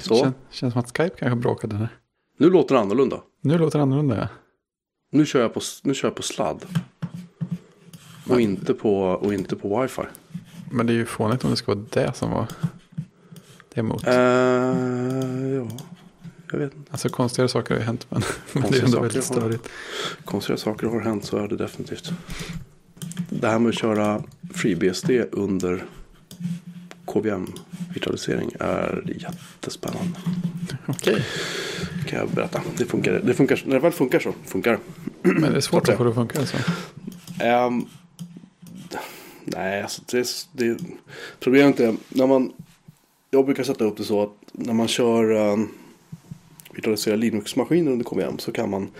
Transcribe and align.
Så. 0.00 0.16
Kän, 0.16 0.34
känns 0.50 0.72
som 0.72 0.80
att 0.82 0.96
Skype 0.98 1.16
kanske 1.18 1.36
bråkade. 1.36 1.76
Där. 1.76 1.88
Nu 2.36 2.50
låter 2.50 2.74
det 2.74 2.80
annorlunda. 2.80 3.20
Nu 3.40 3.58
låter 3.58 3.78
det 3.78 3.82
annorlunda. 3.82 4.16
Ja. 4.18 4.28
Nu 5.12 5.26
kör 5.26 5.40
jag 5.40 5.54
på, 5.54 5.60
nu 5.82 5.94
kör 5.94 6.08
jag 6.08 6.14
på 6.14 6.22
sladd. 6.22 6.64
Och 8.28 8.40
inte 8.40 8.74
på, 8.74 9.00
och 9.02 9.34
inte 9.34 9.56
på 9.56 9.82
wifi. 9.82 10.02
Men 10.70 10.86
det 10.86 10.92
är 10.92 10.94
ju 10.94 11.06
fånigt 11.06 11.44
om 11.44 11.50
det 11.50 11.56
ska 11.56 11.74
vara 11.74 11.84
det 11.90 12.16
som 12.16 12.30
var 12.30 12.46
det 13.74 13.80
emot. 13.80 14.06
Uh, 14.06 14.14
ja, 14.14 15.66
jag 16.52 16.58
vet 16.58 16.74
inte. 16.74 16.92
Alltså 16.92 17.08
konstigare 17.08 17.48
saker 17.48 17.74
har 17.74 17.80
ju 17.80 17.86
hänt. 17.86 18.06
Men, 18.10 18.22
men 18.52 18.62
det 18.62 18.68
är 18.68 18.80
Konstiga 18.80 18.84
ändå 18.86 19.00
väldigt 19.00 19.28
har- 19.28 19.34
störigt. 19.36 19.68
Konstiga 20.24 20.56
saker 20.56 20.86
har 20.86 21.00
hänt 21.00 21.24
så 21.24 21.36
är 21.36 21.48
det 21.48 21.56
definitivt. 21.56 22.10
Det 23.28 23.48
här 23.48 23.58
med 23.58 23.68
att 23.68 23.74
köra 23.78 24.22
FreeBSD 24.54 25.10
under 25.32 25.84
KVM-virtualisering 27.12 28.50
är 28.60 29.04
jättespännande. 29.06 30.18
Okej. 30.86 31.24
Kan 32.06 32.18
jag 32.18 32.28
berätta. 32.28 32.62
Det 32.78 32.84
funkar, 32.84 33.12
det 33.24 33.34
funkar, 33.34 33.62
när 33.64 33.74
det 33.74 33.80
väl 33.80 33.92
funkar 33.92 34.20
så 34.20 34.32
funkar 34.44 34.72
det. 34.72 34.78
Men 35.22 35.52
det 35.52 35.56
är 35.56 35.60
svårt 35.60 35.88
att 35.88 35.96
få 35.96 36.04
det 36.04 36.10
att 36.10 36.16
funka 36.16 36.38
alltså. 36.38 36.56
Ehm, 37.40 37.86
nej, 39.44 39.82
alltså 39.82 40.02
det, 40.06 40.46
det 40.52 40.78
problemet 41.40 41.80
är 41.80 41.96
när 42.08 42.26
man. 42.26 42.52
Jag 43.30 43.44
brukar 43.44 43.64
sätta 43.64 43.84
upp 43.84 43.96
det 43.96 44.04
så 44.04 44.22
att 44.22 44.30
när 44.52 44.72
man 44.74 44.88
kör 44.88 45.30
um, 45.30 45.68
virtualiserade 46.70 47.20
Linux-maskiner 47.20 47.92
under 47.92 48.04
KVM 48.04 48.38
så 48.38 48.52
kan 48.52 48.70
man 48.70 48.90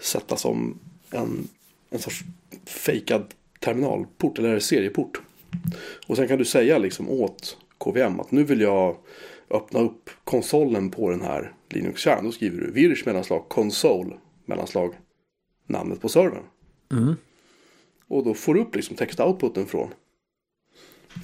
sätta 0.00 0.36
som 0.36 0.78
en, 1.10 1.48
en 1.90 1.98
sorts 1.98 2.24
fejkad 2.66 3.24
terminalport 3.60 4.38
eller 4.38 4.58
serieport. 4.58 5.20
Och 6.06 6.16
sen 6.16 6.28
kan 6.28 6.38
du 6.38 6.44
säga 6.44 6.78
liksom 6.78 7.10
åt 7.10 7.56
KVM 7.78 8.20
att 8.20 8.30
nu 8.30 8.44
vill 8.44 8.60
jag 8.60 8.96
öppna 9.50 9.80
upp 9.80 10.10
konsolen 10.24 10.90
på 10.90 11.10
den 11.10 11.20
här 11.20 11.52
Linux-kärnan. 11.68 12.24
Då 12.24 12.32
skriver 12.32 12.60
du 12.60 12.70
virus 12.70 13.06
mellanslag 13.06 13.48
console 13.48 14.14
mellanslag 14.44 14.94
namnet 15.66 16.00
på 16.00 16.08
servern. 16.08 16.42
Mm. 16.92 17.16
Och 18.08 18.24
då 18.24 18.34
får 18.34 18.54
du 18.54 18.60
upp 18.60 18.76
liksom 18.76 18.96
textoutputen 18.96 19.66
från. 19.66 19.88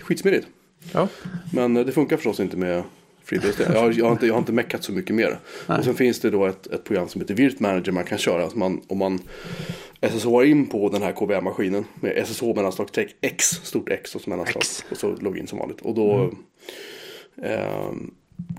Skitsmidigt. 0.01 0.47
Ja. 0.93 1.09
Men 1.53 1.77
eh, 1.77 1.87
det 1.87 1.93
funkar 1.93 2.17
förstås 2.17 2.41
inte 2.41 2.57
med 2.57 2.83
FreeBSD. 3.25 3.61
Jag 3.61 3.81
har, 3.81 3.93
jag 3.93 4.05
har, 4.05 4.13
inte, 4.13 4.27
jag 4.27 4.35
har 4.35 4.39
inte 4.39 4.53
meckat 4.53 4.85
så 4.85 4.93
mycket 4.93 5.17
mer. 5.17 5.39
Nej. 5.67 5.79
Och 5.79 5.85
sen 5.85 5.95
finns 5.95 6.21
det 6.21 6.31
då 6.31 6.47
ett, 6.47 6.67
ett 6.67 6.85
program 6.85 7.09
som 7.09 7.21
heter 7.21 7.35
Virt 7.35 7.61
Manager 7.61 7.93
man 7.93 8.05
kan 8.05 8.19
köra. 8.19 8.43
Alltså 8.43 8.59
man, 8.59 8.83
om 8.87 8.99
man 8.99 9.19
SSHar 10.01 10.45
in 10.45 10.67
på 10.67 10.89
den 10.89 11.03
här 11.03 11.13
KVM-maskinen 11.13 11.85
med 11.95 12.27
SSH 12.27 12.45
mellanslag 12.45 12.89
streck 12.89 13.17
X, 13.21 13.45
stort 13.47 13.89
X 13.89 14.15
och 14.15 14.21
så 14.21 14.31
mellanslag. 14.31 14.63
X. 14.63 14.85
Och 14.91 14.97
så 14.97 15.09
login 15.21 15.47
som 15.47 15.59
vanligt. 15.59 15.81
Och 15.81 15.95
då 15.95 16.31
ehm, 17.43 18.11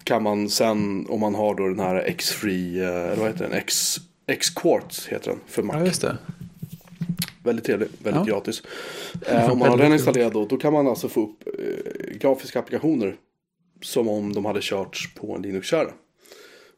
kan 0.04 0.24
man 0.24 0.50
sen, 0.50 1.06
om 1.10 1.20
man 1.20 1.36
har 1.36 1.56
då 1.56 1.68
den 1.68 1.80
här 1.80 1.96
X-free, 1.96 2.80
eh, 2.82 2.88
eller 2.88 3.16
vad 3.16 3.28
heter 3.28 3.44
den? 3.44 3.54
X, 3.54 3.96
X-Quartz 4.28 5.08
heter 5.08 5.32
den 5.32 5.40
för 5.48 5.64
Mac. 5.64 5.74
ja, 5.78 5.86
just 5.86 6.02
det. 6.02 6.18
Väldigt 7.44 7.66
trevlig, 7.66 7.88
väldigt 8.04 8.28
Ja. 8.28 8.34
gratis. 8.36 8.64
Eh, 9.28 9.52
om 9.52 9.60
man 9.60 9.70
har 9.70 9.78
den 9.78 9.94
installerad 9.94 10.34
då, 10.34 10.46
då 10.46 10.58
kan 10.58 10.74
man 10.74 10.88
alltså 10.88 11.10
få 11.10 11.24
upp 11.24 11.48
eh, 11.60 12.18
grafiska 12.18 12.60
applikationer 12.60 13.16
som 13.82 14.10
om 14.10 14.34
de 14.34 14.46
hade 14.46 14.62
körts 14.62 15.14
på 15.14 15.36
en 15.36 15.42
Linux-kärna. 15.42 15.92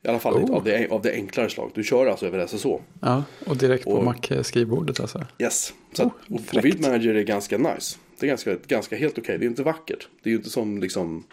I 0.04 0.08
alla 0.08 0.20
fall 0.20 0.34
Oh. 0.34 0.56
av, 0.56 0.64
det, 0.64 0.88
av 0.88 1.02
det 1.02 1.14
enklare 1.14 1.50
slag. 1.50 1.72
Du 1.74 1.84
kör 1.84 2.06
alltså 2.08 2.26
över 2.28 2.48
SSH. 2.48 2.68
Ja, 3.02 3.24
och 3.46 3.58
direkt 3.58 3.84
på 3.84 4.02
Mac-skrivbordet 4.02 5.00
alltså. 5.00 5.26
Yes. 5.40 5.74
Så 5.94 6.04
att, 6.04 6.08
Oh, 6.30 6.36
och, 6.36 6.56
och. 6.56 6.62
Build 6.62 6.82
Manager 6.82 7.14
är 7.16 7.24
ganska 7.24 7.58
nice. 7.58 7.98
Det 8.20 8.26
är 8.26 8.28
ganska, 8.28 8.56
ganska 8.68 8.96
helt 8.96 9.18
okej. 9.18 9.38
Det 9.38 9.46
är 9.46 9.48
inte 9.48 9.64
vackert. 9.64 10.08
Det 10.24 10.30
är 10.30 10.32
ju 10.32 10.38
inte 10.38 10.50
som 10.50 10.80
liksom 10.80 11.24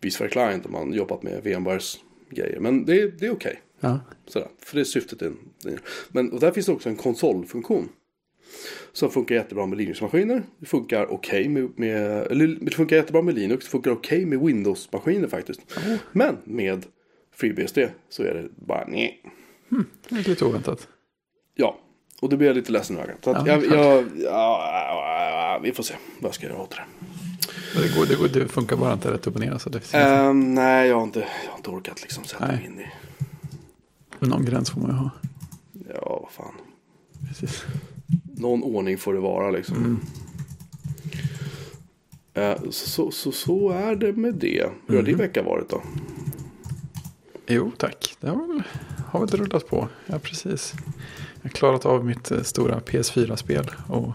Visual 0.00 0.30
Client 0.30 0.66
om 0.66 0.72
man 0.72 0.92
jobbat 0.92 1.22
med 1.22 1.44
VMwares 1.44 1.98
grejer. 2.30 2.60
Men 2.60 2.84
det 2.84 3.00
är, 3.02 3.08
det 3.18 3.26
är 3.26 3.32
okej. 3.32 3.60
Ja. 3.80 4.00
Sådär, 4.26 4.48
för 4.62 4.76
det 4.76 4.82
är 4.82 4.84
syftet. 4.84 5.22
Men 6.08 6.32
och 6.32 6.40
där 6.40 6.50
finns 6.50 6.66
det 6.66 6.72
också 6.72 6.88
en 6.88 6.96
konsolfunktion. 6.96 7.88
Som 8.92 9.10
funkar 9.10 9.34
jättebra 9.34 9.66
med 9.66 9.78
Linux-maskiner. 9.78 10.42
Det 10.58 10.66
funkar 10.66 11.12
okej 11.12 11.48
med, 11.48 11.68
med, 11.78 12.26
eller 12.30 12.58
det 12.60 12.70
funkar 12.70 12.96
jättebra 12.96 13.22
med 13.22 13.34
Linux. 13.34 13.64
Det 13.64 13.70
funkar 13.70 13.90
okej 13.90 14.26
med 14.26 14.38
Windows-maskiner 14.40 15.28
faktiskt. 15.28 15.60
Men 16.12 16.36
med 16.44 16.86
FreeBSD 17.40 17.78
så 18.08 18.22
är 18.22 18.34
det 18.34 18.48
bara 18.66 18.84
nej. 18.88 19.22
Det 20.08 20.14
är 20.14 20.28
lite 20.28 20.44
oväntat. 20.44 20.88
Ja, 21.54 21.78
och 22.20 22.28
det 22.28 22.36
blir 22.36 22.46
jag 22.48 22.56
lite 22.56 22.72
ledsen. 22.72 22.96
Så 23.24 23.30
att 23.30 23.46
Ja, 23.46 23.52
jag, 23.62 23.64
jag, 23.64 24.04
ja, 24.18 25.60
vi 25.62 25.72
får 25.72 25.82
se 25.82 25.94
vad 26.20 26.28
jag 26.28 26.34
ska 26.34 26.46
göra 26.46 26.60
åt 26.62 26.70
det. 26.70 26.82
Det, 27.82 27.96
går, 27.96 28.06
det, 28.06 28.14
går, 28.14 28.28
det 28.28 28.48
funkar 28.48 28.76
bara 28.76 28.92
inte 28.92 29.12
rätt 29.12 29.26
upp 29.26 29.34
och 29.34 29.40
ner. 29.40 29.58
Så 29.58 29.70
det 29.70 29.80
finns 29.80 29.94
Ehm, 29.94 30.54
nej, 30.54 30.88
jag 30.88 30.96
har, 30.96 31.02
inte, 31.04 31.18
jag 31.18 31.50
har 31.50 31.56
inte 31.56 31.70
orkat 31.70 32.02
liksom 32.02 32.24
sätta 32.24 32.46
Nej. 32.46 32.56
mig 32.56 32.66
in 32.66 32.80
i. 32.80 32.86
någon 34.26 34.44
gräns 34.44 34.70
får 34.70 34.80
man 34.80 34.90
ju 34.90 34.96
ha. 34.96 35.10
Ja, 35.94 36.18
vad 36.22 36.30
fan. 36.32 36.54
Precis. 37.28 37.64
Någon 38.36 38.62
ordning 38.62 38.98
får 38.98 39.14
det 39.14 39.20
vara 39.20 39.50
liksom. 39.50 39.76
Mm. 39.76 40.00
Eh, 42.34 42.70
så, 42.70 43.10
så, 43.10 43.32
så 43.32 43.70
är 43.70 43.96
det 43.96 44.12
med 44.12 44.34
det. 44.34 44.70
Hur 44.86 44.96
har 44.96 45.02
din 45.02 45.14
Mm. 45.14 45.26
vecka 45.26 45.42
varit 45.42 45.68
då? 45.68 45.82
Jo, 47.50 47.72
tack. 47.76 48.16
Det 48.20 48.28
har 48.28 48.46
väl, 48.46 48.62
har 49.06 49.20
väl 49.20 49.28
rullat 49.28 49.68
på. 49.68 49.88
Ja, 50.06 50.18
precis. 50.18 50.74
Jag 51.34 51.42
har 51.42 51.50
klarat 51.50 51.86
av 51.86 52.04
mitt 52.04 52.30
eh, 52.30 52.42
stora 52.42 52.80
PS4-spel. 52.80 53.70
Och 53.88 54.12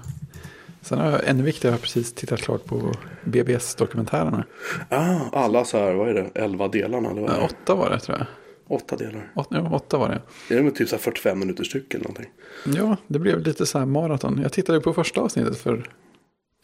sen 0.81 0.99
har 0.99 1.11
jag 1.11 1.27
ännu 1.27 1.43
viktigare 1.43 1.73
jag 1.73 1.77
har 1.77 1.81
precis 1.81 2.13
tittat 2.13 2.41
klart 2.41 2.65
på 2.65 2.91
BBS-dokumentärerna. 3.23 4.43
Ah, 4.89 5.19
alla 5.31 5.65
så 5.65 5.77
här, 5.77 5.93
vad 5.93 6.09
är 6.09 6.13
det, 6.13 6.29
elva 6.35 6.67
delarna 6.67 7.09
eller 7.09 7.21
vad 7.21 7.31
är 7.31 7.35
Ja, 7.35 7.45
åtta 7.45 7.75
var 7.75 7.89
det 7.89 7.99
tror 7.99 8.17
jag. 8.17 8.27
Åtta 8.67 8.95
delar. 8.95 9.31
Åt, 9.35 9.47
ja, 9.49 9.69
åtta 9.73 9.97
var 9.97 10.09
det. 10.09 10.21
Är 10.53 10.57
det 10.57 10.63
med 10.63 10.75
typ 10.75 10.89
så 10.89 10.95
här 10.95 11.01
45 11.01 11.39
minuter 11.39 11.63
styck 11.63 11.93
eller 11.93 12.03
någonting? 12.03 12.31
Ja, 12.65 12.97
det 13.07 13.19
blev 13.19 13.39
lite 13.39 13.65
så 13.65 13.79
här 13.79 13.85
maraton. 13.85 14.39
Jag 14.43 14.53
tittade 14.53 14.79
på 14.81 14.93
första 14.93 15.21
avsnittet 15.21 15.57
för 15.57 15.89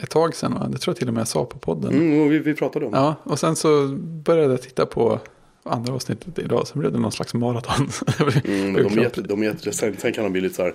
ett 0.04 0.10
tag 0.10 0.36
sedan. 0.36 0.54
Och 0.54 0.70
det 0.70 0.78
tror 0.78 0.92
jag 0.92 0.98
till 0.98 1.08
och 1.08 1.14
med 1.14 1.22
jag 1.22 1.28
sa 1.28 1.46
på 1.46 1.60
podden. 1.60 1.94
Mm, 1.94 2.30
vi, 2.30 2.40
vi 2.40 2.54
pratade 2.54 2.86
om 2.86 2.92
det. 2.92 2.98
Ja, 2.98 3.16
och 3.24 3.40
sen 3.40 3.56
så 3.56 3.88
började 3.98 4.54
jag 4.54 4.62
titta 4.62 4.86
på 4.86 5.20
andra 5.64 5.94
avsnittet 5.94 6.40
idag. 6.40 6.68
Sen 6.68 6.80
blev 6.80 6.92
det 6.92 7.00
någon 7.00 7.12
slags 7.12 7.34
maraton. 7.34 7.90
Mm, 8.46 8.74
de, 8.74 8.98
är 9.00 9.04
jätte, 9.04 9.22
de 9.22 9.42
är 9.42 9.46
jätte, 9.46 9.72
sen, 9.72 9.96
kan 10.14 10.24
de 10.24 10.32
bli 10.32 10.42
lite 10.42 10.56
så 10.56 10.64
här. 10.64 10.74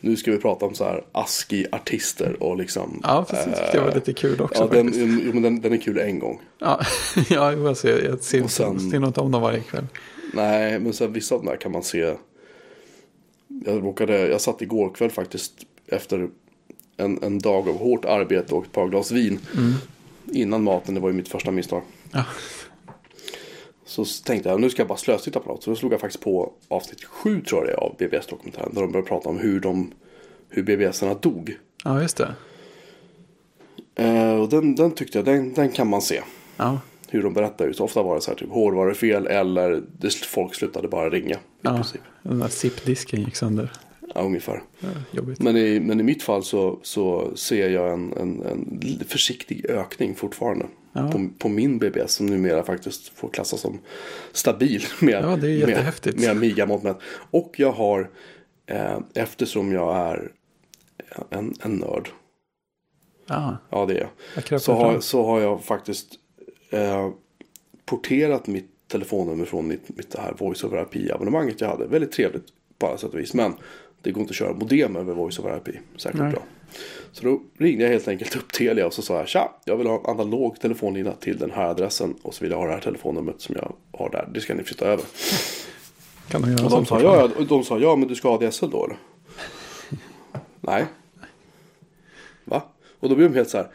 Nu 0.00 0.16
ska 0.16 0.30
vi 0.30 0.38
prata 0.38 0.66
om 0.66 0.74
så 0.74 0.84
här 0.84 1.04
ASCII-artister 1.12 2.42
och 2.42 2.56
liksom. 2.56 3.00
Ja, 3.02 3.26
precis. 3.30 3.54
Det 3.72 3.80
var 3.80 3.94
lite 3.94 4.12
kul 4.12 4.40
också 4.40 4.62
Ja, 4.62 4.68
den, 4.76 4.92
jo, 5.24 5.32
men 5.32 5.42
den, 5.42 5.60
den 5.60 5.72
är 5.72 5.76
kul 5.76 5.98
en 5.98 6.18
gång. 6.18 6.40
Ja, 6.58 6.80
ja 7.30 7.52
jag, 7.52 7.76
ser, 7.76 8.04
jag 8.04 8.20
ser, 8.22 8.44
Och 8.44 8.50
sen- 8.50 8.90
ser 8.90 8.98
något 8.98 9.18
om 9.18 9.30
dem 9.30 9.42
varje 9.42 9.60
kväll. 9.60 9.86
Nej, 10.34 10.78
men 10.78 10.92
så 10.92 11.04
här, 11.04 11.10
vissa 11.10 11.34
av 11.34 11.44
de 11.44 11.50
där 11.50 11.56
kan 11.56 11.72
man 11.72 11.82
se. 11.82 12.14
Jag 13.66 13.84
råkade, 13.84 14.28
jag 14.28 14.40
satt 14.40 14.62
igår 14.62 14.90
kväll 14.94 15.10
faktiskt 15.10 15.52
efter 15.86 16.28
en, 16.96 17.22
en 17.22 17.38
dag 17.38 17.68
av 17.68 17.78
hårt 17.78 18.04
arbete 18.04 18.54
och 18.54 18.64
ett 18.64 18.72
par 18.72 18.88
glas 18.88 19.10
vin. 19.10 19.38
Innan 20.32 20.62
maten, 20.62 20.94
det 20.94 21.00
var 21.00 21.08
ju 21.08 21.14
mitt 21.14 21.28
första 21.28 21.50
misstag. 21.50 21.82
Ja. 22.12 22.24
Så 23.90 24.04
tänkte 24.04 24.48
jag, 24.48 24.60
nu 24.60 24.70
ska 24.70 24.80
jag 24.80 24.88
bara 24.88 24.98
slöstitta 24.98 25.40
på 25.40 25.48
något. 25.48 25.62
Så 25.62 25.70
då 25.70 25.76
slog 25.76 25.92
jag 25.92 26.00
faktiskt 26.00 26.24
på 26.24 26.52
avsnitt 26.68 27.04
sju 27.04 27.40
tror 27.40 27.60
jag 27.60 27.68
det 27.68 27.72
är 27.72 27.76
av 27.76 27.96
BBS-dokumentären. 27.98 28.74
Där 28.74 28.80
de 28.80 28.92
började 28.92 29.08
prata 29.08 29.28
om 29.28 29.38
hur, 29.38 29.60
de, 29.60 29.92
hur 30.48 30.62
BBS-arna 30.62 31.14
dog. 31.14 31.56
ja, 31.84 32.02
just 32.02 32.16
det. 32.16 32.34
Eh, 33.94 34.34
och 34.34 34.48
den, 34.48 34.74
den 34.74 34.90
tyckte 34.90 35.18
jag, 35.18 35.24
den, 35.24 35.54
den 35.54 35.68
kan 35.68 35.88
man 35.88 36.02
se. 36.02 36.20
Ja, 36.56 36.80
Hur 37.08 37.22
de 37.22 37.34
berättar. 37.34 37.72
Så 37.72 37.84
ofta 37.84 38.02
var 38.02 38.14
det 38.14 38.20
så 38.20 38.30
här 38.30 38.38
typ 38.38 38.50
hårdvarufel 38.50 39.26
eller 39.26 39.82
det, 39.98 40.14
folk 40.14 40.54
slutade 40.54 40.88
bara 40.88 41.10
ringa. 41.10 41.36
I 41.36 41.38
ja. 41.62 41.74
princip. 41.74 42.00
den 42.22 42.38
där 42.38 42.48
zip-disken 42.48 43.20
gick 43.20 43.36
sönder. 43.36 43.72
Ja, 44.14 44.20
ungefär. 44.20 44.62
Ja, 44.80 44.88
jobbigt. 45.10 45.40
Men 45.40 45.56
i, 45.56 45.80
men 45.80 46.00
i 46.00 46.02
mitt 46.02 46.22
fall 46.22 46.42
så, 46.42 46.78
så 46.82 47.36
ser 47.36 47.68
jag 47.68 47.92
en, 47.92 48.12
en, 48.12 48.42
en 48.42 49.04
försiktig 49.08 49.66
ökning 49.70 50.14
fortfarande. 50.14 50.66
Ja. 50.92 51.10
På, 51.10 51.28
på 51.38 51.48
min 51.48 51.78
BBS 51.78 52.12
som 52.12 52.26
numera 52.26 52.62
faktiskt 52.62 53.08
får 53.08 53.28
klassas 53.28 53.60
som 53.60 53.80
stabil. 54.32 54.82
Med, 55.00 55.24
Ja, 55.24 55.36
det 55.36 55.48
är 55.48 55.68
jättehäftigt. 55.68 56.16
Med, 56.16 56.22
med 56.22 56.36
Amiga-mått 56.36 56.82
mätt. 56.82 56.98
Och 57.30 57.54
jag 57.56 57.72
har, 57.72 58.10
eh, 58.66 58.98
eftersom 59.14 59.72
jag 59.72 59.96
är 59.96 60.32
en, 61.30 61.54
en 61.62 61.72
nörd, 61.72 62.10
Ja, 63.30 63.56
ja 63.70 63.86
det 63.86 63.94
är 63.94 64.10
jag. 64.46 64.60
Så 64.60 64.74
har, 64.74 65.00
så 65.00 65.24
har 65.24 65.40
jag 65.40 65.64
faktiskt 65.64 66.14
eh, 66.70 67.10
porterat 67.84 68.46
mitt 68.46 68.70
telefonnummer 68.88 69.44
från 69.44 69.68
mitt, 69.68 69.96
mitt 69.96 70.10
det 70.10 70.20
här 70.20 70.34
voice 70.38 70.64
over 70.64 70.86
IP-abonnemanget 70.92 71.60
jag 71.60 71.68
hade. 71.68 71.86
Väldigt 71.86 72.12
trevligt 72.12 72.44
på 72.78 72.86
alla 72.86 72.98
sätt 72.98 73.14
och 73.14 73.20
vis. 73.20 73.34
Men 73.34 73.54
det 74.02 74.10
går 74.10 74.20
inte 74.20 74.30
att 74.32 74.36
köra 74.36 74.52
modem 74.52 74.96
över 74.96 75.14
voice 75.14 75.38
over 75.38 75.56
IP. 75.56 75.76
Särskilt 75.96 76.22
Nej. 76.22 76.32
bra. 76.32 76.42
Så 77.12 77.24
då 77.24 77.42
ringde 77.58 77.84
jag 77.84 77.90
helt 77.90 78.08
enkelt 78.08 78.36
upp 78.36 78.52
Telia 78.52 78.86
och 78.86 78.94
så 78.94 79.02
sa 79.02 79.18
jag 79.18 79.28
tja, 79.28 79.54
jag 79.64 79.76
vill 79.76 79.86
ha 79.86 79.98
en 79.98 80.06
analog 80.06 80.60
telefonlina 80.60 81.12
till 81.12 81.38
den 81.38 81.50
här 81.50 81.64
adressen 81.64 82.14
och 82.22 82.34
så 82.34 82.44
vill 82.44 82.50
jag 82.50 82.58
ha 82.58 82.66
det 82.66 82.72
här 82.72 82.80
telefonnumret 82.80 83.40
som 83.40 83.54
jag 83.58 83.72
har 83.98 84.10
där. 84.10 84.28
Det 84.34 84.40
ska 84.40 84.54
ni 84.54 84.64
flytta 84.64 84.86
över. 84.86 85.04
Kan 86.28 86.42
de 86.42 86.50
göra 86.50 86.64
Och 86.64 86.70
de 86.70 86.86
sa, 86.86 87.00
ja, 87.00 87.30
ja, 87.38 87.44
de 87.44 87.64
sa 87.64 87.78
ja, 87.78 87.96
men 87.96 88.08
du 88.08 88.14
ska 88.14 88.28
ha 88.28 88.46
ADSL 88.46 88.70
då 88.70 88.84
eller? 88.84 88.96
Nej. 90.60 90.86
Va? 92.44 92.62
Och 93.00 93.08
då 93.08 93.14
blev 93.14 93.30
de 93.30 93.36
helt 93.36 93.50
så 93.50 93.56
här. 93.56 93.66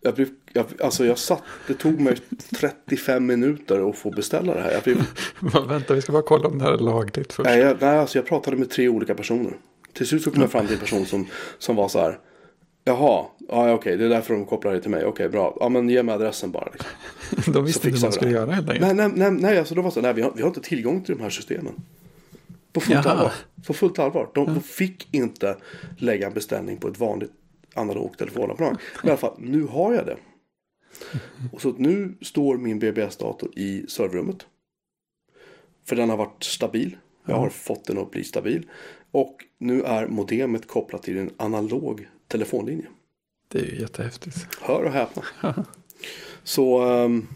Jag, 0.00 0.14
blev, 0.14 0.28
jag, 0.52 0.66
alltså 0.82 1.04
jag 1.04 1.18
satt, 1.18 1.42
det 1.66 1.74
tog 1.74 2.00
mig 2.00 2.16
35 2.56 3.26
minuter 3.26 3.90
att 3.90 3.98
få 3.98 4.10
beställa 4.10 4.54
det 4.54 4.60
här. 4.60 4.72
Jag 4.72 4.82
blev, 4.82 5.04
Vänta, 5.68 5.94
vi 5.94 6.02
ska 6.02 6.12
bara 6.12 6.22
kolla 6.22 6.48
om 6.48 6.58
det 6.58 6.64
här 6.64 6.72
är 6.72 6.78
lagligt 6.78 7.32
först. 7.32 7.48
nej, 7.48 7.58
jag, 7.58 7.76
nej, 7.80 7.98
alltså 7.98 8.18
jag 8.18 8.26
pratade 8.26 8.56
med 8.56 8.70
tre 8.70 8.88
olika 8.88 9.14
personer. 9.14 9.56
Till 9.92 10.06
slut 10.06 10.22
så 10.22 10.30
kom 10.30 10.40
jag 10.40 10.50
fram 10.50 10.66
till 10.66 10.74
en 10.74 10.80
person 10.80 11.06
som, 11.06 11.26
som 11.58 11.76
var 11.76 11.88
så 11.88 12.00
här. 12.00 12.18
Jaha, 12.84 13.26
ja, 13.48 13.72
okej, 13.72 13.96
det 13.96 14.04
är 14.04 14.08
därför 14.08 14.34
de 14.34 14.46
kopplar 14.46 14.72
det 14.72 14.80
till 14.80 14.90
mig. 14.90 15.04
Okej, 15.04 15.28
bra. 15.28 15.56
Ja, 15.60 15.68
men 15.68 15.88
ge 15.88 16.02
mig 16.02 16.14
adressen 16.14 16.50
bara. 16.50 16.68
Liksom. 16.72 17.52
De 17.52 17.64
visste 17.64 17.88
inte 17.88 18.00
vad 18.00 18.10
de 18.10 18.14
skulle 18.14 18.30
det. 18.30 18.34
göra 18.36 18.50
helt 18.50 18.70
enkelt. 18.70 18.96
Nej, 18.96 19.08
nej, 19.14 19.30
nej, 19.30 19.58
alltså 19.58 19.74
de 19.74 19.84
var 19.84 19.90
så 19.90 20.00
nej, 20.00 20.14
vi 20.14 20.22
har, 20.22 20.32
vi 20.36 20.42
har 20.42 20.48
inte 20.48 20.60
tillgång 20.60 21.04
till 21.04 21.16
de 21.16 21.22
här 21.22 21.30
systemen. 21.30 21.72
På 22.72 22.80
fullt 22.80 23.04
Jaha. 23.04 23.12
allvar. 23.12 23.32
På 23.66 23.74
fullt 23.74 23.98
allvar. 23.98 24.30
De, 24.34 24.46
de 24.46 24.60
fick 24.60 25.14
inte 25.14 25.56
lägga 25.98 26.26
en 26.26 26.32
beställning 26.32 26.76
på 26.76 26.88
ett 26.88 26.98
vanligt 26.98 27.32
analogt 27.74 28.18
telefonabonnemang. 28.18 28.76
Men 28.96 29.06
i 29.08 29.10
alla 29.10 29.18
fall, 29.18 29.34
nu 29.38 29.62
har 29.64 29.94
jag 29.94 30.06
det. 30.06 30.16
Och 31.52 31.60
så 31.62 31.74
nu 31.78 32.14
står 32.20 32.56
min 32.56 32.78
BBS-dator 32.78 33.50
i 33.58 33.84
serverrummet. 33.88 34.46
För 35.86 35.96
den 35.96 36.10
har 36.10 36.16
varit 36.16 36.44
stabil. 36.44 36.96
Jag 37.26 37.36
har 37.36 37.48
fått 37.48 37.84
den 37.84 37.98
att 37.98 38.10
bli 38.10 38.24
stabil. 38.24 38.66
Och 39.10 39.36
nu 39.58 39.82
är 39.82 40.06
modemet 40.06 40.68
kopplat 40.68 41.02
till 41.02 41.18
en 41.18 41.30
analog 41.36 42.08
telefonlinje. 42.32 42.86
Det 43.48 43.58
är 43.58 43.64
ju 43.64 43.80
jättehäftigt. 43.80 44.46
Hör 44.60 44.84
och 44.84 44.92
häpna. 44.92 45.22
Så 46.44 46.80
ehm, 46.82 47.26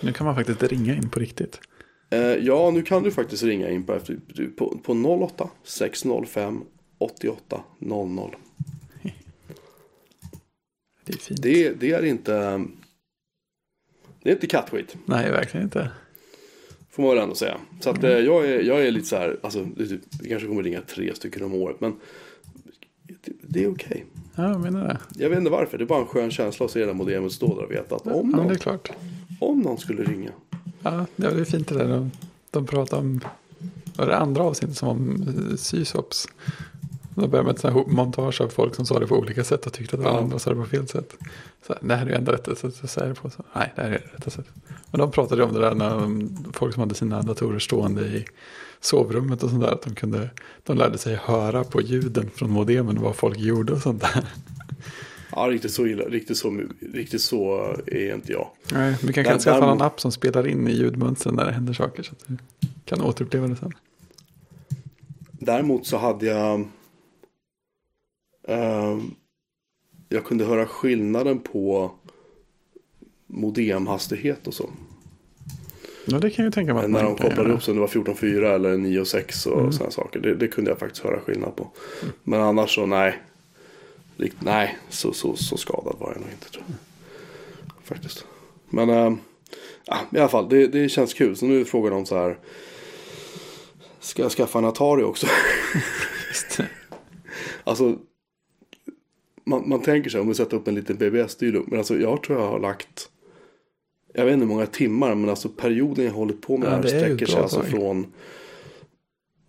Nu 0.00 0.12
kan 0.12 0.26
man 0.26 0.34
faktiskt 0.34 0.62
ringa 0.62 0.94
in 0.94 1.10
på 1.10 1.20
riktigt. 1.20 1.60
Eh, 2.10 2.20
ja, 2.20 2.70
nu 2.70 2.82
kan 2.82 3.02
du 3.02 3.10
faktiskt 3.10 3.42
ringa 3.42 3.70
in 3.70 3.84
på, 3.84 3.94
efter, 3.94 4.18
på, 4.56 4.78
på 4.84 4.92
08 4.92 5.50
605 5.64 6.64
88 6.98 7.62
00. 7.78 8.36
Det 11.04 11.12
är 11.14 11.18
fint. 11.18 11.42
Det, 11.42 11.70
det 11.72 11.92
är 11.92 12.04
inte 12.04 12.64
Det 14.22 14.30
är 14.30 14.34
inte 14.34 14.46
kattskit. 14.46 14.96
Nej, 15.06 15.30
verkligen 15.30 15.66
inte. 15.66 15.90
Får 16.90 17.02
man 17.02 17.14
väl 17.14 17.22
ändå 17.22 17.34
säga. 17.34 17.58
Så 17.80 17.90
att 17.90 18.04
eh, 18.04 18.10
jag, 18.10 18.48
är, 18.48 18.60
jag 18.60 18.86
är 18.86 18.90
lite 18.90 19.06
så 19.06 19.16
här. 19.16 19.38
Alltså, 19.42 19.64
det, 19.64 19.86
typ- 19.86 20.20
det 20.22 20.28
kanske 20.28 20.48
kommer 20.48 20.62
ringa 20.62 20.80
tre 20.80 21.14
stycken 21.14 21.42
om 21.44 21.54
året. 21.54 21.80
Men 21.80 21.96
det, 23.42 23.64
är 23.64 23.70
okej. 23.72 24.04
Ja, 24.34 24.48
jag 24.50 24.60
menar 24.60 24.84
det. 24.84 24.98
Jag 25.22 25.28
vet 25.30 25.38
inte 25.38 25.50
varför. 25.50 25.78
Det 25.78 25.84
är 25.84 25.86
bara 25.86 26.00
en 26.00 26.06
skön 26.06 26.30
känsla 26.30 26.66
att 26.66 26.72
se 26.72 26.86
det 26.86 26.94
modemet 26.94 27.32
stå 27.32 27.56
där 27.56 27.64
och 27.64 27.70
veta 27.70 27.96
att 27.96 28.06
om 28.06 28.30
Ja, 28.30 28.36
någon, 28.36 28.48
det 28.48 28.54
är 28.54 28.58
klart. 28.58 28.90
om 29.40 29.60
någon 29.60 29.78
skulle 29.78 30.02
ringa. 30.02 30.30
Ja, 30.82 31.06
det 31.16 31.26
är 31.26 31.44
fint 31.44 31.68
det 31.68 31.74
där. 31.78 31.88
De, 31.88 32.10
de 32.50 32.66
pratar 32.66 32.98
om, 32.98 33.20
var 33.96 34.06
det 34.06 34.16
andra 34.16 34.42
avsnittet 34.42 34.76
som 34.76 34.88
om 34.88 35.22
eh, 35.50 35.56
sysops? 35.56 36.28
De 37.14 37.30
började 37.30 37.46
med 37.64 37.64
ett 37.64 37.86
montage 37.92 38.40
av 38.40 38.48
folk 38.48 38.74
som 38.74 38.86
sa 38.86 38.98
det 38.98 39.06
på 39.06 39.16
olika 39.18 39.44
sätt 39.44 39.66
och 39.66 39.72
tyckte 39.72 39.96
att 39.96 40.02
alla 40.06 40.10
Ja. 40.14 40.20
andra 40.22 40.38
sa 40.38 40.50
det 40.50 40.56
på 40.56 40.64
fel 40.64 40.88
sätt. 40.88 41.14
Så, 41.66 41.74
det 41.80 41.94
här 41.94 42.06
är 42.06 42.10
ju 42.10 42.14
enda 42.16 42.32
rätta 42.32 42.54
sättet 42.54 42.84
att 42.84 42.90
säga 42.90 43.06
det 43.06 43.14
på. 43.14 43.30
Så, 43.30 43.42
nej, 43.54 43.72
det 43.76 43.82
här 43.82 43.88
är 43.90 43.92
rätta 44.14 44.30
sättet. 44.30 44.54
Men 44.90 45.00
de 45.00 45.10
pratade 45.10 45.42
om 45.44 45.52
det 45.52 45.60
där 45.60 45.74
när 45.74 46.26
folk 46.52 46.74
som 46.74 46.80
hade 46.80 46.94
sina 46.94 47.22
datorer 47.22 47.58
stående 47.58 48.00
i 48.02 48.24
sovrummet 48.80 49.42
och 49.42 49.50
sånt 49.50 49.62
där. 49.62 49.72
Att 49.72 49.82
de, 49.82 49.94
kunde, 49.94 50.30
de 50.62 50.76
lärde 50.76 50.98
sig 50.98 51.14
höra 51.14 51.64
på 51.64 51.80
ljuden 51.80 52.30
från 52.34 52.50
modemen 52.50 53.00
vad 53.00 53.16
folk 53.16 53.38
gjorde 53.38 53.72
och 53.72 53.82
sånt 53.82 54.00
där. 54.00 54.24
Ja, 55.32 55.48
riktigt 55.50 55.72
så 55.72 55.86
illa. 55.86 56.04
Riktigt 56.04 56.36
så, 56.36 56.62
riktigt 56.92 57.20
så 57.20 57.58
är 57.86 58.14
inte 58.14 58.32
jag. 58.32 58.50
Nej, 58.72 58.96
du 59.02 59.12
kan 59.12 59.24
kanske 59.24 59.50
skaffa 59.50 59.72
en 59.72 59.82
app 59.82 60.00
som 60.00 60.12
spelar 60.12 60.46
in 60.46 60.68
i 60.68 60.72
ljudmönstren 60.72 61.34
när 61.34 61.44
det 61.44 61.52
händer 61.52 61.72
saker. 61.72 62.02
Så 62.02 62.12
att 62.12 62.24
du 62.26 62.36
kan 62.84 63.00
återuppleva 63.00 63.46
det 63.46 63.56
sen. 63.56 63.72
Däremot 65.30 65.86
så 65.86 65.96
hade 65.96 66.26
jag 66.26 66.68
ehm, 68.48 69.14
Jag 70.08 70.24
kunde 70.24 70.44
höra 70.44 70.66
skillnaden 70.66 71.38
på 71.38 71.92
modemhastighet 73.26 74.46
och 74.46 74.54
så. 74.54 74.70
Ja, 76.10 76.18
det 76.18 76.30
kan 76.30 76.44
jag 76.44 76.54
tänka 76.54 76.74
mig 76.74 76.88
När 76.88 77.02
de 77.02 77.16
kopplade 77.16 77.52
upp 77.52 77.62
så 77.62 77.72
det 77.72 77.80
var 77.80 77.86
14.4 77.86 78.54
eller 78.54 78.74
9.6 78.76 79.46
och 79.46 79.58
Mm. 79.60 79.72
sådana 79.72 79.90
saker. 79.90 80.20
Det, 80.20 80.34
det 80.34 80.48
kunde 80.48 80.70
jag 80.70 80.78
faktiskt 80.78 81.04
höra 81.04 81.20
skillnad 81.20 81.56
på. 81.56 81.70
Men 82.24 82.40
annars 82.40 82.74
så 82.74 82.86
nej. 82.86 83.22
Rikt, 84.16 84.36
nej, 84.40 84.78
så, 84.88 85.12
så, 85.12 85.36
så 85.36 85.56
skadad 85.56 85.96
var 85.98 86.12
jag 86.12 86.20
nog 86.20 86.30
inte 86.30 86.50
tror 86.50 86.64
jag. 86.66 86.76
Faktiskt. 87.84 88.24
Men 88.70 88.88
ja, 89.84 89.96
i 90.12 90.18
alla 90.18 90.28
fall, 90.28 90.48
det, 90.48 90.66
det 90.66 90.88
känns 90.88 91.14
kul. 91.14 91.36
Så 91.36 91.46
nu 91.46 91.60
är 91.60 91.64
frågan 91.64 91.92
om 91.92 92.06
så 92.06 92.16
här. 92.16 92.38
Ska 94.00 94.22
jag 94.22 94.32
skaffa 94.32 94.58
en 94.58 94.64
Atari 94.64 95.02
också? 95.02 95.26
Alltså, 97.64 97.98
man, 99.44 99.68
man 99.68 99.82
tänker 99.82 100.10
sig 100.10 100.20
om 100.20 100.28
vi 100.28 100.34
sätter 100.34 100.56
upp 100.56 100.68
en 100.68 100.74
liten 100.74 100.96
BBS-stylo. 100.96 101.64
Men 101.66 101.78
alltså 101.78 101.98
jag 101.98 102.22
tror 102.22 102.40
jag 102.40 102.48
har 102.48 102.58
lagt, 102.60 103.08
jag 104.12 104.24
vet 104.24 104.32
inte 104.34 104.44
hur 104.46 104.52
många 104.54 104.66
timmar, 104.66 105.14
men 105.14 105.30
alltså 105.30 105.48
perioden 105.48 106.04
jag 106.04 106.12
hållit 106.12 106.40
på 106.40 106.56
med 106.56 106.66
Ja, 106.72 106.76
det 106.82 106.90
här 106.90 106.98
sträcker 106.98 107.26
sig 107.26 107.40
alltså 107.40 107.60
tag. 107.60 107.68
från, 107.70 108.12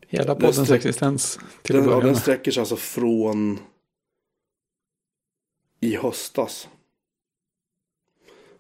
Hela 0.08 0.26
Den 0.26 0.36
poddens 0.36 0.70
sträck- 0.70 0.76
existens 0.76 1.40
till 1.62 1.76
den, 1.76 1.90
ja, 1.90 2.00
den 2.00 2.16
sträcker 2.16 2.52
sig 2.52 2.62
alltså 2.62 2.76
från 2.76 3.60
i 5.82 5.96
höstas. 5.96 6.68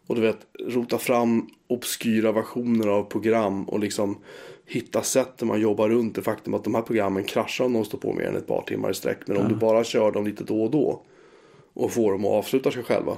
Och 0.07 0.16
du 0.16 0.22
vet, 0.22 0.38
rota 0.60 0.98
fram 0.98 1.50
obskyra 1.68 2.31
versioner 2.31 2.88
av 2.88 3.04
program 3.04 3.63
och 3.69 3.80
liksom 3.80 4.18
hitta 4.66 5.04
sätt 5.04 5.38
där 5.38 5.46
man 5.46 5.62
jobbar 5.62 5.90
runt 5.90 6.16
det 6.16 6.22
faktum 6.22 6.54
att 6.54 6.63
de 6.63 6.75
här 6.75 6.81
programmen 6.81 7.24
kraschar 7.24 7.66
om 7.66 7.74
de 7.74 7.86
står 7.86 7.98
på 7.98 8.13
mer 8.13 8.24
än 8.24 8.36
ett 8.36 8.48
par 8.48 8.62
timmar 8.62 8.90
i 8.90 8.94
sträck. 8.94 9.18
Men 9.28 9.38
om 9.38 9.44
Ja. 9.44 9.50
du 9.50 9.56
bara 9.56 9.84
kör 9.84 10.12
dem 10.12 10.25
lite 10.25 10.44
då 10.44 10.63
och 10.63 10.72
då 10.72 11.04
och 11.74 11.92
får 11.92 12.12
dem 12.12 12.25
att 12.25 12.31
avsluta 12.31 12.72
sig 12.72 12.84
själva, 12.84 13.18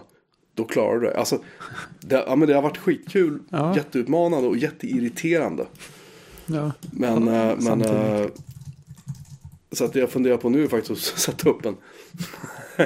då 0.55 0.63
klarar 0.65 0.99
du 0.99 1.07
det. 1.07 1.17
Alltså, 1.17 1.39
det, 1.99 2.23
ja, 2.27 2.35
men 2.35 2.47
det 2.47 2.53
har 2.55 2.61
varit 2.61 2.77
skitkul, 2.77 3.39
Ja. 3.49 3.75
jätteutmanande 3.75 4.47
och 4.47 4.57
jätteirriterande. 4.57 5.65
Ja. 6.45 6.71
Men, 6.91 7.27
Ja, 7.27 7.33
eh, 7.33 7.55
men 7.55 7.61
samtidigt. 7.61 7.95
eh, 7.95 8.25
så 9.71 9.85
att 9.85 9.95
jag 9.95 10.09
funderar 10.09 10.37
på 10.37 10.49
nu 10.49 10.63
är 10.63 10.67
faktiskt 10.67 10.91
att 11.13 11.19
sätta 11.19 11.49
upp 11.49 11.65
en 11.65 11.75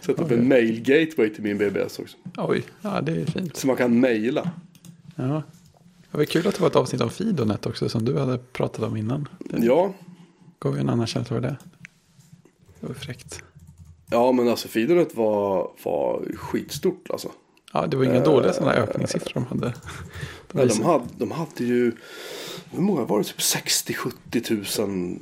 Sätta 0.00 0.22
upp 0.22 0.30
en 0.30 0.48
mail 0.48 0.80
gateway 0.82 1.28
till 1.34 1.42
min 1.42 1.58
BBS 1.58 1.98
också. 1.98 2.16
Oj, 2.36 2.64
ja 2.82 3.00
det 3.00 3.12
är 3.12 3.26
fint. 3.26 3.56
Så 3.56 3.66
man 3.66 3.76
kan 3.76 4.00
mejla. 4.00 4.50
Ja. 5.16 5.42
Det 6.10 6.18
var 6.18 6.24
kul 6.24 6.46
att 6.46 6.54
det 6.54 6.60
var 6.60 6.68
ett 6.68 6.76
avsnitt 6.76 7.00
om 7.00 7.10
Fidonet 7.10 7.66
också 7.66 7.88
som 7.88 8.04
du 8.04 8.18
hade 8.18 8.38
pratat 8.38 8.84
om 8.84 8.96
innan. 8.96 9.28
Det 9.38 9.64
Ja, 9.66 9.94
gav 10.58 10.74
ju 10.74 10.80
en 10.80 10.88
annan 10.88 11.06
känsla 11.06 11.36
av 11.36 11.42
det. 11.42 11.56
Det 12.80 12.86
var 12.86 12.94
fräckt. 12.94 13.42
Ja 14.12 14.32
men 14.32 14.48
alltså 14.48 14.68
Fidonet 14.68 15.16
var, 15.16 15.70
var 15.82 16.22
skitstort 16.36 17.10
alltså. 17.10 17.28
Ja, 17.72 17.86
det 17.86 17.96
var 17.96 18.04
inga 18.04 18.20
dåliga 18.20 18.52
sådana 18.52 18.74
ökningssiffror 18.74 19.32
de 19.34 19.46
hade. 19.46 19.66
De 20.52 20.58
Men 20.58 20.68
de, 20.68 20.82
hade, 20.82 21.04
de 21.18 21.30
hade 21.30 21.64
ju, 21.64 21.92
hur 22.70 22.82
många 22.82 23.04
var 23.04 23.18
det? 23.18 23.24
Typ 23.24 23.38
60-70 23.38 24.40
tusen 24.40 25.20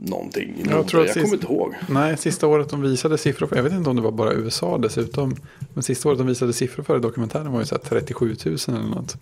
någonting. 0.00 0.66
Jag 0.70 0.86
tror 0.86 1.00
att 1.00 1.06
jag 1.06 1.24
kommer 1.24 1.34
inte 1.34 1.46
ihåg. 1.46 1.74
Nej, 1.88 2.16
sista 2.16 2.46
året 2.46 2.68
de 2.68 2.82
visade 2.82 3.18
siffror 3.18 3.46
för, 3.46 3.56
jag 3.56 3.62
vet 3.62 3.72
inte 3.72 3.90
om 3.90 3.96
det 3.96 4.02
var 4.02 4.10
bara 4.10 4.32
USA 4.32 4.78
dessutom. 4.78 5.36
Men 5.74 5.82
sista 5.82 6.08
året 6.08 6.18
de 6.18 6.26
visade 6.26 6.52
siffror 6.52 6.82
för 6.82 6.96
i 6.96 7.00
dokumentären 7.00 7.52
var 7.52 7.60
ju 7.60 7.66
så 7.66 7.74
här 7.74 7.82
37 7.82 8.36
000 8.46 8.56
eller 8.68 8.80
något. 8.80 9.16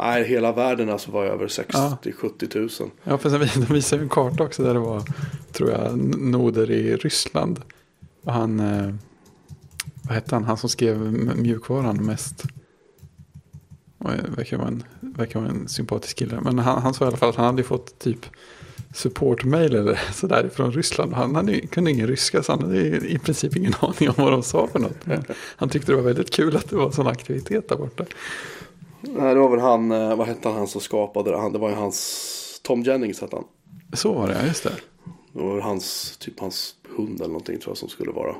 Nej, 0.00 0.24
hela 0.24 0.52
världen 0.52 0.90
alltså 0.90 1.10
var 1.10 1.24
över 1.24 1.46
60-70 1.46 2.48
tusen. 2.48 2.90
Ja, 3.04 3.18
för 3.18 3.30
sen, 3.30 3.64
de 3.66 3.74
visade 3.74 4.02
ju 4.02 4.04
en 4.04 4.08
karta 4.08 4.44
också 4.44 4.62
där 4.62 4.74
det 4.74 4.80
var, 4.80 5.02
tror 5.52 5.70
jag, 5.70 5.98
noder 6.18 6.70
i 6.70 6.96
Ryssland. 6.96 7.60
Han, 8.24 8.60
eh, 8.60 8.94
vad 10.02 10.14
hette 10.14 10.34
han, 10.34 10.44
han 10.44 10.56
som 10.56 10.68
skrev 10.68 10.98
mjukvaran 11.36 12.04
mest. 12.04 12.44
Verkar 14.36 14.56
vara 14.56 14.68
en, 14.68 14.82
verkar 15.00 15.40
vara 15.40 15.50
en 15.50 15.68
sympatisk 15.68 16.18
kille. 16.18 16.40
Men 16.40 16.58
han, 16.58 16.82
han 16.82 16.94
sa 16.94 17.04
i 17.04 17.08
alla 17.08 17.16
fall 17.16 17.28
att 17.28 17.36
han 17.36 17.46
hade 17.46 17.62
fått 17.62 17.98
typ 17.98 18.26
supportmail 18.94 19.74
eller 19.74 20.00
sådär 20.12 20.50
från 20.54 20.72
Ryssland. 20.72 21.12
Han 21.12 21.34
hade, 21.34 21.60
kunde 21.60 21.90
ingen 21.90 22.06
ryska 22.06 22.42
så 22.42 22.52
han 22.52 22.62
hade 22.62 22.96
i 22.96 23.18
princip 23.18 23.56
ingen 23.56 23.74
aning 23.80 24.08
om 24.08 24.14
vad 24.16 24.32
de 24.32 24.42
sa 24.42 24.66
för 24.66 24.78
något. 24.78 25.06
Men 25.06 25.24
han 25.56 25.68
tyckte 25.68 25.92
det 25.92 25.96
var 25.96 26.02
väldigt 26.02 26.30
kul 26.30 26.56
att 26.56 26.70
det 26.70 26.76
var 26.76 26.90
sån 26.90 27.06
aktivitet 27.06 27.68
där 27.68 27.76
borta. 27.76 28.04
Nej, 29.00 29.34
det 29.34 29.40
var 29.40 29.50
väl 29.50 29.60
han, 29.60 29.92
eh, 29.92 30.16
vad 30.16 30.26
hette 30.26 30.48
han, 30.48 30.58
han 30.58 30.66
som 30.66 30.80
skapade 30.80 31.30
det? 31.30 31.38
Han, 31.38 31.52
det 31.52 31.58
var 31.58 31.68
ju 31.68 31.74
hans, 31.74 32.60
Tom 32.62 32.82
Jennings 32.82 33.20
hette 33.20 33.36
han. 33.36 33.44
Så 33.92 34.12
var 34.12 34.28
det, 34.28 34.34
ja 34.40 34.46
just 34.46 34.62
det. 34.62 34.72
Det 35.32 35.42
var 35.42 35.60
hans, 35.60 36.16
typ 36.18 36.40
hans 36.40 36.74
hund 36.96 37.14
eller 37.20 37.28
någonting 37.28 37.58
tror 37.58 37.70
jag 37.70 37.76
som 37.78 37.88
skulle 37.88 38.10
vara 38.12 38.36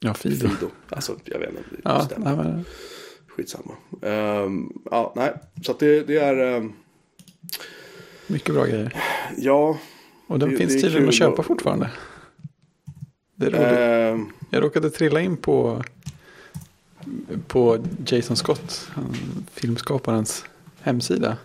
Ja, 0.00 0.14
Fido. 0.14 0.48
Fido. 0.48 0.70
Alltså, 0.88 1.16
jag 1.24 1.38
vet 1.38 1.48
inte. 1.48 1.60
Ja, 1.84 2.08
nej, 2.16 2.36
men, 2.36 2.64
Skitsamma. 3.28 3.74
Ehm, 4.02 4.72
ja, 4.90 5.12
nej. 5.16 5.32
Så 5.62 5.72
det, 5.78 6.02
det 6.06 6.16
är, 6.16 6.36
ehm, 6.56 6.72
mycket 8.26 8.54
bra 8.54 8.64
grejer. 8.64 8.96
ja. 9.36 9.78
Och 10.26 10.38
den 10.38 10.50
Det- 10.50 10.56
finns 10.56 10.82
tydligen 10.82 11.08
att 11.08 11.14
köpa 11.14 11.36
och- 11.36 11.46
fortfarande. 11.46 11.90
Det 13.34 13.46
är 13.56 14.12
ehm, 14.12 14.26
Jag 14.50 14.62
råkade 14.62 14.90
trilla 14.90 15.20
in 15.20 15.36
på, 15.36 15.82
på 17.46 17.84
Jason 18.06 18.36
Scott, 18.36 18.90
filmskaparens 19.52 20.44
hemsida. 20.80 21.36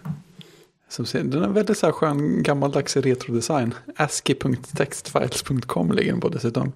Som 0.90 1.06
ser, 1.06 1.24
den 1.24 1.44
är 1.44 1.50
väldigt 1.50 1.78
så 1.78 1.86
här 1.86 1.94
skön 1.94 2.44
gammaldags 2.44 2.98
retrodesign. 2.98 3.74
ASCII.textfiles.com 3.96 5.92
ligger 5.92 6.12
den 6.12 6.22
på 6.22 6.30
dessutom. 6.30 6.72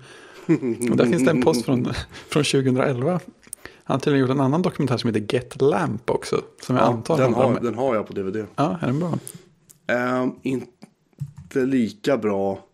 Och 0.91 0.98
där 0.98 1.06
finns 1.06 1.25
det 1.25 1.32
en 1.32 1.41
post 1.41 1.65
från, 1.65 1.94
från 2.30 2.44
2011. 2.44 3.20
Han 3.84 3.94
har 3.96 4.00
tydligen 4.00 4.22
gjort 4.27 4.36
en 4.36 4.39
annan 4.41 4.62
dokumentär 4.62 4.98
som 4.98 5.13
heter 5.13 5.36
Get 5.36 5.62
Lamp 5.62 6.10
också. 6.10 6.41
Som 6.62 6.75
jag 6.75 6.86
antar 6.86 7.18
den, 7.18 7.34
har, 7.34 7.60
den 7.60 7.75
har 7.75 7.96
jag 7.96 8.08
på 8.08 8.13
DVD. 8.13 8.46
Ja, 8.56 8.77
är 8.82 8.88
den 8.88 9.00
bra? 9.00 9.20
Ehm, 9.88 10.32
inte 10.41 11.65
lika 11.65 12.18
bra. 12.18 12.65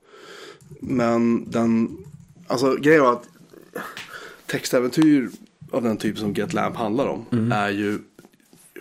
Men 0.82 1.52
den, 1.52 1.98
alltså 2.48 2.76
grejen 2.76 3.04
var 3.04 3.14
att 3.14 3.28
textäventyr 4.46 5.30
av 5.72 5.84
den 5.84 5.98
typ 5.98 6.18
som 6.18 6.34
Get 6.34 6.54
Lamp 6.54 6.76
handlar 6.76 7.08
om 7.08 7.26
Mm. 7.32 7.52
är 7.52 7.70
ju, 7.70 8.00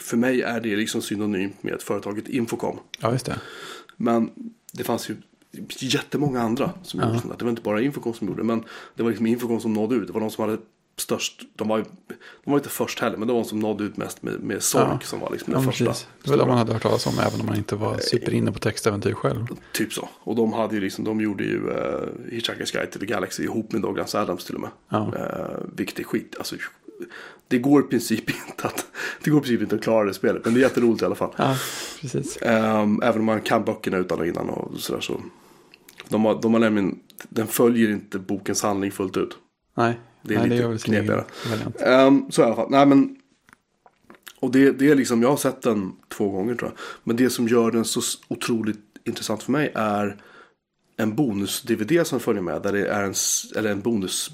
för 0.01 0.17
mig 0.17 0.43
är 0.43 0.61
det 0.61 0.77
liksom 0.77 1.03
synonymt 1.03 1.63
med 1.63 1.83
företaget 1.83 2.29
Infocom. 2.29 2.79
Ja, 2.99 3.13
just 3.13 3.27
det. 3.27 3.39
Men 3.97 4.31
det 4.73 4.85
fanns 4.85 5.11
ju 5.11 5.17
jättemånga 5.79 6.41
andra 6.41 6.71
som 6.83 7.01
gjorde 7.01 7.13
sånt 7.19 7.29
där. 7.33 7.39
Det 7.39 7.45
var 7.45 7.51
inte 7.51 7.63
bara 7.63 7.81
Infocom 7.83 8.15
som 8.15 8.27
gjorde 8.29 8.41
det. 8.43 8.47
Men 8.47 8.65
det 8.95 9.03
var 9.03 9.11
liksom 9.11 9.27
Infocom 9.27 9.61
som 9.61 9.73
nådde 9.73 9.95
ut. 9.95 10.07
Det 10.07 10.13
var 10.13 10.21
de 10.21 10.31
som 10.31 10.45
hade 10.45 10.59
störst. 10.99 11.43
De 11.57 11.69
var, 11.69 11.79
ju- 11.79 11.85
de 12.45 12.51
var 12.51 12.59
inte 12.59 12.69
först 12.69 13.01
heller. 13.01 13.17
Men 13.17 13.29
det 13.29 13.35
var 13.35 13.41
de 13.43 13.49
som 13.49 13.61
nådde 13.61 13.85
ut 13.85 13.97
mest 13.97 14.23
med, 14.23 14.41
med 14.41 14.63
Zork. 14.63 14.89
Ja. 14.91 14.99
Som 15.07 15.21
var 15.21 15.31
liksom 15.31 15.53
Ja, 15.53 15.57
den 15.59 15.65
men 15.65 15.73
första. 15.73 15.85
precis. 15.85 16.07
Det 16.25 16.31
var 16.31 16.39
de 16.39 16.49
man 16.49 16.59
hade 16.59 16.73
hört 16.73 16.83
talas 16.83 17.07
om 17.07 17.19
även 17.19 17.41
om 17.41 17.47
man 17.47 17.57
inte 17.57 17.77
var 17.77 17.99
superinne 17.99 18.53
på 18.53 18.59
textäventyr 18.59 19.13
själv. 19.13 19.47
Typ 19.73 19.93
så. 19.93 20.09
Och 20.19 20.37
de 20.37 20.53
hade 20.53 20.75
ju 20.75 20.81
liksom. 20.81 21.05
De 21.05 21.21
gjorde 21.21 21.45
ju 21.45 21.57
uh, 21.67 21.75
Hitchhiker's 22.31 22.73
Guide 22.73 22.91
to 22.93 22.99
the 22.99 23.07
Galaxy 23.07 23.43
ihop 23.43 23.73
med 23.73 23.83
Douglas 23.83 24.15
Adams 24.15 24.45
till 24.45 24.55
och 24.55 24.61
med. 24.61 24.71
Ja. 24.89 25.13
Eh, 25.17 25.57
vilket 25.77 25.99
är 25.99 26.05
skit. 26.05 26.35
Alltså, 26.39 26.57
det 27.49 27.59
går 27.59 27.81
i 27.85 27.87
princip 27.87 28.31
inte 28.49 28.67
att. 28.67 28.87
Det 29.25 29.31
går 29.31 29.39
i 29.39 29.43
princip 29.43 29.63
inte 29.63 29.75
att 29.77 29.83
klara 29.83 30.05
det 30.05 30.15
spelet. 30.15 30.45
Men 30.45 30.55
det 30.55 30.61
är 30.61 30.63
jätteroligt 30.63 31.03
i 31.03 31.05
alla 31.05 31.15
fall. 31.15 31.35
Ja, 31.37 31.57
precis. 32.01 32.39
Ehm, 32.43 33.01
även 33.03 33.19
om 33.21 33.25
man 33.25 33.41
kan 33.41 33.65
böckerna 33.65 33.97
utan 33.97 34.19
och 34.21 34.27
innan 34.27 34.49
och 34.51 34.81
sådär 34.81 35.01
så. 35.01 35.21
De 36.09 36.25
har, 36.25 36.43
de 36.43 36.53
har 36.53 36.61
nämligen, 36.61 36.99
den 37.29 37.47
följer 37.47 37.91
inte 37.91 38.19
bokens 38.19 38.63
handling 38.63 38.91
fullt 38.93 39.17
ut. 39.17 39.37
Nej, 39.77 40.01
Det 40.23 40.35
är 40.35 40.39
Nej, 40.39 40.49
lite 40.49 40.79
sin 40.79 40.95
egen 40.95 41.07
knepigare. 41.07 41.25
Ehm, 42.07 42.31
så 42.31 42.43
i 42.43 42.45
alla 42.45 42.55
fall, 42.57 42.71
nej 42.71 42.87
men. 42.87 43.17
Och 44.41 44.51
det, 44.51 44.71
det 44.73 44.91
är 44.91 44.95
liksom, 44.95 45.23
jag 45.23 45.29
har 45.31 45.37
sett 45.37 45.63
den 45.63 45.93
två 46.09 46.31
gånger 46.31 46.55
tror 46.55 46.71
jag. 46.71 46.79
Men 47.05 47.17
det 47.17 47.31
som 47.31 47.49
gör 47.49 47.71
den 47.71 47.85
så 47.85 48.01
otroligt 48.29 48.79
intressant 49.05 49.43
för 49.43 49.53
mig 49.53 49.73
är 49.75 50.17
en 50.97 51.15
bonus-DVD 51.17 52.07
som 52.07 52.21
följer 52.21 52.43
med. 52.43 52.63
Där 52.63 52.73
det 52.73 52.87
är 52.89 53.03
en, 53.05 53.15
eller 53.57 53.71
en 53.71 53.81
bonus, 53.81 54.31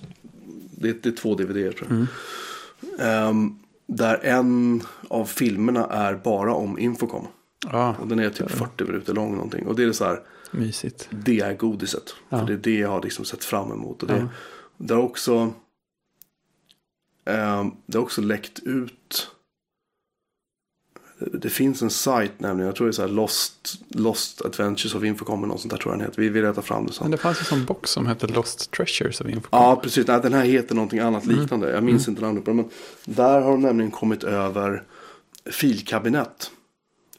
det, 0.77 0.89
är- 0.89 0.97
det 1.03 1.09
är 1.09 1.13
två 1.13 1.35
DVD 1.35 1.77
tror 1.77 1.87
jag. 1.89 1.91
Ehm, 1.99 2.07
där 3.87 4.19
en 4.25 4.83
av 5.09 5.25
filmerna 5.25 5.87
är 5.87 6.15
bara 6.15 6.55
om 6.55 6.79
Infocom. 6.79 7.27
Ja, 7.73 7.95
Och 8.01 8.09
den 8.09 8.19
är 8.19 8.31
typ 8.31 8.51
40 8.51 8.85
minuter 8.85 9.15
lång 9.15 9.35
någonting. 9.35 9.67
Och 9.67 9.77
det 9.77 9.85
är 9.85 9.93
så 9.93 10.05
här, 10.05 10.21
mysigt. 10.51 11.09
det 11.11 11.41
är 11.41 11.55
godiset. 11.55 12.15
Ja. 12.29 12.39
För 12.39 12.47
det 12.47 12.53
är 12.53 12.57
det 12.57 12.79
jag 12.79 12.89
har 12.89 13.03
liksom 13.03 13.25
sett 13.25 13.45
fram 13.45 13.73
emot. 13.73 14.03
Och 14.03 14.09
det, 14.09 14.17
Ja. 14.19 14.29
det 14.77 14.95
har 14.95 15.03
också 15.03 15.53
ehm, 17.25 17.71
det 17.87 17.99
har 17.99 18.03
också 18.05 18.21
läckt 18.21 18.59
ut 18.59 19.31
det, 21.33 21.49
finns 21.51 21.83
en 21.83 21.91
sajt 21.91 22.33
nämligen, 22.41 22.67
jag 22.67 22.77
tror 22.77 22.87
det 22.87 22.91
är 22.91 22.93
så 22.93 23.03
här 23.03 23.09
Lost, 23.09 23.75
Lost 23.89 24.43
Adventures 24.43 24.95
of 24.95 25.05
Infocom 25.05 25.39
eller 25.39 25.49
något 25.49 25.61
sånt 25.61 25.71
där 25.71 25.79
tror 25.79 25.93
jag 25.95 25.99
den 26.01 26.07
heter. 26.09 26.23
Vi 26.23 26.29
vill 26.29 26.43
leta 26.45 26.63
fram 26.63 26.87
det 26.87 26.93
sen. 26.93 27.05
Men 27.05 27.11
det 27.11 27.17
fanns 27.17 27.53
en 27.53 27.65
box 27.65 27.91
som 27.91 28.07
hette 28.07 28.27
Lost 28.27 28.71
Treasures 28.71 29.21
of 29.21 29.27
Infocom. 29.29 29.61
Ja, 29.63 29.77
precis. 29.83 30.07
Nej, 30.07 30.21
den 30.23 30.33
här 30.33 30.45
heter 30.45 30.75
någonting 30.75 30.99
annat 30.99 31.25
Mm. 31.25 31.39
liknande. 31.41 31.71
Jag 31.71 31.83
minns 31.85 32.09
inte 32.09 32.23
namnet 32.23 32.45
på 32.45 32.51
den. 32.51 32.57
Men 32.57 32.69
där 33.05 33.41
har 33.41 33.51
de 33.51 33.61
nämligen 33.63 33.91
kommit 33.91 34.25
över 34.25 34.83
filkabinett. 35.51 36.51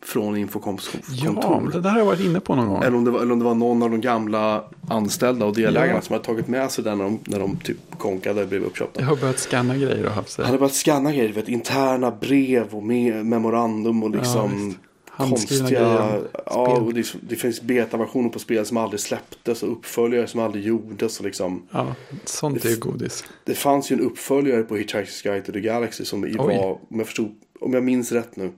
Från 0.05 0.37
Infocoms 0.37 0.89
Ja, 1.09 1.25
kontor. 1.33 1.69
det 1.73 1.79
där 1.81 1.89
har 1.89 1.97
jag 1.97 2.05
varit 2.05 2.19
inne 2.19 2.39
på 2.39 2.55
någon 2.55 2.67
gång. 2.67 2.83
Eller 2.83 2.97
om, 2.97 3.03
det 3.03 3.11
var, 3.11 3.21
eller 3.21 3.31
om 3.33 3.39
det 3.39 3.45
var 3.45 3.55
någon 3.55 3.83
av 3.83 3.91
de 3.91 4.01
gamla 4.01 4.63
anställda 4.89 5.45
och 5.45 5.53
delägarna 5.55 5.93
Ja. 5.93 6.01
som 6.01 6.13
hade 6.13 6.25
tagit 6.25 6.47
med 6.47 6.71
sig 6.71 6.83
den 6.83 6.97
när 6.97 7.05
de, 7.05 7.19
när 7.25 7.39
de 7.39 7.57
typ 7.57 7.77
konkade 7.97 8.41
och 8.41 8.47
blev 8.47 8.63
uppköpta. 8.63 9.01
Jag 9.01 9.07
har 9.07 9.15
börjat 9.15 9.39
scanna 9.39 9.77
grejer 9.77 10.05
och 10.05 10.11
haft 10.11 10.37
Han 10.37 10.43
så. 10.45 10.47
hade 10.47 10.57
börjat 10.57 10.73
scanna 10.73 11.11
grejer, 11.11 11.33
vet, 11.33 11.49
interna 11.49 12.11
brev 12.11 12.75
och 12.75 12.83
me 12.83 13.23
memorandum 13.23 14.03
och 14.03 14.09
liksom. 14.09 14.75
Handskrivna 15.15 15.67
konstiga... 15.69 16.19
Ja, 16.45 16.67
och 16.79 16.93
det, 16.93 17.13
det 17.29 17.35
finns 17.35 17.61
betaversioner 17.61 18.29
på 18.29 18.39
spel 18.39 18.65
som 18.65 18.77
aldrig 18.77 18.99
släpptes 18.99 19.63
och 19.63 19.71
uppföljare 19.71 20.27
som 20.27 20.39
aldrig 20.39 20.65
gjordes. 20.65 21.19
Och 21.19 21.25
liksom, 21.25 21.63
Ja, 21.71 21.95
sånt 22.25 22.65
är 22.65 22.69
ju 22.69 22.75
godis. 22.79 23.23
det 23.45 23.53
fanns 23.55 23.91
ju 23.91 23.93
en 23.93 24.01
uppföljare 24.01 24.63
på 24.63 24.77
Hitchhiker's 24.77 25.23
Guide 25.23 25.45
to 25.45 25.51
the 25.51 25.59
Galaxy 25.59 26.05
som 26.05 26.23
Oj. 26.23 26.35
var, 26.37 26.71
om 26.71 26.97
jag, 26.97 27.05
förstod, 27.05 27.35
om 27.59 27.73
jag 27.73 27.83
minns 27.83 28.11
rätt 28.11 28.35
nu, 28.35 28.51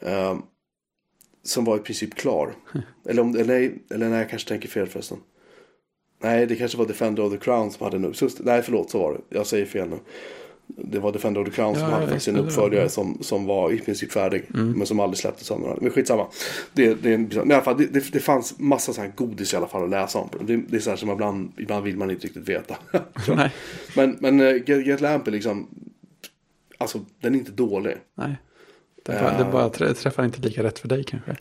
ehm, 0.00 0.42
som 1.42 1.64
var 1.64 1.76
i 1.76 1.80
princip 1.80 2.14
klar. 2.14 2.54
eller, 3.08 3.22
om, 3.22 3.36
eller, 3.36 3.72
eller 3.90 4.08
nej, 4.08 4.18
jag 4.18 4.30
kanske 4.30 4.48
tänker 4.48 4.68
fel 4.68 4.86
förresten. 4.86 5.18
Nej, 6.22 6.46
det 6.46 6.56
kanske 6.56 6.78
var 6.78 6.86
Defender 6.86 7.22
of 7.22 7.32
the 7.32 7.38
Crown 7.38 7.70
som 7.70 7.84
hade 7.84 7.96
en 7.96 8.04
uppföljare. 8.04 8.42
Nej, 8.44 8.62
förlåt, 8.62 8.90
så 8.90 8.98
var 8.98 9.12
det. 9.12 9.36
Jag 9.36 9.46
säger 9.46 9.66
fel 9.66 9.88
nu. 9.88 9.98
Det 10.66 10.98
var 10.98 11.12
Defender 11.12 11.40
of 11.40 11.48
the 11.48 11.54
Crown 11.54 11.74
som 11.74 11.82
Ja, 11.82 11.90
hade 11.90 12.32
var 12.32 12.38
uppföljare 12.38 12.88
som, 12.88 13.18
som 13.20 13.46
var 13.46 13.72
i 13.72 13.78
princip 13.78 14.12
färdig. 14.12 14.44
Mm. 14.54 14.72
Men 14.72 14.86
som 14.86 15.00
aldrig 15.00 15.18
släpptes 15.18 15.50
av 15.50 15.60
några. 15.60 15.76
Men 15.80 15.90
skitsamma. 15.90 16.26
Det, 16.72 16.94
det, 16.94 17.18
men 17.18 17.50
i 17.50 17.54
alla 17.54 17.62
fall, 17.62 17.78
det, 17.78 17.86
det, 17.86 18.12
det 18.12 18.20
fanns 18.20 18.58
massa 18.58 18.92
så 18.92 19.00
här 19.00 19.12
godis 19.16 19.52
i 19.52 19.56
alla 19.56 19.68
fall 19.68 19.84
att 19.84 19.90
läsa 19.90 20.18
om. 20.18 20.28
Det, 20.46 20.56
det 20.56 20.76
är 20.76 20.80
så 20.80 20.90
här 20.90 20.96
som 20.96 21.10
ibland, 21.10 21.52
ibland 21.58 21.84
vill 21.84 21.96
man 21.96 22.10
inte 22.10 22.26
riktigt 22.26 22.48
veta. 22.48 22.76
Men, 23.96 24.16
men 24.20 24.40
uh, 24.40 24.56
Get, 24.56 24.86
Get 24.86 25.00
Lamp 25.00 25.26
är 25.26 25.30
liksom, 25.30 25.66
alltså 26.78 27.00
den 27.20 27.34
är 27.34 27.38
inte 27.38 27.52
dålig. 27.52 27.96
nej. 28.14 28.36
Det, 29.10 29.20
bara, 29.20 29.32
Ja. 29.38 29.44
det 29.44 29.52
bara 29.52 29.68
trä- 29.68 29.94
träffar 29.94 30.24
inte 30.24 30.40
lika 30.40 30.62
rätt 30.62 30.78
för 30.78 30.88
dig 30.88 31.04
kanske. 31.04 31.36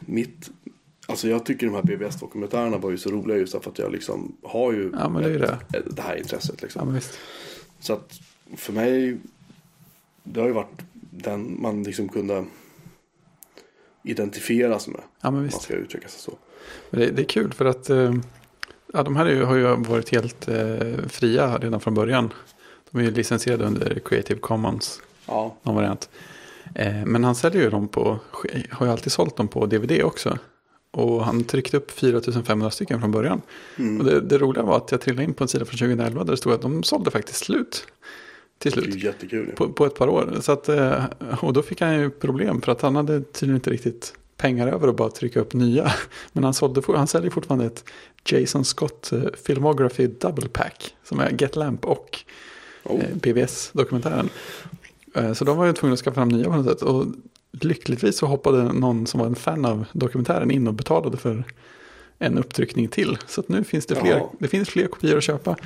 Mitt, 0.00 0.50
alltså 1.06 1.28
jag 1.28 1.46
tycker 1.46 1.66
de 1.66 1.74
här 1.74 1.82
BBS-dokumentärerna 1.82 2.78
var 2.78 2.90
ju 2.90 2.98
så 2.98 3.10
roliga 3.10 3.36
just 3.38 3.52
därför 3.52 3.70
att 3.70 3.78
jag 3.78 3.92
liksom 3.92 4.36
har 4.42 4.72
ju 4.72 4.92
Ja, 4.98 5.08
men 5.08 5.22
det 5.22 5.28
är 5.34 5.38
det. 5.38 5.58
det 5.90 6.02
här 6.02 6.16
intresset 6.16 6.54
Ja, 6.58 6.62
liksom. 6.62 6.94
visst. 6.94 7.18
Så 7.80 7.92
att 7.92 8.20
för 8.56 8.72
mig, 8.72 9.16
det 10.24 10.40
har 10.40 10.46
ju 10.46 10.52
varit 10.52 10.80
den 11.10 11.62
man 11.62 11.82
liksom 11.82 12.08
kunde 12.08 12.44
identifiera 14.02 14.78
sig 14.78 14.92
med. 14.92 15.02
Ja, 15.02 15.06
men 15.20 15.28
Om 15.28 15.34
man 15.34 15.44
visst. 15.44 15.62
ska 15.62 15.74
uttrycka 15.74 16.08
sig 16.08 16.20
så. 16.20 16.32
Men 16.90 17.00
det, 17.00 17.10
det 17.10 17.22
är 17.22 17.26
kul 17.26 17.52
för 17.52 17.64
att 17.64 17.90
eh, 17.90 18.14
ja, 18.92 19.02
de 19.02 19.16
här 19.16 19.26
är 19.26 19.30
ju, 19.34 19.42
har 19.44 19.54
ju 19.54 19.62
varit 19.76 20.08
helt 20.12 20.48
eh, 20.48 20.96
fria 21.08 21.58
redan 21.58 21.80
från 21.80 21.94
början. 21.94 22.32
De 22.90 22.98
är 22.98 23.02
ju 23.04 23.10
licensierade 23.10 23.64
under 23.64 24.00
Creative 24.04 24.40
Commons, 24.40 25.02
Ja, 25.26 25.56
någon 25.62 25.74
variant. 25.74 26.10
Eh, 26.74 27.04
men 27.06 27.24
han 27.24 27.34
säljer 27.34 27.62
ju 27.62 27.70
dem 27.70 27.88
på, 27.88 28.18
har 28.70 28.86
ju 28.86 28.92
alltid 28.92 29.12
sålt 29.12 29.36
dem 29.36 29.48
på 29.48 29.66
DVD 29.66 30.02
också. 30.02 30.38
Och 30.90 31.24
han 31.24 31.44
tryckte 31.44 31.76
upp 31.76 31.90
4500 31.90 32.70
stycken 32.70 33.00
från 33.00 33.12
början. 33.12 33.42
Mm. 33.76 34.00
Och 34.00 34.04
det, 34.04 34.20
det 34.20 34.38
roliga 34.38 34.64
var 34.64 34.76
att 34.76 34.90
jag 34.90 35.00
trillade 35.00 35.24
in 35.24 35.34
på 35.34 35.44
en 35.44 35.48
sida 35.48 35.64
från 35.64 35.78
2011 35.78 36.24
där 36.24 36.30
det 36.30 36.36
stod 36.36 36.52
att 36.52 36.62
de 36.62 36.82
sålde 36.82 37.10
faktiskt 37.10 37.44
slut. 37.44 37.86
Till 38.58 38.72
det 38.72 38.80
är 38.80 38.82
slut. 38.82 39.02
jättekul. 39.02 39.52
På, 39.56 39.68
på 39.68 39.86
ett 39.86 39.94
par 39.94 40.08
år. 40.08 40.36
Så 40.40 40.52
att, 40.52 40.68
eh, 40.68 41.04
och 41.40 41.52
då 41.52 41.62
fick 41.62 41.80
han 41.80 42.00
ju 42.00 42.10
problem 42.10 42.62
för 42.62 42.72
att 42.72 42.82
han 42.82 42.96
hade 42.96 43.22
tydligen 43.22 43.56
inte 43.56 43.70
riktigt 43.70 44.14
pengar 44.36 44.68
över 44.68 44.88
att 44.88 44.96
bara 44.96 45.10
trycka 45.10 45.40
upp 45.40 45.52
nya. 45.52 45.92
Men 46.32 46.44
han, 46.44 46.54
sålde, 46.54 46.82
han 46.86 47.06
säljer 47.06 47.30
fortfarande 47.30 47.66
ett 47.66 47.84
Jason 48.24 48.64
Scott 48.64 49.12
eh, 49.12 49.22
Filmography 49.44 50.06
Double 50.06 50.48
Pack. 50.48 50.94
Som 51.04 51.20
är 51.20 51.30
Get 51.38 51.56
Lamp 51.56 51.84
och 51.84 52.24
Oh. 52.82 53.00
BBS-dokumentären. 53.14 54.26
Eh, 54.26 54.30
så 55.34 55.44
de 55.44 55.56
var 55.56 55.66
ju 55.66 55.72
tvungna 55.72 55.94
att 55.94 56.00
skaffa 56.00 56.14
fram 56.14 56.28
nya 56.28 56.44
på 56.44 56.56
något 56.56 56.66
sätt. 56.66 56.82
Och 56.82 57.06
lyckligtvis 57.50 58.18
så 58.18 58.26
hoppade 58.26 58.72
någon 58.72 59.06
som 59.06 59.20
var 59.20 59.26
en 59.26 59.34
fan 59.34 59.64
av 59.64 59.84
dokumentären 59.92 60.50
in 60.50 60.68
och 60.68 60.74
betalade 60.74 61.16
för 61.16 61.44
en 62.18 62.38
upptryckning 62.38 62.88
till. 62.88 63.18
Så 63.26 63.42
nu 63.46 63.64
finns 63.64 63.86
det 63.86 63.94
fler, 63.94 64.22
det 64.38 64.48
finns 64.48 64.68
fler 64.68 64.86
kopior 64.86 65.16
att 65.16 65.24
köpa. 65.24 65.56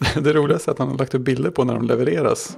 Det 0.22 0.32
roligaste 0.32 0.70
är 0.70 0.72
att 0.72 0.78
han 0.78 0.88
har 0.88 0.98
lagt 0.98 1.14
upp 1.14 1.22
bilder 1.22 1.50
på 1.50 1.64
när 1.64 1.74
de 1.74 1.86
levereras. 1.86 2.56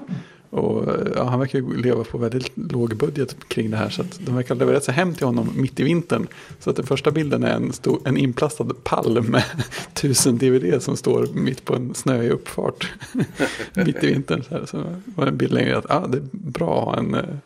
Och 0.50 0.88
eh, 0.88 1.12
ja, 1.16 1.24
han 1.24 1.40
verkar 1.40 1.58
ju 1.58 1.76
leva 1.76 2.04
på 2.04 2.18
väldigt 2.18 2.52
låg 2.54 2.96
budget 2.96 3.36
kring 3.48 3.70
det 3.70 3.76
här. 3.76 3.90
Så 3.90 4.02
att 4.02 4.20
de 4.20 4.34
verkar 4.36 4.72
ha 4.72 4.80
sig 4.80 4.94
hem 4.94 5.14
till 5.14 5.26
honom 5.26 5.52
mitt 5.56 5.80
i 5.80 5.82
vintern. 5.82 6.26
Så 6.60 6.70
att 6.70 6.76
den 6.76 6.86
första 6.86 7.10
bilden 7.10 7.44
är 7.44 7.54
en, 7.54 7.72
stor, 7.72 8.00
en 8.04 8.16
inplastad 8.16 8.66
pall 8.84 9.22
med 9.22 9.44
tusen 9.92 10.38
DVD 10.38 10.82
som 10.82 10.96
står 10.96 11.26
mitt 11.34 11.64
på 11.64 11.74
en 11.74 11.94
snöig 11.94 12.30
uppfart. 12.30 12.92
mitt 13.74 14.04
i 14.04 14.06
vintern. 14.06 14.42
Så, 14.42 14.54
här. 14.54 14.66
så 14.66 14.84
var 15.04 15.24
det 15.24 15.30
en 15.30 15.36
bild 15.36 15.52
längre 15.52 15.78
att 15.78 15.90
ah, 15.90 16.06
det 16.06 16.18
är 16.18 16.28
bra 16.32 16.78
att 16.78 16.84
ha 16.84 16.96
en 16.96 17.14
eh, 17.14 17.36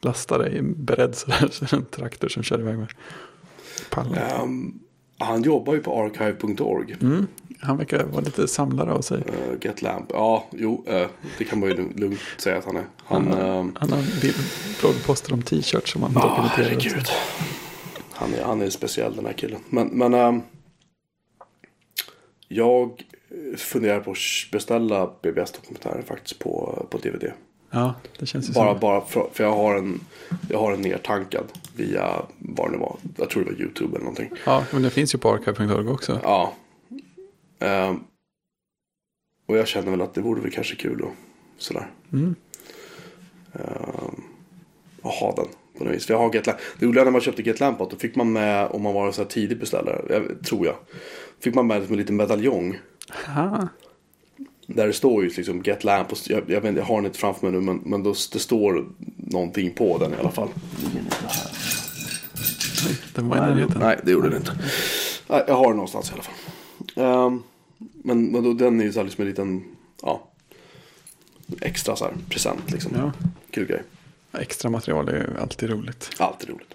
lastare 0.00 0.56
i- 0.56 0.62
beredd 0.62 1.14
så 1.14 1.30
där. 1.30 1.48
Så 1.52 1.64
är 1.64 1.68
det 1.70 1.76
en 1.76 1.84
traktor 1.84 2.28
som 2.28 2.42
kör 2.42 2.60
iväg 2.60 2.78
med 2.78 2.88
pallen. 3.90 4.18
Um 4.42 4.78
han 5.18 5.42
jobbar 5.42 5.74
ju 5.74 5.80
på 5.80 6.02
archive.org. 6.02 6.96
Mm. 7.00 7.26
Han 7.60 7.76
verkar 7.76 8.04
vara 8.04 8.20
lite 8.20 8.48
samlare 8.48 8.92
av 8.92 9.00
sig. 9.00 9.18
Uh, 9.18 9.56
Get 9.60 9.82
Lamp. 9.82 10.06
Ja, 10.12 10.44
jo, 10.52 10.84
eh, 10.86 11.06
det 11.38 11.44
kan 11.44 11.60
man 11.60 11.68
ju 11.68 11.74
lugnt- 11.96 12.18
säga 12.40 12.58
att 12.58 12.64
han 12.64 12.76
är. 12.76 12.84
Han, 13.04 13.26
Han, 13.32 13.76
han 13.80 13.92
har 13.92 14.20
bild- 14.20 14.80
bloggposter 14.80 15.32
om 15.32 15.42
t-shirts 15.42 15.92
som 15.92 16.02
han 16.02 16.12
Ja, 16.14 16.20
dokumenterar. 16.20 16.64
herregud. 16.68 17.06
Han 18.12 18.34
är, 18.34 18.44
han 18.44 18.62
är 18.62 18.70
speciell 18.70 19.16
den 19.16 19.26
här 19.26 19.32
killen. 19.32 19.60
Men, 19.70 19.86
men 19.88 20.14
ehm, 20.14 20.40
jag 22.48 23.02
funderar 23.56 24.00
på 24.00 24.10
att 24.10 24.16
beställa 24.52 25.10
BBS-dokumentären 25.22 26.02
faktiskt 26.04 26.38
på, 26.38 26.86
på 26.90 26.98
DVD. 26.98 27.24
Ja, 27.70 27.94
det 28.18 28.26
känns 28.26 28.48
ju 28.48 28.52
Bara, 28.52 28.72
som. 28.72 28.80
bara 28.80 29.00
för, 29.00 29.28
för 29.32 29.44
jag 29.44 29.52
har 29.52 29.74
en 29.74 30.00
jag 30.50 30.58
har 30.58 30.72
en 30.72 30.80
nertankad 30.80 31.44
via 31.76 32.22
vad 32.38 32.72
det 32.72 32.78
var. 32.78 32.96
Jag 33.16 33.30
tror 33.30 33.44
det 33.44 33.50
var 33.50 33.60
YouTube 33.60 33.88
eller 33.88 33.98
någonting. 33.98 34.30
Ja, 34.46 34.64
men 34.72 34.82
det 34.82 34.90
finns 34.90 35.14
ju 35.14 35.18
på 35.18 35.30
archive.org 35.32 35.88
också. 35.88 36.20
Ja. 36.22 36.52
Ehm, 37.58 38.00
och 39.46 39.58
jag 39.58 39.68
känner 39.68 39.90
väl 39.90 40.02
att 40.02 40.14
det 40.14 40.20
vore 40.20 40.40
väl 40.40 40.50
kanske 40.50 40.76
kul 40.76 41.00
och 41.00 41.12
sådär. 41.58 41.90
Mm. 42.12 42.34
Ehm, 43.52 44.22
att 45.02 45.14
ha 45.14 45.34
den 45.36 45.46
på 45.78 45.84
något 45.84 45.94
vis. 45.94 46.06
För 46.06 46.14
jag 46.14 46.18
har 46.20 46.34
GetLamp. 46.34 46.58
Det 46.78 46.86
roliga 46.86 47.04
när 47.04 47.10
man 47.10 47.20
köpte 47.20 47.42
GetLamp 47.42 47.78
då 47.78 47.96
fick 47.96 48.16
man 48.16 48.32
med, 48.32 48.68
om 48.70 48.82
man 48.82 48.94
var 48.94 49.06
en 49.06 49.12
så 49.12 49.22
här 49.22 49.28
tidig 49.28 49.60
beställare, 49.60 50.22
tror 50.44 50.66
jag. 50.66 50.76
Fick 51.40 51.54
man 51.54 51.66
med 51.66 51.90
en 51.90 51.96
liten 51.96 52.16
medaljong. 52.16 52.78
Aha. 53.26 53.68
Där 54.70 54.86
det 54.86 54.92
står 54.92 55.22
ju 55.22 55.28
liksom 55.28 55.62
Get 55.62 55.84
Lamp. 55.84 56.12
Och, 56.12 56.18
jag, 56.26 56.50
jag, 56.50 56.60
vet, 56.60 56.76
jag 56.76 56.84
har 56.84 56.96
den 56.96 57.06
inte 57.06 57.18
framför 57.18 57.50
mig 57.50 57.60
nu 57.60 57.66
men, 57.66 57.80
men 57.84 58.02
då, 58.02 58.14
det 58.32 58.38
står 58.38 58.86
någonting 59.16 59.74
på 59.74 59.98
den 59.98 60.14
i 60.14 60.16
alla 60.16 60.30
fall. 60.30 60.48
Den 63.14 63.28
var 63.28 63.36
i 63.36 63.40
närheten. 63.40 63.80
Nej, 63.80 63.98
det 64.04 64.10
gjorde 64.10 64.28
den 64.28 64.38
inte. 64.38 64.58
Nej, 65.28 65.44
jag 65.46 65.54
har 65.54 65.66
den 65.66 65.76
någonstans 65.76 66.10
i 66.10 66.12
alla 66.14 66.22
fall. 66.22 66.34
Ehm, 66.96 67.42
men 67.78 68.32
men 68.32 68.44
då, 68.44 68.52
den 68.52 68.80
är 68.80 68.84
ju 68.84 68.92
så 68.92 68.98
här 68.98 69.04
liksom 69.04 69.22
en 69.22 69.28
liten, 69.28 69.64
ja, 70.02 70.28
extra 71.60 71.96
så 71.96 72.04
här 72.04 72.14
present 72.28 72.70
liksom. 72.70 72.92
Ja. 72.96 73.12
Kul 73.50 73.66
grej. 73.66 73.82
Extra 74.32 74.70
material 74.70 75.08
är 75.08 75.16
ju 75.16 75.40
alltid 75.40 75.70
roligt. 75.70 76.10
Alltid 76.18 76.48
roligt. 76.48 76.74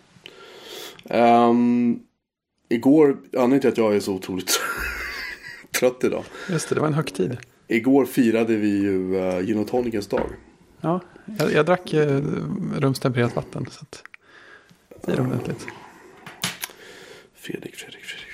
Um, 1.04 2.00
igår, 2.70 3.18
anledningen 3.34 3.62
till 3.62 3.70
att 3.70 3.78
jag 3.78 3.96
är 3.96 4.00
så 4.00 4.14
otroligt 4.14 4.60
trött 5.80 6.04
idag. 6.04 6.24
Just 6.50 6.70
det, 6.70 6.76
det 6.76 6.82
var 6.82 6.88
en 6.88 6.94
högtid. 6.94 7.38
Igår 7.68 8.06
firade 8.06 8.56
vi 8.56 8.68
ju 8.82 9.16
uh, 9.16 9.40
gin 9.42 9.58
och 9.60 9.68
tonicens 9.68 10.08
dag. 10.08 10.30
Ja, 10.82 11.00
jag, 11.40 11.52
jag 11.52 11.66
drack 11.66 11.94
eh, 11.94 12.22
rumstempererat 12.78 13.36
vatten. 13.36 13.66
Så 13.72 13.82
att 13.82 14.04
det 15.06 15.12
är 15.12 15.22
ordentligt. 15.22 15.66
Fredrik, 17.36 17.76
Fredrik, 17.76 18.04
Fredrik. 18.04 18.28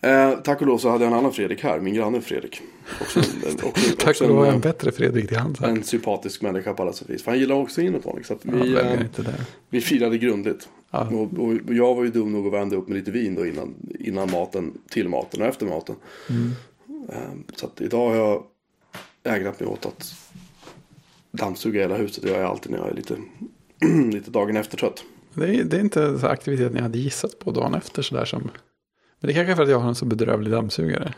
Eh, 0.00 0.38
tack 0.42 0.60
och 0.60 0.66
lov 0.66 0.78
så 0.78 0.90
hade 0.90 1.04
jag 1.04 1.12
en 1.12 1.18
annan 1.18 1.32
Fredrik 1.32 1.62
här, 1.62 1.80
min 1.80 1.94
granne 1.94 2.20
Fredrik. 2.20 2.60
Också, 3.00 3.18
en- 3.20 3.68
också, 3.68 3.96
Tack 3.98 4.08
också 4.08 4.24
och 4.24 4.30
lov 4.30 4.44
en, 4.46 4.54
en 4.54 4.60
bättre 4.60 4.92
Fredrik 4.92 5.28
till 5.28 5.36
hands. 5.38 5.60
här. 5.60 5.68
en 5.68 5.82
sympatisk 5.82 6.42
människa 6.42 6.74
på 6.74 6.82
alla 6.82 6.92
sätt 6.92 7.08
och 7.08 7.14
vis. 7.14 7.22
För 7.22 7.30
han 7.30 7.40
gillar 7.40 7.54
också 7.54 7.80
gin 7.80 7.94
och 7.94 8.02
tonic. 8.02 8.26
Så 8.26 8.32
att 8.34 8.40
Ja, 8.42 8.50
vi, 8.52 8.58
väljer 8.74 9.08
eh, 9.18 9.24
vi 9.68 9.80
firade 9.80 10.18
grundligt. 10.18 10.68
Ja. 10.90 11.00
Och, 11.08 11.38
och 11.38 11.74
jag 11.74 11.94
var 11.94 12.04
ju 12.04 12.10
dum 12.10 12.32
nog 12.32 12.46
att 12.46 12.52
vända 12.52 12.76
upp 12.76 12.88
med 12.88 12.96
lite 12.98 13.10
vin 13.10 13.34
då 13.34 13.46
innan, 13.46 13.74
innan 14.00 14.30
maten, 14.30 14.72
till 14.90 15.08
maten 15.08 15.42
och 15.42 15.48
efter 15.48 15.66
maten. 15.66 15.96
Mm. 16.30 16.52
Eh, 17.08 17.32
Så 17.54 17.66
att 17.66 17.80
idag 17.80 18.08
har 18.10 18.16
jag 18.16 18.42
ägnat 19.24 19.60
mig 19.60 19.68
åt 19.68 19.86
att 19.86 20.14
dammsuga 21.30 21.80
hela 21.80 21.96
huset. 21.96 22.22
Det 22.22 22.30
gör 22.30 22.40
jag 22.40 22.50
alltid 22.50 22.72
när 22.72 22.78
jag 22.78 22.88
är 22.88 22.94
lite, 22.94 23.16
lite 24.12 24.30
dagen 24.30 24.56
efter 24.56 24.76
trött. 24.76 25.04
Det, 25.34 25.56
är, 25.56 25.64
det 25.64 25.76
är 25.76 25.80
inte 25.80 26.18
så 26.18 26.26
aktiviteten 26.26 26.74
jag 26.76 26.82
hade 26.82 26.98
gissat 26.98 27.38
på 27.38 27.50
dagen 27.50 27.74
efter. 27.74 28.02
Sådär 28.02 28.24
som... 28.24 28.50
Men 29.20 29.28
det 29.28 29.34
kanske 29.34 29.52
är 29.52 29.56
för 29.56 29.62
att 29.62 29.68
jag 29.68 29.78
har 29.78 29.88
en 29.88 29.94
så 29.94 30.04
bedrövlig 30.04 30.52
dammsugare. 30.52 31.14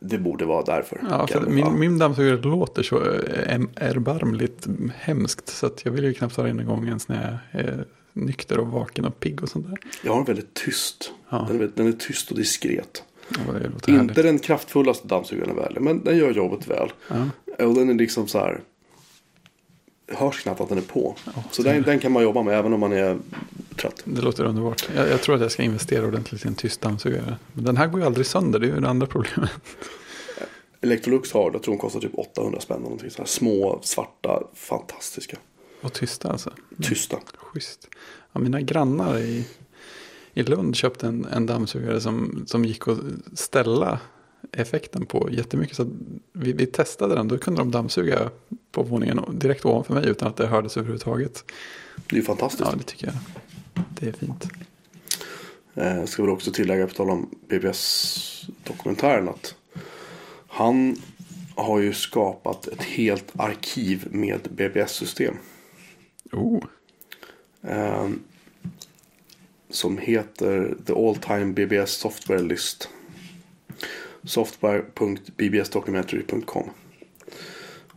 Det 0.00 0.18
borde 0.18 0.44
vara 0.44 0.64
därför. 0.64 1.00
Ja, 1.10 1.26
för 1.26 1.40
min, 1.46 1.78
min 1.78 1.98
dammsugare 1.98 2.36
låter 2.36 2.82
så 2.82 3.02
eh, 3.04 3.60
erbarmligt 3.76 4.66
hemskt. 4.96 5.48
Så 5.48 5.66
att 5.66 5.84
jag 5.84 5.92
vill 5.92 6.04
ju 6.04 6.14
knappt 6.14 6.36
ha 6.36 6.44
den 6.44 6.60
igång 6.60 6.86
ens 6.86 7.08
när 7.08 7.38
jag 7.52 7.62
är 7.62 7.86
nykter 8.12 8.58
och 8.58 8.66
vaken 8.66 9.04
och 9.04 9.20
pigg 9.20 9.42
och 9.42 9.48
sånt 9.48 9.66
där. 9.66 9.78
Jag 10.04 10.12
har 10.12 10.18
en 10.20 10.24
väldigt 10.24 10.54
tyst. 10.54 11.12
Ja. 11.28 11.46
Den, 11.48 11.60
är, 11.60 11.70
den 11.74 11.86
är 11.86 11.92
tyst 11.92 12.30
och 12.30 12.36
diskret. 12.36 13.02
Inte 13.28 13.92
härligt. 13.92 14.14
den 14.14 14.38
kraftfullaste 14.38 15.08
dammsugaren 15.08 15.50
i 15.50 15.54
världen, 15.60 15.84
men 15.84 16.04
den 16.04 16.16
gör 16.16 16.32
jobbet 16.32 16.66
väl. 16.66 16.92
Ja. 17.08 17.64
Och 17.66 17.74
den 17.74 17.90
är 17.90 17.94
liksom 17.94 18.28
så 18.28 18.38
här. 18.38 18.60
Hörs 20.08 20.42
knappt 20.42 20.60
att 20.60 20.68
den 20.68 20.78
är 20.78 20.82
på. 20.82 21.16
så 21.50 21.62
den, 21.62 21.82
den 21.82 21.98
kan 21.98 22.12
man 22.12 22.22
jobba 22.22 22.42
med 22.42 22.58
även 22.58 22.72
om 22.72 22.80
man 22.80 22.92
är 22.92 23.18
trött. 23.76 24.02
Det 24.04 24.20
låter 24.20 24.44
underbart. 24.44 24.88
Jag, 24.96 25.08
jag 25.08 25.22
tror 25.22 25.34
att 25.34 25.40
jag 25.40 25.52
ska 25.52 25.62
investera 25.62 26.06
ordentligt 26.06 26.44
i 26.44 26.48
en 26.48 26.54
tyst 26.54 26.80
dammsugare. 26.80 27.36
Men 27.52 27.64
den 27.64 27.76
här 27.76 27.86
går 27.86 28.00
ju 28.00 28.06
aldrig 28.06 28.26
sönder, 28.26 28.58
det 28.58 28.66
är 28.66 28.74
ju 28.74 28.80
det 28.80 28.88
andra 28.88 29.06
problemet. 29.06 29.50
Electrolux 30.80 31.32
har, 31.32 31.50
jag 31.52 31.62
tror 31.62 31.74
de 31.74 31.78
kostar 31.78 32.00
typ 32.00 32.18
800 32.18 32.60
spänn. 32.60 32.80
Någonting 32.80 33.10
så 33.10 33.18
här 33.18 33.26
små, 33.26 33.80
svarta, 33.82 34.42
fantastiska. 34.54 35.36
Och 35.80 35.92
tysta 35.92 36.30
alltså. 36.30 36.52
Tysta. 36.82 37.16
Schysst. 37.36 37.88
Ja, 38.32 38.40
mina 38.40 38.60
grannar 38.60 39.18
i, 39.18 39.46
i 40.34 40.42
Lund 40.42 40.76
köpte 40.76 41.06
en, 41.06 41.24
en 41.24 41.46
dammsugare 41.46 42.00
som, 42.00 42.44
som 42.46 42.64
gick 42.64 42.88
att 42.88 42.98
ställa 43.34 44.00
effekten 44.52 45.06
på 45.06 45.28
jättemycket. 45.30 45.76
Så 45.76 45.90
vi, 46.32 46.52
vi 46.52 46.66
testade 46.66 47.14
den, 47.14 47.28
då 47.28 47.38
kunde 47.38 47.60
de 47.60 47.70
dammsuga 47.70 48.30
på 48.72 48.82
våningen 48.82 49.20
direkt 49.32 49.64
ovanför 49.64 49.94
mig 49.94 50.08
utan 50.08 50.28
att 50.28 50.36
det 50.36 50.46
hördes 50.46 50.76
överhuvudtaget. 50.76 51.44
Det 51.96 52.16
är 52.16 52.20
ju 52.20 52.26
fantastiskt. 52.26 52.70
Ja, 52.72 52.76
det 52.78 52.84
tycker 52.84 53.06
jag. 53.06 53.16
Det 54.00 54.08
är 54.08 54.12
fint. 54.12 54.48
Eh, 55.74 56.04
ska 56.04 56.22
väl 56.22 56.32
också 56.32 56.52
tillägga 56.52 56.86
på 56.86 56.94
tal 56.94 57.10
om 57.10 57.30
BBS-dokumentären 57.48 59.28
att 59.28 59.54
han 60.48 60.96
har 61.54 61.80
ju 61.80 61.92
skapat 61.92 62.66
ett 62.66 62.82
helt 62.82 63.32
arkiv 63.36 64.06
med 64.10 64.40
BBS-system. 64.50 65.34
Oh, 66.32 66.64
Eh, 67.68 68.08
som 69.74 69.98
heter 69.98 70.76
The 70.86 70.92
All 70.92 71.16
Time 71.16 71.52
BBS 71.52 71.90
Software 71.90 72.42
List. 72.42 72.88
Software.bbsdocumentary.com 74.22 76.70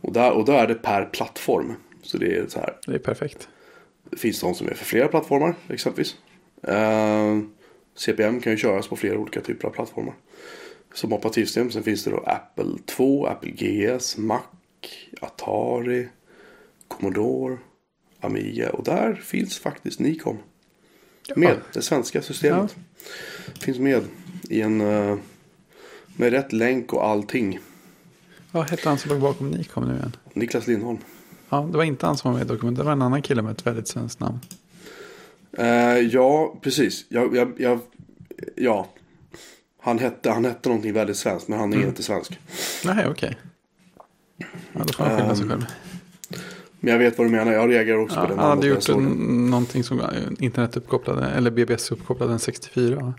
och 0.00 0.12
där, 0.12 0.32
och 0.32 0.44
där 0.44 0.58
är 0.58 0.66
det 0.66 0.74
per 0.74 1.04
plattform. 1.04 1.74
Så 2.02 2.18
det 2.18 2.36
är 2.36 2.46
så 2.48 2.58
här. 2.58 2.78
det 2.86 2.94
är 2.94 2.98
perfekt. 2.98 3.48
Det 4.10 4.16
finns 4.16 4.40
de 4.40 4.54
som 4.54 4.68
är 4.68 4.74
för 4.74 4.84
flera 4.84 5.08
plattformar 5.08 5.54
exempelvis. 5.68 6.16
Eh, 6.62 7.38
CPM 7.94 8.40
kan 8.40 8.52
ju 8.52 8.58
köras 8.58 8.88
på 8.88 8.96
flera 8.96 9.18
olika 9.18 9.40
typer 9.40 9.68
av 9.68 9.72
plattformar. 9.72 10.14
Som 10.94 11.12
operativsystem. 11.12 11.70
Sen 11.70 11.82
finns 11.82 12.04
det 12.04 12.10
då 12.10 12.24
Apple 12.26 12.78
2, 12.86 13.26
Apple 13.26 13.50
GS, 13.50 14.16
Mac, 14.16 14.42
Atari, 15.20 16.08
Commodore, 16.88 17.58
Amiga. 18.20 18.70
Och 18.70 18.84
där 18.84 19.14
finns 19.14 19.58
faktiskt 19.58 20.00
Nikon. 20.00 20.38
Med 21.36 21.56
det 21.72 21.82
svenska 21.82 22.22
systemet. 22.22 22.76
Finns 23.60 23.78
med 23.78 24.02
i 24.48 24.60
en... 24.60 24.80
eh, 24.80 25.16
med 26.16 26.30
rätt 26.32 26.52
länk 26.52 26.92
och 26.92 27.06
allting. 27.06 27.58
Vad 28.50 28.70
hette 28.70 28.88
han 28.88 28.98
som 28.98 29.10
låg 29.10 29.20
bakom 29.20 29.50
Nikon 29.50 29.88
nu 29.88 29.94
igen? 29.94 30.16
Niklas 30.32 30.66
Lindholm. 30.66 30.98
Ja, 31.48 31.68
det 31.72 31.76
var 31.76 31.84
inte 31.84 32.06
han 32.06 32.16
som 32.16 32.30
var 32.32 32.38
med 32.38 32.46
i 32.46 32.48
dokumentet. 32.48 32.78
Det 32.78 32.84
var 32.84 32.92
en 32.92 33.02
annan 33.02 33.22
kille 33.22 33.42
med 33.42 33.52
ett 33.52 33.66
väldigt 33.66 33.88
svenskt 33.88 34.20
namn. 34.20 34.38
Eh, 35.58 35.66
ja, 35.98 36.58
precis. 36.62 37.04
Jag, 37.08 37.36
jag, 37.36 37.52
jag, 37.58 37.78
ja. 38.56 38.88
Han 39.80 39.98
hette, 39.98 40.30
han 40.30 40.44
hette 40.44 40.68
någonting 40.68 40.92
väldigt 40.92 41.16
svenskt, 41.16 41.48
men 41.48 41.58
han 41.58 41.72
är 41.72 41.76
Mm. 41.76 41.88
inte 41.88 42.02
svensk. 42.02 42.38
Nej, 42.84 43.06
okej. 43.08 43.36
Ja, 44.72 44.80
då 44.86 44.92
får 44.92 45.04
han 45.04 45.16
skylla 45.20 45.34
sig 45.34 45.42
Ehm, 45.44 45.50
själv. 45.50 45.64
Men 46.80 46.92
jag 46.92 46.98
vet 46.98 47.18
vad 47.18 47.26
du 47.26 47.30
menar. 47.30 47.52
Jag 47.52 47.70
reagerar 47.70 47.98
också 47.98 48.16
Ja, 48.16 48.20
på 48.20 48.26
han 48.28 48.36
den. 48.36 48.46
hade 48.48 48.60
när 48.60 48.66
jag 48.68 48.74
gjort 48.74 48.88
en, 48.88 49.50
någonting 49.50 49.84
som 49.84 50.02
internetuppkopplade, 50.38 51.26
eller 51.30 51.50
BBS-uppkopplade 51.50 52.32
en 52.32 52.38
64. 52.38 53.14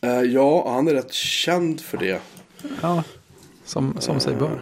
Eh, 0.00 0.10
ja, 0.10 0.72
han 0.74 0.88
är 0.88 0.92
rätt 0.94 1.12
känd 1.12 1.80
för 1.80 1.98
det. 1.98 2.20
Ja, 2.82 3.04
som, 3.64 3.96
som 4.00 4.20
sig 4.20 4.34
bör. 4.36 4.60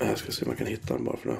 Eh, 0.00 0.08
Jag 0.08 0.18
ska 0.18 0.32
se 0.32 0.44
om 0.44 0.50
jag 0.50 0.58
kan 0.58 0.66
hitta 0.66 0.94
den 0.94 1.04
bara 1.04 1.16
för 1.16 1.28
det. 1.30 1.36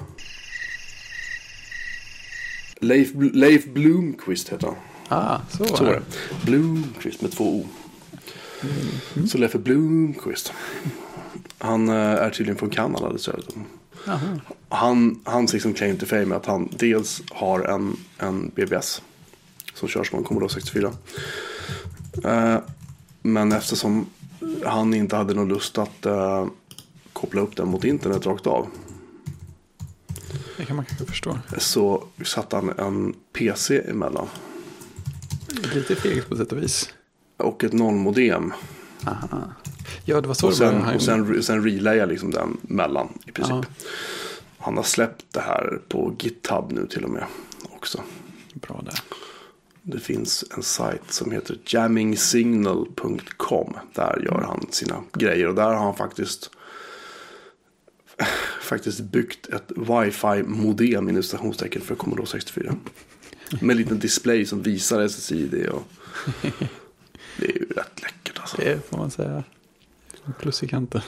Leif, 2.79 3.11
Leif 3.33 3.65
Blomqvist 3.65 4.49
heter 4.49 4.67
han. 4.67 4.75
Ah, 5.07 5.39
så 5.51 5.65
Så 5.65 5.83
var 5.83 5.93
det. 5.93 6.01
Blomqvist 6.45 7.21
med 7.21 7.31
två 7.31 7.55
O. 7.55 7.67
Mm. 9.15 9.27
Så 9.27 9.37
Leif 9.37 9.53
Blomqvist. 9.53 10.53
Han 11.57 11.89
eh, 11.89 11.95
är 11.95 12.29
tydligen 12.29 12.57
från 12.57 12.69
Kanada 12.69 13.09
dessutom. 13.13 13.65
Han, 14.69 15.21
hans 15.23 15.53
liksom 15.53 15.73
claim 15.73 15.97
to 15.97 16.05
fame 16.05 16.35
är 16.35 16.39
att 16.39 16.45
han 16.45 16.69
dels 16.71 17.21
har 17.31 17.59
en, 17.59 17.97
en 18.17 18.51
BBS. 18.55 19.01
Som 19.73 19.87
körs 19.87 20.09
på 20.09 20.17
en 20.17 20.23
Commodore 20.23 20.49
64. 20.49 20.93
Eh, 22.23 22.57
men 23.21 23.51
eftersom 23.51 24.05
han 24.65 24.93
inte 24.93 25.15
hade 25.15 25.33
någon 25.33 25.49
lust 25.49 25.77
att 25.77 26.05
eh, 26.05 26.47
koppla 27.13 27.41
upp 27.41 27.55
den 27.55 27.67
mot 27.67 27.83
internet 27.83 28.25
rakt 28.25 28.47
av. 28.47 28.67
Det 30.57 30.65
kan 30.65 30.75
man 30.75 30.85
kanske 30.85 31.05
förstå. 31.05 31.39
Så 31.57 32.03
satte 32.23 32.55
han 32.55 32.69
en 32.69 33.13
PC 33.33 33.89
emellan. 33.89 34.27
Lite 35.73 35.95
fegt 35.95 36.29
på 36.29 36.35
sätt 36.35 36.51
och 36.51 36.57
vis. 36.57 36.89
Och 37.37 37.63
ett 37.63 37.73
nollmodem. 37.73 38.53
Aha. 39.05 39.53
Ja, 40.05 40.21
det 40.21 40.27
var 40.27 40.35
så 40.35 40.45
Och 40.45 40.51
det 40.51 40.57
sen, 40.57 40.67
började. 40.67 40.85
Han- 40.85 40.95
och 40.95 41.01
sen, 41.01 41.43
sen 41.43 41.63
relayar 41.63 42.07
liksom 42.07 42.31
den 42.31 42.57
mellan 42.61 43.19
i 43.27 43.31
princip. 43.31 43.55
Ja. 43.55 43.63
Han 44.57 44.77
har 44.77 44.83
släppt 44.83 45.25
det 45.31 45.39
här 45.39 45.79
på 45.87 46.15
GitHub 46.19 46.71
nu 46.71 46.87
till 46.87 47.03
och 47.03 47.09
med 47.09 47.23
också. 47.75 48.01
Bra 48.53 48.81
där. 48.85 48.99
Det 49.81 49.99
finns 49.99 50.43
en 50.57 50.63
sajt 50.63 51.01
som 51.13 51.31
heter 51.31 51.57
jammingsignal.com. 51.65 53.73
Där 53.93 54.21
gör 54.25 54.43
han 54.47 54.65
sina 54.69 55.03
grejer 55.13 55.47
och 55.47 55.55
där 55.55 55.63
har 55.63 55.75
han 55.85 55.95
faktiskt 55.95 56.49
faktiskt 58.61 58.99
byggt 58.99 59.47
ett 59.47 59.71
wifi-modem 59.75 61.09
inom 61.09 61.23
stationstecken 61.23 61.81
för 61.81 61.95
Commodore 61.95 62.27
64. 62.27 62.75
Med 63.61 63.71
en 63.71 63.77
liten 63.77 63.99
display 63.99 64.45
som 64.45 64.61
visar 64.61 65.01
SSID 65.07 65.67
och 65.69 65.83
det 67.37 67.45
är 67.45 67.51
ju 67.53 67.65
rätt 67.65 68.01
läckert 68.01 68.39
alltså. 68.39 68.57
Det 68.57 68.89
får 68.89 68.97
man 68.97 69.11
säga. 69.11 69.43
Plus 70.39 70.63
i 70.63 70.67
kanten. 70.67 71.01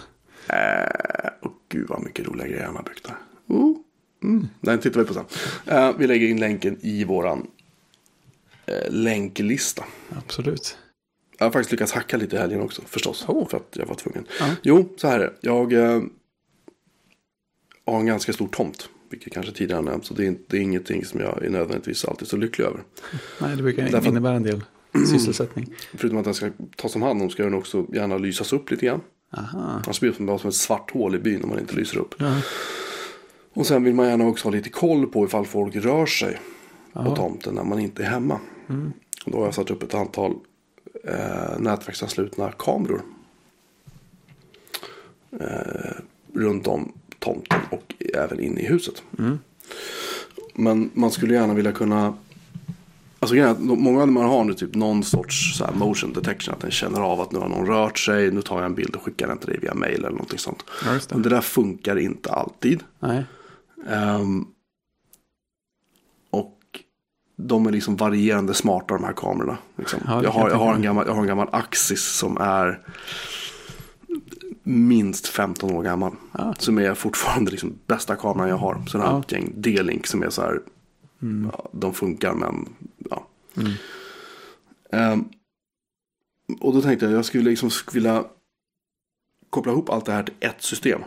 Eh, 0.50 1.30
och 1.40 1.54
gud 1.70 1.88
vad 1.90 2.04
mycket 2.04 2.28
roliga 2.28 2.48
grejer 2.48 2.66
han 2.66 2.76
har 2.76 2.84
byggt 2.84 3.06
där. 3.06 3.16
Oh. 3.48 3.78
Mm. 4.24 4.48
Den 4.62 4.80
tittar 4.80 5.00
vi 5.00 5.06
på 5.06 5.14
sen. 5.14 5.26
Eh, 5.66 5.92
vi 5.98 6.08
lägger 6.08 6.28
in 6.28 6.40
länken 6.40 6.78
i 6.82 7.04
våran 7.04 7.48
eh, 8.66 8.92
länklista. 8.92 9.86
Absolut. 10.18 10.78
Jag 11.38 11.46
har 11.46 11.52
faktiskt 11.52 11.72
lyckats 11.72 11.92
hacka 11.92 12.18
lite 12.18 12.36
i 12.36 12.40
helgen 12.40 12.62
också 12.62 12.82
förstås. 12.86 13.26
Oh. 13.28 13.48
För 13.48 13.58
att 13.58 13.78
jag 13.80 13.86
var 13.86 13.96
tvungen. 13.96 14.26
Ja. 14.40 14.56
Jo, 14.62 14.94
så 14.98 15.08
här 15.08 15.20
är 15.20 15.24
det. 15.24 15.34
Jag 15.42 15.74
eh, 15.74 16.02
har 17.86 18.00
en 18.00 18.06
ganska 18.06 18.34
stor 18.34 18.48
tomt. 18.48 18.90
Vilket 19.10 19.34
kanske 19.34 19.52
tidigare 19.52 19.78
har 19.78 19.84
nämnts. 19.84 20.08
Så 20.08 20.14
det 20.14 20.28
är, 20.28 20.36
det 20.48 20.58
är 20.58 20.62
ingenting 20.62 21.06
som 21.06 21.20
jag 21.20 21.44
är 21.44 21.50
nödvändigtvis 21.50 22.06
alltid 22.06 22.28
så 22.28 22.38
lycklig 22.38 22.66
över. 22.66 22.84
Nej, 23.42 23.56
det 23.56 23.64
brukar 23.64 23.90
Därför 23.90 24.08
innebära 24.08 24.36
en 24.36 24.44
del 24.44 24.64
sysselsättning. 24.94 25.74
Förutom 25.94 26.18
att 26.18 26.26
den 26.26 26.34
ska 26.34 26.50
tas 26.76 26.96
om 26.96 27.02
hand 27.02 27.22
om 27.22 27.30
ska 27.30 27.44
den 27.44 27.54
också 27.54 27.86
gärna 27.94 28.18
lysas 28.18 28.54
upp 28.54 28.72
lite 28.72 28.86
grann. 28.86 29.02
Aha. 29.38 29.82
Annars 29.86 30.00
blir 30.00 30.10
det 30.12 30.40
som 30.40 30.50
ett 30.50 30.56
svart 30.56 30.92
hål 30.92 31.16
i 31.16 31.20
byn 31.20 31.44
om 31.44 31.50
man 31.50 31.60
inte 31.60 31.76
lyser 31.76 31.98
upp. 31.98 32.16
Ja. 32.18 32.42
Och 33.54 33.66
sen 33.68 33.84
vill 33.84 33.94
man 33.96 34.08
gärna 34.08 34.28
också 34.28 34.46
ha 34.48 34.52
lite 34.52 34.70
koll 34.70 35.08
på 35.08 35.26
ifall 35.26 35.46
folk 35.46 35.76
rör 35.76 36.06
sig 36.06 36.40
på 36.94 37.04
Ja. 37.06 37.16
tomten 37.16 37.56
när 37.56 37.64
man 37.64 37.80
inte 37.80 38.04
är 38.04 38.08
hemma. 38.10 38.40
Och 39.26 39.32
då 39.32 39.38
har 39.38 39.46
jag 39.46 39.54
satt 39.54 39.72
upp 39.72 39.84
ett 39.84 39.94
antal 39.94 40.34
eh, 41.04 41.60
nätverksanslutna 41.60 42.52
kameror. 42.52 43.02
Eh, 45.32 45.92
runt 46.34 46.68
om 46.68 46.94
tomten 47.20 47.60
och 47.72 47.94
även 48.16 48.40
inne 48.40 48.62
i 48.62 48.66
huset. 48.66 49.04
Men 50.54 50.90
man 50.94 51.12
skulle 51.12 51.34
gärna 51.34 51.54
vilja 51.54 51.72
kunna 51.72 52.18
Alltså 53.20 53.56
många 53.60 54.02
av 54.02 54.08
man 54.08 54.26
har 54.26 54.44
nu 54.44 54.54
typ 54.54 54.76
någon 54.76 55.04
sorts 55.04 55.58
så 55.58 55.68
motion 55.76 56.14
detection. 56.14 56.54
Att 56.54 56.60
den 56.62 56.72
känner 56.72 57.02
av 57.02 57.22
att 57.22 57.32
nu 57.32 57.40
har 57.40 57.50
någon 57.50 57.68
rört 57.68 58.00
sig. 58.00 58.32
Nu 58.32 58.42
tar 58.42 58.56
jag 58.58 58.66
en 58.66 58.76
bild 58.76 58.96
och 58.96 59.04
skickar 59.04 59.28
den 59.28 59.38
till 59.38 59.48
dig 59.50 59.60
via 59.62 59.74
mail 59.74 59.94
eller 60.00 60.10
någonting 60.10 60.40
sånt. 60.40 60.64
Ja, 60.86 60.94
just 60.94 61.12
Men 61.14 61.22
det. 61.22 61.30
det 61.30 61.36
där 61.36 61.42
funkar 61.42 61.96
inte 62.00 62.32
alltid. 62.32 62.84
Nej. 63.00 63.26
Ehm, 63.90 64.46
och 66.30 66.60
de 67.38 67.66
är 67.68 67.72
liksom 67.72 67.96
varierande 67.96 68.54
smarta 68.54 68.94
de 68.94 69.04
här 69.04 69.14
kamerorna. 69.14 69.58
Liksom. 69.78 70.00
Ja, 70.08 70.16
det 70.16 70.24
jag, 70.24 70.32
har, 70.32 70.50
jag 70.50 70.58
har 70.58 70.74
en 70.74 70.82
gammal, 70.82 71.08
jag 71.08 71.14
har 71.14 71.22
en 71.22 71.28
gammal 71.28 71.50
Axis 71.52 72.04
som 72.04 72.38
är 72.38 72.80
minst 74.64 75.28
15 75.28 75.72
år 75.72 75.84
gammal. 75.84 76.12
Ja. 76.32 76.56
Som 76.60 76.78
är 76.80 76.94
fortfarande 76.94 77.52
liksom 77.52 77.74
bästa 77.88 78.16
kameran 78.16 78.50
jag 78.50 78.58
har. 78.58 78.86
Sen 78.92 79.02
har 79.02 79.08
jag 79.08 79.16
Ja. 79.18 79.20
ett 79.22 79.32
gäng 79.32 79.52
D-Link 79.56 80.08
som 80.08 80.24
är 80.24 80.30
så 80.30 80.42
här. 80.42 80.60
Ja, 81.20 81.70
de 81.72 81.94
funkar 81.94 82.34
men 82.34 82.70
ja. 83.10 83.28
Mm. 83.58 83.72
Ehm, 84.92 85.26
och 86.60 86.74
då 86.74 86.82
tänkte 86.82 87.06
jag 87.06 87.14
jag 87.14 87.26
skulle 87.26 87.50
liksom 87.50 87.70
vilja 87.94 88.26
koppla 89.50 89.72
ihop 89.72 89.90
allt 89.90 90.06
det 90.06 90.12
här 90.12 90.24
till 90.24 90.34
ett 90.40 90.62
system. 90.62 91.02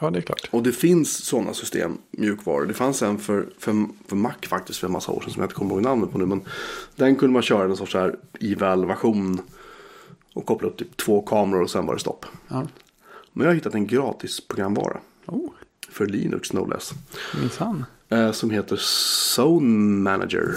Ja, 0.00 0.10
det 0.10 0.18
är 0.18 0.22
klart. 0.22 0.48
Och 0.50 0.62
det 0.62 0.72
finns 0.72 1.24
sådana 1.24 1.54
system, 1.54 1.98
mjukvaror. 2.10 2.66
Det 2.66 2.74
fanns 2.74 3.02
en 3.02 3.18
för, 3.18 3.48
för, 3.58 3.86
för 4.06 4.16
Mac 4.16 4.34
faktiskt 4.42 4.78
för 4.78 4.86
en 4.86 4.92
massa 4.92 5.12
år 5.12 5.20
sedan 5.20 5.30
som 5.32 5.40
jag 5.40 5.46
inte 5.46 5.54
kommer 5.54 5.74
ihåg 5.74 5.82
namnet 5.82 6.12
på 6.12 6.18
nu. 6.18 6.26
Men 6.26 6.40
den 6.96 7.16
kunde 7.16 7.32
man 7.32 7.42
köra 7.42 7.64
en 7.64 7.76
sorts 7.76 7.94
här 7.94 8.16
eval-version. 8.40 9.40
Och 10.34 10.46
koppla 10.46 10.68
upp 10.68 10.76
typ 10.76 10.96
två 10.96 11.22
kameror 11.22 11.62
och 11.62 11.70
sen 11.70 11.86
var 11.86 11.94
det 11.94 12.00
stopp. 12.00 12.26
Ja. 12.48 12.66
Men 13.32 13.44
jag 13.44 13.50
har 13.50 13.54
hittat 13.54 13.74
en 13.74 13.86
gratis 13.86 14.48
programvara. 14.48 15.00
Oh, 15.26 15.50
För 15.88 16.06
Linux 16.06 16.52
no 16.52 16.66
less. 16.66 16.92
minsann. 17.40 17.84
Eh, 18.10 18.32
som 18.32 18.50
heter 18.50 18.78
Zone 19.36 20.02
Manager. 20.02 20.54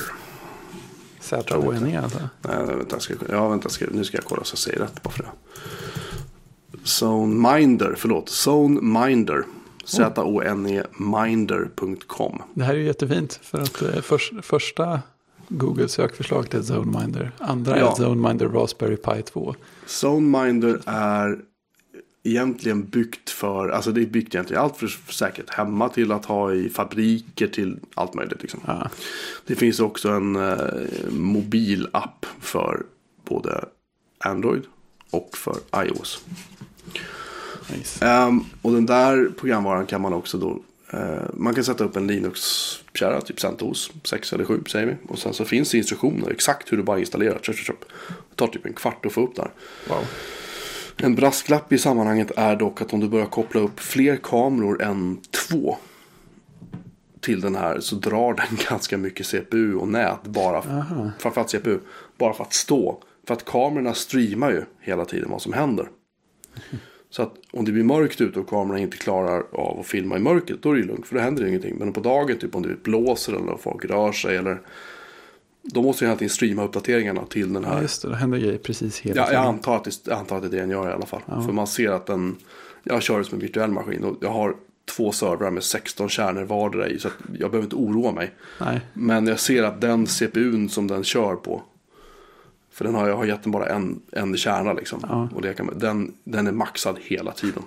Z-O-N-E 1.20 1.98
alltså. 2.04 2.20
Nej, 2.42 2.66
vänta, 2.66 3.00
ska, 3.00 3.14
ja, 3.30 3.50
vänta 3.50 3.70
ska, 3.70 3.86
nu 3.92 4.04
ska 4.04 4.18
jag 4.18 4.26
kolla 4.26 4.44
så 4.44 4.52
jag 4.54 4.60
säger 4.60 4.80
rätt 4.80 5.04
bara 5.04 5.10
för 5.10 5.24
det. 5.24 5.30
Zone 7.00 7.52
Minder, 7.58 7.96
förlåt. 7.98 8.30
Zone 8.48 8.82
Minder. 8.82 9.44
Z-O-N-E 9.86 10.84
Minder.com. 10.98 12.42
Det 12.54 12.64
här 12.64 12.74
är 12.74 12.78
ju 12.78 12.86
jättefint. 12.86 13.40
För 13.44 13.60
att 13.62 13.82
eh, 13.82 14.02
förs- 14.02 14.32
första 14.42 15.00
Google 15.48 15.88
sökförslag 15.88 16.50
till 16.50 16.64
ZoneMinder. 16.64 17.32
Andra 17.38 17.80
Ja. 17.80 17.92
är 17.92 17.96
ZoneMinder 17.96 18.48
Raspberry 18.48 18.96
Pi 18.98 19.22
2. 19.22 19.56
Zone 20.04 20.44
Minder 20.44 20.80
är 20.86 21.40
egentligen 22.24 22.86
byggt 22.90 23.30
för, 23.30 23.70
alltså 23.70 23.92
det 23.92 24.02
är 24.02 24.06
byggt 24.06 24.36
egentligen 24.36 24.64
allt 24.64 24.78
för 24.78 24.88
säkert 25.12 25.50
hemma 25.50 25.90
till 25.90 26.12
att 26.12 26.26
ha 26.26 26.54
i 26.54 26.70
fabriker 26.70 27.48
till 27.48 27.80
allt 27.94 28.14
möjligt. 28.14 28.42
Liksom. 28.42 28.60
Ja. 28.66 28.90
Det 29.46 29.56
finns 29.56 29.80
också 29.80 30.10
en 30.10 30.36
eh, 30.36 30.58
mobilapp 31.10 32.26
för 32.40 32.86
både 33.26 33.66
Android 34.18 34.64
och 35.10 35.38
för 35.38 35.56
iOS. 35.86 36.24
Nice. 37.70 38.06
Ehm, 38.06 38.44
och 38.62 38.72
den 38.72 38.86
där 38.86 39.30
programvaran 39.40 39.86
kan 39.86 40.02
man 40.02 40.14
också 40.14 40.38
då 40.38 40.62
eh, 40.94 41.24
man 41.34 41.56
kan 41.56 41.64
sätta 41.64 41.84
upp 41.84 41.96
en 41.96 42.08
Linux-kärra, 42.08 43.22
typ 43.22 43.40
CentOS 43.40 43.92
6 44.04 44.34
eller 44.34 44.46
7 44.46 44.64
säger 44.68 44.88
vi. 44.88 44.96
Och 45.08 45.20
sen 45.20 45.34
så 45.34 45.46
finns 45.46 45.72
det 45.72 45.78
instruktioner 45.78 46.32
exakt 46.32 46.72
hur 46.72 46.78
du 46.78 46.84
bara 46.84 47.00
installerar. 47.00 47.42
Det 47.46 48.36
tar 48.36 48.48
typ 48.48 48.66
en 48.66 48.74
kvart 48.74 49.06
att 49.06 49.14
få 49.14 49.24
upp 49.24 49.36
där. 49.36 49.52
Wow. 49.90 50.06
En 51.04 51.16
brasklapp 51.16 51.74
i 51.74 51.78
sammanhanget 51.78 52.32
är 52.36 52.56
dock 52.56 52.82
att 52.82 52.94
om 52.94 53.00
du 53.00 53.10
börjar 53.10 53.26
koppla 53.26 53.62
upp 53.62 53.80
fler 53.80 54.16
kameror 54.16 54.82
än 54.82 55.20
två 55.32 55.78
till 57.22 57.42
den 57.42 57.56
här 57.56 57.80
så 57.80 57.96
drar 57.96 58.34
den 58.34 58.58
ganska 58.70 58.98
mycket 58.98 59.26
CPU 59.26 59.76
och 59.76 59.88
nät 59.88 60.24
bara, 60.24 60.58
Aha. 60.58 61.12
framförallt 61.20 61.50
CPU, 61.50 61.80
bara 62.18 62.34
för 62.34 62.44
att 62.44 62.54
stå. 62.54 63.04
För 63.28 63.34
att 63.34 63.46
kamerorna 63.46 63.94
streamar 63.94 64.52
ju 64.52 64.64
hela 64.80 65.06
tiden 65.06 65.30
vad 65.32 65.42
som 65.42 65.54
händer. 65.54 65.88
Så 67.10 67.24
att 67.24 67.34
om 67.52 67.66
det 67.66 67.72
blir 67.72 67.84
mörkt 67.84 68.22
ute 68.22 68.40
och 68.40 68.50
kameran 68.50 68.82
inte 68.82 68.98
klarar 68.98 69.44
av 69.52 69.80
att 69.80 69.88
filma 69.88 70.18
i 70.18 70.20
mörkret, 70.20 70.62
då 70.62 70.70
är 70.70 70.74
det 70.74 70.80
ju 70.80 70.88
lugnt 70.88 71.08
för 71.08 71.16
då 71.16 71.22
händer 71.22 71.44
det 71.44 71.50
ingenting. 71.50 71.76
Men 71.80 71.94
på 71.94 72.00
dagen, 72.00 72.38
typ 72.38 72.56
om 72.56 72.62
det 72.62 72.84
blåser 72.84 73.34
eller 73.34 73.58
folk 73.58 73.86
rör 73.86 74.12
sig 74.12 74.38
eller 74.38 74.62
då 75.62 75.82
måste 75.82 76.04
ju 76.04 76.08
hela 76.08 76.20
tiden 76.20 76.30
streama 76.30 76.64
uppdateringarna 76.64 77.26
till 77.26 77.54
den 77.54 77.66
här 77.66 77.76
Ja, 77.76 77.82
just 77.82 78.02
det. 78.02 78.10
Det 78.10 78.16
händer 78.16 78.38
grejer 78.38 78.58
precis 78.58 79.00
hela 79.00 79.16
Ja, 79.16 79.22
jag 79.22 79.30
tiden. 79.30 79.44
antar 79.46 79.76
att, 79.76 79.84
det, 79.84 79.92
jag 80.06 80.20
antar 80.20 80.36
att 80.36 80.42
det 80.42 80.48
är 80.48 80.52
det 80.52 80.58
den 80.60 80.70
gör 80.70 80.90
i 80.90 80.94
alla 80.94 81.06
fall. 81.06 81.22
För 81.26 81.52
man 81.54 81.68
ser 81.68 81.92
att 81.92 82.06
den, 82.06 82.36
jag 82.84 83.02
kör 83.02 83.18
det 83.18 83.26
som 83.26 83.36
en 83.36 83.42
virtuell 83.42 83.72
maskin 83.72 84.04
och 84.04 84.18
jag 84.22 84.30
har 84.32 84.56
två 84.98 85.12
servrar 85.12 85.52
med 85.52 85.64
16 85.64 86.10
kärnor 86.10 86.44
vardera 86.44 86.88
i. 86.88 87.00
Så 87.00 87.10
jag 87.40 87.52
behöver 87.52 87.64
inte 87.66 87.76
oroa 87.76 88.12
mig. 88.12 88.32
Nej. 88.60 88.82
Men 88.94 89.28
jag 89.28 89.40
ser 89.40 89.64
att 89.64 89.82
den 89.82 90.08
CPUn 90.08 90.70
som 90.70 90.88
den 90.88 91.04
kör 91.04 91.36
på. 91.36 91.62
För 92.74 92.86
den 92.86 92.96
har, 92.96 93.08
jag 93.10 93.18
har 93.18 93.26
gett 93.26 93.44
den 93.44 93.52
bara 93.52 93.66
en, 93.70 94.02
en 94.12 94.38
kärna 94.38 94.74
liksom. 94.74 95.00
Ja. 95.10 95.30
Och 95.36 95.42
det 95.42 95.54
kan, 95.54 95.70
den, 95.76 96.14
den 96.24 96.48
är 96.48 96.52
maxad 96.52 96.96
hela 97.02 97.32
tiden. 97.32 97.64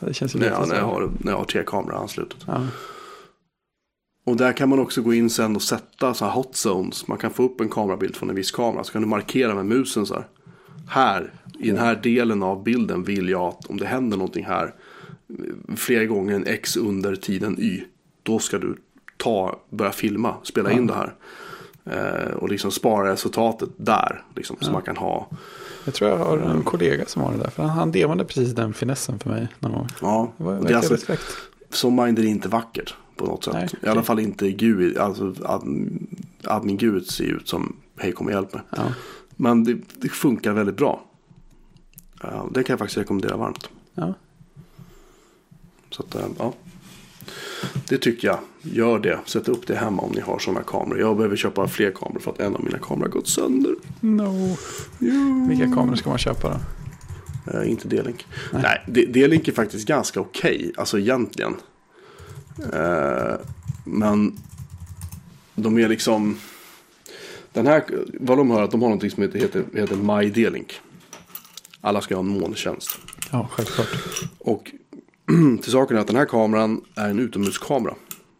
Det 0.00 0.14
känns 0.14 0.34
ju 0.34 0.38
När 0.38 0.46
jag, 0.50 0.68
när, 0.68 0.76
jag 0.76 0.84
har, 0.84 1.10
när 1.18 1.32
jag 1.32 1.38
har 1.38 1.44
tre 1.44 1.62
kameror 1.66 1.96
anslutet. 1.96 2.38
Ja. 2.46 2.66
Och 4.28 4.36
där 4.36 4.52
kan 4.52 4.68
man 4.68 4.78
också 4.78 5.02
gå 5.02 5.14
in 5.14 5.30
sen 5.30 5.56
och 5.56 5.62
sätta 5.62 6.14
så 6.14 6.24
här 6.24 6.32
hot 6.32 6.56
zones. 6.56 7.06
Man 7.08 7.18
kan 7.18 7.30
få 7.30 7.42
upp 7.42 7.60
en 7.60 7.68
kamerabild 7.68 8.16
från 8.16 8.30
en 8.30 8.36
viss 8.36 8.50
kamera. 8.50 8.84
Så 8.84 8.92
kan 8.92 9.02
du 9.02 9.08
markera 9.08 9.54
med 9.54 9.66
musen 9.66 10.06
så 10.06 10.14
här. 10.14 10.26
Här, 10.88 11.32
i 11.58 11.70
den 11.70 11.78
här 11.78 11.96
delen 12.02 12.42
av 12.42 12.62
bilden 12.62 13.04
vill 13.04 13.28
jag 13.28 13.42
att 13.42 13.66
om 13.66 13.76
det 13.76 13.86
händer 13.86 14.16
någonting 14.16 14.44
här. 14.44 14.74
Fler 15.76 16.04
gånger 16.04 16.34
än 16.34 16.46
x 16.46 16.76
under 16.76 17.16
tiden 17.16 17.58
y. 17.60 17.82
Då 18.22 18.38
ska 18.38 18.58
du 18.58 18.76
ta, 19.16 19.60
börja 19.70 19.92
filma, 19.92 20.34
spela 20.42 20.70
in 20.72 20.86
det 20.86 20.94
här. 20.94 21.14
Eh, 21.84 22.34
och 22.34 22.48
liksom 22.48 22.70
spara 22.70 23.12
resultatet 23.12 23.68
där. 23.76 24.22
Liksom, 24.36 24.56
Så 24.60 24.72
man 24.72 24.82
kan 24.82 24.96
ha. 24.96 25.28
Jag 25.84 25.94
tror 25.94 26.10
jag 26.10 26.16
har 26.18 26.38
en 26.38 26.62
kollega 26.62 27.06
som 27.06 27.22
har 27.22 27.32
det 27.32 27.38
där. 27.38 27.50
För 27.50 27.62
han, 27.62 27.78
han 27.78 27.92
demade 27.92 28.24
precis 28.24 28.52
den 28.54 28.74
finessen 28.74 29.18
för 29.18 29.30
mig 29.30 29.48
någon 29.58 29.72
gång. 29.72 29.88
Ja, 30.00 30.32
Det 30.36 30.44
var 30.44 30.60
det 30.60 30.72
är 30.72 30.76
alltså, 30.76 30.94
respekt. 30.94 31.36
som 31.70 31.96
Minder 31.96 32.22
är 32.22 32.26
inte 32.26 32.48
vackert 32.48 32.94
på 33.18 33.26
något 33.26 33.44
sätt. 33.44 33.54
Nej, 33.54 33.68
I 33.82 33.86
alla 33.86 34.02
fall 34.02 34.18
inte 34.20 34.50
GUI. 34.50 34.98
Alltså 34.98 35.34
admin, 36.44 36.76
GUI 36.76 37.04
ser 37.04 37.24
ut 37.24 37.48
som 37.48 37.76
hej 37.96 38.12
kom 38.12 38.26
och 38.26 38.32
hjälp 38.32 38.54
mig. 38.54 38.62
Ja. 38.76 38.92
Men 39.36 39.64
det, 39.64 39.76
det 39.94 40.08
funkar 40.08 40.52
väldigt 40.52 40.76
bra. 40.76 41.04
Uh, 42.24 42.46
det 42.52 42.62
kan 42.62 42.72
jag 42.72 42.78
faktiskt 42.78 42.98
rekommendera 42.98 43.36
varmt. 43.36 43.68
Ja. 43.94 44.14
Så 45.90 46.02
att, 46.02 46.14
eh, 46.14 46.26
ja. 46.38 46.54
Det 47.88 47.98
tycker 47.98 48.28
jag. 48.28 48.38
Gör 48.62 48.98
det. 48.98 49.18
Sätt 49.24 49.48
upp 49.48 49.66
det 49.66 49.76
hemma 49.76 50.02
om 50.02 50.12
ni 50.12 50.20
har 50.20 50.38
sådana 50.38 50.62
kameror. 50.62 51.00
Jag 51.00 51.16
behöver 51.16 51.36
köpa 51.36 51.68
fler 51.68 51.90
kameror 51.90 52.20
för 52.20 52.30
att 52.30 52.40
en 52.40 52.54
av 52.54 52.64
mina 52.64 52.78
kameror 52.78 53.08
har 53.08 53.12
gått 53.12 53.28
sönder. 53.28 53.74
No. 54.00 54.56
Vilka 55.48 55.74
kameror 55.74 55.96
ska 55.96 56.08
man 56.08 56.18
köpa 56.18 56.48
då? 56.48 56.58
Eh, 57.52 57.70
inte 57.70 57.88
D-Link. 57.88 58.26
Nej. 58.52 58.82
Nej, 58.86 59.06
D-Link 59.06 59.48
är 59.48 59.52
faktiskt 59.52 59.88
ganska 59.88 60.20
okej. 60.20 60.72
Alltså 60.76 60.98
egentligen. 60.98 61.54
Eh, 62.72 63.36
men 63.84 64.38
de 65.54 65.78
är 65.78 65.88
liksom. 65.88 66.38
Den 67.52 67.66
här, 67.66 67.84
vad 68.20 68.38
de 68.38 68.50
har 68.50 68.62
att 68.62 68.70
de 68.70 68.82
har 68.82 68.88
någonting 68.88 69.10
som 69.10 69.22
heter, 69.22 69.64
heter, 69.74 69.96
My 69.96 70.30
D-Link. 70.30 70.80
Alla 71.80 72.00
ska 72.00 72.14
ha 72.14 72.20
en 72.20 72.28
molntjänst. 72.28 72.98
Ja, 73.30 73.48
självklart. 73.52 73.88
Och 74.38 74.70
till 75.62 75.72
saken 75.72 75.96
är 75.96 76.00
att 76.00 76.06
den 76.06 76.16
här 76.16 76.24
kameran 76.24 76.84
är 76.94 77.08
en 77.08 77.18
utomhuskamera. 77.18 77.94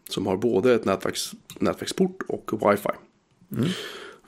Som 0.09 0.27
har 0.27 0.37
både 0.37 0.73
ett 0.73 0.85
nätverks, 0.85 1.31
nätverksport 1.59 2.21
och 2.27 2.71
wifi. 2.71 2.89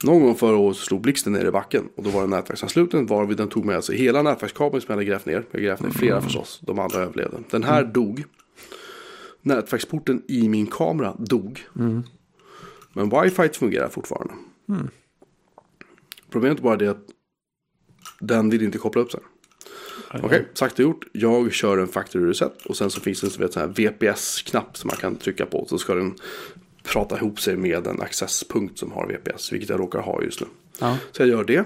Någon 0.03 0.23
gång 0.23 0.35
förra 0.35 0.57
året 0.57 0.77
slog 0.77 1.01
blixten 1.01 1.33
ner 1.33 1.45
i 1.45 1.51
backen 1.51 1.89
och 1.95 2.03
då 2.03 2.09
var 2.09 2.21
det 2.21 2.27
nätverksansluten 2.27 3.05
varvid 3.05 3.37
den 3.37 3.47
tog 3.47 3.65
med 3.65 3.83
sig 3.83 3.97
hela 3.97 4.21
nätverkskabeln 4.21 4.81
som 4.81 4.85
jag 4.87 4.95
hade 4.95 5.05
grävt 5.05 5.25
ner. 5.25 5.45
Jag 5.51 5.61
grävt 5.61 5.81
ner 5.81 5.89
flera 5.89 6.21
förstås, 6.21 6.59
de 6.63 6.79
andra 6.79 6.99
överlevde. 6.99 7.37
Den 7.49 7.63
här 7.63 7.83
dog. 7.83 8.23
Nätverksporten 9.41 10.23
i 10.27 10.49
min 10.49 10.67
kamera 10.67 11.15
dog. 11.19 11.65
Men 12.93 13.09
wifi 13.09 13.49
fungerar 13.49 13.89
fortfarande. 13.89 14.33
Problemet 16.29 16.59
är 16.59 16.63
bara 16.63 16.77
det 16.77 16.87
att 16.87 17.05
den 18.19 18.49
vill 18.49 18.61
inte 18.61 18.77
koppla 18.77 19.01
upp 19.01 19.11
sig. 19.11 19.21
Okej, 20.23 20.47
sagt 20.53 20.73
och 20.73 20.79
gjort. 20.79 21.05
Jag 21.11 21.53
kör 21.53 21.77
en 21.77 21.87
factory 21.87 22.29
reset 22.29 22.65
och 22.65 22.77
sen 22.77 22.89
så 22.89 23.01
finns 23.01 23.21
det 23.21 23.29
så 23.29 23.39
vet, 23.39 23.53
så 23.53 23.59
här 23.59 23.67
VPS-knapp 23.67 24.77
som 24.77 24.87
man 24.87 24.97
kan 24.97 25.15
trycka 25.15 25.45
på. 25.45 25.65
Så 25.69 25.77
ska 25.77 25.95
den 25.95 26.15
prata 26.83 27.17
ihop 27.17 27.39
sig 27.39 27.57
med 27.57 27.87
en 27.87 28.01
accesspunkt 28.01 28.79
som 28.79 28.91
har 28.91 29.07
VPS, 29.07 29.53
vilket 29.53 29.69
jag 29.69 29.79
råkar 29.79 29.99
ha 29.99 30.23
just 30.23 30.41
nu. 30.41 30.47
Ja. 30.79 30.97
Så 31.11 31.21
jag 31.21 31.29
gör 31.29 31.43
det. 31.43 31.65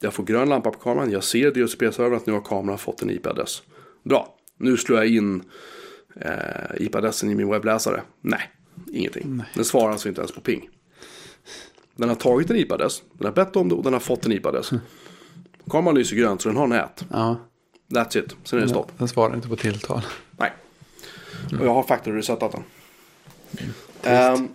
Jag 0.00 0.14
får 0.14 0.24
grön 0.24 0.48
lampa 0.48 0.70
på 0.70 0.78
kameran. 0.78 1.10
Jag 1.10 1.24
ser 1.24 1.50
DHCP-servern 1.50 2.14
att 2.14 2.26
nu 2.26 2.32
har 2.32 2.40
kameran 2.40 2.78
fått 2.78 3.02
en 3.02 3.10
IP-adress. 3.10 3.62
Bra. 4.02 4.34
Nu 4.56 4.76
slår 4.76 4.98
jag 4.98 5.08
in 5.08 5.42
eh, 6.20 6.86
IP-adressen 6.86 7.30
i 7.30 7.34
min 7.34 7.48
webbläsare. 7.50 8.02
Nej, 8.20 8.40
ingenting. 8.92 9.42
Den 9.54 9.64
svarar 9.64 9.92
alltså 9.92 10.08
inte 10.08 10.20
ens 10.20 10.32
på 10.32 10.40
ping. 10.40 10.68
Den 11.96 12.08
har 12.08 12.16
tagit 12.16 12.50
en 12.50 12.56
IP-adress. 12.56 13.02
Den 13.12 13.26
har 13.26 13.32
bett 13.32 13.56
om 13.56 13.68
det 13.68 13.74
och 13.74 13.82
den 13.82 13.92
har 13.92 14.00
fått 14.00 14.26
en 14.26 14.32
IP-adress. 14.32 14.70
Kameran 15.70 15.94
lyser 15.94 16.16
grönt 16.16 16.42
så 16.42 16.48
den 16.48 16.56
har 16.56 16.66
nät. 16.66 17.04
Ja, 17.10 17.36
That's 17.88 18.18
it. 18.18 18.36
Sen 18.44 18.58
är 18.58 18.62
det 18.62 18.68
stopp. 18.68 18.92
den 18.98 19.08
svarar 19.08 19.34
inte 19.34 19.48
på 19.48 19.56
tilltal. 19.56 20.02
Nej. 20.38 20.52
Och 21.60 21.66
jag 21.66 21.74
har 21.74 21.82
factory 21.82 22.18
resetat 22.18 22.52
den. 22.52 22.62
Ehm, 24.02 24.48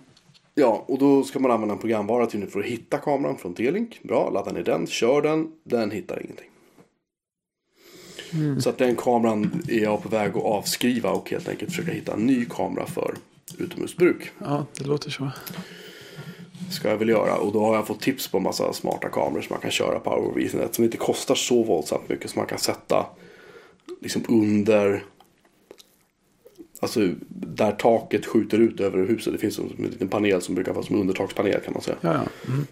ja, 0.55 0.85
och 0.87 0.99
då 0.99 1.23
ska 1.23 1.39
man 1.39 1.51
använda 1.51 1.73
en 1.73 1.79
programvara 1.79 2.25
till 2.25 2.39
nu 2.39 2.47
för 2.47 2.59
att 2.59 2.65
hitta 2.65 2.97
kameran 2.97 3.37
från 3.37 3.53
T-Link. 3.53 3.99
Bra, 4.03 4.29
ladda 4.29 4.51
ner 4.51 4.63
den, 4.63 4.87
kör 4.87 5.21
den. 5.21 5.51
Den 5.63 5.91
hittar 5.91 6.23
ingenting. 6.23 6.49
Så 8.59 8.69
att 8.69 8.77
den 8.77 8.95
kameran 8.95 9.63
är 9.67 9.83
jag 9.83 10.03
på 10.03 10.09
väg 10.09 10.29
att 10.29 10.43
avskriva 10.43 11.09
och 11.09 11.29
helt 11.31 11.49
enkelt 11.49 11.71
försöka 11.71 11.91
hitta 11.91 12.13
en 12.13 12.25
ny 12.25 12.45
kamera 12.45 12.85
för 12.85 13.15
utomhusbruk. 13.57 14.31
Ja, 14.39 14.65
det 14.77 14.85
låter 14.85 15.09
så. 15.09 15.31
Ska 16.71 16.89
jag 16.89 16.97
väl 16.97 17.09
göra. 17.09 17.35
Och 17.35 17.53
då 17.53 17.65
har 17.65 17.75
jag 17.75 17.87
fått 17.87 18.01
tips 18.01 18.27
på 18.27 18.37
en 18.37 18.43
massa 18.43 18.73
smarta 18.73 19.09
kameror 19.09 19.41
som 19.41 19.53
man 19.53 19.61
kan 19.61 19.71
köra 19.71 19.99
på 19.99 20.39
Ethernet. 20.39 20.75
Som 20.75 20.83
inte 20.83 20.97
kostar 20.97 21.35
så 21.35 21.63
våldsamt 21.63 22.09
mycket. 22.09 22.31
Som 22.31 22.39
man 22.39 22.47
kan 22.47 22.59
sätta 22.59 23.05
liksom 24.01 24.23
under. 24.29 25.03
Alltså 26.79 27.09
där 27.29 27.71
taket 27.71 28.25
skjuter 28.25 28.57
ut 28.57 28.79
över 28.79 29.07
huset. 29.07 29.33
Det 29.33 29.39
finns 29.39 29.59
en 29.59 29.69
liten 29.77 30.07
panel 30.07 30.41
som 30.41 30.55
brukar 30.55 30.73
vara 30.73 30.85
som 30.85 30.95
undertakspanel 30.95 31.59
kan 31.61 31.73
man 31.73 31.81
säga. 31.81 31.97
Ja, 32.01 32.13
ja. 32.13 32.51
Mm. 32.53 32.67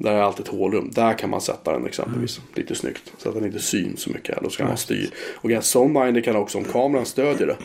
Där 0.00 0.12
är 0.12 0.20
alltid 0.20 0.46
ett 0.46 0.52
hålrum. 0.52 0.90
Där 0.94 1.18
kan 1.18 1.30
man 1.30 1.40
sätta 1.40 1.72
den 1.72 1.86
exempelvis. 1.86 2.40
Lite 2.54 2.74
snyggt. 2.74 3.12
Så 3.18 3.28
att 3.28 3.34
den 3.34 3.44
inte 3.46 3.58
syns 3.58 4.00
så 4.00 4.10
mycket. 4.10 4.38
Då 4.42 4.50
ska 4.50 4.64
man 4.64 4.76
styra. 4.76 5.10
Och 5.34 5.50
en 5.50 5.62
Zoneminder 5.62 6.20
kan 6.20 6.36
också, 6.36 6.58
om 6.58 6.64
kameran 6.64 7.06
stödjer 7.06 7.46
det. 7.46 7.56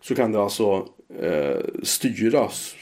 Så 0.00 0.14
kan 0.14 0.32
det 0.32 0.42
alltså 0.42 0.88
eh, 1.22 1.58
styra 1.82 2.44
s- 2.46 2.74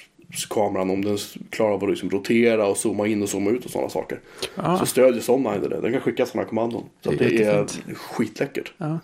kameran 0.50 0.90
om 0.90 1.04
den 1.04 1.18
klarar 1.50 1.72
av 1.72 1.84
att 1.84 1.90
liksom 1.90 2.10
rotera 2.10 2.66
och 2.66 2.76
zooma 2.76 3.06
in 3.06 3.22
och 3.22 3.28
zooma 3.28 3.50
ut 3.50 3.64
och 3.64 3.70
sådana 3.70 3.90
saker. 3.90 4.20
Ah. 4.56 4.78
Så 4.78 4.86
stödjer 4.86 5.20
Zoneminder 5.22 5.68
det. 5.68 5.80
Den 5.80 5.92
kan 5.92 6.00
skicka 6.00 6.26
sådana 6.26 6.48
kommandon. 6.48 6.84
Så 7.00 7.10
Det 7.10 7.24
är 7.24 7.30
det 7.30 7.44
är 7.44 7.94
skitläckert. 7.94 8.72
ja. 8.78 8.98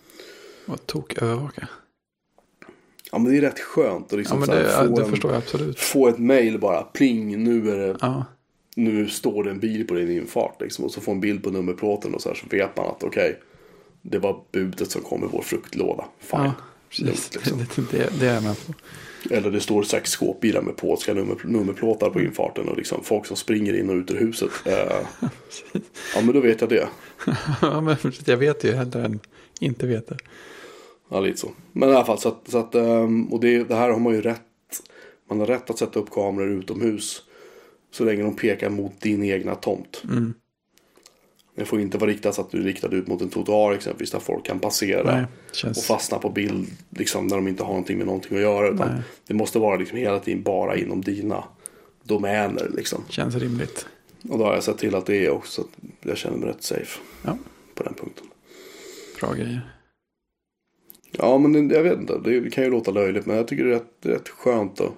Och 0.67 0.87
tokövervaka. 0.87 1.69
Ja 3.13 3.19
men 3.19 3.33
det 3.33 3.39
är 3.39 3.41
rätt 3.41 3.59
skönt 3.61 4.07
att 4.07 4.13
Ja, 4.13 4.19
liksom 4.19 4.43
här 4.43 4.47
det, 4.57 4.69
få, 5.21 5.59
det 5.59 5.65
en, 5.65 5.75
få 5.75 6.09
ett 6.09 6.19
mail 6.19 6.59
bara. 6.59 6.83
Pling, 6.83 7.45
nu 7.45 7.71
är 7.71 7.79
det 7.79 7.97
Ja, 8.01 8.25
nu 8.77 9.09
står 9.09 9.45
det 9.45 9.51
en 9.51 9.61
bil 9.61 9.87
på 9.87 9.95
din 9.95 10.11
infart 10.11 10.61
liksom, 10.61 10.85
och 10.85 10.91
så 10.91 11.01
får 11.01 11.13
en 11.13 11.21
bild 11.21 11.43
på 11.43 11.51
nummerplåten 11.51 12.15
och 12.15 12.23
så 12.23 12.29
här 12.29 12.37
så 12.37 12.47
vet 12.51 12.77
man 12.77 12.87
att 12.87 13.03
okej 13.03 13.41
det 14.03 14.19
var 14.19 14.45
budet 14.53 14.91
som 14.91 15.03
kom 15.03 15.25
i 15.25 15.29
vår 15.31 15.43
fruktlåda. 15.43 16.05
Fine. 16.19 16.41
ja 16.41 16.55
precis. 16.91 17.35
Liksom. 17.35 17.59
Det, 17.77 17.99
det, 17.99 18.21
det 18.21 18.27
är 18.27 18.35
jag 18.35 18.43
med 18.43 18.67
på. 18.67 18.73
Eller 19.31 19.51
det 19.51 19.61
står 19.61 19.83
sex 19.83 20.11
skåpbilar 20.11 20.63
med 20.63 20.77
polska 20.77 21.15
nummer, 21.15 21.37
nummerplåtar 21.45 22.11
på 22.11 22.21
infarten 22.21 22.69
och 22.69 22.77
liksom 22.77 23.05
folk 23.05 23.27
som 23.27 23.37
springer 23.37 23.79
in 23.81 23.91
och 23.91 23.97
ut 23.97 24.11
ur 24.11 24.17
huset. 24.17 24.51
Eh, 24.67 25.07
ja 26.15 26.21
men 26.23 26.35
då 26.35 26.41
vet 26.41 26.61
jag 26.61 26.71
det. 26.71 26.89
ja, 27.63 27.81
men 27.81 27.97
jag 28.25 28.37
vet 28.37 28.65
ju 28.65 28.73
hellre 28.73 29.05
än 29.05 29.21
inte 29.61 29.87
vet 29.87 30.09
det. 30.09 30.17
Ja 31.09 31.21
lite 31.21 31.39
så. 31.39 31.51
Men 31.73 31.89
i 31.89 31.93
alla 31.93 32.05
fall 32.05 32.19
så 32.19 32.29
att, 32.29 32.41
så 32.49 32.59
att 32.59 32.75
ehm, 32.75 33.33
och 33.33 33.41
det, 33.41 33.65
det 33.65 33.75
här 33.75 33.91
har 33.91 33.99
man 33.99 34.15
ju 34.15 34.21
rätt. 34.21 34.43
Man 35.29 35.41
har 35.41 35.47
rätt 35.47 35.71
att 35.71 35.79
sätta 35.79 35.99
upp 35.99 36.11
kameror 36.11 36.51
utomhus. 36.51 37.23
Så 37.91 38.05
länge 38.05 38.23
de 38.23 38.37
pekar 38.37 38.71
mot 38.71 39.01
din 39.01 39.25
egna 39.25 39.55
tomt. 39.55 40.03
Mm. 40.09 40.35
Det 41.55 41.65
får 41.65 41.81
inte 41.81 41.99
vara 41.99 42.11
riktat 42.11 42.35
så 42.35 42.41
att 42.41 42.51
du 42.51 42.59
är 42.59 42.63
riktad 42.63 42.89
ut 42.89 43.07
mot 43.07 43.23
en 43.23 43.29
trottoar 43.29 43.73
exempelvis. 43.73 44.11
Där 44.11 44.19
folk 44.19 44.47
kan 44.47 44.59
passera. 44.59 45.15
Nej, 45.15 45.25
och 45.51 45.55
känns... 45.55 45.87
fastna 45.87 46.19
på 46.19 46.31
bild 46.31 46.69
liksom, 46.91 47.27
när 47.27 47.37
de 47.37 47.49
inte 47.49 47.63
har 47.63 47.71
någonting 47.71 47.99
med 47.99 48.07
någonting 48.07 48.37
att 48.37 48.43
göra. 48.43 48.69
Utan 48.69 48.89
Nej. 48.89 49.03
det 49.27 49.35
måste 49.35 49.59
vara 49.59 49.77
liksom 49.77 49.99
hela 49.99 50.19
tiden 50.19 50.43
bara 50.43 50.77
inom 50.77 51.01
dina 51.03 51.45
domäner. 52.05 52.71
Liksom. 52.77 53.05
Känns 53.09 53.35
rimligt. 53.35 53.87
Och 54.29 54.39
då 54.39 54.45
har 54.45 54.55
jag 54.55 54.63
sett 54.63 54.79
till 54.79 54.95
att 54.95 55.07
det 55.07 55.27
är 55.27 55.31
också. 55.31 55.63
Så 55.63 55.69
att 55.69 55.69
jag 56.01 56.17
känner 56.17 56.37
mig 56.37 56.49
rätt 56.49 56.63
safe 56.63 57.01
Ja, 57.23 57.39
på 57.75 57.83
den 57.83 57.95
punkten. 57.95 58.27
bra 59.21 59.33
grejer. 59.33 59.71
Ja 61.13 61.39
men 61.39 61.71
jag 61.71 61.83
vet 61.83 61.99
inte. 61.99 62.19
Det 62.25 62.51
kan 62.51 62.65
ju 62.65 62.71
låta 62.71 62.91
löjligt. 62.91 63.27
Men 63.27 63.37
jag 63.37 63.49
tycker 63.49 63.65
det 63.65 63.71
är 63.71 63.75
rätt, 63.75 63.97
rätt 64.03 64.29
skönt 64.29 64.81
att. 64.81 64.93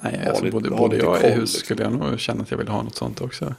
Nej, 0.00 0.26
alltså, 0.28 0.44
lite- 0.44 0.54
både, 0.54 0.70
både 0.70 0.96
jag 0.96 1.18
i 1.18 1.20
koll, 1.22 1.30
hus 1.30 1.38
liksom. 1.40 1.58
skulle 1.60 1.82
jag 1.82 1.92
nog 1.92 2.20
känna 2.20 2.42
att 2.42 2.50
jag 2.50 2.58
vill 2.58 2.68
ha 2.68 2.82
något 2.82 2.94
sånt 2.94 3.20
också. 3.20 3.54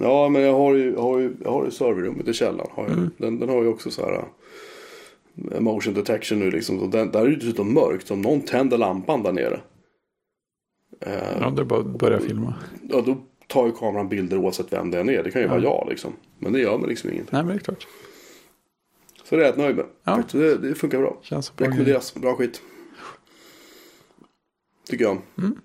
Ja 0.00 0.28
men 0.28 0.42
jag 0.42 0.52
har 0.52 0.74
ju, 0.74 0.96
har 0.96 1.18
ju, 1.18 1.36
jag 1.44 1.50
har 1.50 1.64
ju 1.64 1.70
serverrummet 1.70 2.28
i 2.28 2.32
källaren. 2.32 2.70
Har. 2.74 2.86
Mm. 2.86 3.10
Den, 3.18 3.38
den 3.38 3.48
har 3.48 3.62
ju 3.62 3.68
också 3.68 3.90
så 3.90 4.04
här. 4.04 4.24
eh, 5.52 5.60
Motion 5.60 5.94
detection 5.94 6.38
nu 6.38 6.50
liksom. 6.50 6.78
Och 6.78 6.88
den, 6.88 7.10
där 7.10 7.20
är 7.20 7.28
det 7.28 7.36
dessutom 7.36 7.74
mörkt. 7.74 8.10
Om 8.10 8.22
någon 8.22 8.40
tänder 8.40 8.78
lampan 8.78 9.22
där 9.22 9.32
nere. 9.32 9.60
eh, 11.00 11.12
Ja, 11.40 11.50
det 11.50 11.60
är 11.62 11.64
bara 11.64 11.80
att 11.80 11.86
börja 11.86 12.20
filma. 12.20 12.54
Ja, 12.90 13.00
då 13.06 13.16
tar 13.46 13.66
ju 13.66 13.72
kameran 13.72 14.08
bilder 14.08 14.36
oavsett 14.36 14.72
vem 14.72 14.90
det 14.90 15.00
än 15.00 15.08
är. 15.08 15.22
Det 15.22 15.30
kan 15.30 15.40
ju 15.42 15.46
Ja. 15.48 15.52
vara 15.54 15.62
jag 15.62 15.86
liksom. 15.90 16.12
Men 16.38 16.52
det 16.52 16.60
gör 16.60 16.78
mig 16.78 16.88
liksom 16.88 17.10
ingenting. 17.10 17.30
Nej, 17.36 17.44
men 17.44 17.56
det 17.56 17.60
är 17.60 17.64
klart. 17.64 17.86
Så 19.24 19.36
det 19.36 19.42
är 19.42 19.44
jag 19.44 19.50
rätt 19.52 19.58
nöjd 19.58 19.76
med. 19.76 19.84
Ja. 20.04 20.22
Det, 20.32 20.56
det 20.56 20.74
funkar 20.74 20.98
bra. 20.98 21.16
Känns 21.22 21.56
bra. 21.56 21.66
Rekommenderas. 21.66 22.14
Bra 22.14 22.34
skit. 22.36 22.62
Tycker 24.88 25.04
jag. 25.04 25.18
Mm. 25.38 25.58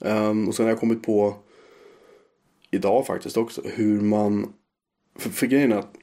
Ehm, 0.00 0.48
och 0.48 0.54
sen 0.54 0.64
har 0.64 0.70
jag 0.70 0.80
kommit 0.80 1.02
på 1.02 1.36
idag 2.70 3.06
faktiskt 3.06 3.36
också 3.36 3.62
hur 3.64 4.00
man. 4.00 4.52
För, 5.18 5.30
för 5.30 5.46
grejen 5.46 5.72
är 5.72 5.76
att 5.76 5.96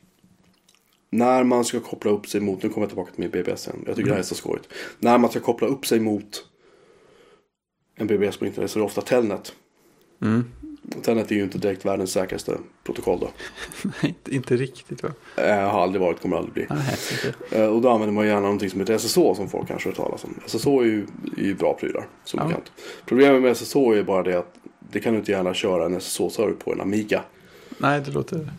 när 1.10 1.43
man 1.43 1.65
ska 1.65 1.79
koppla 1.79 2.12
upp 2.12 2.27
sig 2.27 2.41
mot, 2.41 2.63
nu 2.63 2.69
kommer 2.69 2.86
jag 2.86 2.89
tillbaka 2.89 3.12
till 3.12 3.21
min 3.21 3.31
BBS 3.31 3.62
sen. 3.62 3.83
Jag 3.86 3.95
tycker 3.95 4.10
det 4.10 4.13
här 4.13 4.19
är 4.19 4.25
så 4.25 4.36
skojigt. 4.36 4.73
När 4.99 5.17
man 5.17 5.29
ska 5.29 5.39
koppla 5.39 5.67
upp 5.67 5.86
sig 5.86 5.99
mot 5.99 6.45
en 7.95 8.07
BBS 8.07 8.38
på 8.38 8.45
internet 8.45 8.71
så 8.71 8.79
är 8.79 8.81
det 8.81 8.86
ofta 8.86 9.01
Telnet. 9.01 9.55
Mm. 10.21 10.43
Telnet 11.02 11.32
är 11.32 11.36
ju 11.36 11.43
inte 11.43 11.58
direkt 11.58 11.86
världens 11.86 12.12
säkraste 12.12 12.58
protokoll 12.84 13.19
då. 13.19 13.30
Nej, 14.04 14.15
inte, 14.30 14.56
riktigt 14.56 15.04
va? 15.04 15.10
Eh, 15.36 15.56
har 15.69 15.82
aldrig 15.82 16.02
varit, 16.02 16.21
kommer 16.21 16.38
aldrig 16.38 16.54
bli. 16.54 16.65
Nej. 16.69 16.97
Eh, 17.52 17.65
och 17.67 17.82
då 17.82 17.89
använder 17.89 18.13
man 18.13 18.28
gärna 18.28 18.39
någonting 18.41 18.69
som 18.69 18.80
heter 18.80 18.97
SSH 18.97 19.13
som 19.36 19.50
folk 19.50 19.67
kanske 19.67 19.89
har 19.89 19.93
talas 19.93 20.23
om. 20.23 20.36
SSH 20.45 20.67
är 20.67 20.84
ju, 20.84 21.08
är 21.38 21.41
ju 21.43 21.56
bra 21.56 21.73
prylar, 21.73 22.08
som 22.23 22.39
Ja. 22.39 22.47
bekant. 22.47 22.71
Problemet 23.06 23.41
med 23.41 23.58
SSH 23.58 23.76
är 23.78 24.04
bara 24.04 24.23
det 24.23 24.36
att 24.39 24.54
det 24.91 25.00
kan 25.00 25.13
du 25.13 25.19
inte 25.19 25.32
gärna 25.32 25.54
köra 25.54 25.86
en 25.86 25.95
SSH-server 26.00 26.54
på 26.54 26.73
en 26.73 26.82
Amiga. 26.82 27.23
Nej, 27.78 28.02
det 28.06 28.12
låter 28.12 28.50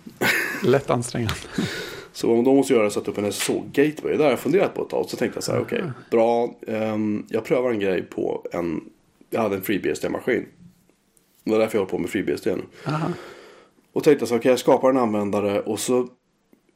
lätt 0.65 0.91
ansträngande. 0.91 1.35
Så 2.13 2.33
om 2.33 2.45
de 2.45 2.57
måste 2.57 2.73
göra 2.73 2.83
är 2.83 2.87
att 2.87 2.93
sätta 2.93 3.11
upp 3.11 3.19
en 3.19 3.25
SSH-gateway. 3.33 4.17
Det 4.17 4.23
har 4.23 4.31
jag 4.31 4.39
funderat 4.39 4.75
på 4.75 4.83
ett 4.83 4.89
tag. 4.89 5.07
Så 5.09 5.17
tänkte 5.17 5.37
jag 5.37 5.45
så 5.45 5.53
här, 5.53 5.61
okej, 5.61 5.85
bra. 6.11 6.55
ehm, 6.67 7.27
jag 7.29 7.45
prövar 7.45 7.71
en 7.71 7.81
grej 7.81 8.03
på 8.03 8.47
en, 8.53 8.81
jag 9.31 9.41
hade 9.41 9.57
en 9.57 9.63
FreeBSD-maskin. 9.63 10.45
Det 11.49 11.55
var 11.55 11.61
därför 11.61 11.79
jag 11.79 11.81
håller 11.81 11.91
på 11.91 11.99
med 11.99 12.11
FreeBSD 12.11 12.47
nu. 12.47 12.63
Aha. 12.85 13.11
Och 13.93 14.05
tänkte 14.05 14.27
så, 14.27 14.37
okej 14.37 14.51
jag 14.51 14.59
skapar 14.59 14.91
en 14.91 14.97
användare 14.97 15.61
och 15.61 15.81
så 15.81 16.09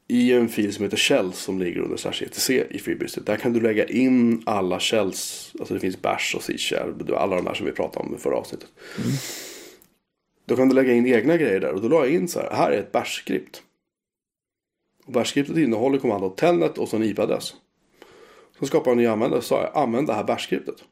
i 0.09 0.33
en 0.33 0.49
fil 0.49 0.75
som 0.75 0.85
heter 0.85 0.97
shells 0.97 1.39
som 1.39 1.59
ligger 1.59 1.81
under 1.81 1.97
slash 1.97 2.23
etc 2.23 2.51
i 2.51 2.79
FreeBSD. 2.79 3.19
Där 3.25 3.37
kan 3.37 3.53
du 3.53 3.61
lägga 3.61 3.87
in 3.87 4.43
alla 4.47 4.81
shells. 4.81 5.53
Alltså 5.59 5.75
det 5.75 5.81
finns 5.81 6.03
bash 6.03 6.37
och 6.37 6.43
c 6.43 6.57
alla 7.17 7.37
de 7.37 7.45
där 7.45 7.55
som 7.55 7.67
vi 7.67 7.73
pratade 7.73 8.07
om 8.07 8.15
i 8.15 8.19
förra 8.19 8.37
avsnittet. 8.37 8.69
Då 10.45 10.57
kan 10.57 10.69
du 10.69 10.75
lägga 10.75 10.93
in 10.93 11.07
egna 11.07 11.37
grejer 11.37 11.61
där 11.61 11.73
och 11.73 11.81
då 11.81 11.89
la 11.89 11.97
jag 11.97 12.15
in 12.15 12.29
så 12.29 12.41
här, 12.41 12.51
här 12.51 12.71
är 12.71 12.79
ett 12.79 12.93
bash-skript. 12.93 13.63
Och 15.07 15.13
bash-skriptet 15.13 15.57
innehåller 15.57 15.99
kommandot 15.99 16.37
telnet 16.37 16.79
och 16.79 16.89
så 16.89 16.97
en 16.97 17.03
IP-adress. 17.03 17.55
Så 18.59 18.67
skapade 18.67 18.91
jag 18.91 18.93
en 18.93 18.99
ny 18.99 19.07
användare 19.07 19.39
och 19.39 19.45
sa 19.45 19.63
jag, 19.63 19.83
använd 19.83 20.07
det 20.07 20.15
här 20.15 20.25
bash-skriptet. 20.25 20.85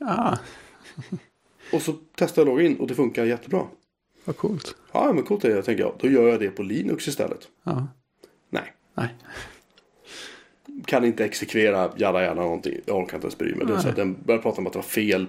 Ah, 0.00 0.36
Och 1.74 1.82
så 1.82 1.92
testade 1.92 2.40
jag 2.40 2.42
att 2.42 2.56
logga 2.56 2.70
in 2.70 2.76
och 2.76 2.86
det 2.86 2.94
funkar 2.94 3.24
jättebra. 3.24 3.66
vad 4.24 4.36
coolt. 4.36 4.76
Ja 4.92 5.12
men 5.12 5.24
coolt 5.24 5.44
är 5.44 5.54
det, 5.54 5.62
tänker 5.62 5.82
jag. 5.82 5.94
Då 5.98 6.08
gör 6.08 6.28
jag 6.28 6.40
det 6.40 6.50
på 6.50 6.62
Linux 6.62 7.08
istället. 7.08 7.48
Ja. 7.64 7.86
Nej. 8.50 8.72
Nej. 8.94 9.08
kan 10.84 11.04
inte 11.04 11.24
exekvera 11.24 11.92
jada 11.96 12.22
jada 12.22 12.42
någonting. 12.42 12.80
Jag 12.84 12.96
orkar 12.96 13.16
inte 13.16 13.26
ens 13.26 13.38
bry 13.38 13.54
mig. 13.54 13.66
Det 13.66 13.74
är 13.74 13.78
så 13.78 13.88
att 13.88 13.96
den 13.96 14.16
börjar 14.24 14.40
prata 14.40 14.58
om 14.58 14.66
att 14.66 14.72
det 14.72 14.78
var 14.78 14.82
fel, 14.82 15.26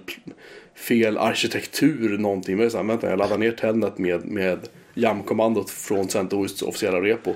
fel 0.74 1.18
arkitektur 1.18 2.18
någonting. 2.18 2.56
Men 2.56 2.60
det 2.60 2.66
är 2.66 2.70
så 2.70 2.76
här, 2.76 2.84
vänta 2.84 3.10
jag 3.10 3.18
laddar 3.18 3.38
ner 3.38 3.52
Telnet 3.52 3.98
med, 3.98 4.24
med 4.24 4.68
YAM-kommandot 4.94 5.70
från 5.70 6.08
CentOS 6.08 6.62
officiella 6.62 7.00
repo. 7.00 7.34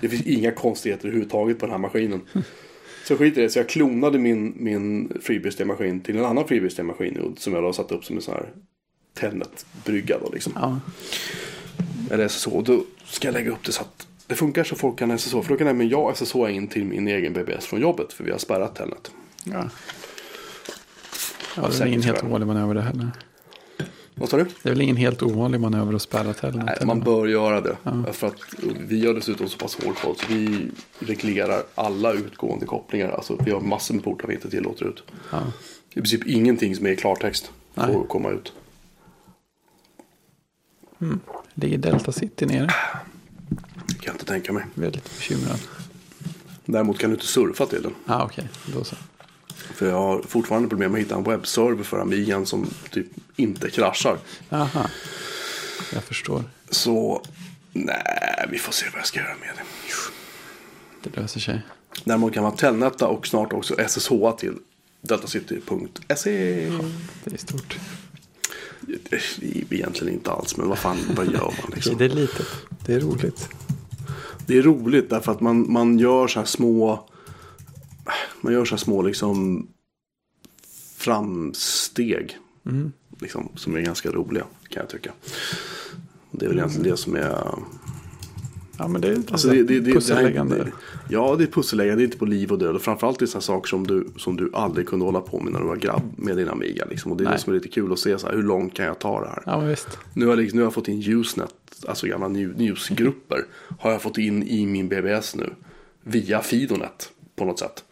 Det 0.00 0.08
finns 0.08 0.26
inga 0.26 0.52
konstigheter 0.52 1.08
överhuvudtaget 1.08 1.58
på 1.58 1.66
den 1.66 1.70
här 1.70 1.78
maskinen. 1.78 2.20
Så 3.04 3.16
skit 3.16 3.38
i 3.38 3.40
det, 3.40 3.50
så 3.50 3.58
jag 3.58 3.68
klonade 3.68 4.18
min, 4.18 4.54
min 4.56 5.12
FreeBSD-maskin 5.22 6.00
till 6.00 6.16
en 6.16 6.24
annan 6.24 6.44
FreeBSD-maskin 6.48 7.34
som 7.38 7.54
jag 7.54 7.62
då 7.62 7.72
satte 7.72 7.94
upp 7.94 8.04
som 8.04 8.16
en 8.16 8.22
sån 8.22 8.34
här 8.34 8.48
Telnet-brygga 9.14 10.18
då 10.24 10.30
liksom. 10.32 10.52
Ja. 10.56 10.80
Eller 12.10 12.28
SSH. 12.28 12.48
Då 12.64 12.84
ska 13.04 13.28
jag 13.28 13.32
lägga 13.32 13.50
upp 13.50 13.64
det 13.64 13.72
så 13.72 13.82
att 13.82 14.06
det 14.26 14.34
funkar 14.34 14.64
så 14.64 14.76
folk 14.76 14.98
kan 14.98 15.18
SSH. 15.18 15.30
För 15.30 15.48
då 15.48 15.56
kan 15.56 15.66
nämligen 15.66 15.90
jag 15.90 16.16
SSH 16.16 16.36
in 16.36 16.68
till 16.68 16.84
min 16.84 17.08
egen 17.08 17.32
BBS 17.32 17.66
från 17.66 17.80
jobbet. 17.80 18.12
För 18.12 18.24
vi 18.24 18.30
har 18.30 18.38
spärrat 18.38 18.74
Telnet. 18.74 19.10
Ja. 19.44 19.70
Ja, 21.56 21.68
det 21.68 21.80
är 21.80 21.86
ingen 21.86 22.02
helt 22.02 22.24
ovanlig 22.24 22.46
manöver 22.46 22.74
det 22.74 22.82
heller. 22.82 23.10
Vad 24.14 24.28
sa 24.28 24.36
du? 24.36 24.44
Det 24.62 24.68
är 24.68 24.72
väl 24.72 24.80
ingen 24.80 24.96
helt 24.96 25.22
ovanlig 25.22 25.60
manöver 25.60 25.94
att 25.94 26.02
spärra 26.02 26.32
Telnet? 26.34 26.66
Nej, 26.66 26.86
man 26.86 27.00
bör 27.00 27.26
göra 27.26 27.60
det. 27.60 27.76
För 28.12 28.26
att 28.26 28.36
vi 28.78 29.06
har 29.06 29.14
dessutom 29.14 29.48
så 29.48 29.58
pass 29.58 29.84
hård 29.84 29.96
kod 29.96 30.18
så 30.18 30.26
vi 30.28 30.70
reglerar 30.98 31.62
alla 31.74 32.12
utgående 32.12 32.66
kopplingar. 32.66 33.08
Alltså 33.08 33.38
vi 33.44 33.50
har 33.50 33.60
massor 33.60 33.94
med 33.94 34.04
portar 34.04 34.28
vi 34.28 34.34
inte 34.34 34.50
tillåter 34.50 34.84
ut. 34.84 35.02
Ja. 35.30 35.42
I 35.90 35.94
princip 35.94 36.26
ingenting 36.26 36.76
som 36.76 36.86
är 36.86 36.90
i 36.90 36.96
klartext 36.96 37.50
får 37.74 37.86
Nej. 37.86 37.96
komma 38.08 38.30
ut. 38.30 38.52
Ligger 41.54 41.78
Delta 41.78 42.12
City 42.12 42.46
nere? 42.46 42.68
Kan 43.86 43.96
jag 44.00 44.14
inte 44.14 44.24
tänka 44.24 44.52
mig. 44.52 44.64
Väldigt 44.74 45.04
bekymrad. 45.04 45.58
Däremot 46.64 46.98
kan 46.98 47.10
du 47.10 47.14
inte 47.14 47.26
surfa 47.26 47.66
till 47.66 47.82
den. 47.82 47.94
Ja, 48.06 48.14
ah, 48.14 48.24
okej. 48.24 48.48
Då 48.74 48.84
så. 48.84 48.96
För 49.74 49.88
jag 49.88 49.94
har 49.94 50.22
fortfarande 50.22 50.68
problem 50.68 50.92
med 50.92 50.98
att 50.98 51.04
hitta 51.04 51.14
en 51.14 51.24
webbserver 51.24 51.84
för 51.84 51.98
Amigan 51.98 52.46
som 52.46 52.70
typ 52.90 53.06
inte 53.36 53.70
kraschar. 53.70 54.18
Aha. 54.50 54.86
Jag 55.92 56.04
förstår. 56.04 56.44
Så 56.70 57.22
nej, 57.72 58.46
vi 58.50 58.58
får 58.58 58.72
se 58.72 58.86
vad 58.92 58.98
jag 58.98 59.06
ska 59.06 59.20
göra 59.20 59.34
med 59.40 59.48
det. 59.56 59.62
Det 61.10 61.20
löser 61.20 61.40
sig. 61.40 61.62
Däremot 62.04 62.34
kan 62.34 62.42
man 62.42 62.56
telnetta 62.56 63.06
och 63.06 63.26
snart 63.26 63.52
också 63.52 63.74
SSH 63.88 64.12
till 64.38 64.54
deltacity.se. 65.00 66.70
Det 67.24 67.34
är 67.34 67.38
stort. 67.38 67.78
Egentligen 69.70 70.14
inte 70.14 70.30
alls, 70.30 70.56
men 70.56 70.68
vad 70.68 70.78
fan, 70.78 70.98
vad 71.16 71.26
gör 71.26 71.54
man 71.62 71.70
liksom? 71.74 71.98
Det 71.98 72.04
är 72.04 72.08
litet. 72.08 72.46
Det 72.86 72.94
är 72.94 73.00
roligt. 73.00 73.48
Det 74.46 74.58
är 74.58 74.62
roligt 74.62 75.10
därför 75.10 75.32
att 75.32 75.40
man, 75.40 75.72
man 75.72 75.98
gör 75.98 76.28
så 76.28 76.38
här 76.38 76.46
små 76.46 77.08
Man 78.40 78.52
gör 78.52 78.64
så 78.64 78.70
här 78.74 78.78
små 78.78 79.02
liksom 79.02 79.66
Framsteg 80.96 82.38
Mm. 82.66 82.92
liksom, 83.20 83.48
Som 83.54 83.76
är 83.76 83.80
ganska 83.80 84.10
roliga 84.10 84.44
kan 84.68 84.80
jag 84.80 84.88
tycka 84.88 85.12
Det 86.30 86.44
är 86.44 86.48
väl 86.48 86.58
egentligen 86.58 86.90
det 86.90 86.96
som 86.96 87.16
är 87.16 87.54
Ja, 88.78 88.88
men 88.88 89.00
det 89.00 89.08
är 89.08 89.16
Alltså 89.30 89.48
det, 89.48 89.62
det, 89.62 89.80
det, 89.80 89.92
pusselläggande. 89.92 90.56
det, 90.56 90.72
ja, 91.08 91.36
det 91.38 91.44
är 91.44 91.46
pusselläggande. 91.46 91.96
Det 92.00 92.02
är 92.02 92.04
inte 92.04 92.18
på 92.18 92.24
liv 92.26 92.52
och 92.52 92.58
död. 92.58 92.74
Och 92.76 92.82
framförallt 92.82 93.18
det 93.18 93.24
är 93.24 93.26
sådana 93.26 93.40
saker 93.42 93.68
som 93.68 93.86
du, 93.86 94.06
som 94.16 94.36
du 94.36 94.50
aldrig 94.54 94.88
kunde 94.88 95.04
hålla 95.04 95.20
på 95.20 95.40
med 95.40 95.52
när 95.52 95.60
du 95.60 95.66
var 95.66 95.76
grabb 95.76 96.02
med 96.16 96.36
din 96.36 96.48
Amiga. 96.48 96.84
Liksom. 96.90 97.10
Och 97.12 97.18
det 97.18 97.24
är 97.24 97.28
Nej. 97.28 97.34
det 97.36 97.42
som 97.42 97.52
är 97.52 97.54
lite 97.54 97.68
kul 97.68 97.92
att 97.92 97.98
se. 97.98 98.18
Så 98.18 98.26
här, 98.26 98.34
hur 98.34 98.42
långt 98.42 98.74
kan 98.74 98.86
jag 98.86 98.98
ta 98.98 99.20
det 99.20 99.28
här? 99.28 99.42
Ja, 99.46 99.58
visst. 99.60 99.88
Nu, 100.14 100.24
har 100.26 100.32
jag, 100.32 100.38
liksom, 100.38 100.56
nu 100.56 100.62
har 100.62 100.66
jag 100.66 100.74
fått 100.74 100.88
in 100.88 101.02
Usenet, 101.06 101.54
alltså 101.88 102.06
gamla 102.06 102.28
newsgrupper. 102.28 103.44
Har 103.78 103.90
jag 103.92 104.02
fått 104.02 104.18
in 104.18 104.42
i 104.42 104.66
min 104.66 104.88
BBS 104.88 105.34
nu. 105.34 105.50
Via 106.02 106.40
Fidonet 106.40 107.12
på 107.36 107.44
något 107.44 107.58
sätt. 107.58 107.84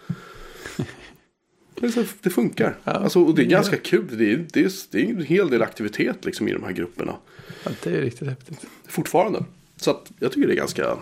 Det, 2.22 2.30
funkar. 2.30 2.76
Ja. 2.84 2.92
Alltså, 2.92 3.22
och 3.22 3.34
det 3.34 3.42
är 3.42 3.46
ganska 3.46 3.76
kul. 3.76 4.18
Det 4.18 4.32
är, 4.32 4.46
det, 4.52 4.64
är, 4.64 4.72
det 4.90 5.00
är 5.02 5.10
en 5.10 5.24
hel 5.24 5.50
del 5.50 5.62
aktivitet 5.62 6.24
liksom, 6.24 6.48
i 6.48 6.52
de 6.52 6.62
här 6.64 6.72
grupperna. 6.72 7.16
Ja, 7.64 7.70
det 7.82 7.90
är 7.90 8.00
riktigt 8.00 8.28
häftigt. 8.28 8.66
Fortfarande. 8.88 9.44
Så 9.76 9.90
att 9.90 10.12
jag 10.18 10.32
tycker 10.32 10.48
det 10.48 10.54
är 10.54 10.56
ganska, 10.56 10.96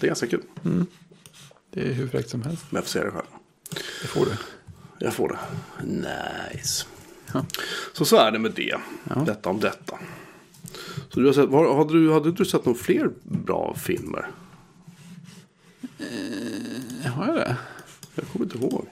det 0.00 0.06
är 0.06 0.08
ganska 0.08 0.26
kul. 0.26 0.42
Det 1.70 1.80
är 1.80 1.92
hur 1.92 2.08
fräckt 2.08 2.30
som 2.30 2.42
helst. 2.42 2.64
Men 2.70 2.76
jag 2.76 2.84
får 2.84 2.90
säga 2.90 3.04
det 3.04 3.10
själv. 3.10 3.26
Det 4.02 4.08
får 4.08 4.26
du. 4.26 4.32
Jag 4.98 5.14
får 5.14 5.28
det. 5.28 5.38
Nice. 5.86 6.86
Ja. 7.32 7.46
Så 7.92 8.04
så 8.04 8.16
är 8.16 8.30
det 8.30 8.38
med 8.38 8.52
det. 8.52 8.76
Ja. 9.04 9.22
Detta 9.26 9.50
om 9.50 9.60
detta. 9.60 9.98
Så 11.10 11.20
du 11.20 11.26
har 11.26 11.32
sett, 11.32 11.48
var, 11.48 11.76
hade, 11.76 11.92
du, 11.92 12.12
hade 12.12 12.32
du 12.32 12.44
sett 12.44 12.64
några 12.64 12.78
fler 12.78 13.10
bra 13.22 13.74
filmer? 13.74 14.30
Har 17.06 17.26
jag 17.26 17.36
det? 17.36 17.56
Jag 18.14 18.26
kommer 18.28 18.44
inte 18.44 18.58
ihåg. 18.58 18.86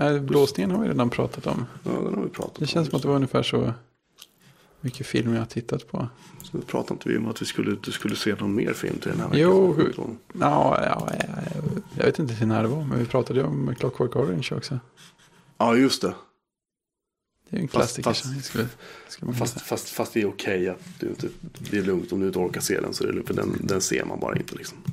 Nej, 0.00 0.20
blåsningen 0.20 0.70
har 0.70 0.82
vi 0.82 0.88
redan 0.88 1.10
pratat 1.10 1.46
om. 1.46 1.66
Ja, 1.84 1.90
den 1.90 2.14
har 2.14 2.22
vi 2.22 2.28
pratat 2.28 2.54
Det 2.54 2.60
om. 2.62 2.66
känns 2.66 2.88
som 2.88 2.96
att 2.96 3.02
det 3.02 3.08
var 3.08 3.14
ungefär 3.14 3.42
så 3.42 3.72
mycket 4.80 5.06
film 5.06 5.32
jag 5.32 5.40
har 5.40 5.46
tittat 5.46 5.88
på. 5.90 6.08
Så 6.42 6.58
pratade 6.60 6.94
inte 6.94 7.08
vi 7.08 7.16
om 7.16 7.26
att 7.28 7.42
vi 7.42 7.46
skulle, 7.46 7.76
du 7.82 7.92
skulle 7.92 8.16
se 8.16 8.34
någon 8.34 8.54
mer 8.54 8.72
film 8.72 8.98
till 8.98 9.10
den 9.10 9.20
här 9.20 9.28
veckan? 9.28 9.40
Jo, 9.40 9.74
hur- 9.74 9.94
Ja, 9.96 10.08
ja, 10.84 11.08
ja, 11.18 11.26
jag 11.96 12.04
vet 12.04 12.18
inte 12.18 12.34
hur 12.34 12.46
när 12.46 12.62
det 12.62 12.68
var, 12.68 12.84
men 12.84 12.98
vi 12.98 13.04
pratade 13.06 13.40
ju 13.40 13.46
om 13.46 13.74
Clockwork 13.78 14.16
Orange 14.16 14.48
också. 14.52 14.78
Ja, 15.58 15.76
just 15.76 16.02
det. 16.02 16.14
Det 17.50 17.56
är 17.56 17.60
en 17.60 17.68
Fast- 17.68 17.74
klassiker 18.02 18.10
fast- 18.10 18.26
vi 18.36 18.42
skulle, 18.42 18.66
skulle 19.08 19.32
Fast, 19.32 19.60
fast, 19.60 19.88
fast 19.88 20.12
det 20.14 20.20
är 20.22 20.26
okej 20.28 20.68
att 20.68 20.80
du 21.00 21.08
inte, 21.08 21.28
det 21.70 21.78
är 21.78 21.82
lugnt 21.82 22.12
om 22.12 22.20
du 22.20 22.26
inte 22.26 22.38
orkar 22.38 22.60
se 22.60 22.80
den. 22.80 22.94
Så 22.94 23.04
det 23.04 23.10
är 23.10 23.12
lugnt, 23.14 23.26
för 23.28 23.34
den, 23.34 23.56
den 23.60 23.80
ser 23.80 24.04
man 24.04 24.20
bara 24.20 24.36
inte 24.36 24.54
liksom. 24.56 24.78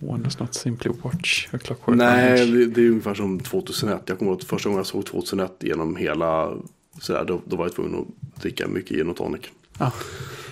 One 0.00 0.22
does 0.22 0.38
not 0.38 0.54
simply 0.54 0.90
watch 1.02 1.48
Clockwork 1.48 1.98
Nej, 1.98 2.46
det, 2.50 2.66
det 2.66 2.80
är 2.80 2.88
ungefär 2.90 3.14
som 3.14 3.40
2001. 3.40 4.02
Jag 4.06 4.18
kommer 4.18 4.30
ihåg 4.30 4.40
att 4.40 4.46
första 4.46 4.68
gången 4.68 4.78
jag 4.78 4.86
såg 4.86 5.06
2001 5.06 5.52
genom 5.60 5.96
hela, 5.96 6.52
sådär, 7.00 7.24
då, 7.24 7.40
då 7.44 7.56
var 7.56 7.64
jag 7.64 7.74
tvungen 7.74 8.00
att 8.00 8.42
dricka 8.42 8.68
mycket 8.68 8.96
gin 8.96 9.08
och 9.08 9.16
tonic. 9.16 9.40
Ja. 9.78 9.92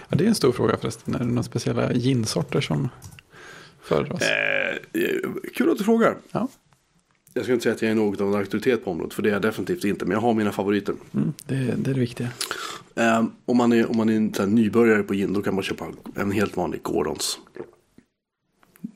ja, 0.09 0.17
det 0.17 0.25
är 0.25 0.29
en 0.29 0.35
stor 0.35 0.53
fråga 0.53 0.77
förresten. 0.77 1.15
Är 1.15 1.19
det 1.19 1.25
några 1.25 1.43
speciella 1.43 1.93
ginsorter 1.93 2.61
som 2.61 2.89
föredras? 3.83 4.23
Eh, 4.23 4.79
kul 5.55 5.71
att 5.71 5.79
du 5.79 5.85
frågar. 5.85 6.17
Ja, 6.31 6.49
Jag 7.35 7.45
ska 7.45 7.53
inte 7.53 7.63
säga 7.63 7.75
att 7.75 7.83
jag 7.83 7.91
är 7.91 7.95
något 7.95 8.21
av 8.21 8.29
en 8.29 8.35
auktoritet 8.35 8.85
på 8.85 8.91
området, 8.91 9.15
för 9.15 9.23
det 9.23 9.29
är 9.29 9.33
jag 9.33 9.43
definitivt 9.43 9.85
inte. 9.85 10.05
Men 10.05 10.13
jag 10.13 10.21
har 10.21 10.35
mina 10.35 10.53
favoriter. 10.53 10.95
mm, 11.15 11.33
det, 11.47 11.55
det 11.55 11.91
är 11.91 11.95
det 11.95 12.01
viktiga. 12.01 12.29
Eh, 12.95 13.25
om 13.45 13.57
man 13.57 13.73
är, 13.73 13.91
om 13.91 13.97
man 13.97 14.09
är 14.09 14.41
en 14.43 14.55
nybörjare 14.55 15.03
på 15.03 15.15
gin, 15.15 15.33
då 15.33 15.43
kan 15.43 15.55
man 15.55 15.65
köpa 15.65 15.87
en 16.15 16.31
helt 16.31 16.57
vanlig 16.57 16.83
Gordons. 16.83 17.39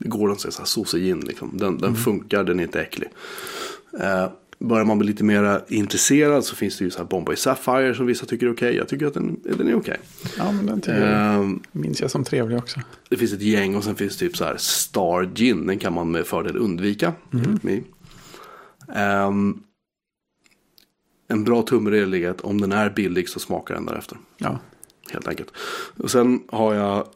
Gordons 0.04 0.44
är 0.44 0.50
så 0.50 0.58
här 0.58 0.66
såsig 0.66 1.02
gin, 1.02 1.20
liksom. 1.20 1.50
Den, 1.58 1.78
den 1.78 1.94
funkar, 1.96 2.44
den 2.44 2.58
är 2.58 2.62
inte 2.62 2.80
äcklig. 2.80 3.08
Eh, 4.00 4.28
börjar 4.58 4.84
man 4.84 4.98
bli 4.98 5.06
lite 5.08 5.24
mer 5.24 5.64
intresserad 5.68 6.44
så 6.44 6.56
finns 6.56 6.78
det 6.78 6.84
ju 6.84 6.90
så 6.90 6.98
här 6.98 7.04
Bombay 7.04 7.36
Sapphire 7.36 7.94
som 7.94 8.06
vissa 8.06 8.26
tycker 8.26 8.46
är 8.46 8.52
okej. 8.52 8.76
Jag 8.76 8.88
tycker 8.88 9.06
att 9.06 9.14
den, 9.14 9.40
den 9.42 9.68
är 9.68 9.74
okej. 9.74 10.00
Ja, 10.38 10.52
men 10.52 10.66
den 10.66 10.80
tycker 10.80 11.32
Eh, 11.34 11.50
minns 11.72 12.00
jag 12.00 12.10
som 12.10 12.24
trevlig 12.24 12.58
också. 12.58 12.80
Det 13.08 13.16
finns 13.16 13.32
ett 13.32 13.42
gäng 13.42 13.76
och 13.76 13.84
sen 13.84 13.96
finns 13.96 14.16
det 14.16 14.26
typ 14.26 14.36
så 14.36 14.44
här 14.44 14.56
Star 14.56 15.30
Gin. 15.34 15.66
Den 15.66 15.78
kan 15.78 15.92
man 15.92 16.10
med 16.10 16.26
fördel 16.26 16.56
undvika. 16.56 17.12
mig. 17.62 17.84
Ehm, 18.94 19.62
en 21.28 21.44
bra 21.44 21.62
tumregel 21.62 22.14
är 22.14 22.30
att 22.30 22.40
om 22.40 22.60
den 22.60 22.72
är 22.72 22.90
billig 22.90 23.28
så 23.28 23.40
smakar 23.40 23.74
den 23.74 23.86
därefter. 23.86 24.18
Ja, 24.38 24.58
Helt 25.10 25.28
enkelt. 25.28 25.50
Och 25.96 26.10
sen 26.10 26.42
har 26.48 26.74
jag 26.74 27.06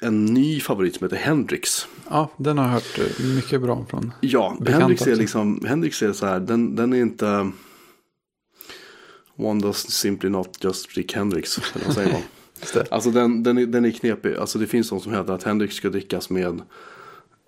en 0.00 0.24
ny 0.24 0.60
favorit 0.60 0.94
som 0.96 1.04
heter 1.04 1.16
Hendrix. 1.16 1.86
Ja 2.10 2.30
den 2.36 2.58
har 2.58 2.64
jag 2.64 2.72
hört 2.72 2.98
eh, 2.98 3.26
mycket 3.26 3.62
bra 3.62 3.86
från. 3.90 4.12
Ja, 4.20 4.56
Hendrix 4.66 5.06
är 5.06 5.16
liksom, 5.16 5.64
Hendrix 5.66 6.02
är 6.02 6.12
så 6.12 6.26
här, 6.26 6.40
den, 6.40 6.76
den 6.76 6.92
är 6.92 7.00
inte... 7.00 7.50
One 9.36 9.60
does 9.60 9.90
simply 9.90 10.30
not 10.30 10.64
just 10.64 10.94
drink 10.94 11.12
Hendrix. 11.12 11.58
Eller 11.74 11.84
vad 11.86 11.94
säger 11.94 12.12
man? 12.12 12.22
Alltså 12.90 13.10
den, 13.10 13.42
den, 13.42 13.58
är, 13.58 13.66
den 13.66 13.84
är 13.84 13.90
knepig. 13.90 14.36
Alltså 14.36 14.58
det 14.58 14.66
finns 14.66 14.90
de 14.90 15.00
som 15.00 15.12
hävdar 15.12 15.34
att 15.34 15.42
Hendrix 15.42 15.74
ska 15.74 15.88
drickas 15.88 16.30
med 16.30 16.62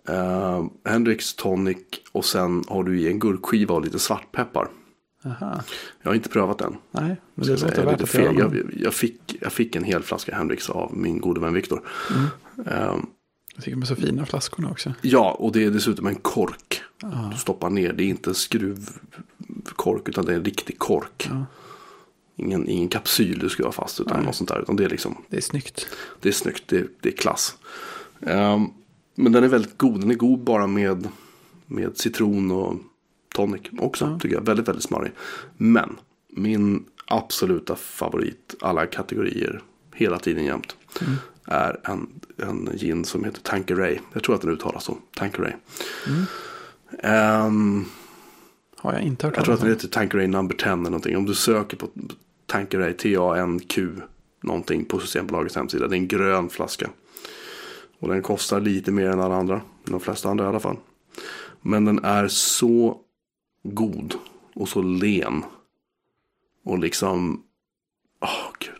eh, 0.09 0.65
Hendrix 0.85 1.35
tonic 1.35 1.77
och 2.13 2.25
sen 2.25 2.65
har 2.69 2.85
du 2.85 3.01
i 3.01 3.09
en 3.09 3.19
gurkskiva 3.19 3.75
och 3.75 3.85
lite 3.85 3.99
svartpeppar. 3.99 4.69
Aha. 5.25 5.63
Jag 6.03 6.11
har 6.11 6.15
inte 6.15 6.29
prövat 6.29 6.59
den. 6.59 6.77
Nej, 6.91 7.17
men 7.35 7.47
det 7.47 7.63
låter 7.63 7.83
är 7.83 7.87
värt 7.87 8.01
att 8.01 8.15
jag, 8.15 8.73
jag, 8.77 8.95
fick, 8.95 9.37
jag 9.41 9.53
fick 9.53 9.77
en 9.77 9.85
hel 9.85 10.03
flaska 10.03 10.37
Hendrix 10.37 10.71
av 10.71 10.97
min 10.97 11.21
gode 11.21 11.41
vän 11.41 11.55
Viktor. 11.55 11.83
Eh, 12.67 12.97
Jag 13.57 13.65
tycker 13.65 13.77
de 13.77 13.83
är 13.83 13.87
så 13.87 13.97
fina 13.97 14.27
flaskorna 14.27 14.71
också. 14.71 14.95
ja, 15.03 15.31
och 15.31 15.53
det 15.53 15.65
är 15.65 15.71
dessutom 15.71 16.07
en 16.07 16.15
kork. 16.15 16.83
Ja. 17.03 17.31
Du 17.33 17.39
stoppar 17.39 17.71
ner. 17.71 17.93
Det 17.93 18.05
är 18.05 18.09
inte 18.09 18.31
en 18.31 18.35
skruvkork 18.35 20.09
utan 20.09 20.25
det 20.25 20.33
är 20.33 20.37
en 20.37 20.45
riktig 20.45 20.79
kork. 20.79 21.29
Ja. 21.31 21.47
Ingen, 22.37 22.69
ingen 22.69 22.89
kapsyl 22.89 23.39
du 23.39 23.49
ska 23.49 23.65
ha 23.65 23.73
fast 23.73 24.01
utan 24.01 24.17
Nej. 24.17 24.27
något 24.27 24.35
sånt 24.35 24.49
där. 24.51 24.61
Utan 24.63 24.77
det 24.77 24.85
är 24.85 24.89
liksom 24.89 25.17
Det 25.29 25.37
är 25.37 25.41
snyggt. 25.41 25.87
Det 26.21 26.29
är 26.29 26.33
snyggt, 26.33 26.63
det, 26.67 26.87
det 27.01 27.09
är 27.09 27.13
klass. 27.13 27.57
Ehm, 28.21 28.67
men 29.15 29.33
den 29.33 29.45
är 29.45 29.49
väldigt 29.49 29.79
god. 29.79 30.01
Den 30.01 30.11
är 30.11 30.15
god 30.15 30.41
bara 30.41 30.67
med, 30.67 31.09
med 31.67 31.97
citron 31.99 32.51
och 32.51 32.75
tonic 33.35 33.63
också. 33.79 34.05
Ja. 34.05 34.19
Tycker 34.19 34.37
jag. 34.37 34.47
Väldigt, 34.47 34.69
väldigt 34.69 34.85
smarig. 34.85 35.13
Men 35.57 35.97
min 36.29 36.85
absoluta 37.07 37.77
favorit 37.77 38.55
alla 38.61 38.87
kategorier 38.87 39.63
hela 39.95 40.19
tiden 40.19 40.45
jämt. 40.45 40.77
Är 41.47 41.81
en, 41.85 42.09
en 42.37 42.71
gin 42.79 43.05
som 43.05 43.25
heter 43.25 43.41
Tanqueray. 43.41 43.99
Jag 44.13 44.23
tror 44.23 44.35
att 44.35 44.41
den 44.41 44.51
uttalas 44.51 44.85
så. 44.85 44.99
Tanqueray. 45.15 45.53
Ehm, 47.03 47.85
Har 48.77 48.93
jag 48.93 49.03
inte 49.03 49.27
hört 49.27 49.37
jag 49.37 49.45
tror 49.45 49.55
att 49.55 49.61
den 49.61 49.71
heter 49.71 49.89
Tanqueray 49.89 50.27
number 50.27 50.55
10 50.55 50.73
eller 50.73 50.83
någonting. 50.83 51.17
Om 51.17 51.27
du 51.27 51.35
söker 51.35 51.77
på 51.77 51.89
Tanqueray, 52.47 52.93
T-A-N-Q 52.93 53.89
någonting 54.41 54.85
på 54.85 54.99
Systembolagets 55.01 55.57
hemsida. 55.57 55.89
Det 55.89 55.95
är 55.97 55.99
en 55.99 56.09
grön 56.09 56.49
flaska. 56.49 56.91
Och 57.99 58.09
den 58.09 58.23
kostar 58.23 58.61
lite 58.61 58.91
mer 58.91 59.11
än 59.11 59.21
alla 59.21 59.35
andra. 59.37 59.61
De 59.85 60.01
flesta 60.01 60.29
andra 60.29 60.45
i 60.45 60.49
alla 60.49 60.61
fall. 60.61 60.77
Men 61.63 61.85
den 61.85 62.05
är 62.05 62.29
så 62.29 63.01
god 63.63 64.15
och 64.55 64.69
så 64.69 64.83
len. 64.83 65.45
Och 66.65 66.79
liksom, 66.79 67.43
åh 68.21 68.53
gud. 68.59 68.76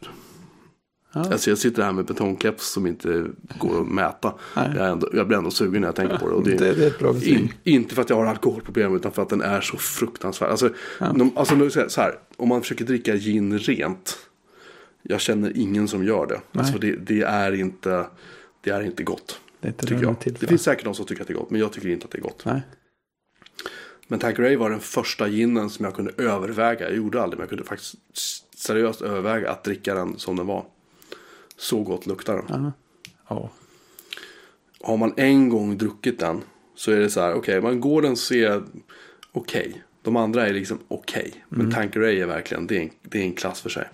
Ja. 1.17 1.33
Alltså 1.33 1.51
jag 1.51 1.59
sitter 1.59 1.83
här 1.83 1.93
med 1.93 2.05
betongkeps 2.05 2.73
som 2.73 2.87
inte 2.87 3.25
går 3.59 3.81
att 3.81 3.89
mäta. 3.89 4.35
Jag, 4.55 4.91
ändå, 4.91 5.09
jag 5.13 5.27
blir 5.27 5.39
ändå 5.39 5.51
sugen 5.51 5.81
när 5.81 5.89
jag 5.89 5.95
tänker 5.95 6.19
på 6.19 6.29
det. 6.29 6.35
Och 6.35 6.45
det, 6.45 6.57
Det, 6.57 6.75
det 6.75 7.03
är 7.03 7.29
in, 7.29 7.53
inte 7.65 7.95
för 7.95 8.03
att 8.03 8.11
jag 8.11 8.17
har 8.17 8.27
alkoholproblem 8.27 8.97
utan 8.97 9.13
för 9.13 9.23
att 9.23 9.29
den 9.29 9.41
är 9.43 9.61
så 9.61 9.77
fruktansvärd. 9.77 10.51
Alltså, 10.51 10.71
de, 10.99 11.33
alltså 11.37 11.71
så 11.89 12.01
här, 12.01 12.19
om 12.37 12.49
man 12.49 12.63
försöker 12.63 12.85
dricka 12.85 13.17
gin 13.17 13.59
rent. 13.59 14.19
Jag 15.03 15.21
känner 15.21 15.57
ingen 15.57 15.89
som 15.89 16.05
gör 16.05 16.27
det. 16.27 16.41
Nej. 16.53 16.63
Alltså 16.63 16.79
det, 16.79 16.97
det, 16.97 17.23
är 17.23 17.53
inte, 17.53 18.07
det 18.61 18.71
är 18.71 18.83
inte 18.83 19.03
gott. 19.03 19.41
Det 19.61 19.69
inte 19.69 19.87
Tycker 19.87 20.03
jag. 20.03 20.21
till 20.21 20.35
Det 20.41 20.47
finns 20.47 20.63
säkert 20.63 20.85
de 20.85 20.95
som 20.95 21.07
tycker 21.07 21.23
att 21.23 21.29
det 21.29 21.35
är 21.35 21.39
gott. 21.39 21.51
Men 21.51 21.61
jag 21.61 21.73
tycker 21.73 21.89
inte 21.89 22.05
att 22.05 22.11
det 22.11 22.19
är 22.19 22.23
gott. 22.23 22.43
Nej. 22.45 22.63
Men 24.09 24.19
Tanqueray 24.19 24.57
var 24.57 24.71
den 24.71 24.81
första 24.81 25.29
ginen 25.29 25.71
som 25.71 25.85
jag 25.85 25.95
kunde 25.95 26.13
överväga. 26.19 26.89
Jag 26.89 26.97
gjorde 26.97 27.23
aldrig 27.23 27.39
men 27.39 27.43
jag 27.43 27.49
kunde 27.49 27.65
faktiskt 27.65 27.95
seriöst 28.57 29.03
överväga 29.03 29.51
att 29.51 29.65
dricka 29.65 29.95
den 29.95 30.19
som 30.19 30.37
den 30.37 30.47
var. 30.47 30.65
Så 31.57 31.83
gott 31.83 32.07
luktar 32.07 32.37
den. 32.37 32.45
Ja. 32.65 32.73
Ja. 33.29 33.51
har 34.81 34.97
man 34.97 35.15
en 35.17 35.49
gång 35.49 35.79
druckit 35.79 36.19
den 36.19 36.43
så 36.75 36.93
är 36.93 36.97
det 37.01 37.11
så 37.11 37.21
här, 37.21 37.35
okej, 37.35 37.61
man 37.61 37.81
går 37.81 38.03
den 38.03 38.17
så 38.17 38.35
är 38.35 38.63
okej. 39.33 39.83
De 40.03 40.17
andra 40.17 40.47
är 40.49 40.53
liksom 40.53 40.79
okej. 40.89 41.45
Men 41.49 41.61
Mm. 41.61 41.73
Tanqueray 41.73 42.21
är 42.21 42.27
verkligen, 42.27 42.67
det 42.67 42.77
är, 42.77 42.83
en, 42.83 42.91
det 43.03 43.19
är 43.19 43.23
en 43.23 43.33
klass 43.35 43.61
för 43.61 43.71
sig. 43.71 43.89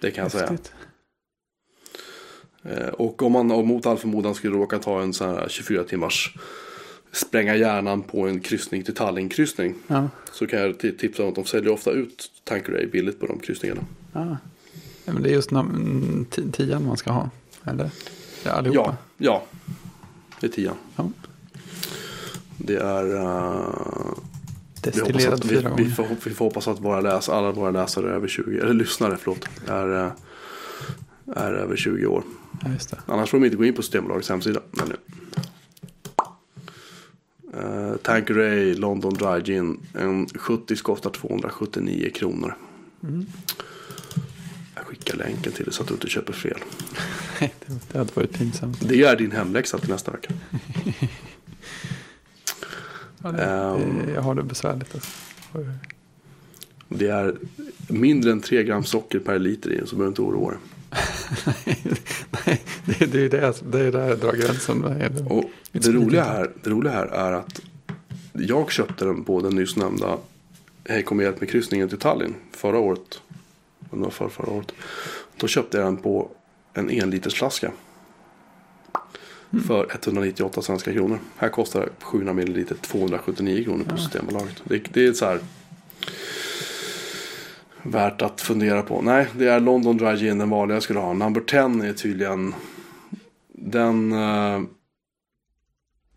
Det 0.00 0.10
kan 0.10 0.22
jag 0.22 0.32
säga. 0.32 0.46
Häftigt. 0.46 0.72
Eh, 2.62 2.88
Och 2.88 3.22
om 3.22 3.32
man 3.32 3.46
mot 3.46 3.86
all 3.86 3.98
förmodan 3.98 4.34
skulle 4.34 4.56
råka 4.56 4.78
ta 4.78 5.02
en 5.02 5.12
sån 5.12 5.28
här 5.34 5.48
24 5.48 5.84
timmars 5.84 6.34
spränga 7.12 7.56
hjärnan 7.56 8.02
på 8.02 8.28
en 8.28 8.40
kryssning 8.40 8.82
till 8.84 8.94
Tallinn-kryssning. 8.94 9.74
Ja. 9.86 10.08
Så 10.32 10.46
kan 10.46 10.58
jag 10.60 10.70
ti- 10.76 10.96
tipsa 10.98 11.22
om 11.22 11.28
att 11.28 11.34
de 11.34 11.44
säljer 11.44 11.72
ofta 11.72 11.90
ut 11.90 12.30
Tanqueray 12.44 12.86
billigt 12.86 13.20
på 13.20 13.26
de 13.26 13.38
kryssningarna. 13.40 13.80
Ja. 14.12 14.36
Ja, 15.08 15.14
men 15.14 15.22
det 15.22 15.28
är 15.30 15.32
just 15.32 15.50
tian 16.52 16.86
man 16.86 16.96
ska 16.96 17.10
ha. 17.12 17.30
Eller? 17.64 17.90
Ja, 18.44 18.50
allihopa. 18.50 18.80
Ja, 18.80 18.96
ja. 19.16 19.44
Det 20.40 20.46
är 20.46 20.50
tian. 20.50 20.74
Ja. 20.96 21.10
Det 22.58 22.76
är... 22.76 23.14
eh, 23.14 23.60
Vi, 24.82 25.00
hoppas 25.00 25.12
Destillerad 25.12 25.34
att, 25.34 25.44
vi, 25.44 25.48
fyra 25.48 25.72
vi, 25.76 25.82
gånger. 25.82 25.94
får, 25.94 26.06
vi 26.24 26.30
får 26.34 26.44
hoppas 26.44 26.68
att 26.68 26.80
våra 26.80 27.00
läs, 27.00 27.28
alla 27.28 27.52
våra 27.52 27.70
läsare 27.70 28.06
är 28.06 28.10
över 28.14 28.28
20, 28.28 28.58
eller 28.58 28.74
lyssnare 28.74 29.16
förlåt, 29.20 29.48
är, 29.66 30.04
eh, 30.04 30.10
är 31.36 31.52
över 31.52 31.76
20 31.76 32.06
år. 32.06 32.22
Ja, 32.64 32.70
just 32.72 32.90
det. 32.90 32.98
Annars 33.06 33.30
får 33.30 33.38
de 33.38 33.44
inte 33.44 33.56
gå 33.56 33.64
in 33.64 33.74
på 33.74 33.82
Systembolagets 33.82 34.28
hemsida. 34.28 34.60
Men 34.70 34.88
nu. 34.88 34.96
Uh, 37.54 37.96
Tanqueray 37.96 38.74
London 38.74 39.14
Dry 39.14 39.40
Gin. 39.44 39.80
En 39.94 40.26
70 40.26 40.76
kostar 40.76 41.10
279 41.10 42.10
kronor. 42.14 42.56
Mm. 43.02 43.26
Jag 44.88 44.96
skickar 44.96 45.16
länken 45.16 45.52
till 45.52 45.64
dig 45.64 45.74
så 45.74 45.82
att 45.82 45.88
du 45.88 45.94
inte 45.94 46.08
köper 46.08 46.32
fel. 46.32 46.58
Det, 47.92 47.98
hade 47.98 48.12
varit 48.14 48.38
pinsamt. 48.38 48.88
Det 48.88 49.02
är 49.02 49.16
din 49.16 49.32
hemläxa 49.32 49.78
till 49.78 49.90
nästa 49.90 50.10
vecka. 50.10 50.34
Ja, 53.22 53.32
det, 53.32 53.36
det, 53.36 54.12
jag 54.12 54.22
har 54.22 54.34
det 54.34 54.42
besvärligt. 54.42 54.94
Alltså. 54.94 55.10
Det 56.88 57.08
är 57.08 57.36
mindre 57.88 58.32
än 58.32 58.40
3 58.40 58.62
gram 58.62 58.84
socker 58.84 59.18
per 59.18 59.38
liter 59.38 59.72
i 59.72 59.76
den 59.76 59.86
så 59.86 59.96
behöver 59.96 60.16
du 60.16 60.22
inte 60.22 60.22
oroa 60.22 60.50
dig. 60.50 60.60
Nej, 62.46 62.62
det, 62.84 63.06
det 63.06 63.24
är 63.24 63.28
det, 63.28 63.72
det 63.72 63.80
är 63.80 63.92
där 63.92 64.08
jag 64.08 64.18
drar 64.18 64.32
gränsen. 64.32 64.84
Och 65.28 65.44
det 65.72 65.88
roliga, 65.88 66.24
här, 66.24 66.50
det 66.62 66.70
roliga 66.70 66.92
här 66.92 67.06
är 67.06 67.32
att 67.32 67.60
jag 68.32 68.72
köpte 68.72 69.04
den 69.04 69.24
på 69.24 69.40
den 69.40 69.56
nyss 69.56 69.76
nämnda 69.76 70.18
Hej 70.84 71.02
kom 71.02 71.18
och 71.18 71.24
hjälp 71.24 71.40
med 71.40 71.50
kryssningen 71.50 71.88
till 71.88 71.98
Tallinn 71.98 72.34
förra 72.52 72.78
året. 72.78 73.20
Om 73.90 73.98
det 73.98 74.04
var 74.04 74.10
för 74.10 74.28
förra 74.28 74.52
året. 74.52 74.72
Då 75.36 75.46
köpte 75.46 75.78
jag 75.78 75.86
den 75.86 75.96
på 75.96 76.30
en 76.74 76.90
enlitersflaska. 76.90 77.72
För 79.66 79.86
198 79.92 80.62
svenska 80.62 80.92
kronor. 80.92 81.18
Här 81.36 81.48
kostar 81.48 81.80
det 81.80 82.04
700 82.04 82.32
milliliter 82.32 82.74
279 82.74 83.64
kronor 83.64 83.84
på 83.84 83.96
Systembolaget. 83.96 84.62
Det, 84.64 84.78
det 84.92 85.06
är 85.06 85.12
så 85.12 85.24
här. 85.24 85.40
Värt 87.82 88.22
att 88.22 88.40
fundera 88.40 88.82
på. 88.82 89.02
Nej, 89.02 89.26
det 89.32 89.48
är 89.48 89.60
London 89.60 89.96
Dry 89.96 90.16
Gin 90.16 90.38
den 90.38 90.50
vanliga 90.50 90.76
jag 90.76 90.82
skulle 90.82 90.98
ha. 90.98 91.12
Number 91.12 91.40
10 91.40 91.88
är 91.88 91.92
tydligen. 91.92 92.54
Den 93.52 94.12
eh, 94.12 94.62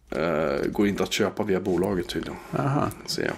eh, 0.10 0.66
går 0.66 0.88
inte 0.88 1.04
att 1.04 1.14
köpa 1.14 1.44
via 1.44 1.60
bolaget 1.60 2.08
tydligen. 2.08 2.40
Aha. 2.58 2.90
Ser 3.06 3.26
jag. 3.26 3.36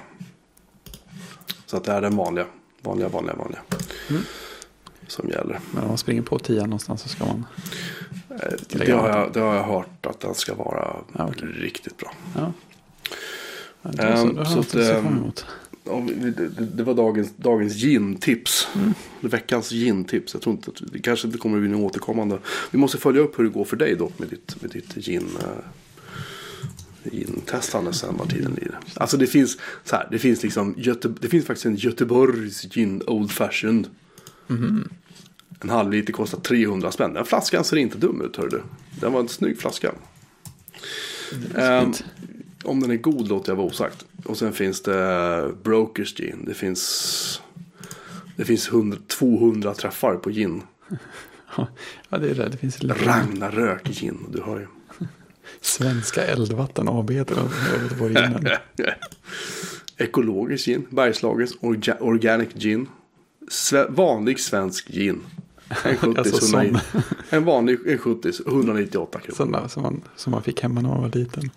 Så 1.66 1.78
att 1.78 1.84
det 1.84 1.92
är 1.92 2.02
den 2.02 2.16
vanliga. 2.16 2.46
Vanliga, 2.82 3.10
vanliga, 3.10 3.36
vanliga. 3.36 3.62
Mm. 4.10 4.22
Som 5.08 5.30
gäller. 5.30 5.60
Men 5.72 5.82
om 5.84 5.88
man 5.90 5.98
springer 5.98 6.22
på 6.22 6.40
tian 6.40 6.70
någonstans 6.70 7.02
så 7.02 7.10
ska 7.10 7.26
man... 7.26 7.46
Eh, 8.30 8.38
Det 8.70 8.92
har, 8.92 9.10
jag, 9.10 9.34
det 9.34 9.40
har 9.40 9.56
jag 9.56 9.64
hört 9.64 10.06
att 10.06 10.20
den 10.20 10.36
ska 10.36 10.54
vara 10.56 10.96
Ja, 11.18 11.30
okej. 11.30 11.48
riktigt 11.48 11.98
bra. 11.98 12.14
Ja. 12.36 12.54
Det, 13.82 14.18
så, 14.18 14.46
så 14.46 14.60
att, 14.60 14.76
var 16.86 16.94
dagens, 16.94 17.34
dagens 17.36 17.74
gin-tips. 17.74 18.68
Mm. 18.76 18.94
Veckans 19.20 19.72
gin-tips. 19.72 20.34
Jag 20.34 20.42
tror 20.42 20.56
inte 20.56 20.72
att 20.72 20.94
det 20.94 21.00
kanske 21.00 21.28
inte 21.28 21.40
kommer 21.40 21.58
att 21.58 21.62
bli 21.64 21.72
något 21.72 21.92
återkommande. 21.92 22.38
Vi 22.72 22.78
måste 22.78 22.98
följa 22.98 23.22
upp 23.22 23.40
hur 23.40 23.44
det 23.44 23.50
går 23.50 23.66
för 23.66 23.78
dig 23.78 23.96
dock 23.96 24.20
med 24.20 24.30
ditt, 24.30 24.62
med 24.62 24.72
ditt 24.72 24.96
gin. 24.96 25.28
Gin-testande 27.12 27.94
sen 27.94 28.18
vad 28.18 28.30
tiden 28.30 28.52
lider. 28.52 28.80
Alltså 28.96 29.18
det 29.18 29.28
finns 29.28 29.58
så 29.84 29.96
här, 29.96 30.08
det 30.12 30.20
finns 30.20 30.44
liksom 30.44 30.74
Göte, 30.78 31.14
det 31.20 31.28
finns 31.28 31.46
faktiskt 31.46 31.66
en 31.66 31.76
Göteborgs 31.76 32.62
gin 32.62 33.02
Old 33.08 33.32
Fashioned. 33.32 33.88
Mhm. 34.48 34.90
En 35.60 35.70
halv 35.70 35.92
liter 35.92 36.14
kostar 36.14 36.40
300 36.40 36.92
spänn. 36.92 37.14
Den 37.14 37.26
flaskan 37.26 37.64
ser 37.64 37.78
inte 37.78 37.98
dum 37.98 38.22
ut 38.22 38.38
hör 38.38 38.48
du. 38.48 38.62
Den 39.00 39.14
var 39.14 39.20
en 39.20 39.30
snygg 39.30 39.60
flaska. 39.60 39.92
Fint. 41.82 42.06
om 42.64 42.80
den 42.80 42.92
är 42.92 42.96
god 42.96 43.28
låter 43.28 43.52
jag 43.52 43.58
vara 43.58 43.68
osagt. 43.68 44.06
Och 44.26 44.38
sen 44.38 44.54
finns 44.54 44.82
det 44.82 45.52
Brokers 45.64 46.16
gin. 46.16 46.46
Det 46.48 46.54
finns, 46.54 47.42
det 48.36 48.46
finns 48.46 48.70
100, 48.70 48.98
200 49.08 49.74
träffar 49.74 50.16
på 50.16 50.30
gin. 50.30 50.62
Ja, 52.10 52.18
det 52.18 52.30
är 52.30 52.36
det. 52.36 52.50
Det 52.50 52.58
finns 52.58 52.84
lite 52.84 53.06
Ragnarök 53.06 53.88
gin. 53.88 54.18
Du 54.32 54.42
har 54.42 54.60
ju. 54.60 54.68
Svenska 55.64 56.26
Eldvatten 56.26 56.88
AB 56.88 57.10
heter 57.12 57.36
det. 57.36 57.84
Göteborg. 57.84 58.16
Ekologisk 59.98 60.66
gin. 60.66 60.88
Bergslagens 60.90 61.58
orga, 61.62 61.98
Organic 62.00 62.50
gin. 62.54 62.88
Sve, 63.48 63.86
vanlig 63.90 64.40
svensk 64.40 64.88
gin. 64.88 65.22
En 65.84 65.98
70 65.98 66.18
Alltså 66.20 66.58
190 66.58 66.82
En 67.30 67.46
vanlig 67.46 67.80
en 67.88 67.98
70 67.98 68.32
198 68.48 69.20
kronor. 69.20 69.36
Sådana 69.36 69.70
som 69.70 69.84
man, 69.84 70.02
som 70.16 70.32
man 70.32 70.44
fick 70.44 70.62
hemma 70.62 70.82
när 70.82 70.90
man 70.90 71.02
var 71.02 71.10
liten. 71.10 71.50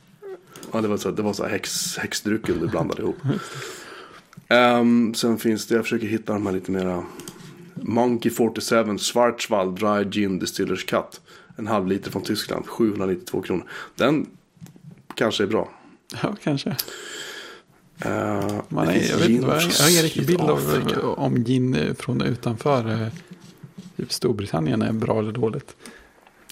Ja, 0.73 0.81
det 0.81 0.89
var 0.89 0.97
så, 0.97 1.11
det 1.11 1.23
var 1.23 1.33
så 1.33 1.43
här 1.43 1.51
häx, 1.51 1.97
häxdrycken 1.97 2.61
du 2.61 2.67
blandade 2.67 3.03
ihop. 3.03 3.17
Ehm, 4.49 5.15
sen 5.15 5.39
finns 5.39 5.67
det, 5.67 5.75
jag 5.75 5.85
försöker 5.85 6.07
hitta 6.07 6.33
de 6.33 6.47
här 6.47 6.53
lite 6.53 6.71
mera. 6.71 7.05
Monkey 7.75 8.31
47 8.31 8.99
Schwarzwald 8.99 9.79
Dry 9.79 10.11
Gin 10.11 10.39
Distillers 10.39 10.85
Cut. 10.85 11.21
En 11.57 11.67
halv 11.67 11.87
liter 11.87 12.11
från 12.11 12.23
Tyskland, 12.23 12.67
792 12.67 13.43
kronor. 13.43 13.65
Den 13.95 14.27
kanske 15.15 15.43
är 15.43 15.47
bra. 15.47 15.71
Ja, 16.23 16.37
kanske. 16.43 16.77
Ehm, 17.99 18.63
Man 18.69 18.89
är, 18.89 19.11
jag 19.11 19.19
vet 19.19 19.29
inte, 19.29 19.47
jag 19.47 19.55
har 19.55 19.91
ingen 19.91 20.03
riktig 20.03 20.27
bild 20.27 20.41
av 20.41 21.15
om 21.19 21.45
gin 21.45 21.95
från 21.99 22.23
utanför 22.23 22.93
eh, 22.93 23.09
typ 23.97 24.13
Storbritannien 24.13 24.83
är 24.83 24.93
bra 24.93 25.19
eller 25.19 25.33
dåligt. 25.33 25.77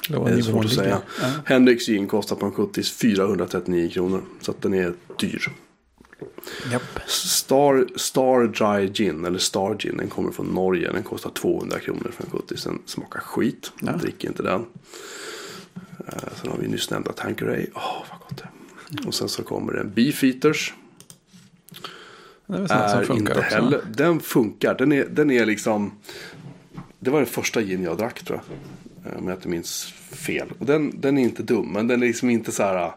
Det 0.08 0.14
är 0.16 0.42
svårt 0.42 0.64
att 0.64 0.72
säga. 0.72 0.98
Ja. 1.22 1.28
Hendrix 1.44 1.86
gin 1.86 2.06
kostar 2.06 2.36
på 2.36 2.46
en 2.46 2.52
70 2.52 2.82
439 2.82 3.90
kronor. 3.90 4.22
Så 4.40 4.50
att 4.50 4.62
den 4.62 4.74
är 4.74 4.94
dyr. 5.18 5.48
Japp. 6.72 6.82
Star, 7.06 7.86
Star 7.98 8.46
Dry 8.46 8.88
Gin, 8.92 9.24
eller 9.24 9.38
Star 9.38 9.76
Gin, 9.78 9.96
den 9.96 10.08
kommer 10.08 10.30
från 10.32 10.46
Norge. 10.46 10.92
Den 10.92 11.02
kostar 11.02 11.30
200 11.30 11.78
kronor 11.78 12.10
för 12.16 12.24
en 12.24 12.30
70. 12.30 12.54
Den 12.64 12.78
smakar 12.86 13.20
skit. 13.20 13.72
Ja. 13.80 13.92
Dricker 13.92 14.28
inte 14.28 14.42
den. 14.42 14.60
Uh, 14.60 16.28
sen 16.42 16.50
har 16.50 16.58
vi 16.58 16.68
nyss 16.68 16.90
nämnda 16.90 17.12
Tanqueray. 17.12 17.66
Åh, 17.74 18.04
vad 18.10 18.18
gott 18.20 18.36
det 18.42 18.48
är. 19.02 19.06
Och 19.08 19.14
sen 19.14 19.28
så 19.28 19.42
kommer 19.42 19.72
det 19.72 19.80
en 19.80 19.92
Beefeaters. 19.92 20.74
Det 22.46 22.54
är 22.54 22.66
sånt 22.66 22.68
som 22.68 22.78
Är 23.00 23.04
funkar 23.04 23.14
inte 23.34 23.38
också. 23.38 23.54
heller, 23.54 23.80
den 23.96 24.20
funkar. 24.20 24.74
Den 24.74 24.92
är, 24.92 25.04
den 25.04 25.30
är 25.30 25.46
liksom. 25.46 25.92
Det 26.98 27.10
var 27.10 27.18
den 27.18 27.26
första 27.26 27.62
gin 27.62 27.82
jag 27.82 27.98
drack 27.98 28.24
tror 28.24 28.40
jag. 29.04 29.12
Eh, 29.12 29.18
Om 29.18 29.28
jag 29.28 29.36
inte 29.36 29.48
minns 29.48 29.84
fel. 30.12 30.48
Och 30.58 30.66
den, 30.66 31.00
den 31.00 31.18
är 31.18 31.22
inte 31.22 31.42
dum. 31.42 31.72
Men 31.72 31.88
den 31.88 32.02
är 32.02 32.06
liksom 32.06 32.30
inte 32.30 32.52
så 32.52 32.62
här. 32.62 32.84
eh, 32.86 32.92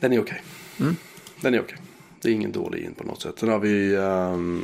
Den 0.00 0.12
är 0.12 0.20
okej. 0.20 0.42
Den 1.40 1.54
är 1.54 1.60
okej. 1.60 1.78
Det 2.20 2.28
är 2.28 2.32
ingen 2.32 2.52
dålig 2.52 2.84
in 2.84 2.94
på 2.94 3.04
något 3.04 3.22
sätt. 3.22 3.34
Sen 3.38 3.48
har 3.48 3.58
vi. 3.58 3.96
ehm, 3.96 4.62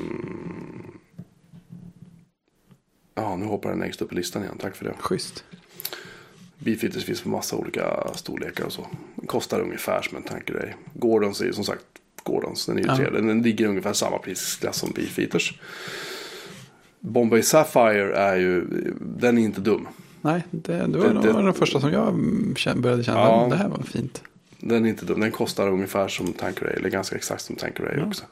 Ja, 3.14 3.36
nu 3.36 3.44
hoppar 3.46 3.70
den 3.70 3.78
längst 3.78 4.02
upp 4.02 4.12
i 4.12 4.14
listan 4.14 4.42
igen. 4.42 4.58
Tack 4.60 4.76
för 4.76 4.84
det. 4.84 4.94
Schysst. 4.98 5.44
Beefeaters 6.58 7.04
finns 7.04 7.20
på 7.22 7.28
massa 7.28 7.56
olika 7.56 8.08
storlekar 8.14 8.64
och 8.64 8.72
så. 8.72 8.86
Den 9.16 9.26
kostar 9.26 9.60
ungefär 9.60 10.02
som 10.02 10.16
en 10.16 10.22
tankeray. 10.22 10.72
Gordons 10.94 11.40
är 11.40 11.52
som 11.52 11.64
sagt 11.64 11.84
Gordons. 12.22 12.66
Den 12.66 12.76
är 12.78 12.80
ju 12.82 12.86
Ja. 12.86 12.96
trevlig. 12.96 13.22
Den 13.24 13.42
ligger 13.42 13.66
ungefär 13.66 13.92
samma 13.92 14.18
prisklass 14.18 14.76
som 14.76 14.90
Beefeaters. 14.94 15.60
Bombay 17.00 17.42
Sapphire 17.42 18.14
är 18.16 18.36
ju, 18.36 18.64
den 19.00 19.38
är 19.38 19.42
inte 19.42 19.60
dum. 19.60 19.88
Nej, 20.20 20.42
det, 20.50 20.72
det, 20.86 20.98
var, 20.98 21.08
Det- 21.08 21.20
det- 21.20 21.32
den 21.32 21.54
första 21.54 21.80
som 21.80 21.92
jag 21.92 22.08
mm, 22.08 22.54
började 22.76 23.04
känna. 23.04 23.18
Ja. 23.18 23.46
Det 23.50 23.56
här 23.56 23.68
var 23.68 23.82
fint. 23.82 24.22
Den 24.58 24.84
är 24.84 24.88
inte 24.88 25.04
dum. 25.04 25.20
Den 25.20 25.30
kostar 25.32 25.68
ungefär 25.68 26.08
som 26.08 26.32
Tanqueray. 26.32 26.74
Eller 26.74 26.88
ganska 26.88 27.16
exakt 27.16 27.42
som 27.42 27.56
Tanqueray 27.56 28.02
också. 28.02 28.24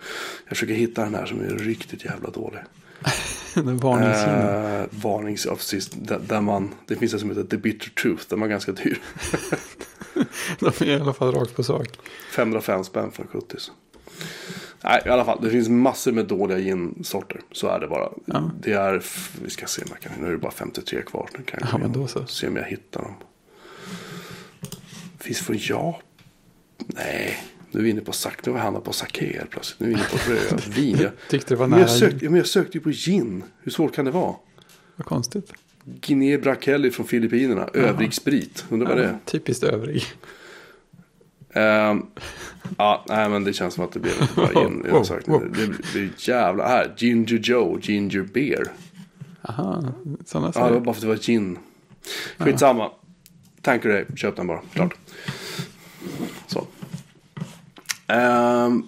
Jag 0.45 0.49
försöker 0.57 0.75
hitta 0.75 1.05
den 1.05 1.15
här 1.15 1.27
som 1.27 1.41
är 1.41 1.49
riktigt 1.49 2.05
jävla 2.05 2.31
dålig. 2.31 2.61
Den 3.55 3.77
varningssignaler. 3.79 4.81
Eh, 4.81 4.87
varnings, 4.91 5.47
ja, 5.47 5.55
precis. 5.55 5.91
Där, 5.91 6.19
där 6.19 6.41
man, 6.41 6.75
det 6.87 6.97
finns 6.97 7.13
en 7.15 7.21
som 7.21 7.29
heter 7.29 7.43
The 7.45 7.57
Bitter 7.57 7.91
Truth. 7.91 8.25
Den 8.29 8.41
var 8.41 8.49
ganska 8.49 8.73
dyr. 8.73 8.99
De 10.61 10.67
är 10.67 10.85
i 10.85 10.95
alla 11.01 11.13
fall 11.13 11.33
rakt 11.33 11.57
på 11.57 11.63
sak. 11.63 11.89
505 12.31 12.85
spänn 12.85 13.11
för 13.13 13.25
70. 13.25 13.57
Nej, 14.85 15.03
i 15.07 15.09
alla 15.09 15.25
fall. 15.25 15.39
Det 15.43 15.51
finns 15.51 15.69
massor 15.69 16.13
med 16.13 16.27
dåliga 16.27 16.59
gin-sorter. 16.59 17.41
Så 17.53 17.69
är 17.69 17.81
det 17.81 17.87
bara. 17.89 18.09
Ja. 18.25 18.51
Det 18.61 18.73
är, 18.73 19.03
vi 19.45 19.51
ska 19.51 19.67
se 19.67 19.83
om 19.83 19.89
jag 19.91 20.01
kan, 20.01 20.13
nu 20.21 20.27
är 20.27 20.33
det 20.33 20.39
bara 20.39 20.53
53 20.53 21.03
kvar. 21.03 21.29
Nu 21.39 21.45
kan 21.45 21.61
jag 21.63 21.69
Ja, 21.73 21.79
men 21.79 21.93
då 21.93 22.07
så. 22.07 22.27
se 22.27 22.49
om 22.49 22.57
jag 22.57 22.65
hittar 22.65 23.03
dem. 23.03 23.15
Finns 25.19 25.41
från 25.41 25.57
Japan? 25.59 26.01
Nej, 26.79 27.37
nu 27.71 27.81
är 27.81 27.85
vi 27.85 27.91
inne 27.91 28.01
på 28.01 28.13
sak. 28.13 28.47
Nu 28.47 28.53
har 28.53 28.59
vi 28.59 28.65
hamnat 28.65 28.85
på 28.85 28.93
sake 28.93 29.27
helt 29.39 29.51
plötsligt. 29.51 29.81
Nu 29.81 29.87
är 29.87 29.91
vi 29.91 29.95
inne 29.95 30.09
på 30.09 30.55
rödvin. 30.55 30.97
Jag, 31.03 31.11
Tyckte 31.31 31.55
det 31.55 31.59
var 31.59 31.67
men, 31.67 31.79
nära. 31.79 31.89
jag 31.89 31.99
sökte, 31.99 32.25
men 32.29 32.35
jag 32.37 32.47
sökte 32.47 32.79
ju 32.79 32.85
på 32.85 32.91
gin. 32.91 33.43
Hur 33.63 33.73
svårt 33.73 33.95
kan 33.95 34.05
det 34.05 34.11
vara? 34.11 34.35
Vad 34.97 35.07
konstigt. 35.07 35.53
Ginebra 36.03 36.57
Kelly 36.61 36.91
från 36.91 37.07
Filippinerna. 37.07 37.69
Övrig 37.75 38.15
sprit. 38.15 38.65
Undrar 38.71 38.89
vad 38.89 38.97
det 38.97 39.05
är. 39.05 39.09
Ja, 39.09 39.19
typiskt 39.25 39.65
övrig. 39.65 40.05
Ehm, 41.53 42.03
ja, 42.79 43.05
nej 43.09 43.29
men 43.29 43.45
det 43.45 43.53
känns 43.53 43.75
som 43.75 43.85
att 43.85 43.93
det 43.93 44.01
blev 44.01 44.15
bara 44.37 44.47
gin. 44.53 44.83
Wow, 44.85 44.87
Jag 44.89 45.07
sagt. 45.07 45.29
wow. 45.29 45.53
Det, 45.57 45.67
det 45.93 45.99
är 46.01 46.11
jävla 46.19 46.69
här. 46.69 46.95
Ginger 46.97 47.39
Joe, 47.39 47.79
Ginger 47.83 48.23
Beer. 48.35 48.73
Aha, 49.43 49.85
sådana 50.25 50.53
Ja, 50.55 50.67
det 50.67 50.73
var 50.73 50.81
bara 50.81 50.95
för 50.95 50.99
att 50.99 51.01
det 51.01 51.07
var 51.07 51.17
gin. 51.17 51.59
Skitsamma. 52.39 52.91
Tanqueray, 53.63 54.05
köp 54.17 54.37
den 54.37 54.47
bara. 54.47 54.61
Klart. 54.73 54.95
Så. 56.47 56.67
Ehm, 58.07 58.83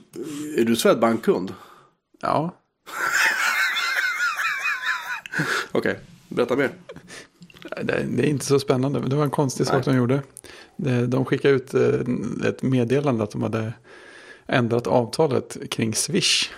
är 0.56 0.64
du 0.64 0.76
Swedbank-kund? 0.76 1.54
Ja, 2.20 2.54
Okej, 5.72 5.98
berätta 6.28 6.56
mer. 6.56 6.70
det, 7.82 8.06
det 8.08 8.22
är 8.22 8.26
inte 8.30 8.44
så 8.44 8.60
spännande. 8.60 9.00
Det 9.00 9.16
var 9.16 9.24
en 9.24 9.30
konstig 9.30 9.66
sak 9.66 9.84
de 9.84 9.96
gjorde. 9.96 10.22
De 11.08 11.24
skickade 11.24 11.54
ut 11.54 11.74
eh, 11.74 11.82
ett 12.48 12.62
meddelande 12.62 13.24
att 13.24 13.30
de 13.30 13.42
hade 13.42 13.72
ändrat 14.46 14.86
avtalet 14.86 15.56
kring 15.70 15.94
Swish. 15.94 16.50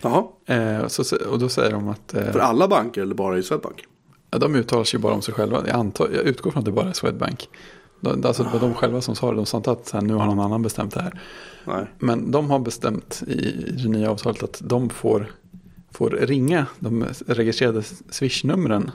Jaha, 0.00 0.24
Eh, 0.46 0.86
så, 0.86 1.16
och 1.16 1.38
då 1.38 1.48
säger 1.48 1.70
de 1.70 1.88
att 1.88 2.14
eh, 2.14 2.32
för 2.32 2.38
alla 2.38 2.68
banker 2.68 3.02
eller 3.02 3.14
bara 3.14 3.38
i 3.38 3.42
Swedbank? 3.42 3.84
de 4.30 4.54
uttalar 4.54 4.84
sig 4.84 5.00
bara 5.00 5.14
om 5.14 5.22
sig 5.22 5.34
själva. 5.34 5.62
Jag, 5.66 5.76
antar, 5.76 6.08
jag 6.14 6.24
utgår 6.24 6.50
från 6.50 6.58
att 6.58 6.64
det 6.64 6.72
bara 6.72 6.88
är 6.88 6.92
Swedbank. 6.92 7.48
De, 8.00 8.24
alltså 8.24 8.42
det 8.42 8.48
var 8.52 8.60
de 8.60 8.74
själva 8.74 9.00
som 9.00 9.16
sa 9.16 9.30
det. 9.30 9.36
De 9.36 9.46
sa 9.46 9.56
inte 9.56 9.70
att 9.70 9.90
här, 9.90 10.00
nu 10.00 10.14
har 10.14 10.26
någon 10.26 10.40
annan 10.40 10.62
bestämt 10.62 10.94
det 10.94 11.02
här. 11.02 11.20
Nej. 11.64 11.86
Men 11.98 12.30
de 12.30 12.50
har 12.50 12.58
bestämt 12.58 13.22
i 13.26 13.32
i 13.32 13.82
det 13.82 13.88
nya 13.88 14.10
avtalet 14.10 14.42
att 14.42 14.60
de 14.64 14.90
får, 14.90 15.32
får 15.92 16.10
ringa 16.10 16.66
de 16.78 17.04
registrerade 17.26 17.82
Swish-numren 18.10 18.90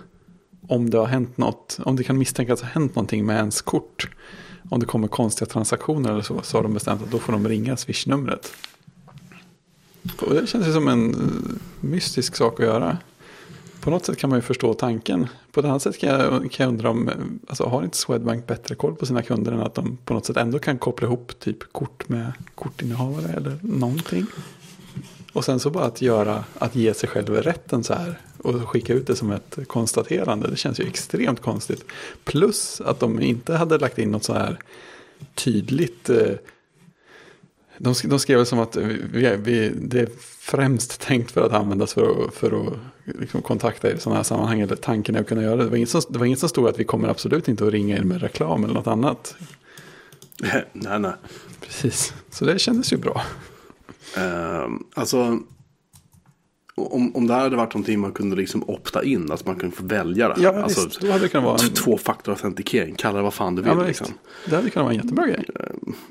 om 0.67 0.89
det 0.89 0.97
har 0.97 1.05
hänt 1.05 1.37
något, 1.37 1.79
om 1.83 1.95
det 1.95 2.03
kan 2.03 2.17
misstänkas 2.17 2.61
ha 2.61 2.69
hänt 2.69 2.95
någonting 2.95 3.25
med 3.25 3.37
ens 3.37 3.61
kort. 3.61 4.09
Om 4.69 4.79
det 4.79 4.85
kommer 4.85 5.07
konstiga 5.07 5.49
transaktioner 5.49 6.11
eller 6.11 6.21
så, 6.21 6.41
så 6.43 6.57
har 6.57 6.63
de 6.63 6.73
bestämt 6.73 7.03
att 7.03 7.11
då 7.11 7.19
får 7.19 7.33
de 7.33 7.47
ringa 7.47 7.77
Swish-numret. 7.77 8.53
Och 10.21 10.33
det 10.33 10.47
känns 10.47 10.67
ju 10.67 10.73
som 10.73 10.87
en 10.87 11.13
eh, 11.13 11.19
mystisk 11.79 12.35
sak 12.35 12.59
att 12.59 12.65
göra. 12.65 12.97
På 13.83 13.89
något 13.89 14.05
sätt 14.05 14.17
kan 14.17 14.29
man 14.29 14.39
ju 14.39 14.43
förstå 14.43 14.73
tanken. 14.73 15.27
På 15.51 15.59
ett 15.59 15.65
annat 15.65 15.81
sätt 15.81 15.97
kan 15.97 16.09
jag, 16.09 16.51
kan 16.51 16.63
jag 16.63 16.67
undra 16.67 16.89
om, 16.89 17.09
alltså 17.47 17.65
har 17.65 17.83
inte 17.83 17.97
Swedbank 17.97 18.47
bättre 18.47 18.75
koll 18.75 18.95
på 18.95 19.05
sina 19.05 19.21
kunder 19.21 19.51
än 19.51 19.61
att 19.61 19.75
de 19.75 19.97
på 20.05 20.13
något 20.13 20.25
sätt 20.25 20.37
ändå 20.37 20.59
kan 20.59 20.77
koppla 20.77 21.07
ihop 21.07 21.39
typ 21.39 21.73
kort 21.73 22.09
med 22.09 22.33
kortinnehavare 22.55 23.33
eller 23.33 23.57
någonting. 23.61 24.25
Och 25.33 25.45
sen 25.45 25.59
så 25.59 25.69
bara 25.69 25.85
att 25.85 26.01
göra, 26.01 26.43
att 26.57 26.75
ge 26.75 26.93
sig 26.93 27.09
själv 27.09 27.29
rätten 27.29 27.83
så 27.83 27.93
här 27.93 28.19
och 28.37 28.69
skicka 28.69 28.93
ut 28.93 29.07
det 29.07 29.15
som 29.15 29.31
ett 29.31 29.57
konstaterande. 29.67 30.47
Det 30.47 30.57
känns 30.57 30.79
ju 30.79 30.87
extremt 30.87 31.41
konstigt. 31.41 31.85
Plus 32.23 32.81
att 32.81 32.99
de 32.99 33.21
inte 33.21 33.55
hade 33.55 33.77
lagt 33.77 33.97
in 33.97 34.11
något 34.11 34.23
så 34.23 34.33
här 34.33 34.59
tydligt 35.35 36.09
eh, 36.09 36.31
de, 37.77 37.93
de 38.03 38.19
skrev 38.19 38.37
väl 38.37 38.45
som 38.45 38.59
att 38.59 38.75
vi, 38.75 39.37
vi, 39.37 39.69
det 39.69 39.99
är 39.99 40.09
främst 40.39 41.01
tänkt 41.01 41.31
för 41.31 41.45
att 41.45 41.53
användas 41.53 41.93
för 41.93 42.25
att, 42.25 42.33
för 42.33 42.67
att 42.67 42.73
liksom 43.19 43.41
kontakta 43.41 43.89
er 43.89 43.93
i 43.93 43.99
sådana 43.99 44.15
här 44.15 44.23
sammanhang. 44.23 44.59
Eller 44.59 44.75
tanken 44.75 45.15
är 45.15 45.19
att 45.19 45.27
kunna 45.27 45.43
göra 45.43 45.55
det. 45.55 45.63
Det 45.63 45.69
var 45.69 45.77
inget 45.77 45.89
som, 45.89 46.01
det 46.09 46.19
var 46.19 46.25
inget 46.25 46.39
som 46.39 46.49
stod 46.49 46.67
att 46.67 46.79
vi 46.79 46.83
kommer 46.83 47.07
absolut 47.07 47.47
inte 47.47 47.65
att 47.65 47.71
ringa 47.71 47.97
er 47.97 48.03
med 48.03 48.21
reklam 48.21 48.63
eller 48.63 48.73
något 48.73 48.87
annat. 48.87 49.35
nej, 50.73 50.99
nej. 50.99 51.13
Precis, 51.59 52.13
så 52.29 52.45
det 52.45 52.59
kändes 52.59 52.93
ju 52.93 52.97
bra. 52.97 53.21
Ehm, 54.17 54.83
alltså, 54.93 55.39
om, 56.75 57.15
om 57.15 57.27
det 57.27 57.33
här 57.33 57.41
hade 57.41 57.55
varit 57.55 57.73
någonting 57.73 57.99
man 57.99 58.11
kunde 58.11 58.35
liksom 58.35 58.63
opta 58.69 59.03
in, 59.03 59.31
att 59.31 59.45
man 59.45 59.55
kunde 59.55 59.75
få 59.75 59.83
välja 59.83 60.27
det. 60.27 60.41
Ja, 60.41 60.63
alltså, 60.63 60.85
visst, 60.85 61.01
då 61.01 61.11
hade 61.11 61.23
det 61.23 61.29
kunnat 61.29 61.45
vara 61.45 61.57
en, 61.63 61.69
Tvåfaktorautentikering, 61.69 62.95
kalla 62.95 63.17
det 63.17 63.23
vad 63.23 63.33
fan 63.33 63.55
du 63.55 63.61
vill. 63.61 63.73
ja, 63.77 63.83
liksom. 63.83 64.07
det 64.45 64.55
hade 64.55 64.69
kunnat 64.69 64.85
vara 64.85 64.93
en 64.93 64.99
jättebra 64.99 65.27
grej. 65.27 65.45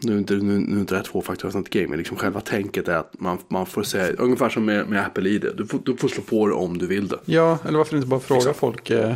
Nu 0.03 0.15
är 0.15 0.19
inte, 0.19 0.35
nu, 0.35 0.59
nu 0.59 0.81
inte 0.81 0.95
det 0.95 0.99
här 0.99 1.05
tvåfaktorautentikering, 1.05 1.91
men 1.91 1.99
liksom 1.99 2.17
själva 2.17 2.41
tänket 2.41 2.89
är 2.89 2.97
att 2.97 3.21
man, 3.21 3.39
man 3.49 3.67
får 3.67 3.83
säga, 3.83 4.13
ungefär 4.13 4.49
som 4.49 4.65
med, 4.65 4.89
med 4.89 5.07
Apple 5.07 5.29
ID, 5.29 5.47
du 5.57 5.67
får, 5.67 5.81
du 5.85 5.97
får 5.97 6.09
slå 6.09 6.23
på 6.23 6.47
det 6.47 6.55
om 6.55 6.79
du 6.79 6.87
vill 6.87 7.09
det. 7.09 7.19
Ja, 7.25 7.59
eller 7.65 7.79
varför 7.79 7.97
inte 7.97 8.09
bara 8.09 8.21
fråga 8.21 8.55
folk 8.55 8.91
eh, 8.91 9.15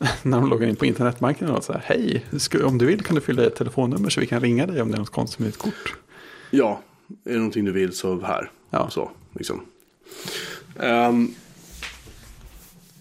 när 0.22 0.40
de 0.40 0.50
loggar 0.50 0.68
in 0.68 0.76
på 0.76 0.86
internetbanken. 0.86 1.50
Och 1.50 1.64
så 1.64 1.72
här, 1.72 1.82
Hej, 1.84 2.24
om 2.64 2.78
du 2.78 2.86
vill 2.86 3.02
kan 3.02 3.14
du 3.14 3.20
fylla 3.20 3.42
i 3.42 3.46
ett 3.46 3.56
telefonnummer 3.56 4.10
så 4.10 4.20
vi 4.20 4.26
kan 4.26 4.40
ringa 4.40 4.66
dig 4.66 4.82
om 4.82 4.90
det 4.90 4.96
är 4.96 4.98
något 4.98 5.10
konstigt 5.10 5.38
med 5.38 5.48
ditt 5.48 5.58
kort. 5.58 5.94
Ja, 6.50 6.80
är 7.24 7.30
det 7.30 7.36
någonting 7.36 7.64
du 7.64 7.72
vill 7.72 7.92
så 7.92 8.20
här. 8.20 8.50
Ja. 8.70 8.90
Så, 8.90 9.10
liksom. 9.32 9.60
Ehm, 10.82 11.34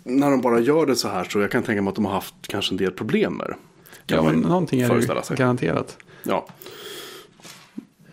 när 0.04 0.32
de 0.32 0.42
bara 0.42 0.60
gör 0.60 0.86
det 0.86 0.96
så 0.96 1.08
här 1.08 1.24
så 1.24 1.40
jag 1.40 1.52
kan 1.52 1.64
tänka 1.64 1.82
mig 1.82 1.90
att 1.90 1.96
de 1.96 2.06
har 2.06 2.12
haft 2.14 2.34
kanske 2.42 2.74
en 2.74 2.78
del 2.78 2.92
problem 2.92 3.34
med 3.34 3.48
det. 3.48 3.56
Ja, 4.16 4.24
men 4.24 4.40
någonting 4.40 4.82
är 4.82 4.96
det 4.96 5.24
sig. 5.24 5.38
garanterat. 5.38 5.98
Ja. 6.24 6.48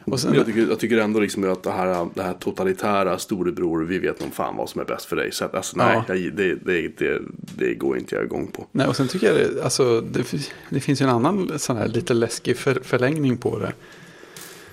Och 0.05 0.21
sen, 0.21 0.35
jag, 0.35 0.47
tycker, 0.47 0.67
jag 0.69 0.79
tycker 0.79 0.99
ändå 0.99 1.21
liksom 1.21 1.53
att 1.53 1.63
det 1.63 1.71
här, 1.71 2.09
det 2.15 2.23
här 2.23 2.33
totalitära 2.35 3.19
storebror, 3.19 3.85
vi 3.85 3.99
vet 3.99 4.21
nog 4.21 4.35
fan 4.35 4.57
vad 4.57 4.69
som 4.71 4.81
är 4.81 4.85
bäst 4.85 5.05
för 5.07 5.17
dig. 5.17 5.33
Så 5.33 5.45
att, 5.45 5.55
alltså, 5.55 5.77
nej, 5.77 6.03
Ja. 6.09 6.15
jag, 6.15 6.33
det, 6.37 6.55
det, 6.55 6.89
det, 6.99 7.23
det 7.57 7.75
går 7.75 7.99
inte 7.99 8.15
jag 8.15 8.25
igång 8.25 8.47
på. 8.47 8.67
Nej, 8.73 8.87
och 8.87 8.97
sen 8.97 9.09
tycker 9.09 9.27
jag 9.27 9.37
det, 9.37 9.65
alltså, 9.65 10.01
det, 10.01 10.23
fi- 10.25 10.51
det 10.71 10.81
finns 10.81 11.01
ju 11.01 11.05
en 11.05 11.11
annan 11.11 11.59
sån 11.59 11.77
här 11.77 11.89
lite 11.89 12.15
läskig 12.15 12.57
för, 12.57 12.81
förlängning 12.83 13.37
på 13.37 13.59
det. 13.59 13.73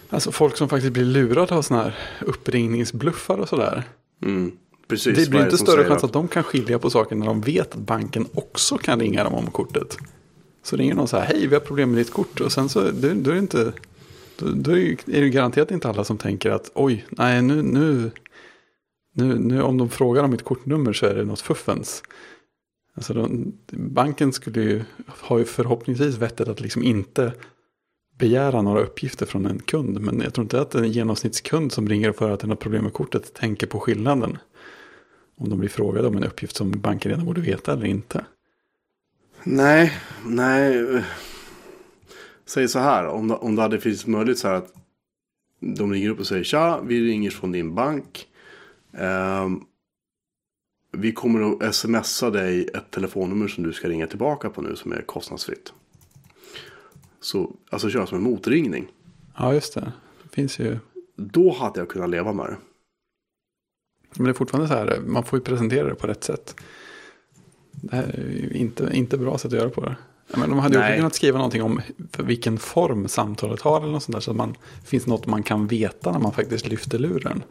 Alltså 0.10 0.32
folk 0.32 0.58
som 0.58 0.70
faktiskt 0.70 0.94
blir 0.94 1.06
lurade 1.06 1.56
av 1.56 1.62
såna 1.62 1.84
här 1.84 1.96
uppringningsbluffar 2.22 3.38
och 3.38 3.50
sådär. 3.50 3.84
Mm, 4.22 4.52
precis. 4.94 5.26
Det 5.26 5.30
blir 5.30 5.44
inte 5.44 5.58
större 5.58 5.86
chans 5.86 6.04
att 6.04 6.14
de 6.14 6.28
kan 6.28 6.44
skilja 6.44 6.80
på 6.80 6.90
saker 6.90 7.16
när 7.16 7.26
de 7.26 7.42
vet 7.42 7.76
att 7.76 7.80
banken 7.80 8.28
också 8.34 8.78
kan 8.78 9.00
ringa 9.00 9.24
dem 9.24 9.34
om 9.34 9.52
kortet. 9.52 9.98
Så 10.64 10.76
ringer 10.76 10.96
någon 10.96 11.08
så 11.08 11.18
här, 11.18 11.26
hej 11.26 11.48
vi 11.48 11.56
har 11.56 11.62
problem 11.62 11.90
med 11.92 11.98
ditt 11.98 12.14
kort. 12.14 12.42
Och 12.42 12.52
sen 12.52 12.70
så, 12.70 12.82
då, 12.82 13.14
då 13.14 13.30
är 13.30 13.34
det 13.34 13.40
inte, 13.40 13.74
då, 14.36 14.46
då 14.48 14.72
är 14.72 15.22
det 15.22 15.30
garanterat 15.30 15.72
inte 15.72 15.90
alla 15.90 16.04
som 16.04 16.18
tänker 16.18 16.52
att 16.52 16.72
oj, 16.74 17.06
nej 17.10 17.42
nu, 17.42 17.62
nu, 17.62 18.12
nu, 19.16 19.40
nu 19.40 19.62
om 19.62 19.78
de 19.78 19.90
frågar 19.90 20.24
om 20.24 20.32
mitt 20.32 20.44
kortnummer 20.44 20.94
så 20.94 21.06
är 21.06 21.16
det 21.16 21.24
något 21.24 21.42
fuffens. 21.42 22.04
Alltså 22.96 23.14
de, 23.14 23.54
banken 23.72 24.34
skulle 24.34 24.62
ju, 24.62 24.84
har 25.08 25.38
ju 25.38 25.46
förhoppningsvis 25.46 26.18
vettet 26.18 26.48
att 26.48 26.62
liksom 26.62 26.84
inte 26.84 27.34
begära 28.20 28.62
några 28.62 28.82
uppgifter 28.82 29.26
från 29.26 29.46
en 29.46 29.60
kund. 29.60 30.02
Men 30.02 30.22
jag 30.22 30.34
tror 30.34 30.44
inte 30.44 30.62
att 30.62 30.76
en 30.76 30.92
genomsnittskund 30.92 31.72
som 31.72 31.90
ringer 31.90 32.12
för 32.12 32.32
att 32.32 32.44
är 32.44 32.48
något 32.48 32.60
problem 32.60 32.84
med 32.84 32.94
kortet 32.94 33.34
tänker 33.34 33.68
på 33.68 33.80
skillnaden. 33.80 34.38
Om 35.44 35.50
de 35.50 35.60
blir 35.60 35.70
frågade 35.70 36.08
om 36.08 36.18
en 36.18 36.24
uppgift 36.24 36.56
som 36.56 36.72
banken 36.72 37.12
redan 37.12 37.26
borde 37.26 37.42
veta 37.42 37.74
eller 37.74 37.86
inte. 37.86 38.26
Nej, 39.44 39.94
nej. 40.26 41.04
Säg 42.46 42.68
så 42.68 42.80
här, 42.80 43.08
om 43.08 43.28
det, 43.28 43.36
om 43.36 43.56
det 43.56 43.62
hade 43.62 43.80
funnits 43.80 44.08
möjlighet 44.08 44.40
så 44.40 44.48
här 44.48 44.56
att 44.56 44.74
de 45.60 45.94
ringer 45.94 46.10
upp 46.10 46.20
och 46.20 46.28
säger 46.28 46.44
tja, 46.44 46.82
vi 46.82 47.08
ringer 47.08 47.30
från 47.30 47.52
din 47.52 47.76
bank. 47.76 48.28
Ehm, 48.94 49.62
vi 50.92 51.12
kommer 51.12 51.66
att 51.68 51.76
smsa 51.76 52.30
dig 52.30 52.70
ett 52.74 52.92
telefonnummer 52.92 53.48
som 53.48 53.64
du 53.64 53.74
ska 53.74 53.88
ringa 53.88 54.08
tillbaka 54.08 54.50
på 54.50 54.62
nu 54.62 54.76
som 54.76 54.92
är 54.92 55.02
kostnadsfritt. 55.02 55.74
Så, 57.20 57.56
alltså 57.70 57.90
köra 57.90 58.08
som 58.08 58.18
en 58.18 58.24
motringning. 58.24 58.88
Ja, 59.38 59.54
just 59.54 59.74
det. 59.74 59.92
Det 60.24 60.30
finns 60.30 60.60
ju. 60.60 60.78
Då 61.16 61.52
hade 61.52 61.80
jag 61.80 61.90
kunnat 61.90 62.10
leva 62.10 62.34
med 62.34 62.46
det. 62.46 62.58
Men 64.18 64.26
det 64.26 64.32
är 64.32 64.34
fortfarande 64.34 64.68
så 64.68 64.74
här, 64.74 65.00
man 65.06 65.24
får 65.24 65.40
ju 65.40 65.44
presentera 65.44 65.88
det 65.88 65.96
på 65.96 66.08
rätt 66.08 66.24
sätt. 66.24 66.56
Det 67.72 67.96
här 67.96 68.04
är 68.04 68.30
ju 68.30 68.50
inte, 68.54 68.90
inte 68.94 69.18
bra 69.18 69.38
sätt 69.38 69.54
att 69.54 69.60
göra 69.60 69.70
på 69.70 69.82
det. 69.82 69.96
Men 70.38 70.50
de 70.50 70.60
hade 70.60 70.90
ju 70.90 70.96
kunnat 70.96 71.16
skriva 71.16 71.38
någonting 71.38 71.64
om 71.64 71.82
för 72.12 72.24
vilken 72.24 72.58
form 72.58 73.08
samtalet 73.08 73.62
har 73.62 73.82
eller 73.82 73.92
något 73.92 74.04
sånt 74.04 74.16
där. 74.16 74.22
Så 74.22 74.32
att 74.32 74.38
man 74.38 74.56
finns 74.86 75.08
något 75.08 75.28
man 75.28 75.44
kan 75.44 75.68
veta 75.68 76.12
när 76.12 76.20
man 76.20 76.32
faktiskt 76.32 76.68
lyfter 76.68 77.00
luren. 77.00 77.44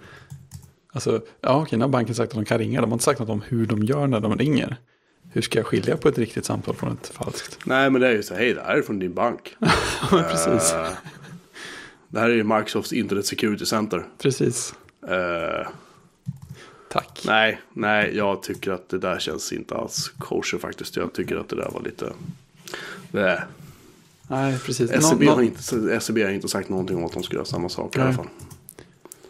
Alltså, 0.92 1.22
ja 1.40 1.62
okej, 1.62 1.78
nu 1.78 1.84
har 1.84 1.90
banken 1.90 2.14
sagt 2.14 2.32
att 2.32 2.34
de 2.34 2.44
kan 2.44 2.58
ringa. 2.58 2.80
De 2.80 2.90
har 2.90 2.94
inte 2.94 3.04
sagt 3.04 3.20
något 3.20 3.28
om 3.28 3.42
hur 3.48 3.66
de 3.66 3.82
gör 3.82 4.06
när 4.06 4.20
de 4.20 4.38
ringer. 4.38 4.76
Hur 5.32 5.42
ska 5.42 5.58
jag 5.58 5.66
skilja 5.66 5.96
på 5.96 6.08
ett 6.08 6.18
riktigt 6.18 6.44
samtal 6.44 6.74
från 6.74 6.92
ett 6.92 7.06
falskt? 7.06 7.58
Nej, 7.64 7.90
men 7.90 8.00
det 8.00 8.08
är 8.08 8.12
ju 8.12 8.22
så 8.22 8.34
hej, 8.34 8.54
det 8.54 8.60
här 8.60 8.76
är 8.76 8.82
från 8.82 8.98
din 8.98 9.14
bank. 9.14 9.56
Precis. 10.10 10.72
Eh, 10.72 10.88
det 12.08 12.20
här 12.20 12.30
är 12.30 12.34
ju 12.34 12.44
Microsofts 12.44 12.92
Internet 12.92 13.26
Security 13.26 13.66
Center. 13.66 14.06
Precis. 14.18 14.74
Eh, 15.08 15.68
Tack. 16.92 17.22
nej, 17.26 17.60
nej, 17.72 18.16
jag 18.16 18.42
tycker 18.42 18.70
att 18.70 18.88
det 18.88 18.98
där 18.98 19.18
känns 19.18 19.52
inte 19.52 19.74
alls 19.74 20.08
kosher 20.18 20.58
faktiskt. 20.58 20.96
Jag 20.96 21.12
tycker 21.12 21.36
att 21.36 21.48
det 21.48 21.56
där 21.56 21.70
var 21.70 21.82
lite... 21.82 22.12
Nej, 23.10 23.40
Nej, 24.28 24.58
precis. 24.58 24.90
Nå- 25.20 25.30
har 25.30 25.42
inte, 25.42 25.94
SCB 25.94 26.22
har 26.22 26.30
inte 26.30 26.48
sagt 26.48 26.68
någonting 26.68 26.96
om 26.96 27.04
att 27.04 27.12
de 27.12 27.22
ska 27.22 27.34
göra 27.34 27.44
samma 27.44 27.68
sak 27.68 27.96
i 27.96 27.98
Nej. 27.98 28.06
alla 28.06 28.16
fall. 28.16 28.28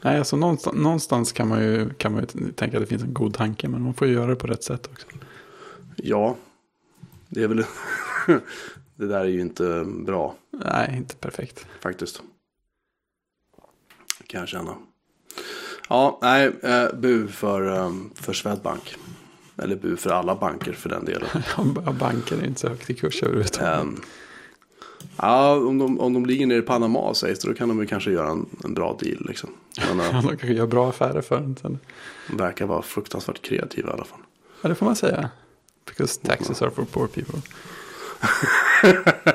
Nej, 0.03 0.19
alltså 0.19 0.37
någonstans, 0.37 0.77
någonstans 0.77 1.33
kan, 1.33 1.49
man 1.49 1.63
ju, 1.63 1.91
kan 1.95 2.13
man 2.13 2.27
ju 2.35 2.53
tänka 2.53 2.77
att 2.77 2.83
det 2.83 2.87
finns 2.87 3.03
en 3.03 3.15
god 3.15 3.35
tanke. 3.35 3.69
Men 3.69 3.83
man 3.83 3.95
får 3.95 4.09
ju 4.09 4.15
göra 4.15 4.27
det 4.27 4.37
på 4.37 4.47
rätt 4.47 4.65
sätt 4.65 4.87
också. 4.93 5.07
Ja, 5.97 6.37
det 7.29 7.43
är 7.43 7.49
väl... 7.49 7.65
det 8.97 9.07
där 9.07 9.21
är 9.21 9.25
ju 9.25 9.41
inte 9.41 9.85
bra 9.87 10.35
Nej, 10.51 10.95
inte 10.97 11.17
perfekt. 11.17 11.67
faktiskt. 11.81 12.23
Kan 14.27 14.41
jag 14.41 14.49
känna. 14.49 14.77
Ja, 15.93 16.19
nej, 16.23 16.53
eh, 16.63 16.87
bu 16.95 17.29
för, 17.29 17.77
eh, 17.77 17.93
för 18.15 18.33
Swedbank. 18.33 18.97
Eller 19.57 19.77
bu 19.77 19.97
för 19.97 20.11
alla 20.11 20.35
banker 20.35 20.73
för 20.73 20.89
den 20.89 21.05
delen. 21.05 21.29
Banker 22.01 22.37
är 22.37 22.47
inte 22.47 22.61
så 22.61 22.69
högt 22.69 22.91
i 22.91 22.95
kurs 22.95 23.23
överhuvudtaget. 23.23 23.81
Ehm, 23.83 24.01
ja, 25.17 25.57
om 25.57 25.79
de, 25.79 26.01
om 26.01 26.13
de 26.13 26.27
ligger 26.27 26.47
nere 26.47 26.59
i 26.59 26.63
Panama 26.63 27.15
sägs 27.15 27.41
det, 27.41 27.49
då 27.49 27.55
kan 27.55 27.69
de 27.69 27.81
ju 27.81 27.87
kanske 27.87 28.11
göra 28.11 28.31
en, 28.31 28.47
en 28.65 28.75
bra 28.75 28.99
deal. 29.01 29.27
Liksom. 29.29 29.51
Men 29.89 30.01
eh, 30.01 30.07
Ja, 30.07 30.13
de 30.13 30.29
kanske 30.29 30.53
gör 30.53 30.67
bra 30.67 30.89
affärer 30.89 31.23
för 31.23 31.37
en 31.37 31.57
sen. 31.63 31.79
de 32.29 32.37
verkar 32.37 32.67
vara 32.67 32.83
fruktansvärt 32.83 33.43
kreativa 33.43 33.91
i 33.91 33.93
alla 33.93 34.05
fall. 34.05 34.21
Ja, 34.63 34.69
det 34.69 34.75
får 34.75 34.87
man 34.87 34.97
säga. 34.97 35.31
Because 35.87 36.21
taxes 36.21 36.63
are 36.63 36.71
for 36.71 36.85
poor 36.85 37.07
people. 37.07 37.41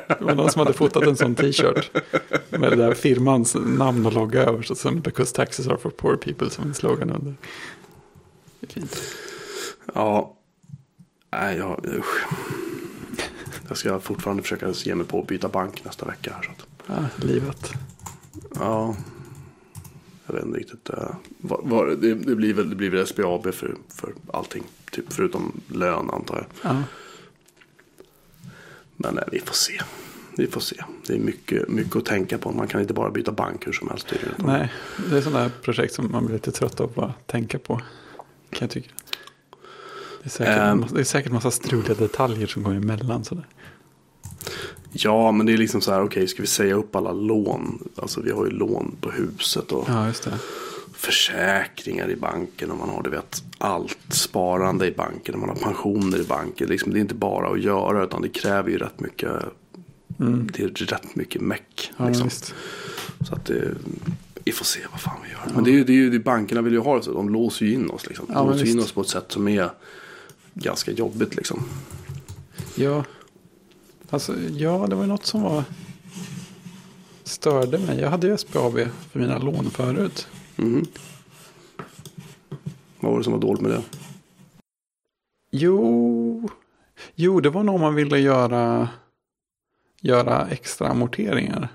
Det 0.08 0.22
var 0.22 0.36
någon 0.36 0.52
som 0.52 0.60
hade 0.60 0.74
fotat 0.74 1.04
en 1.04 1.18
sån 1.18 1.36
t-shirt. 1.36 1.92
Med 2.50 2.72
det 2.72 2.76
där 2.76 2.94
firmans 2.94 3.56
namn 3.66 4.06
och 4.06 4.14
logga 4.14 4.44
över. 4.44 4.72
Och 4.72 4.78
sen 4.78 5.02
because 5.02 5.36
taxes 5.36 5.68
are 5.68 5.78
for 5.78 5.90
poor 5.90 6.16
people 6.16 6.50
som 6.50 6.64
en 6.66 6.74
slogan 6.74 7.10
under. 7.10 7.36
Det 8.60 8.68
är 8.68 8.74
fint. 8.74 9.02
Ja, 9.94 10.36
nej, 11.32 11.58
jag, 11.58 11.86
usch. 11.98 12.26
jag 13.68 13.78
ska 13.78 14.00
fortfarande 14.00 14.44
försöka 14.44 14.70
ge 14.72 14.96
mig 14.96 15.06
på 15.08 15.20
att 15.22 15.28
byta 15.28 15.48
bank 15.50 15.86
nästa 15.86 16.06
vecka. 16.06 16.34
Här, 16.36 16.44
så 16.44 16.52
att, 16.52 16.66
Ja, 17.20 17.26
livet. 17.28 17.72
ja, 18.56 18.96
jag 20.28 20.34
vet 20.34 20.46
inte 20.46 20.60
riktigt. 20.60 20.90
eh, 20.90 21.10
vad, 21.38 21.60
vad, 21.64 22.02
det, 22.02 22.14
det, 22.16 22.36
blir 22.36 22.54
väl, 22.54 22.70
det 22.70 22.76
blir 22.76 22.90
väl 22.90 23.08
SBAB 23.08 23.44
för, 23.54 23.76
för 23.96 24.14
allting. 24.34 24.64
Typ 24.92 25.06
förutom 25.14 25.62
lön 25.68 26.10
antar 26.10 26.36
jag. 26.36 26.72
Ja. 26.72 26.84
Men 28.98 29.16
nej, 29.16 29.24
vi 29.32 29.40
får 29.40 29.54
se. 29.56 29.82
Vi 30.38 30.48
får 30.48 30.62
se. 30.62 30.76
Det 31.08 31.14
är 31.14 31.20
mycket, 31.20 31.70
mycket 31.70 31.96
att 31.96 32.06
tänka 32.06 32.38
på. 32.38 32.52
Man 32.52 32.68
kan 32.68 32.82
inte 32.82 32.94
bara 32.94 33.10
byta 33.12 33.32
bank 33.32 33.68
hur 33.68 33.72
som 33.74 33.90
helst. 33.90 34.14
Nej, 34.38 34.74
det 35.10 35.18
är 35.18 35.22
sådana 35.22 35.40
här 35.40 35.52
projekt 35.62 35.94
som 35.94 36.12
man 36.12 36.26
blir 36.26 36.34
lite 36.36 36.52
trött 36.52 36.80
av 36.80 37.00
att 37.00 37.28
tänka 37.28 37.60
på. 37.60 37.76
Kan 38.50 38.60
jag 38.60 38.70
tycka. 38.70 38.90
Det 40.24 40.28
är 40.28 40.30
säkert, 40.30 40.58
Ehm. 40.58 40.86
det 40.94 41.00
är 41.00 41.04
säkert 41.04 41.32
massa 41.32 41.52
struliga 41.52 41.94
detaljer 41.94 42.48
som 42.48 42.64
går 42.64 42.74
emellan. 42.74 43.24
Sådär. 43.26 43.48
Ja, 44.92 45.32
men 45.32 45.46
det 45.46 45.54
är 45.54 45.58
liksom 45.58 45.82
så 45.82 45.92
här, 45.92 46.02
okej, 46.04 46.28
ska 46.28 46.42
vi 46.42 46.48
säga 46.48 46.76
upp 46.76 46.96
alla 46.96 47.12
lån? 47.14 47.90
Alltså 47.96 48.22
vi 48.22 48.32
har 48.32 48.46
ju 48.46 48.52
lån 48.52 48.96
på 49.02 49.12
huset 49.12 49.72
och 49.72 49.86
Ja, 49.90 50.08
just 50.08 50.24
det. 50.24 50.38
Försäkringar 50.98 52.10
i 52.10 52.16
banken 52.16 52.72
och 52.72 52.78
man 52.78 52.90
har, 52.90 53.04
du 53.04 53.10
vet, 53.10 53.44
allt 53.58 53.98
sparande 54.10 54.88
i 54.88 54.92
banken 54.92 55.34
och 55.34 55.40
man 55.40 55.50
har 55.50 55.56
pensioner 55.56 56.20
i 56.20 56.24
banken. 56.24 56.70
Liksom, 56.70 56.94
det 56.94 57.00
är 57.00 57.02
inte 57.02 57.16
bara 57.16 57.50
att 57.50 57.62
göra 57.62 58.04
utan 58.04 58.22
det 58.22 58.30
kräver 58.30 58.70
ju 58.70 58.78
rätt 58.78 59.00
mycket, 59.00 59.32
det 60.18 60.64
är 60.64 60.68
rätt 60.68 61.16
mycket 61.16 61.42
meck. 61.42 61.92
Mm. 61.98 62.14
Ja, 62.14 62.20
liksom. 62.20 62.54
Så 63.28 63.36
att 63.36 63.46
det, 63.46 63.76
vi 64.44 64.52
får 64.52 64.66
se 64.66 64.80
vad 64.92 65.02
fan 65.02 65.18
vi 65.24 65.30
gör. 65.30 65.56
Men 65.56 65.64
det 65.64 65.70
är 65.70 65.74
ju, 65.74 65.84
det 65.84 65.92
är 65.92 65.96
ju, 65.96 66.10
det 66.10 66.20
bankerna 66.20 66.62
vill 66.62 66.74
ju 66.74 66.80
ha 66.80 66.98
det 66.98 67.04
så, 67.04 67.14
de 67.14 67.30
låser 67.30 67.66
ju 67.66 67.74
in 67.74 67.90
oss 67.90 68.08
liksom. 68.08 68.26
De 68.26 68.34
Ja, 68.34 68.46
låser 68.46 68.66
in 68.66 68.80
oss 68.80 68.92
på 68.92 69.02
ett 69.02 69.10
sätt 69.10 69.32
som 69.32 69.48
är 69.48 69.70
ganska 70.54 70.92
jobbigt 70.92 71.36
liksom. 71.36 71.64
Ja. 72.76 73.04
Alltså, 74.10 74.36
ja, 74.52 74.88
det 74.90 74.96
var 74.96 75.04
ju 75.04 75.10
något 75.10 75.26
som 75.26 75.42
var 75.42 75.64
störde 77.24 77.78
mig. 77.78 78.00
Jag 78.00 78.10
hade 78.10 78.28
ju 78.28 78.38
SBAB 78.38 78.80
för 79.12 79.20
mina 79.20 79.38
lån 79.38 79.70
förut. 79.70 80.28
Mhm. 80.58 80.86
Vad 83.00 83.12
var 83.12 83.18
det 83.18 83.24
som 83.24 83.34
var 83.34 83.40
dåligt 83.40 83.62
med 83.62 83.72
det? 83.72 83.84
Jo, 85.52 86.50
jo 87.16 87.40
det 87.40 87.50
var 87.50 87.64
nog 87.64 87.76
om 87.76 87.82
man 87.82 87.96
ville 87.96 88.20
göra, 88.20 88.90
göra 90.02 90.48
extra 90.48 90.88
amorteringar. 90.88 91.70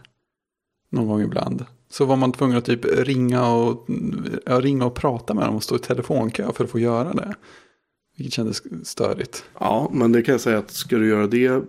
Någon 0.91 1.09
gång 1.09 1.20
ibland. 1.20 1.64
Så 1.89 2.05
var 2.05 2.16
man 2.16 2.33
tvungen 2.33 2.57
att 2.57 2.64
typ 2.64 2.85
ringa 2.85 3.47
och, 3.47 3.87
ja, 4.47 4.61
ringa 4.61 4.87
och 4.87 4.95
prata 4.95 5.35
med 5.35 5.47
dem 5.47 5.57
och 5.57 5.62
stå 5.62 5.76
i 5.76 5.78
telefonkö 5.78 6.53
för 6.53 6.64
att 6.64 6.70
få 6.70 6.78
göra 6.78 7.12
det. 7.12 7.35
Vilket 8.16 8.35
kändes 8.35 8.62
störigt. 8.89 9.45
Ja, 9.61 9.91
men 9.93 10.12
det 10.12 10.22
kan 10.22 10.33
jag 10.33 10.41
säga 10.41 10.59
att 10.59 10.70
ska 10.70 10.97
du 10.97 11.09
göra 11.09 11.26
det 11.26 11.62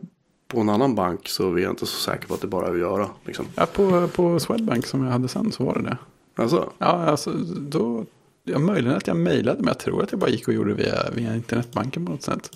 på 0.48 0.60
en 0.60 0.70
annan 0.70 0.96
bank 0.96 1.28
så 1.28 1.56
är 1.56 1.60
jag 1.60 1.72
inte 1.72 1.86
så 1.86 2.12
säker 2.12 2.28
på 2.28 2.34
att 2.34 2.42
det 2.42 2.48
bara 2.48 2.68
är 2.68 2.72
att 2.72 2.80
göra. 2.80 3.10
Liksom. 3.26 3.46
Ja, 3.56 3.66
på, 3.66 4.08
på 4.08 4.40
Swedbank 4.40 4.86
som 4.86 5.04
jag 5.04 5.12
hade 5.12 5.28
sen 5.28 5.52
så 5.52 5.64
var 5.64 5.76
det 5.76 5.82
det. 5.82 5.98
Alltså, 6.36 6.70
Ja, 6.78 6.86
alltså 6.88 7.32
då, 7.58 8.06
ja, 8.44 8.60
möjligen 8.60 8.98
att 8.98 9.08
jag 9.08 9.18
mejlade, 9.18 9.58
men 9.60 9.68
jag 9.68 9.80
tror 9.80 10.04
att 10.04 10.12
jag 10.12 10.20
bara 10.20 10.30
gick 10.30 10.48
och 10.48 10.54
gjorde 10.54 10.74
det 10.74 10.84
via, 10.84 11.10
via 11.16 11.36
internetbanken 11.36 12.06
på 12.06 12.12
något 12.12 12.24
sätt. 12.24 12.50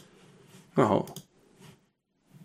jaha. 0.76 1.04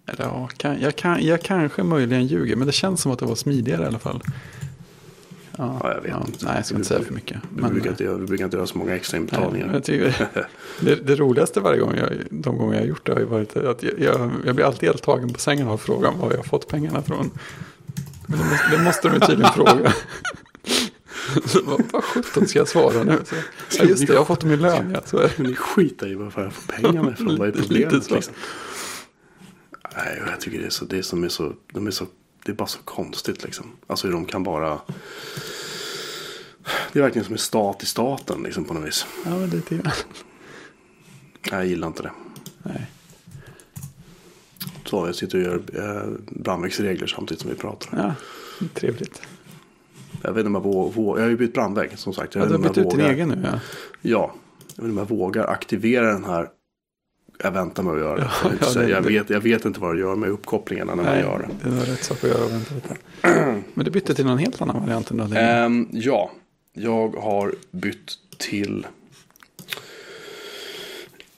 Eller 0.06 0.24
ja, 0.24 0.48
kan, 0.56 0.80
jag, 0.80 0.96
kan, 0.96 1.26
jag 1.26 1.42
kanske 1.42 1.82
möjligen 1.82 2.26
ljuger, 2.26 2.56
men 2.56 2.66
det 2.66 2.72
känns 2.72 3.00
som 3.00 3.12
att 3.12 3.18
det 3.18 3.26
var 3.26 3.34
smidigare 3.34 3.82
i 3.82 3.86
alla 3.86 3.98
fall. 3.98 4.20
Ja, 5.56 5.80
Ja, 5.82 5.94
jag 5.94 6.00
vet 6.00 6.28
inte. 6.28 6.44
Nej, 6.44 6.54
jag 6.56 6.66
ska 6.66 6.74
inte 6.74 6.88
säga 6.88 7.00
för 7.02 7.14
mycket. 7.14 7.36
Vi, 7.54 7.62
Men, 7.62 7.72
brukar 7.72 7.90
inte, 7.90 8.14
vi 8.14 8.26
brukar 8.26 8.44
inte 8.44 8.56
göra 8.56 8.66
så 8.66 8.78
många 8.78 8.94
extra 8.96 9.18
nej, 9.18 9.20
inbetalningar. 9.22 9.70
jag 9.72 9.84
tycker, 9.84 10.28
det, 10.80 10.94
det 10.94 11.16
roligaste 11.16 11.60
varje 11.60 11.80
gång 11.80 11.94
jag, 11.96 12.10
de 12.30 12.58
gånger 12.58 12.74
jag 12.74 12.80
har 12.80 12.86
gjort 12.88 13.06
det 13.06 13.12
har 13.12 13.20
ju 13.20 13.26
varit 13.26 13.56
att 13.56 13.82
jag, 13.82 13.92
jag, 14.00 14.30
jag 14.46 14.54
blir 14.54 14.64
alltid 14.64 14.88
helt 14.88 15.02
tagen 15.02 15.32
på 15.32 15.38
sängen 15.40 15.68
av 15.68 15.76
frågan 15.76 16.18
var 16.18 16.30
jag 16.30 16.36
har 16.36 16.44
fått 16.44 16.68
pengarna 16.68 17.02
från. 17.02 17.30
Det, 18.26 18.36
måste, 18.36 18.76
det 18.76 18.82
måste 18.84 19.08
de 19.08 19.20
tydligen 19.20 19.52
fråga. 19.54 19.94
Så 21.46 21.62
vad, 21.92 22.04
sjutton 22.04 22.48
ska 22.48 22.58
jag 22.58 22.68
svara 22.68 23.04
nu? 23.04 23.20
Så, 23.24 23.34
ja, 23.78 23.84
just 23.84 24.06
det, 24.06 24.12
jag 24.12 24.20
har 24.20 24.24
fått 24.24 24.40
dem 24.40 24.50
i 24.50 24.56
lön. 24.56 24.90
Ja, 24.94 25.00
så 25.04 25.18
är 25.18 25.22
det. 25.22 25.32
Men 25.36 25.46
ni 25.46 25.56
skiter 25.56 26.08
i 26.08 26.14
varför 26.14 26.42
jag 26.42 26.52
får 26.52 26.72
pengarna 26.72 27.12
ifrån. 27.12 27.38
Vad 27.38 27.48
är 27.48 27.52
problemet? 27.62 28.10
Liksom? 28.10 28.34
Nej, 29.96 30.22
jag 30.26 30.40
tycker 30.40 30.58
det 30.58 30.66
är 30.66 30.70
så, 30.70 30.84
det 30.84 31.02
som 31.02 31.24
är 31.24 31.28
så, 31.28 31.52
de 31.72 31.86
är 31.86 31.90
så, 31.90 32.06
det 32.44 32.52
är 32.52 32.56
bara 32.56 32.68
så 32.68 32.78
konstigt 32.84 33.44
liksom. 33.44 33.66
Alltså 33.86 34.06
hur 34.06 34.14
de 34.14 34.24
kan 34.24 34.42
bara. 34.42 34.80
Det 36.92 36.98
är 36.98 37.02
verkligen 37.02 37.24
som 37.24 37.34
en 37.34 37.38
stat 37.38 37.82
i 37.82 37.86
staten 37.86 38.42
liksom 38.42 38.64
på 38.64 38.74
något 38.74 38.88
vis. 38.88 39.06
Ja, 39.24 39.30
men 39.30 39.50
lite 39.50 39.74
grann. 39.74 39.92
Nej, 41.50 41.60
jag 41.60 41.66
gillar 41.66 41.88
inte 41.88 42.02
det. 42.02 42.12
Nej. 42.62 42.86
Så 44.84 45.06
jag 45.06 45.14
sitter 45.14 45.38
och 45.38 45.44
gör 45.44 45.62
eh, 45.74 46.10
brandvägsregler 46.42 47.06
samtidigt 47.06 47.40
som 47.40 47.50
vi 47.50 47.56
pratar. 47.56 47.98
Ja, 47.98 48.14
trevligt. 48.74 49.22
Jag 50.22 50.32
vet 50.32 50.46
inte 50.46 50.58
om 50.58 50.64
jag 50.64 50.92
vågar, 50.94 51.18
jag 51.20 51.24
har 51.26 51.30
ju 51.30 51.36
bytt 51.36 51.54
brandvägg 51.54 51.98
som 51.98 52.12
sagt. 52.14 52.34
Jag 52.34 52.44
Ja, 52.44 52.48
du 52.48 52.52
har 52.54 52.60
bytt 52.62 52.78
ut 52.78 52.90
din 52.90 53.00
egen 53.00 53.28
nu, 53.28 53.38
ja. 53.52 53.60
Ja, 54.02 54.34
jag 54.76 54.82
vet 54.82 54.90
inte 54.90 54.90
om 54.90 54.98
jag 54.98 55.16
vågar 55.16 55.46
aktivera 55.46 56.12
den 56.12 56.24
här. 56.24 56.48
Jag 57.44 57.50
väntar 57.52 57.82
med 57.82 57.92
att 57.94 58.00
göra 58.00 58.16
det. 58.16 58.30
Ja, 58.44 58.50
jag, 58.60 58.68
ja, 58.74 58.80
det- 58.80 58.88
jag, 58.90 59.02
vet, 59.02 59.30
jag 59.30 59.40
vet 59.40 59.64
inte 59.64 59.80
vad 59.80 59.94
det 59.94 60.00
gör 60.00 60.16
med 60.16 60.28
uppkopplingarna 60.30 60.94
när 60.94 61.02
man 61.02 61.12
Nej, 61.12 61.22
gör 61.22 61.38
det. 61.62 61.68
det 61.70 61.76
var 61.76 61.84
rätt 61.84 62.04
sak 62.04 62.24
att 62.24 62.30
göra. 62.30 62.46
Vänta 62.48 62.74
lite. 62.74 62.96
Men 63.74 63.84
du 63.84 63.90
bytte 63.90 64.14
till 64.14 64.26
någon 64.26 64.38
helt 64.38 64.62
annan 64.62 64.80
variant 64.80 65.10
än 65.10 65.16
du. 65.16 65.36
Ehm, 65.36 65.88
ja, 65.92 66.30
jag 66.72 67.08
har 67.16 67.54
bytt 67.70 68.12
till 68.38 68.86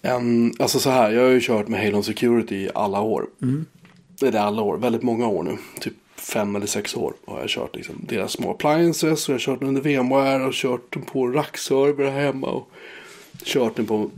en, 0.03 0.53
alltså 0.59 0.79
så 0.79 0.91
här, 0.91 1.11
jag 1.11 1.23
har 1.23 1.29
ju 1.31 1.41
kört 1.41 1.69
med 1.69 1.85
Halon 1.85 2.05
Security 2.05 2.57
i 2.57 2.71
alla 2.75 3.01
år. 3.01 3.27
Mm. 3.43 3.65
Det 4.21 4.27
är 4.27 4.33
det 4.33 4.41
alla 4.41 4.63
år, 4.63 4.77
väldigt 4.79 5.03
många 5.03 5.27
år 5.27 5.43
nu. 5.43 5.57
Typ 5.81 5.95
fem 6.25 6.57
eller 6.57 6.67
sex 6.67 6.97
år 6.97 7.15
har 7.27 7.41
jag 7.41 7.49
kört 7.49 7.77
liksom. 7.77 7.95
deras 8.09 8.33
små 8.33 8.51
appliances 8.51 9.29
och 9.29 9.33
jag 9.33 9.35
har 9.35 9.41
kört 9.41 9.61
den 9.61 9.69
under 9.69 9.83
VMware 9.83 10.45
och 10.45 10.53
kört 10.53 10.93
den 10.93 11.03
på 11.03 11.27
rackserver 11.27 12.11
hemma 12.11 12.47
och 12.47 12.71
kört 13.45 13.77
den 13.77 13.87
på 13.87 14.11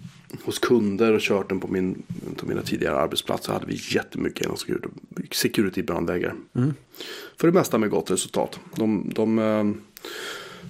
hos 0.45 0.59
kunder 0.59 1.13
och 1.13 1.21
kört 1.21 1.49
den 1.49 1.61
på, 1.61 1.69
min, 1.69 2.03
på 2.37 2.47
mina 2.47 2.63
tidigare 2.63 2.97
arbetsplatser 2.97 3.53
hade 3.53 3.67
vi 3.67 3.81
jättemycket 3.95 4.41
genom 4.41 4.57
security, 4.57 4.89
security 5.31 5.83
brandväggar. 5.83 6.35
För 7.41 7.49
det 7.49 7.53
mesta 7.53 7.79
med 7.79 7.91
gott 7.91 8.11
resultat. 8.11 8.61
De, 8.75 9.13
de, 9.15 9.39
eh, 9.39 9.65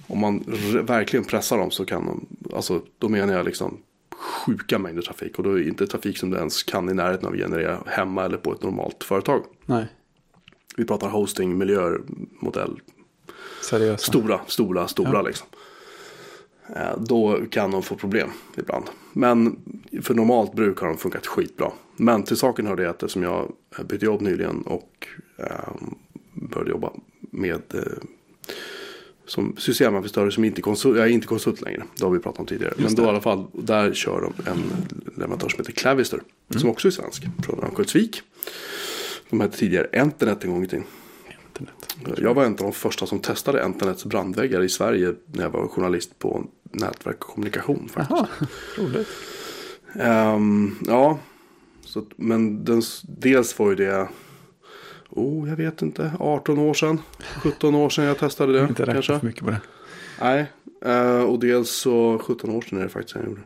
om 0.07 0.19
man 0.19 0.43
verkligen 0.83 1.25
pressar 1.25 1.57
dem 1.57 1.71
så 1.71 1.85
kan 1.85 2.05
de, 2.05 2.25
alltså 2.55 2.81
då 2.97 3.09
menar 3.09 3.33
jag 3.33 3.45
liksom 3.45 3.77
sjuka 4.17 4.79
mängder 4.79 5.01
trafik. 5.01 5.37
Och 5.37 5.43
då 5.43 5.51
är 5.51 5.55
det 5.55 5.67
inte 5.67 5.87
trafik 5.87 6.17
som 6.17 6.29
du 6.29 6.37
ens 6.37 6.63
kan 6.63 6.89
i 6.89 6.93
närheten 6.93 7.27
av 7.27 7.33
att 7.33 7.39
generera 7.39 7.79
hemma 7.85 8.25
eller 8.25 8.37
på 8.37 8.53
ett 8.53 8.63
normalt 8.63 9.03
företag. 9.03 9.43
Nej, 9.65 9.85
Vi 10.77 10.85
pratar 10.85 11.09
hosting, 11.09 11.57
miljöer, 11.57 12.01
modell, 12.39 12.79
seriösa. 13.61 14.03
Stora, 14.11 14.39
stora, 14.47 14.87
stora 14.87 15.09
Ja. 15.13 15.21
liksom. 15.21 15.47
Eh, 16.75 16.97
Då 16.99 17.39
kan 17.51 17.71
de 17.71 17.83
få 17.83 17.95
problem 17.95 18.29
ibland. 18.57 18.85
Men 19.13 19.59
för 20.01 20.13
normalt 20.13 20.53
bruk 20.53 20.79
har 20.79 20.87
de 20.87 20.97
funkat 20.97 21.27
skitbra. 21.27 21.71
Men 21.95 22.23
till 22.23 22.37
saken 22.37 22.67
hör 22.67 22.75
det 22.75 22.89
att 22.89 23.03
eftersom 23.03 23.23
jag 23.23 23.51
bytte 23.85 24.05
jobb 24.05 24.21
nyligen 24.21 24.61
och 24.61 25.07
eh, 25.37 25.45
började 26.33 26.69
jobba 26.71 26.91
med 27.19 27.61
eh, 27.73 27.81
som 29.25 29.55
systemadministratör 29.57 30.29
som 30.29 30.43
inte 30.43 30.61
konsult, 30.61 30.97
jag 30.97 31.07
är 31.07 31.11
inte 31.11 31.27
konsult 31.27 31.61
längre. 31.61 31.83
Det 31.97 32.03
har 32.03 32.11
vi 32.11 32.19
pratat 32.19 32.39
om 32.39 32.45
tidigare. 32.45 32.73
Men 32.77 32.95
då 32.95 33.03
i 33.03 33.05
alla 33.05 33.21
fall, 33.21 33.45
där 33.53 33.93
kör 33.93 34.21
de 34.21 34.49
en 34.49 34.57
leverantör 35.15 35.49
som 35.49 35.59
heter 35.59 35.71
Clavister. 35.71 36.21
Som 36.57 36.69
också 36.69 36.87
är 36.87 36.91
svensk. 36.91 37.23
Från 37.45 37.63
Örnsköldsvik. 37.63 38.21
De 39.29 39.41
hette 39.41 39.57
tidigare 39.57 39.87
Internet 39.93 40.43
en 40.43 40.51
gång 40.51 40.63
i 40.63 40.67
tiden. 40.67 40.85
Internet. 41.47 42.19
Jag 42.19 42.33
var 42.33 42.43
en 42.43 42.51
av 42.51 42.57
de 42.57 42.73
första 42.73 43.05
som 43.05 43.19
testade 43.19 43.65
Internets 43.65 44.05
brandväggar 44.05 44.63
i 44.63 44.69
Sverige 44.69 45.13
när 45.25 45.43
jag 45.43 45.49
var 45.49 45.67
journalist 45.67 46.19
på 46.19 46.43
nätverk 46.63 47.25
och 47.25 47.33
kommunikation. 47.33 47.89
Faktiskt. 47.89 48.09
Jaha, 48.09 48.27
roligt. 48.77 49.07
Ehm, 49.99 50.75
ja, 50.87 51.19
så, 51.81 52.05
men 52.15 52.65
den, 52.65 52.81
dels 53.03 53.59
var 53.59 53.69
ju 53.69 53.75
det, 53.75 54.07
oh, 55.09 55.49
jag 55.49 55.55
vet 55.55 55.81
inte, 55.81 56.11
18 56.19 56.59
år 56.59 56.73
sedan, 56.73 57.01
17 57.43 57.75
år 57.75 57.89
sedan 57.89 58.05
jag 58.05 58.17
testade 58.17 58.53
det. 58.53 58.67
Inte 58.69 58.85
kanske. 58.85 59.19
för 59.19 59.27
mycket 59.27 59.43
på 59.43 59.49
det. 59.49 59.61
Nej, 60.21 60.51
eh, 60.85 61.21
och 61.21 61.39
dels 61.39 61.69
så 61.69 62.19
17 62.19 62.49
år 62.49 62.61
sedan 62.61 62.79
är 62.79 62.83
det 62.83 62.89
faktiskt 62.89 63.15
jag 63.15 63.25
gjorde. 63.25 63.41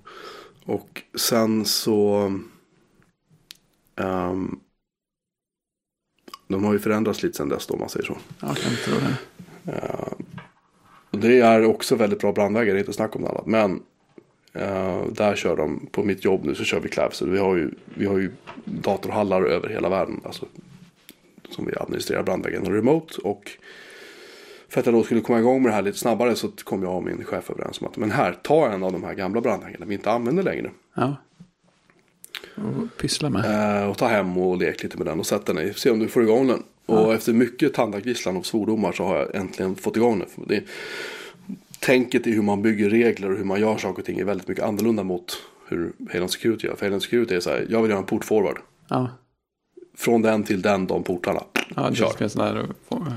Och 0.66 1.02
sen 1.16 1.66
så 1.66 2.32
ehm, 3.96 4.60
de 6.52 6.64
har 6.64 6.74
ju 6.74 6.80
förändrats 6.80 7.24
lite 7.24 7.38
sedan 7.38 7.50
dess 7.50 7.68
då, 7.68 7.74
om 7.74 7.80
man 7.80 7.90
säger 7.90 8.06
så. 8.06 8.18
Jag 8.40 8.58
kan 8.58 8.72
tro 8.86 8.94
det. 8.94 9.16
Och 11.12 11.18
det 11.18 11.40
är 11.40 11.66
också 11.66 11.96
väldigt 11.96 12.20
bra 12.20 12.32
brandväggar, 12.32 12.74
det 12.74 12.78
är 12.78 12.82
inte 12.82 12.94
snack 12.94 13.16
om 13.16 13.22
det 13.22 13.30
annat. 13.30 13.46
Men 13.46 13.84
eh, 14.54 15.06
där 15.12 15.36
kör 15.36 15.58
de, 15.58 15.88
på 15.92 16.04
mitt 16.04 16.26
jobb 16.26 16.46
nu 16.46 16.56
så 16.56 16.64
kör 16.64 16.80
vi 16.80 16.90
Clavis. 16.90 17.22
Vi 17.22 17.38
har 17.38 17.56
ju, 17.56 17.72
vi 17.86 18.06
har 18.06 18.18
ju 18.18 18.32
datorhallar 18.66 19.42
över 19.42 19.70
hela 19.70 19.90
världen. 19.90 20.22
Alltså, 20.26 20.46
som 21.50 21.66
vi 21.66 21.74
administrerar 21.76 22.24
brandväggen 22.24 22.66
remote. 22.66 23.22
Och 23.22 23.52
för 24.70 24.80
att 24.80 24.86
jag 24.86 24.96
då 24.96 25.04
skulle 25.04 25.22
komma 25.22 25.40
igång 25.40 25.64
med 25.64 25.72
det 25.72 25.76
här 25.76 25.82
lite 25.82 25.98
snabbare 25.98 26.36
så 26.36 26.52
kom 26.64 26.84
jag 26.84 26.96
och 26.96 27.04
min 27.04 27.24
chef 27.24 27.50
överens 27.50 27.82
om 27.82 27.88
att 27.88 27.98
men 27.98 28.12
här, 28.12 28.34
ta 28.44 28.72
en 28.72 28.84
av 28.84 28.92
de 28.92 29.04
här 29.04 29.14
gamla 29.14 29.42
brandväggarna 29.42 29.86
vi 29.86 29.94
inte 29.94 30.12
använder 30.12 30.44
längre. 30.44 30.72
Ja. 30.94 31.16
Och 32.56 32.98
pyssla 32.98 33.30
med. 33.30 33.82
Eh, 33.82 33.90
och 33.90 33.98
ta 33.98 34.08
hem 34.08 34.38
och 34.38 34.58
lek 34.58 34.84
lite 34.84 34.98
med 34.98 35.08
den 35.08 35.20
och 35.20 35.26
sätt 35.26 35.46
den 35.46 35.60
i. 35.60 35.74
Se 35.74 35.90
om 35.90 36.00
du 36.00 36.08
får 36.08 36.24
igång 36.24 36.48
den. 36.48 36.64
Och 36.86 37.14
efter 37.14 37.34
mycket 37.34 37.74
tandagnisslan 37.74 38.38
och 38.38 38.46
svordomar 38.46 38.92
så 38.92 39.04
har 39.04 39.18
jag 39.18 39.36
äntligen 39.36 39.76
fått 39.76 39.98
igång 39.98 40.20
den. 40.20 40.28
För 40.30 40.42
Det, 40.48 40.64
tänket 41.80 42.28
i 42.28 42.32
hur 42.32 42.42
man 42.42 42.62
bygger 42.62 42.90
regler 42.90 43.32
och 43.32 43.38
hur 43.38 43.44
man 43.46 43.60
gör 43.62 43.78
saker 43.78 44.00
och 44.02 44.06
ting 44.06 44.20
är 44.20 44.24
väldigt 44.26 44.48
mycket 44.48 44.64
annorlunda 44.64 45.04
mot 45.04 45.38
hur 45.68 45.92
Halon 46.14 46.30
Security 46.30 46.68
gör. 46.68 46.76
För 46.76 46.86
Halon 46.86 47.02
Security 47.02 47.36
är 47.36 47.40
så 47.40 47.50
här, 47.50 47.68
jag 47.70 47.82
vill 47.82 47.90
göra 47.92 48.00
en 48.00 48.06
port 48.06 48.26
forward. 48.26 48.58
Ja, 48.90 49.10
Från 49.98 50.22
den 50.22 50.44
till 50.44 50.62
den, 50.62 50.88
de 50.88 51.04
portarna. 51.04 51.44
ja 51.76 51.90
det 51.90 51.96
Kör. 51.96 52.08
ska 52.10 52.24
en 52.24 52.30
sån 52.30 52.46
där 52.46 52.68
vanlig 52.88 53.14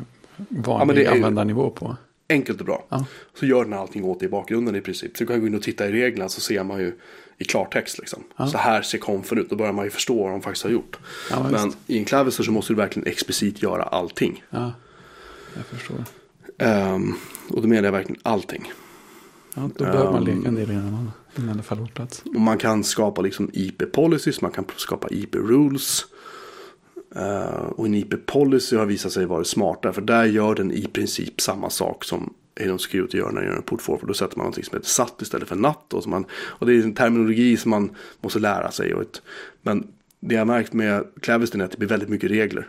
Ja, 0.67 0.85
det 0.95 1.05
är 1.05 1.13
användarnivå 1.13 1.71
på. 1.71 1.97
Enkelt 2.29 2.61
och 2.61 2.67
bra. 2.67 2.85
Ja. 2.89 3.05
Så 3.35 3.47
gör 3.47 3.65
den 3.65 3.73
allting 3.73 4.05
åt 4.05 4.21
dig 4.21 4.27
i 4.27 4.31
bakgrunden 4.31 4.77
i 4.77 4.81
princip. 4.81 5.17
Så 5.17 5.25
du 5.25 5.29
kan 5.29 5.41
gå 5.41 5.47
in 5.47 5.55
och 5.55 5.63
titta 5.63 5.89
i 5.89 5.93
reglerna 5.93 6.29
så 6.29 6.41
ser 6.41 6.65
man 6.65 6.79
ju 6.81 6.93
i 7.39 7.45
klartext 7.45 7.99
liksom. 7.99 8.23
Så 8.53 8.59
här 8.59 8.83
ser 8.83 8.99
konfen 8.99 9.39
ut. 9.39 9.51
Då 9.51 9.57
börjar 9.57 9.73
man 9.73 9.85
ju 9.85 9.91
förstå 9.91 10.23
vad 10.23 10.33
de 10.33 10.43
faktiskt 10.43 10.65
har 10.65 10.71
gjort. 10.71 10.99
Ja. 11.31 11.49
Men 11.51 11.73
i 11.87 11.99
en 11.99 12.05
Clavister 12.05 12.45
så 12.45 12.53
måste 12.53 12.73
du 12.73 12.77
verkligen 12.77 13.09
explicit 13.09 13.63
göra 13.63 13.83
allting. 13.83 14.45
Ja, 14.51 14.73
jag 15.55 15.67
förstår. 15.67 16.05
Ehm, 16.59 17.15
och 17.49 17.63
då 17.63 17.69
menar 17.69 17.85
jag 17.85 17.93
verkligen 17.93 18.21
allting. 18.23 18.73
Ja, 19.55 19.71
då 19.77 19.85
behöver 19.85 20.13
man 20.13 20.29
Um, 20.29 20.37
leka 20.37 20.49
en 20.49 20.55
del 20.55 20.71
innan 20.71 20.93
man, 20.93 21.13
innan 21.39 21.57
det 21.57 21.63
faller 21.63 21.83
på 21.83 21.89
plats. 21.89 22.23
Och 22.25 22.41
man 22.41 22.59
kan 22.59 22.85
skapa 22.85 23.23
liksom 23.23 23.51
IP-policies, 23.53 24.43
man 24.43 24.51
kan 24.51 24.65
skapa 24.77 25.09
IP-rules. 25.11 26.05
Uh, 27.17 27.65
och 27.77 27.87
en 27.87 27.95
IP-policy 27.95 28.77
har 28.77 28.87
visat 28.87 29.13
sig 29.13 29.27
vara 29.27 29.45
smartare. 29.45 29.93
För 29.93 30.03
där 30.03 30.25
gör 30.25 30.55
den 30.55 30.73
i 30.73 30.87
princip 30.87 31.41
samma 31.41 31.71
sak 31.71 32.05
som 32.05 32.35
Halon 32.61 32.79
Security 32.79 33.19
gör 33.19 33.31
när 33.33 33.41
den 33.41 33.51
gör 33.51 33.57
en 33.57 33.63
port 33.63 33.83
forward. 33.83 34.09
Då 34.09 34.15
sätter 34.15 34.37
man 34.37 34.45
någonting 34.45 34.65
som 34.65 34.77
heter 34.77 34.89
SAT 34.89 35.23
istället 35.23 35.49
för 35.49 35.57
NAT. 35.57 35.95
Och, 35.95 36.03
så 36.03 36.09
man, 36.09 36.25
och 36.35 36.67
det 36.67 36.75
är 36.75 36.83
en 36.83 36.95
terminologi 36.95 37.57
som 37.57 37.71
man 37.71 37.97
måste 38.21 38.39
lära 38.39 38.71
sig. 38.71 38.95
Och 38.95 39.03
ett, 39.03 39.23
men 39.63 39.87
det 40.21 40.35
jag 40.35 40.47
märkt 40.47 40.73
med 40.73 41.05
Claviston 41.21 41.61
är 41.61 41.65
att 41.65 41.71
det 41.71 41.79
blir 41.79 41.89
väldigt 41.89 42.09
mycket 42.09 42.31
regler. 42.31 42.69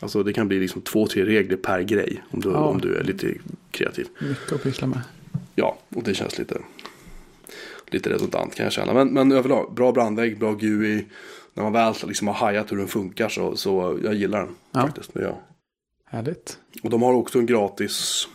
Alltså 0.00 0.22
det 0.22 0.32
kan 0.32 0.48
bli 0.48 0.60
liksom 0.60 0.82
två, 0.82 1.06
tre 1.06 1.24
regler 1.24 1.56
per 1.56 1.82
grej. 1.82 2.22
Om 2.30 2.40
du, 2.40 2.48
Ja. 2.50 2.56
om 2.58 2.80
du 2.80 2.94
är 2.96 3.04
lite 3.04 3.34
kreativ. 3.70 4.06
Mycket 4.20 4.52
att 4.52 4.62
pyssla 4.62 4.86
med. 4.86 5.00
Ja, 5.54 5.78
och 5.88 6.02
det 6.02 6.14
känns 6.14 6.38
lite, 6.38 6.58
lite 7.86 8.10
redundant 8.10 8.54
kan 8.54 8.64
jag 8.64 8.72
känna. 8.72 8.94
Men, 8.94 9.08
men 9.08 9.32
överlag, 9.32 9.74
bra 9.74 9.92
brandvägg, 9.92 10.38
bra 10.38 10.52
GUI. 10.52 11.04
När 11.54 11.62
man 11.62 11.72
väl 11.72 11.94
liksom 12.06 12.26
har 12.28 12.34
hajat 12.34 12.72
hur 12.72 12.76
den 12.76 12.88
funkar 12.88 13.28
så, 13.28 13.56
så 13.56 13.98
jag 14.04 14.14
gillar 14.14 14.38
den 14.38 14.54
Ja. 14.72 14.80
faktiskt. 14.82 15.10
Ja. 15.14 15.40
Härligt. 16.04 16.58
Och 16.82 16.90
de 16.90 17.02
har 17.02 17.12
också 17.12 17.38
en 17.38 17.46
gratis, 17.46 18.28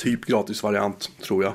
typ 0.00 0.24
gratis 0.24 0.62
variant 0.62 1.10
tror 1.20 1.44
jag. 1.44 1.52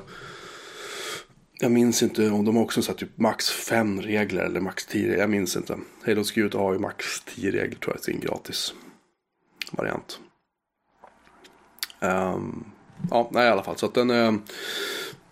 Jag 1.60 1.72
minns 1.72 2.04
inte 2.04 2.30
om 2.30 2.46
de 2.46 2.56
har 2.56 2.64
också 2.64 2.82
satt 2.82 2.98
typ 2.98 3.18
max 3.18 3.50
fem 3.50 4.02
regler 4.02 4.44
eller 4.44 4.60
max 4.60 4.86
tio. 4.86 5.18
Jag 5.18 5.30
minns 5.30 5.56
inte. 5.56 5.78
Halo 6.06 6.24
Security 6.24 6.58
har 6.58 6.74
ju 6.74 6.80
max 6.80 7.22
tio 7.22 7.52
regler 7.52 7.80
tror 7.80 7.96
jag 7.96 8.04
sin 8.04 8.20
gratis 8.20 8.74
variant. 9.72 10.20
Ehm, 12.00 12.64
ja, 13.10 13.30
nej 13.32 13.48
i 13.48 13.50
alla 13.50 13.64
fall. 13.64 13.78
Så 13.78 13.86
att 13.86 13.94
den 13.94 14.10
är 14.10 14.38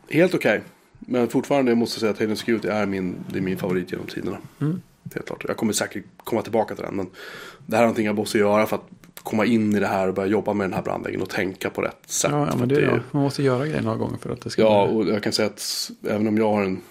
helt 0.09 0.33
okej. 0.33 0.61
Men 0.99 1.29
fortfarande 1.29 1.75
måste 1.75 1.95
jag 1.95 1.99
säga 1.99 2.11
att 2.11 2.19
Halo 2.19 2.35
Security 2.35 2.67
är 2.67 2.85
min, 2.85 3.15
det 3.29 3.37
är 3.37 3.41
min 3.41 3.57
favorit 3.57 3.91
genom 3.91 4.07
tiderna. 4.07 4.37
Mm. 4.61 4.81
Helt 5.13 5.27
klart. 5.27 5.45
Jag 5.47 5.57
kommer 5.57 5.73
säkert 5.73 6.05
komma 6.17 6.41
tillbaka 6.41 6.75
till 6.75 6.83
den. 6.83 6.95
Men 6.95 7.09
det 7.65 7.75
här 7.75 7.83
är 7.83 7.87
någonting 7.87 8.05
jag 8.05 8.15
måste 8.15 8.37
göra 8.37 8.65
för 8.65 8.75
att 8.75 8.89
komma 9.23 9.45
in 9.45 9.75
i 9.75 9.79
det 9.79 9.87
här 9.87 10.07
och 10.07 10.13
börja 10.13 10.27
jobba 10.29 10.53
med 10.53 10.65
den 10.65 10.73
här 10.73 10.81
brandväggen 10.81 11.21
och 11.21 11.29
tänka 11.29 11.69
på 11.69 11.81
rätt 11.81 11.97
sätt. 12.05 12.31
Ja, 12.31 12.39
ja 12.39 12.53
men 12.55 12.63
att 12.63 12.69
det 12.69 12.75
är 12.75 12.81
det. 12.81 13.01
Man 13.11 13.23
måste 13.23 13.43
göra 13.43 13.67
grejer 13.67 13.81
några 13.81 13.97
gånger 13.97 14.17
för 14.17 14.29
att 14.29 14.41
det 14.41 14.49
ska 14.49 14.61
Ja, 14.61 14.87
bli... 14.87 14.95
och 14.95 15.15
jag 15.15 15.23
kan 15.23 15.33
säga 15.33 15.45
att 15.47 15.91
även 16.07 16.27
om 16.27 16.37
jag 16.37 16.49
har 16.53 16.63
en... 16.63 16.81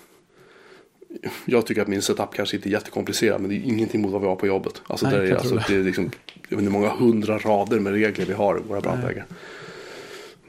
Jag 1.44 1.66
tycker 1.66 1.82
att 1.82 1.88
min 1.88 2.02
setup 2.02 2.34
kanske 2.34 2.56
inte 2.56 2.68
är 2.68 2.70
jättekomplicerad, 2.70 3.40
men 3.40 3.50
det 3.50 3.56
är 3.56 3.60
ingenting 3.64 4.00
mot 4.02 4.12
vad 4.12 4.20
vi 4.20 4.26
har 4.26 4.36
på 4.36 4.46
jobbet. 4.46 4.82
Alltså, 4.86 5.06
Nej, 5.06 5.14
där 5.14 5.22
är, 5.22 5.28
jag 5.28 5.38
alltså 5.38 5.54
det 5.68 5.74
är 5.74 5.82
liksom, 5.84 6.10
jag 6.48 6.56
vet 6.56 6.58
inte 6.58 6.72
många 6.72 6.88
hundra 6.88 7.38
rader 7.38 7.80
med 7.80 7.92
regler 7.92 8.24
vi 8.26 8.32
har 8.32 8.58
i 8.58 8.60
våra 8.68 8.80
brandväggar. 8.80 9.24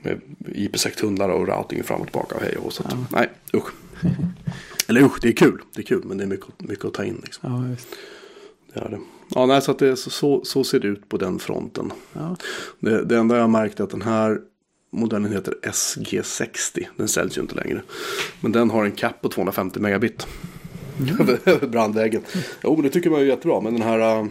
Med 0.01 0.21
IP-sekt-hundar 0.55 1.29
och 1.29 1.47
routing 1.47 1.83
fram 1.83 2.01
och 2.01 2.07
tillbaka 2.07 2.35
och 2.35 2.41
hej 2.41 2.57
och 2.57 2.73
så. 2.73 2.83
att- 2.83 3.11
Nej, 3.11 3.29
usch. 3.53 3.67
Eller 4.87 5.01
usch, 5.01 5.19
det 5.21 5.27
är 5.27 5.31
kul. 5.33 5.61
Det 5.75 5.81
är 5.81 5.85
kul, 5.85 6.01
men 6.05 6.17
det 6.17 6.23
är 6.23 6.27
mycket, 6.27 6.47
mycket 6.57 6.85
att 6.85 6.93
ta 6.93 7.03
in. 7.03 7.21
Liksom. 7.23 7.51
Ja, 7.53 7.69
visst. 7.69 7.87
Det 8.73 8.79
är 8.79 8.89
det. 8.89 8.99
Ja, 9.35 9.45
nej, 9.45 9.61
så, 9.61 9.71
att 9.71 9.79
det, 9.79 9.95
så, 9.95 10.45
så, 10.45 10.63
ser 10.63 10.79
det 10.79 10.87
ut 10.87 11.09
på 11.09 11.17
den 11.17 11.39
fronten. 11.39 11.93
Ja. 12.13 12.35
Det, 12.79 13.05
det 13.05 13.17
enda 13.17 13.37
jag 13.37 13.49
märkt 13.49 13.79
är 13.79 13.83
att 13.83 13.89
den 13.89 14.01
här 14.01 14.39
modellen 14.91 15.31
heter 15.31 15.53
SG60. 15.61 16.85
Den 16.97 17.07
säljs 17.07 17.37
ju 17.37 17.41
inte 17.41 17.55
längre. 17.55 17.81
Men 18.41 18.51
den 18.51 18.69
har 18.69 18.85
en 18.85 18.91
cap 18.91 19.21
på 19.21 19.29
250 19.29 19.79
megabit. 19.79 20.27
Över 21.19 21.39
över 21.45 21.67
brandväggen. 21.67 22.21
Jo, 22.63 22.73
men 22.73 22.81
det 22.83 22.89
tycker 22.89 23.09
man 23.09 23.19
är 23.19 23.25
jättebra. 23.25 23.61
Men 23.61 23.73
den 23.73 23.83
här 23.83 24.27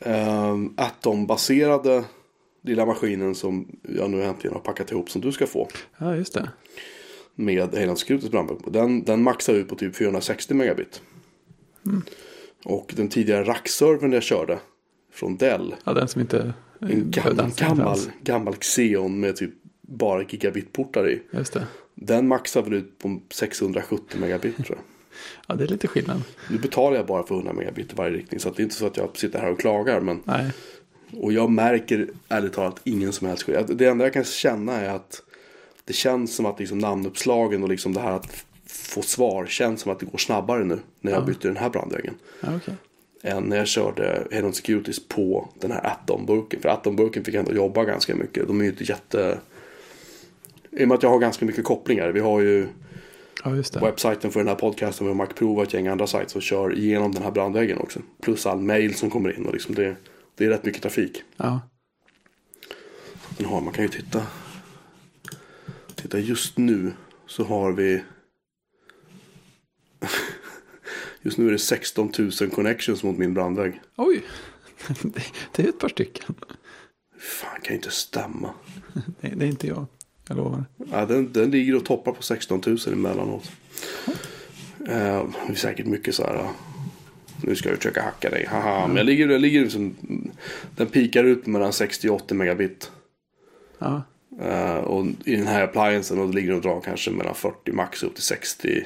äh, 0.00 0.56
Atom-baserade 0.76 2.04
lilla 2.62 2.86
maskinen 2.86 3.34
som 3.34 3.68
jag 3.82 4.10
nu 4.10 4.22
äntligen 4.22 4.54
har 4.54 4.60
packat 4.60 4.90
ihop 4.90 5.10
som 5.10 5.20
du 5.20 5.32
ska 5.32 5.46
få. 5.46 5.68
ja, 5.98 6.16
just 6.16 6.34
det. 6.34 6.48
Med 7.34 7.74
Hejland 7.74 7.98
Securities 7.98 8.30
brandvägg. 8.30 8.58
Den, 8.66 9.04
den 9.04 9.22
maxar 9.22 9.54
ut 9.54 9.68
på 9.68 9.74
typ 9.74 9.96
460 9.96 10.54
megabit. 10.54 11.02
Och 12.64 12.92
den 12.96 13.08
tidigare 13.08 13.44
rackservern 13.44 14.12
jag 14.12 14.22
körde 14.22 14.58
från 15.12 15.36
Dell. 15.36 15.74
Ja, 15.84 15.92
den 15.92 16.08
som 16.08 16.20
inte... 16.20 16.52
En 16.80 17.10
gammal, 17.10 17.50
gammal, 17.56 17.98
gammal 18.22 18.54
Xeon 18.56 19.20
med 19.20 19.36
typ 19.36 19.50
bara 19.80 20.22
gigabitportar 20.22 21.10
i. 21.10 21.22
Just 21.30 21.52
det. 21.52 21.66
Den 21.94 22.28
maxar 22.28 22.62
väl 22.62 22.74
ut 22.74 22.98
på 22.98 23.20
670 23.30 24.20
megabit 24.20 24.56
tror 24.56 24.68
jag. 24.68 24.78
Ja, 25.46 25.54
det 25.54 25.64
är 25.64 25.68
lite 25.68 25.88
skillnad. 25.88 26.22
Nu 26.50 26.58
betalar 26.58 26.96
jag 26.96 27.06
bara 27.06 27.26
för 27.26 27.34
100 27.34 27.52
megabit 27.52 27.92
i 27.92 27.96
varje 27.96 28.16
riktning. 28.16 28.40
Så 28.40 28.50
det 28.50 28.62
är 28.62 28.64
inte 28.64 28.76
så 28.76 28.86
att 28.86 28.96
jag 28.96 29.16
sitter 29.16 29.38
här 29.38 29.50
och 29.50 29.60
klagar. 29.60 30.00
Men, 30.00 30.22
Nej. 30.24 30.50
och 31.12 31.32
jag 31.32 31.50
märker 31.50 32.08
ärligt 32.28 32.52
talat 32.52 32.80
ingen 32.84 33.12
som 33.12 33.26
helst 33.26 33.42
skillnad. 33.42 33.76
Det 33.76 33.86
enda 33.86 34.04
jag 34.04 34.12
kan 34.12 34.24
känna 34.24 34.72
är 34.72 34.88
att 34.88 35.22
det 35.84 35.92
känns 35.92 36.36
som 36.36 36.46
att 36.46 36.58
liksom 36.58 36.78
namnuppslagen 36.78 37.62
och 37.62 37.68
liksom 37.68 37.92
det 37.92 38.00
här 38.00 38.12
att 38.12 38.44
få 38.90 39.02
svar 39.02 39.46
känns 39.46 39.80
som 39.80 39.92
att 39.92 40.00
det 40.00 40.06
går 40.06 40.18
snabbare 40.18 40.64
nu 40.64 40.78
när 41.00 41.12
jag 41.12 41.20
Ja. 41.20 41.26
bytte 41.26 41.48
den 41.48 41.56
här 41.56 41.70
brandväggen. 41.70 42.14
Ja, 42.40 42.48
okej. 42.56 42.74
Än 43.22 43.42
när 43.44 43.56
jag 43.56 43.66
körde 43.66 44.26
Head 44.30 44.44
On 44.44 44.52
Securities 44.52 45.08
på 45.08 45.48
den 45.60 45.70
här 45.70 45.86
Atom-burken. 45.86 46.60
För 46.60 46.68
Atom-burken 46.68 47.24
fick 47.24 47.34
ändå 47.34 47.52
jobba 47.52 47.84
ganska 47.84 48.14
mycket. 48.16 48.46
De 48.46 48.60
är 48.60 48.64
ju 48.64 48.70
inte 48.70 48.84
jätte... 48.84 49.38
I 50.70 50.84
och 50.84 50.88
med 50.88 50.94
att 50.94 51.02
jag 51.02 51.10
har 51.10 51.18
ganska 51.18 51.44
mycket 51.44 51.64
kopplingar. 51.64 52.08
Vi 52.08 52.20
har 52.20 52.40
ju 52.40 52.68
Ja, 53.44 53.50
webbsajten 53.80 54.30
för 54.30 54.40
den 54.40 54.48
här 54.48 54.54
podcasten. 54.54 55.06
Vi 55.06 55.10
har 55.10 55.16
Macprov 55.16 55.56
och 55.56 55.62
ett 55.62 55.74
gäng 55.74 55.86
andra 55.86 56.06
sajter 56.06 56.30
som 56.30 56.40
kör 56.40 56.78
igenom 56.78 57.12
den 57.12 57.22
här 57.22 57.30
brandväggen 57.30 57.78
också. 57.78 58.00
Plus 58.22 58.46
all 58.46 58.60
mail 58.60 58.94
som 58.94 59.10
kommer 59.10 59.36
in. 59.38 59.46
Och 59.46 59.52
liksom 59.52 59.74
det, 59.74 59.96
det 60.34 60.44
är 60.44 60.48
rätt 60.48 60.64
mycket 60.64 60.82
trafik. 60.82 61.22
Ja. 61.36 61.60
Den 63.36 63.46
har, 63.46 63.60
man 63.60 63.72
kan 63.72 63.84
ju 63.84 63.88
titta. 63.88 64.22
Titta 65.94 66.18
just 66.18 66.58
nu 66.58 66.92
så 67.26 67.44
har 67.44 67.72
vi. 67.72 68.02
Just 71.22 71.38
nu 71.38 71.48
är 71.48 71.52
det 71.52 71.58
16 71.58 72.12
000 72.18 72.50
connections 72.50 73.02
mot 73.02 73.18
min 73.18 73.34
brandvägg. 73.34 73.80
Oj. 73.96 74.22
Det, 75.52 75.62
är 75.62 75.68
ett 75.68 75.78
par 75.78 75.88
stycken. 75.88 76.34
Fan 77.18 77.60
kan 77.62 77.72
ju 77.72 77.76
inte 77.76 77.90
stämma. 77.90 78.50
Det, 79.20 79.28
det 79.28 79.44
är 79.44 79.48
inte 79.48 79.66
jag. 79.66 79.86
Jag 80.28 80.36
lovar. 80.36 80.64
Ja, 80.90 81.06
den, 81.06 81.32
den 81.32 81.50
ligger 81.50 81.76
och 81.76 81.84
toppar 81.84 82.12
på 82.12 82.22
16 82.22 82.62
000 82.66 82.78
emellanåt. 82.86 83.50
Eh, 84.88 85.24
det 85.46 85.52
är 85.52 85.54
säkert 85.54 85.86
mycket 85.86 86.14
så 86.14 86.22
här. 86.22 86.48
Nu 87.42 87.56
ska 87.56 87.68
jag 87.68 87.78
försöka 87.78 88.02
hacka 88.02 88.30
dig. 88.30 88.46
Haha. 88.46 88.86
Men 88.86 88.96
jag 88.96 89.06
ligger, 89.06 89.28
jag 89.28 89.40
ligger 89.40 89.60
liksom, 89.60 89.96
den 90.76 90.86
pikar 90.86 91.24
ut 91.24 91.46
mellan 91.46 91.72
60 91.72 92.08
och 92.08 92.16
80 92.16 92.34
megabit. 92.34 92.90
Ja. 93.78 94.02
Eh, 94.40 94.76
och 94.76 95.06
i 95.24 95.36
den 95.36 95.46
här 95.46 95.62
appliancen 95.62 96.18
och 96.18 96.34
ligger 96.34 96.54
och 96.54 96.60
drar 96.60 96.80
kanske 96.80 97.10
mellan 97.10 97.34
40 97.34 97.72
max 97.72 98.02
upp 98.02 98.14
till 98.14 98.24
60 98.24 98.78
eh, 98.78 98.84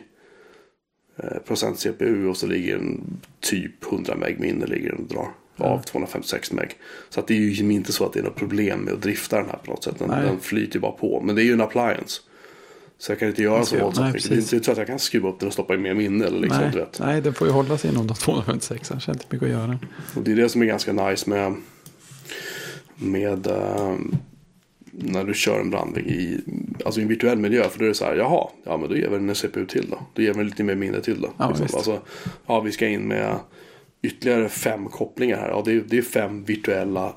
procent 1.47 1.79
CPU 1.79 2.27
och 2.27 2.37
så 2.37 2.47
ligger 2.47 2.77
en 2.77 3.21
typ 3.41 3.93
100 3.93 4.15
meg 4.17 4.41
minne 4.41 4.67
ligger 4.67 4.91
den 4.91 4.99
och 4.99 5.09
drar 5.09 5.29
av 5.57 5.83
256 5.83 6.53
meg. 6.53 6.77
Så 7.11 7.21
att 7.21 7.27
det 7.27 7.35
är 7.35 7.39
ju 7.39 7.73
inte 7.73 7.93
så 7.93 8.07
att 8.07 8.13
det 8.13 8.19
är 8.19 8.25
något 8.25 8.37
problem 8.37 8.81
med 8.81 8.95
att 8.95 9.03
drifta 9.03 9.37
den 9.37 9.47
här 9.47 9.59
på 9.65 9.71
något 9.71 9.85
sätt. 9.85 9.99
Den, 9.99 10.09
den 10.09 10.41
flyter 10.41 10.79
bara 10.79 10.93
på. 10.93 11.21
Men 11.21 11.35
det 11.35 11.43
är 11.43 11.45
ju 11.45 11.53
en 11.53 11.61
appliance. 11.61 12.21
Så 12.99 13.13
jag 13.13 13.19
kan 13.19 13.29
inte 13.29 13.43
göra 13.43 13.65
så 13.65 13.79
våldsamt 13.79 14.15
mycket. 14.15 14.29
Det 14.29 14.35
är 14.35 14.55
inte 14.55 14.65
så 14.65 14.73
att 14.73 14.79
jag 14.79 14.87
kan 14.87 14.99
skruva 14.99 15.29
upp 15.29 15.41
den 15.41 15.47
och 15.47 15.53
stoppa 15.53 15.75
in 15.75 15.83
mer 15.83 15.95
minne. 15.95 16.25
Eller 16.25 16.41
liksom, 16.41 16.61
du 16.61 16.67
nej, 16.67 16.77
vet. 16.77 17.01
nej, 17.01 17.21
den 17.21 17.35
får 17.35 17.47
ju 17.47 17.53
hålla 17.53 17.79
sig 17.79 17.91
inom 17.91 18.07
de 18.07 18.15
256. 18.15 18.91
Annars 18.91 19.09
är 19.09 19.13
det 19.13 19.17
inte 19.17 19.27
mycket 19.35 19.47
att 19.47 19.53
göra. 19.53 19.79
Och 20.17 20.23
det 20.23 20.33
är 20.33 20.37
det 20.37 20.49
som 20.49 20.63
är 20.63 20.67
ganska 20.67 20.93
nice 20.93 21.31
med, 21.31 21.55
med 22.97 23.47
eh, 23.47 23.95
när 24.99 25.25
du 25.25 25.35
kör 25.35 25.61
en 25.61 25.71
brandvägg 25.71 26.07
i, 26.07 26.41
alltså 26.85 27.01
i 27.01 27.03
en 27.03 27.09
virtuell 27.09 27.39
miljö. 27.39 27.69
För 27.69 27.79
då 27.79 27.85
är 27.85 27.89
det 27.89 27.95
så 27.95 28.05
här, 28.05 28.17
jaha, 28.17 28.49
ja 28.65 28.77
men 28.77 28.89
då 28.89 28.97
ger 28.97 29.09
vi 29.09 29.17
den 29.17 29.29
en 29.29 29.35
CPU 29.35 29.67
till 29.67 29.91
då. 29.91 29.99
Då 30.13 30.23
ger 30.23 30.35
vi 30.35 30.45
lite 30.45 30.65
mer 30.65 30.75
minne 30.75 31.01
till 31.01 31.21
då. 31.21 31.31
Ja, 31.37 31.49
liksom. 31.49 31.69
alltså, 31.73 32.01
ja, 32.47 32.61
vi 32.61 32.73
ska 32.73 32.87
in 32.87 33.09
med 33.09 33.37
ytterligare 34.03 34.49
fem 34.49 34.89
kopplingar 34.89 35.37
här. 35.37 35.49
Ja, 35.49 35.63
det 35.65 35.73
är, 35.73 35.85
det 35.87 35.99
är 35.99 36.03
fem 36.03 36.45
virtuella 36.45 37.15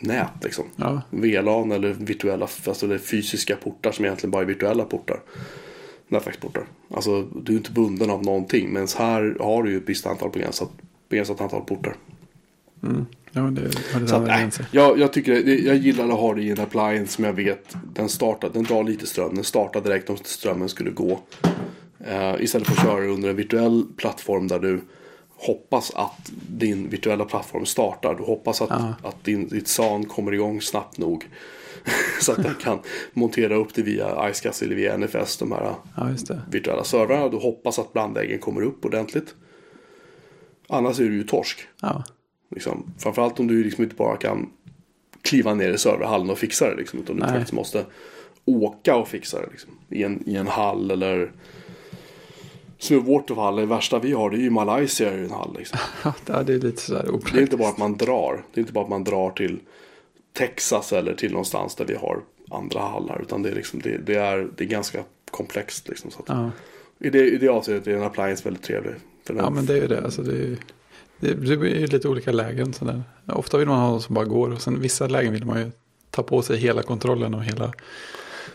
nät 0.00 0.44
liksom. 0.44 0.64
Ja, 0.76 1.02
VLAN 1.10 1.72
eller 1.72 1.92
virtuella, 1.92 2.48
alltså 2.66 2.86
det 2.86 2.94
är 2.94 2.98
fysiska 2.98 3.56
portar 3.56 3.92
som 3.92 4.04
egentligen 4.04 4.30
bara 4.30 4.42
är 4.42 4.46
virtuella 4.46 4.84
portar. 4.84 5.20
Nätverksportar. 6.08 6.66
Alltså 6.94 7.22
du 7.22 7.52
är 7.52 7.56
inte 7.56 7.72
bunden 7.72 8.10
av 8.10 8.24
någonting. 8.24 8.72
Men 8.72 8.86
här 8.98 9.36
har 9.40 9.62
du 9.62 9.70
ju 9.70 9.76
ett 9.76 9.88
visst 9.88 10.06
antal 10.06 10.30
begränsat, 10.30 10.70
begränsat 11.08 11.40
antal 11.40 11.64
portar. 11.64 11.94
mm. 12.82 13.06
Ja 13.32 13.40
det 13.42 13.60
det 14.00 14.08
Så 14.08 14.16
att, 14.16 14.60
jag, 14.72 14.98
jag, 14.98 15.12
tycker, 15.12 15.32
det- 15.44 15.58
jag 15.60 15.76
gillar 15.76 16.04
att 16.08 16.20
ha 16.20 16.34
det 16.34 16.42
i 16.42 16.50
en 16.50 16.60
appliance 16.60 17.12
som 17.12 17.24
jag 17.24 17.32
vet 17.32 17.76
den 17.94 18.08
startar, 18.08 18.50
den 18.52 18.62
drar 18.62 18.84
lite 18.84 19.06
ström. 19.06 19.34
Den 19.34 19.44
startar 19.44 19.80
direkt 19.80 20.10
om 20.10 20.16
strömmen 20.24 20.68
skulle 20.68 20.90
gå. 20.90 21.20
Eh, 22.06 22.34
istället 22.40 22.66
för 22.68 22.74
att 22.74 22.82
köra 22.82 23.06
under 23.06 23.28
en 23.30 23.36
virtuell 23.36 23.84
plattform 23.96 24.48
där 24.48 24.58
du 24.58 24.80
hoppas 25.36 25.90
att 25.94 26.32
din 26.48 26.88
virtuella 26.90 27.24
plattform 27.24 27.66
startar. 27.66 28.14
Du 28.14 28.22
hoppas 28.24 28.62
att, 28.62 28.70
Ja. 28.70 28.94
att 29.08 29.24
din, 29.24 29.48
ditt 29.48 29.68
SAN 29.68 30.04
kommer 30.04 30.34
igång 30.34 30.60
snabbt 30.60 30.98
nog. 30.98 31.26
så 32.20 32.32
att 32.32 32.42
den 32.42 32.54
kan 32.54 32.78
montera 33.12 33.54
upp 33.54 33.74
det 33.74 33.82
via 33.82 34.30
iSCSI 34.30 34.64
eller 34.64 34.74
via 34.76 34.96
NFS. 34.96 35.36
De 35.36 35.52
här 35.52 35.74
Ja, 35.96 36.08
virtuella 36.50 36.84
servrarna. 36.84 37.28
Du 37.28 37.36
hoppas 37.36 37.78
att 37.78 37.92
blandväggen 37.92 38.38
kommer 38.38 38.62
upp 38.62 38.84
ordentligt. 38.84 39.34
Annars 40.68 41.00
är 41.00 41.04
du 41.04 41.14
ju 41.14 41.22
torsk. 41.24 41.58
Ja, 41.82 42.04
Liksom. 42.50 42.92
Framförallt 42.98 43.40
om 43.40 43.46
du 43.46 43.64
liksom 43.64 43.84
inte 43.84 43.96
bara 43.96 44.16
kan 44.16 44.50
kliva 45.22 45.54
ner 45.54 45.70
i 45.72 45.78
serverhallen 45.78 46.30
och 46.30 46.38
fixa 46.38 46.70
det. 46.70 46.76
Liksom, 46.76 46.98
utan 47.00 47.16
du 47.16 47.22
Nej. 47.22 47.30
faktiskt 47.30 47.52
måste 47.52 47.86
åka 48.44 48.96
och 48.96 49.08
fixa 49.08 49.40
det. 49.40 49.46
Liksom, 49.50 49.70
i, 49.88 50.02
en, 50.02 50.22
I 50.28 50.36
en 50.36 50.46
hall 50.46 50.90
eller 50.90 51.32
som 52.78 52.96
i 52.96 53.00
vårt 53.00 53.30
fall, 53.30 53.56
det 53.56 53.66
värsta 53.66 53.98
vi 53.98 54.12
har 54.12 54.30
det 54.30 54.36
är 54.36 54.40
ju 54.40 54.50
Malaysia 54.50 55.14
i 55.14 55.24
en 55.24 55.30
hall. 55.30 55.54
Liksom. 55.58 55.78
ja 56.26 56.42
det 56.42 56.52
är 56.54 56.58
lite 56.58 56.80
sådär 56.82 57.02
Det 57.02 57.08
är 57.08 57.14
opraktiskt. 57.14 57.40
inte 57.40 57.56
bara 57.56 57.68
att 57.68 57.78
man 57.78 57.96
drar. 57.96 58.44
Det 58.54 58.60
är 58.60 58.62
inte 58.62 58.72
bara 58.72 58.84
att 58.84 58.90
man 58.90 59.04
drar 59.04 59.30
till 59.30 59.58
Texas 60.32 60.92
eller 60.92 61.14
till 61.14 61.30
någonstans 61.32 61.74
där 61.74 61.84
vi 61.84 61.94
har 61.94 62.20
andra 62.50 62.80
hallar. 62.80 63.22
Utan 63.22 63.42
det 63.42 63.50
är, 63.50 63.54
liksom, 63.54 63.80
det, 63.80 63.98
det 63.98 64.14
är, 64.14 64.48
det 64.56 64.64
är 64.64 64.68
ganska 64.68 64.98
komplext. 65.30 65.88
Liksom, 65.88 66.10
så 66.10 66.18
att, 66.18 66.28
Ja. 66.28 66.50
i, 66.98 67.10
det, 67.10 67.30
I 67.30 67.36
det 67.38 67.48
avseendet 67.48 67.86
är 67.86 67.96
en 67.96 68.02
appliance 68.02 68.44
väldigt 68.44 68.62
trevlig. 68.62 68.94
Ja, 69.36 69.50
men 69.50 69.66
det 69.66 69.72
är 69.72 69.80
ju 69.80 69.86
det. 69.86 70.04
Alltså, 70.04 70.22
det, 70.22 70.32
är, 70.42 70.56
det, 71.20 71.34
det 71.34 71.56
blir 71.56 71.80
ju 71.80 71.86
lite 71.86 72.08
olika 72.08 72.32
lägen. 72.32 72.72
Sådär. 72.72 73.02
Ofta 73.26 73.58
vill 73.58 73.68
man 73.68 73.80
ha 73.80 73.90
något 73.90 74.02
som 74.02 74.14
bara 74.14 74.24
går. 74.24 74.50
Och 74.50 74.62
sen 74.62 74.80
vissa 74.80 75.06
lägen 75.06 75.32
vill 75.32 75.44
man 75.44 75.60
ju 75.60 75.70
ta 76.10 76.22
på 76.22 76.42
sig 76.42 76.56
hela 76.56 76.82
kontrollen 76.82 77.34
och 77.34 77.44
hela 77.44 77.72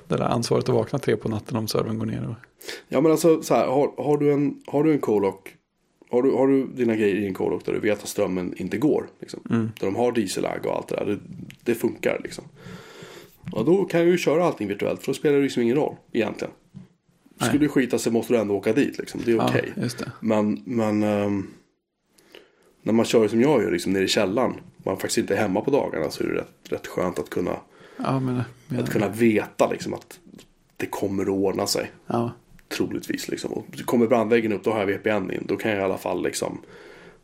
det 0.08 0.16
där 0.16 0.24
ansvaret 0.24 0.70
att 0.70 0.76
vakna 0.76 1.00
tre 1.00 1.18
på 1.18 1.30
natten 1.30 1.58
om 1.58 1.68
servern 1.68 2.00
går 2.00 2.06
ner. 2.06 2.28
Och, 2.30 2.36
Ja 2.88 3.02
men 3.02 3.12
alltså 3.12 3.44
så 3.44 3.56
här, 3.56 3.68
har, 3.68 3.92
har 3.98 4.18
du 4.18 4.34
en, 4.34 4.62
har 4.68 4.84
du 4.84 4.92
en 4.92 5.00
coloc, 5.00 5.36
har 6.10 6.24
du, 6.24 6.32
har 6.32 6.48
du 6.48 6.68
dina 6.68 6.96
grejer 6.96 7.16
i 7.16 7.28
en 7.28 7.34
coloc 7.34 7.64
där 7.64 7.74
du 7.74 7.80
vet 7.80 8.04
att 8.04 8.10
strömmen 8.10 8.54
inte 8.58 8.78
går. 8.78 9.08
Liksom, 9.20 9.40
Mm. 9.50 9.72
Där 9.80 9.88
de 9.88 9.96
har 9.96 10.12
diesellag 10.12 10.66
och 10.66 10.76
allt 10.76 10.88
det 10.88 10.96
där. 10.96 11.06
Det, 11.06 11.20
det 11.64 11.76
funkar 11.76 12.22
liksom. 12.24 12.44
Och 13.52 13.66
då 13.66 13.86
kan 13.86 14.00
jag 14.00 14.10
ju 14.10 14.18
köra 14.18 14.46
allting 14.46 14.68
virtuellt 14.68 15.00
för 15.00 15.08
då 15.08 15.14
spelar 15.14 15.38
det 15.38 15.44
liksom 15.44 15.64
ingen 15.64 15.76
roll 15.76 15.96
egentligen. 16.12 16.54
Nej. 17.38 17.50
Skulle 17.50 17.66
du 17.66 17.70
skita 17.70 18.00
sig 18.00 18.12
måste 18.12 18.34
du 18.34 18.40
ändå 18.40 18.56
åka 18.56 18.74
dit 18.74 18.98
liksom. 18.98 19.22
Det 19.26 19.32
är 19.32 19.40
okej. 19.40 19.74
Ja, 19.76 19.82
just 19.82 19.98
det. 19.98 20.12
Men, 20.20 20.62
men 20.66 21.04
ehm, 21.04 21.48
när 22.86 22.94
man 22.94 23.06
kör 23.06 23.28
som 23.28 23.42
jag 23.42 23.64
gör 23.64 23.72
liksom 23.72 23.94
nere 23.94 24.04
i 24.04 24.08
källaren. 24.08 24.54
Man 24.78 24.98
faktiskt 24.98 25.18
inte 25.18 25.34
är 25.36 25.38
hemma 25.38 25.62
på 25.62 25.72
dagarna 25.72 26.12
så 26.12 26.24
är 26.24 26.28
det 26.28 26.34
rätt, 26.36 26.52
rätt 26.70 26.88
skönt 26.88 27.20
att 27.20 27.30
kunna, 27.30 27.56
Ja, 27.98 28.20
men, 28.20 28.42
men, 28.68 28.80
att 28.80 28.90
kunna 28.90 29.10
veta 29.10 29.72
liksom 29.72 29.94
att 29.94 30.20
det 30.78 30.86
kommer 30.86 31.24
att 31.24 31.30
ordna 31.30 31.68
sig. 31.68 31.92
ja, 32.08 32.32
Troligtvis 32.70 33.28
liksom. 33.28 33.52
Och 33.54 33.66
kommer 33.86 34.08
brandväggen 34.08 34.54
upp 34.54 34.64
då 34.64 34.72
har 34.72 34.80
jag 34.80 34.86
VPN 34.86 35.32
in. 35.32 35.46
Då 35.48 35.58
kan 35.58 35.72
jag 35.72 35.80
i 35.80 35.84
alla 35.84 35.98
fall 35.98 36.24
liksom. 36.24 36.62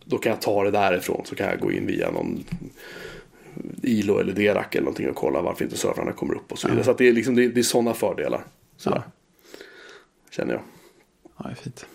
Då 0.05 0.17
kan 0.17 0.29
jag 0.29 0.41
ta 0.41 0.63
det 0.63 0.71
därifrån. 0.71 1.21
Så 1.25 1.35
kan 1.35 1.47
jag 1.47 1.59
gå 1.59 1.71
in 1.71 1.87
via 1.87 2.11
någon 2.11 2.43
ILO 3.81 4.19
eller 4.19 4.33
DERAC 4.33 4.65
eller 4.71 4.81
någonting 4.81 5.09
och 5.09 5.15
kolla 5.15 5.41
varför 5.41 5.63
inte 5.63 5.77
servrarna 5.77 6.11
kommer 6.11 6.33
upp 6.35 6.51
och 6.51 6.59
så 6.59 6.67
vidare. 6.67 6.79
Ja. 6.79 6.85
Så 6.85 6.93
det 6.93 7.07
är 7.07 7.13
liksom 7.13 7.35
det, 7.35 7.47
det 7.47 7.59
är 7.59 7.63
sådana 7.63 7.93
fördelar. 7.93 8.43
Sådär, 8.77 9.01
ja, 9.05 9.11
Känner 10.31 10.53
jag. 10.53 10.61
ja, 11.37 11.43
det 11.43 11.51
är 11.51 11.55
fint. 11.55 11.85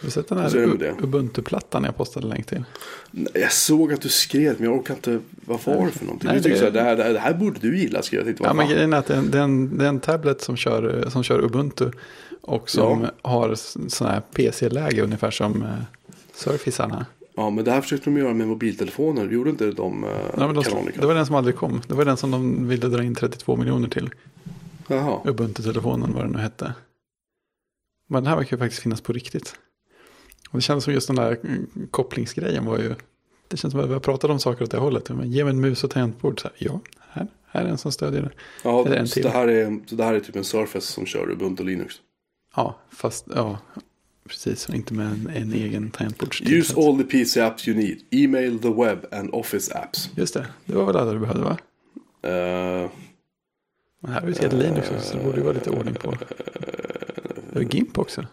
Har 0.00 0.06
du 0.06 0.10
sett 0.10 0.28
den 0.28 0.38
här 0.38 0.94
Ubuntu-plattan 1.02 1.84
jag 1.84 1.96
postade 1.96 2.26
länk 2.26 2.46
till? 2.46 2.64
Nej, 3.10 3.28
Jag 3.34 3.52
såg 3.52 3.92
att 3.92 4.00
du 4.00 4.08
skrev 4.08 4.54
men 4.58 4.64
jag 4.70 4.78
orkar 4.78 4.94
inte. 4.94 5.20
Vad 5.44 5.60
var 5.64 5.86
det 5.86 5.92
för 5.92 6.04
någonting? 6.04 6.30
Nej, 6.30 6.40
du 6.40 6.48
det- 6.50 6.56
så 6.58 6.64
här, 6.64 6.70
det, 6.70 6.82
här, 6.82 6.96
det, 6.96 7.18
här, 7.18 7.34
borde 7.34 7.60
du 7.60 7.78
gilla 7.78 8.02
skrev 8.02 8.18
jag. 8.20 8.26
tänkte, 8.26 8.44
Ja, 8.44 8.52
men 8.54 8.68
grejen 8.68 8.92
är 8.92 8.96
att 8.96 9.06
det 9.06 9.14
är 9.14 9.18
en, 9.18 9.30
det 9.30 9.38
är 9.38 9.42
en, 9.42 9.78
det 9.78 9.84
är 9.84 9.88
en 9.88 10.00
tablet 10.00 10.40
som 10.40 10.56
kör, 10.56 11.08
som 11.10 11.22
kör 11.22 11.44
Ubuntu. 11.44 11.90
Och 12.40 12.70
som 12.70 13.02
Ja. 13.22 13.30
har 13.30 13.54
sådana 13.88 14.14
här 14.14 14.22
PC-läge 14.34 15.02
ungefär 15.02 15.30
som 15.30 15.62
eh, 15.62 15.68
Surfacearna. 16.34 17.06
ja 17.36 17.50
men 17.50 17.64
det 17.64 17.70
här 17.70 17.80
försökte 17.80 18.10
de 18.10 18.16
göra 18.16 18.34
med 18.34 18.48
mobiltelefoner. 18.48 19.26
Det 19.26 19.34
gjorde 19.34 19.50
inte 19.50 19.70
de 19.72 20.04
uh, 20.04 20.10
Ja, 20.36 20.46
men 20.46 20.54
de, 20.54 20.64
Canonical? 20.64 21.00
det 21.00 21.06
var 21.06 21.14
den 21.14 21.26
som 21.26 21.34
aldrig 21.34 21.56
kom. 21.56 21.80
Det 21.88 21.94
var 21.94 22.04
den 22.04 22.16
som 22.16 22.30
de 22.30 22.68
ville 22.68 22.88
dra 22.88 23.02
in 23.02 23.14
32 23.14 23.56
miljoner 23.56 23.88
till. 23.88 24.10
Jaha. 24.88 25.20
Ubuntu-telefonen 25.24 26.12
vad 26.14 26.24
den 26.24 26.32
nu 26.32 26.38
hette. 26.38 26.74
Men 28.06 28.22
den 28.22 28.30
här 28.30 28.36
verkar 28.36 28.56
ju 28.56 28.60
faktiskt 28.60 28.82
finnas 28.82 29.00
på 29.00 29.12
riktigt. 29.12 29.54
Och 30.50 30.58
det 30.58 30.60
kändes 30.62 30.84
som 30.84 30.92
just 30.92 31.06
den 31.06 31.16
där 31.16 31.38
kopplingsgrejen 31.90 32.64
var 32.64 32.78
ju. 32.78 32.94
Det 33.48 33.56
känns 33.56 33.72
som 33.72 33.80
att 33.80 33.88
vi 33.88 33.92
har 33.92 34.00
pratat 34.00 34.30
om 34.30 34.40
saker 34.40 34.64
åt 34.64 34.70
det 34.70 34.78
hållet. 34.78 35.10
Men 35.10 35.30
ge 35.32 35.44
mig 35.44 35.50
en 35.50 35.60
mus 35.60 35.84
och 35.84 35.90
tangentbord. 35.90 36.40
Så 36.40 36.48
här, 36.48 36.56
ja, 36.58 36.80
här, 37.10 37.26
här 37.46 37.64
är 37.64 37.68
en 37.68 37.78
som 37.78 37.92
stödjer 37.92 38.22
det. 38.22 38.30
Ja, 38.64 38.84
det 38.88 38.96
en 38.96 39.08
så 39.08 39.20
det, 39.20 39.28
här 39.28 39.48
är, 39.48 39.80
så 39.86 39.94
det 39.94 40.04
här 40.04 40.14
är 40.14 40.20
typ 40.20 40.36
en 40.36 40.44
Surface 40.44 40.86
som 40.86 41.06
kör 41.06 41.30
Ubuntu 41.30 41.64
Linux. 41.64 41.94
Ja, 42.56 42.78
fast 42.90 43.26
ja, 43.34 43.58
precis. 44.28 44.70
Inte 44.70 44.94
med 44.94 45.06
en, 45.06 45.30
en 45.34 45.52
egen 45.52 45.90
tangentbords. 45.90 46.40
Use 46.42 46.74
all 46.76 46.98
the 46.98 47.04
PC 47.04 47.40
apps 47.40 47.68
you 47.68 47.76
need. 47.76 47.98
Email, 48.10 48.58
the 48.58 48.72
web 48.72 48.98
and 49.12 49.30
office 49.34 49.74
apps. 49.74 50.10
Just 50.14 50.34
det, 50.34 50.46
det 50.64 50.74
var 50.74 50.86
väl 50.86 50.96
alla 50.96 51.12
du 51.12 51.18
behövde 51.18 51.42
va? 51.42 51.58
Eh, 52.22 52.90
Men 54.00 54.12
här 54.12 54.22
är 54.22 54.26
ju 54.26 54.32
ett 54.32 54.38
helt 54.38 54.52
Linux 54.52 54.90
också, 54.90 55.10
så 55.10 55.16
det 55.16 55.24
borde 55.24 55.36
ju 55.36 55.42
vara 55.42 55.54
lite 55.54 55.70
ordning 55.70 55.94
på. 55.94 56.14
Det 57.52 57.58
är 57.58 57.74
GIMP 57.74 57.98
också. 57.98 58.26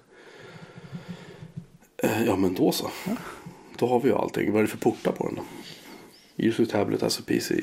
Eh, 2.04 2.24
ja 2.26 2.36
men 2.36 2.54
då 2.54 2.72
så. 2.72 2.91
Då 3.78 3.88
har 3.88 4.00
vi 4.00 4.10
ju 4.10 4.16
allting. 4.16 4.52
Vad 4.52 4.60
är 4.60 4.64
det 4.64 4.68
för 4.72 4.78
portar 4.78 5.12
på 5.12 5.24
den 5.28 5.36
då? 5.36 5.43
Use 6.43 6.66
tablet 6.66 7.04
as 7.04 7.20
a 7.20 7.22
PC. 7.26 7.56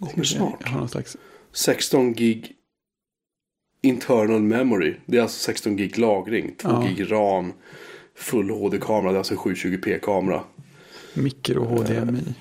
Kommer 0.00 0.24
snart. 0.24 0.60
Jag 0.64 0.68
har 0.70 0.78
någon 0.78 0.88
slags, 0.88 1.16
16 1.52 2.12
gig 2.12 2.52
internal 3.82 4.42
memory. 4.42 4.94
Det 5.06 5.18
är 5.18 5.22
alltså 5.22 5.38
16 5.38 5.76
gig 5.76 5.98
lagring. 5.98 6.54
2 6.56 6.68
Ja. 6.68 6.86
gig 6.96 7.12
ram. 7.12 7.52
Full 8.14 8.50
HD-kamera. 8.50 9.12
Det 9.12 9.16
är 9.16 9.18
alltså 9.18 9.34
720p-kamera. 9.34 10.40
Mikro 11.14 11.64
HDMI. 11.64 12.34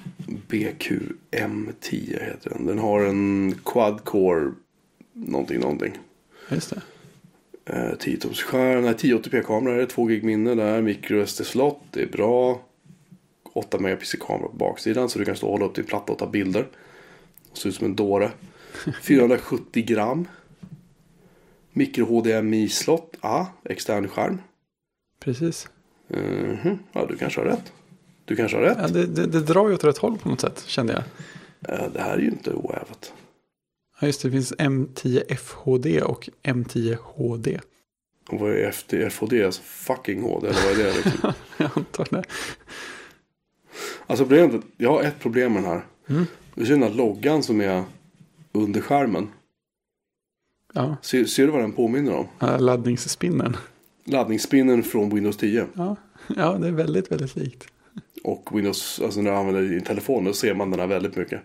BQM10 0.47 2.23
heter 2.25 2.49
den. 2.49 2.65
Den 2.65 2.79
har 2.79 3.01
en 3.01 3.55
quad-core 3.55 4.53
någonting, 5.13 5.59
någonting. 5.59 5.97
Just 6.51 6.69
det. 6.69 6.81
Eh, 7.65 7.95
10 7.99 8.17
tums 8.17 8.41
skärm, 8.43 8.83
nej 8.83 8.93
1080p-kamera 8.93 9.73
är 9.73 9.77
det, 9.77 9.85
2 9.87 10.05
gig 10.05 10.23
minne 10.23 10.55
där, 10.55 10.81
micro 10.81 11.25
SD-slott, 11.25 11.79
det 11.91 12.01
är 12.01 12.07
bra. 12.07 12.61
8 13.53 13.79
megapixel 13.79 14.19
kamera 14.19 14.47
på 14.47 14.55
baksidan 14.55 15.09
så 15.09 15.19
du 15.19 15.25
kan 15.25 15.35
stå 15.35 15.45
och 15.47 15.51
hålla 15.51 15.65
upp 15.65 15.75
din 15.75 15.85
platta 15.85 16.11
och 16.13 16.19
ta 16.19 16.27
bilder. 16.27 16.67
Och 17.51 17.57
se 17.57 17.69
ut 17.69 17.75
som 17.75 17.85
en 17.85 17.95
dåre. 17.95 18.31
470 19.03 19.85
gram. 19.85 20.27
Micro 21.71 22.05
HDMI-slott, 22.05 23.15
ah, 23.21 23.45
extern 23.63 24.07
skärm. 24.07 24.37
Precis. 25.19 25.67
Mhm, 26.07 26.79
Ja, 26.93 27.05
du 27.09 27.17
kanske 27.17 27.39
har 27.41 27.47
rätt. 27.47 27.71
Du 28.25 28.35
kanske 28.35 28.57
har 28.57 28.63
rätt. 28.63 28.77
Ja, 28.81 28.87
det, 28.87 29.05
det, 29.05 29.25
det 29.27 29.41
drar 29.41 29.69
ju 29.69 29.75
åt 29.75 29.83
rätt 29.83 29.97
håll 29.97 30.17
på 30.17 30.29
något 30.29 30.41
sätt, 30.41 30.63
kände 30.67 30.93
jag. 30.93 31.03
Eh, 31.79 31.85
Det 31.93 32.01
här 32.01 32.13
är 32.13 32.21
ju 32.21 32.27
inte 32.27 32.53
oävet. 32.53 33.13
Ja, 33.99 34.07
just 34.07 34.21
det. 34.21 34.27
Det 34.27 34.31
finns 34.31 34.53
M10 34.53 35.35
FHD 35.35 36.01
och 36.01 36.29
M10 36.43 36.97
HD. 37.01 37.59
Och 38.29 38.39
vad 38.39 38.51
är 38.51 39.09
FHD? 39.09 39.45
Alltså 39.45 39.61
fucking 39.63 40.21
HD, 40.21 40.47
eller 40.47 40.61
vad 40.63 40.79
är 40.79 40.83
det? 40.85 40.93
Liksom? 41.05 41.33
Jag 41.57 41.69
antar 41.75 42.07
det. 42.11 42.23
Alltså 44.07 44.25
problemet, 44.25 44.61
jag 44.77 44.89
har 44.91 45.03
ett 45.03 45.19
problem 45.19 45.53
med 45.53 45.63
den 45.63 45.71
här. 45.71 45.85
Mm. 46.09 46.25
Du 46.55 46.65
ser 46.65 46.73
den 46.73 46.83
här 46.83 46.93
loggan 46.93 47.43
som 47.43 47.61
är 47.61 47.83
under 48.51 48.81
skärmen. 48.81 49.27
Ja, 50.73 50.95
Ser, 51.01 51.25
ser 51.25 51.45
du 51.45 51.51
vad 51.51 51.61
den 51.61 51.71
påminner 51.71 52.13
om? 52.13 52.27
äh, 52.41 52.59
laddningsspinnen. 52.61 53.57
Laddningsspinnen 54.05 54.83
från 54.83 55.15
Windows 55.15 55.37
10. 55.37 55.67
Ja. 55.73 55.95
ja, 56.35 56.51
det 56.57 56.67
är 56.67 56.71
väldigt, 56.71 57.11
väldigt 57.11 57.35
likt. 57.35 57.67
Och 58.23 58.57
Windows, 58.57 59.01
alltså 59.03 59.21
när 59.21 59.31
du 59.31 59.37
använder 59.37 59.61
din 59.61 59.81
telefon, 59.83 60.23
då 60.23 60.33
ser 60.33 60.53
man 60.53 60.71
den 60.71 60.79
här 60.79 60.87
väldigt 60.87 61.15
mycket. 61.15 61.41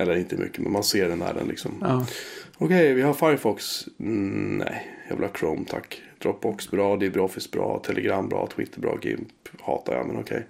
Eller 0.00 0.16
inte 0.16 0.36
mycket, 0.36 0.58
men 0.58 0.72
man 0.72 0.84
ser 0.84 1.08
den 1.08 1.22
här 1.22 1.34
den 1.34 1.48
liksom. 1.48 1.72
Ja, 1.80 2.06
Okej, 2.58 2.94
vi 2.94 3.02
har 3.02 3.14
Firefox. 3.14 3.86
Mm, 4.00 4.58
nej, 4.58 4.90
jag 5.08 5.16
vill 5.16 5.24
ha 5.24 5.32
Chrome 5.34 5.64
tack. 5.68 6.02
Dropbox 6.18 6.70
bra, 6.70 6.96
LibreOffice 6.96 7.50
bra, 7.52 7.82
Telegram 7.86 8.28
bra, 8.28 8.48
Twitter 8.56 8.80
bra, 8.80 8.98
GIMP 9.02 9.28
hatar 9.60 9.94
jag 9.96 10.06
men 10.06 10.16
okej. 10.18 10.46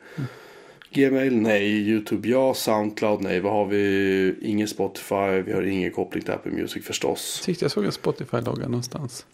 Gmail 0.92 1.36
nej, 1.36 1.64
YouTube 1.88 2.28
ja, 2.28 2.54
Soundcloud 2.54 3.22
nej, 3.22 3.40
vad 3.40 3.52
har 3.52 3.66
vi? 3.66 4.34
Ingen 4.42 4.68
Spotify, 4.68 5.42
vi 5.46 5.52
har 5.52 5.62
ingen 5.62 5.90
koppling 5.90 6.22
till 6.24 6.32
Apple 6.32 6.52
Music 6.52 6.84
förstås. 6.84 7.42
tyckte 7.44 7.64
jag 7.64 7.72
såg 7.72 7.84
en 7.84 7.92
Spotify-logga 7.92 8.62
någonstans. 8.68 9.26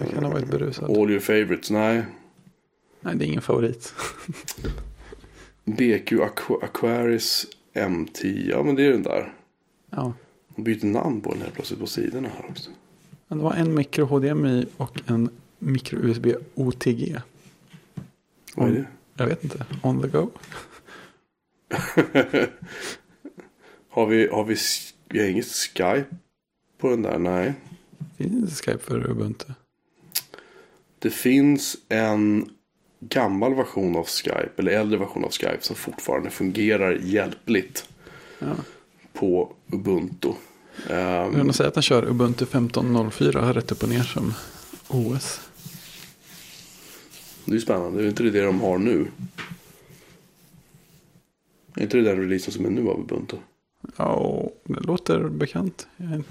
Jag 0.00 0.10
kan 0.14 0.24
ha 0.24 0.30
varit 0.32 0.50
berusad. 0.50 0.90
All 0.90 1.10
your 1.10 1.20
favorites, 1.20 1.70
nej. 1.70 2.02
Nej, 3.00 3.14
det 3.16 3.24
är 3.24 3.26
ingen 3.26 3.42
favorit. 3.42 3.94
BQ 5.64 6.12
Aqu- 6.12 6.64
Aquaris 6.64 7.46
M10, 7.74 8.50
ja 8.50 8.62
men 8.62 8.74
det 8.74 8.86
är 8.86 8.90
den 8.90 9.02
där. 9.02 9.34
Ja, 9.90 10.12
De 10.56 10.62
byter 10.64 10.86
namn 10.86 11.20
på 11.20 11.32
den 11.32 11.42
här 11.42 11.50
plötsligt 11.50 11.80
på 11.80 11.86
sidorna 11.86 12.28
här 12.28 12.50
också. 12.50 12.70
men 13.28 13.38
det 13.38 13.44
var 13.44 13.52
en 13.54 13.74
mikro 13.74 14.04
HDMI 14.04 14.66
och 14.76 15.00
en 15.06 15.28
mikro 15.58 15.98
USB 15.98 16.26
OTG. 16.54 17.16
Vad 18.54 18.68
är 18.68 18.72
det? 18.72 18.86
Jag 19.16 19.26
vet 19.26 19.44
inte. 19.44 19.66
On 19.82 20.02
the 20.02 20.08
go. 20.08 20.30
Har 23.88 24.06
vi, 24.06 24.26
har 24.28 24.44
vi, 24.44 24.56
vi 25.08 25.20
har 25.20 25.26
inget 25.26 25.46
Skype 25.46 26.04
på 26.78 26.88
den 26.90 27.02
där? 27.02 27.18
Nej. 27.18 27.54
Finns 28.16 28.32
inte 28.32 28.54
Skype 28.54 28.78
för 28.78 29.10
Ubuntu? 29.10 29.52
Det 30.98 31.10
finns 31.10 31.76
en 31.88 32.48
gammal 33.08 33.54
version 33.54 33.96
av 33.96 34.04
Skype, 34.06 34.50
eller 34.56 34.72
äldre 34.72 34.98
version 34.98 35.24
av 35.24 35.30
Skype 35.32 35.58
som 35.60 35.76
fortfarande 35.76 36.30
fungerar 36.30 36.92
hjälpligt 37.02 37.88
Ja. 38.38 38.46
på 39.12 39.52
Ubuntu. 39.72 40.32
Jag 40.88 41.30
vill 41.30 41.44
nog 41.44 41.54
säga 41.54 41.68
att 41.68 41.74
den 41.74 41.82
kör 41.82 42.04
Ubuntu 42.08 42.44
15.04 42.44 43.52
rätt 43.52 43.72
upp 43.72 43.82
och 43.82 43.88
ner 43.88 44.02
som 44.02 44.34
OS. 44.88 45.40
det 47.44 47.54
är 47.54 47.58
spännande, 47.58 48.02
är 48.02 48.08
inte 48.08 48.22
det 48.22 48.30
det 48.30 48.42
de 48.42 48.60
har 48.60 48.78
nu? 48.78 49.06
Är 51.76 51.82
inte 51.82 51.96
det 51.96 52.02
den 52.02 52.16
releasen 52.20 52.52
som 52.52 52.64
är 52.66 52.70
nu 52.70 52.88
av 52.88 53.00
Ubuntu? 53.00 53.36
Ja, 53.96 54.42
det 54.64 54.80
låter 54.80 55.28
bekant. 55.28 55.86
Jag- 55.96 56.22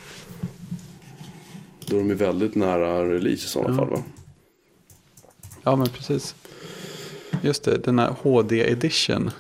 Då 1.88 1.96
är 1.96 2.00
de 2.00 2.12
är 2.12 2.16
väldigt 2.16 2.56
nära 2.56 3.10
release 3.10 3.46
i 3.46 3.48
sådana 3.50 3.70
Ja. 3.74 3.78
fall 3.78 3.90
va? 3.90 4.04
Ja, 5.64 5.76
men 5.76 5.88
precis. 5.90 6.36
Just 7.44 7.64
det, 7.64 7.78
den 7.78 8.00
här 8.00 8.16
HD 8.22 8.72
edition. 8.72 9.32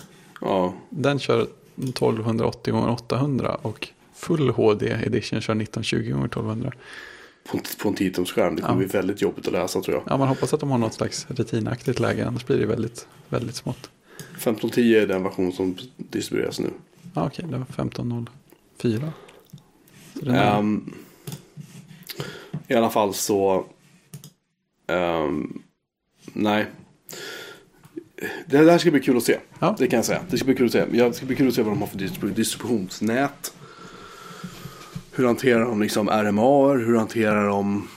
Ja, 0.42 0.74
Den 0.90 1.20
kör 1.20 1.48
1280 1.76 2.76
x 2.94 3.02
800 3.02 3.56
och 3.62 3.88
full 4.16 4.50
HD 4.50 4.86
edition 4.88 5.42
kör 5.42 5.54
1920 5.62 5.98
x 6.00 6.10
1200. 6.26 6.72
på, 7.52 7.60
på 7.82 7.90
en 7.90 7.96
10 7.96 8.12
skärm. 8.26 8.56
Det 8.56 8.62
kommer 8.62 8.74
Ja. 8.74 8.78
bli 8.78 8.86
väldigt 8.98 9.22
jobbigt 9.22 9.48
att 9.48 9.54
läsa 9.54 9.82
tror 9.82 9.96
jag. 9.98 10.04
Ja, 10.14 10.18
man 10.18 10.28
hoppas 10.28 10.54
att 10.54 10.60
de 10.60 10.72
har 10.72 10.78
något 10.78 10.94
slags 10.94 11.26
retinaktigt 11.30 12.00
läge, 12.00 12.28
annars 12.28 12.46
blir 12.46 12.58
det 12.60 12.66
väldigt, 12.66 13.08
väldigt 13.30 13.56
smått. 13.56 13.90
1510 14.38 14.96
är 14.96 15.08
den 15.08 15.24
version 15.24 15.52
som 15.54 15.76
distribueras 15.98 16.60
nu. 16.60 16.70
Ja, 17.14 17.26
okej, 17.28 17.46
det 17.50 17.58
var 17.58 17.66
1504. 17.66 19.14
Så 20.20 20.26
den 20.26 20.36
är, 20.36 20.60
Ehm, 20.60 20.94
I 22.68 22.74
alla 22.74 22.90
fall 22.90 23.14
så... 23.14 23.66
ehm, 24.88 25.62
nej. 26.34 26.66
Det 28.48 28.58
här 28.58 28.78
ska 28.78 28.92
bli 28.92 29.00
kul 29.00 29.18
att 29.18 29.24
se. 29.24 29.38
Ja. 29.60 29.76
Det 29.80 29.88
kan 29.88 29.98
jag 29.98 30.06
säga. 30.06 30.22
Det 30.30 30.38
ska 30.38 30.46
bli 30.46 30.56
kul 30.56 30.66
att 30.66 30.72
se. 30.72 30.86
Ja, 30.92 31.08
Det 31.08 31.14
ska 31.14 31.26
bli 31.26 31.36
kul 31.36 31.48
att 31.48 31.54
se 31.54 31.62
vad 31.62 31.72
de 31.72 31.80
har 31.82 31.88
för 31.88 31.98
distribu- 31.98 32.34
distributionsnät. 32.34 33.54
Hur 35.12 35.26
hanterar 35.26 35.66
de 35.66 35.82
liksom 35.82 36.10
RMA? 36.10 36.74
Hur 36.74 36.96
hanterar 36.98 37.48
de... 37.48 37.88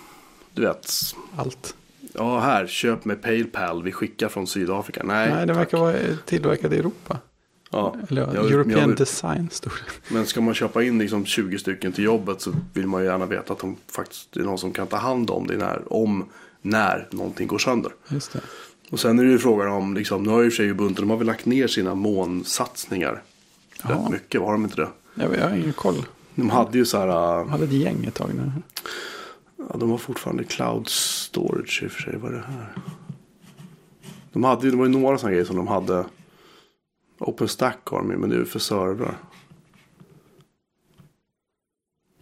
Du 0.54 0.62
vet. 0.62 0.92
allt. 1.36 1.74
Ja, 2.12 2.40
här. 2.40 2.66
Köp 2.66 3.04
med 3.04 3.22
Paypal. 3.22 3.82
Vi 3.82 3.92
skickar 3.92 4.28
från 4.28 4.46
Sydafrika. 4.46 5.02
Nej, 5.04 5.30
Nej, 5.30 5.46
det 5.46 5.54
tack. 5.54 5.60
verkar 5.60 5.78
vara 5.78 5.94
tillverkad 6.24 6.72
i 6.74 6.78
Europa. 6.78 7.18
Ja. 7.70 7.96
Eller 8.08 8.22
ja, 8.22 8.34
Jag 8.34 8.50
European 8.52 8.88
jag 8.88 8.96
Design 8.98 9.48
stod 9.52 9.72
det. 9.72 10.14
Men 10.14 10.26
ska 10.26 10.40
man 10.40 10.54
köpa 10.54 10.82
in 10.82 10.98
liksom 10.98 11.24
20 11.26 11.58
stycken 11.58 11.92
till 11.92 12.04
jobbet 12.04 12.40
så 12.40 12.52
vill 12.74 12.86
man 12.86 13.00
ju 13.02 13.06
gärna 13.08 13.26
veta 13.26 13.52
att 13.52 13.58
de 13.58 13.76
faktiskt 13.92 14.36
är 14.36 14.40
någon 14.40 14.58
som 14.58 14.72
kan 14.72 14.86
ta 14.86 14.96
hand 14.96 15.30
om 15.30 15.46
det 15.46 15.56
när, 15.56 15.92
om 15.92 16.24
när 16.62 17.08
någonting 17.10 17.46
går 17.46 17.58
sönder. 17.58 17.92
Just 18.08 18.32
det. 18.32 18.40
Och 18.90 19.00
sen 19.00 19.18
är 19.18 19.24
det 19.24 19.30
ju 19.30 19.38
frågan 19.38 19.68
om, 19.68 19.94
liksom, 19.94 20.22
nu 20.22 20.30
har 20.30 20.40
ju 20.40 20.46
i 20.46 20.48
och 20.48 20.52
för 20.52 20.56
sig 20.56 20.70
Ubuntu, 20.70 21.00
de 21.00 21.10
har 21.10 21.16
väl 21.16 21.26
lagt 21.26 21.46
ner 21.46 21.66
sina 21.66 21.94
månsatsningar 21.94 23.22
Ja. 23.82 23.88
rätt 23.94 24.10
mycket, 24.10 24.40
har 24.40 24.52
de 24.52 24.64
inte 24.64 24.76
det? 24.76 24.88
Jag, 25.14 25.36
jag 25.36 25.48
har 25.48 25.56
ingen 25.56 25.72
koll. 25.72 26.04
De 26.34 26.50
hade 26.50 26.78
ju 26.78 26.84
så 26.84 26.98
här, 26.98 27.40
äh, 27.40 27.48
hade 27.48 27.64
ett 27.64 27.72
gäng 27.72 28.04
ett 28.04 28.14
tag 28.14 28.30
nu. 28.34 28.52
ja, 29.56 29.76
de 29.78 29.90
har 29.90 29.98
fortfarande 29.98 30.44
cloud 30.44 30.88
storage 30.88 31.82
i 31.82 31.86
och 31.86 31.90
för 31.90 32.02
sig, 32.02 32.16
vad 32.16 32.30
är 32.32 32.36
det 32.36 32.44
här? 32.46 32.74
De 34.32 34.44
hade 34.44 34.64
ju, 34.64 34.70
det 34.70 34.76
var 34.76 34.86
ju 34.86 34.92
några 34.92 35.18
sådana 35.18 35.32
grejer 35.32 35.44
som 35.44 35.56
de 35.56 35.66
hade. 35.66 36.04
OpenStack 37.18 37.78
har 37.84 37.98
de 37.98 38.10
ju, 38.10 38.16
men 38.16 38.30
det 38.30 38.36
är 38.36 38.40
ju 38.40 38.44
för 38.44 38.58
servrar. 38.58 39.18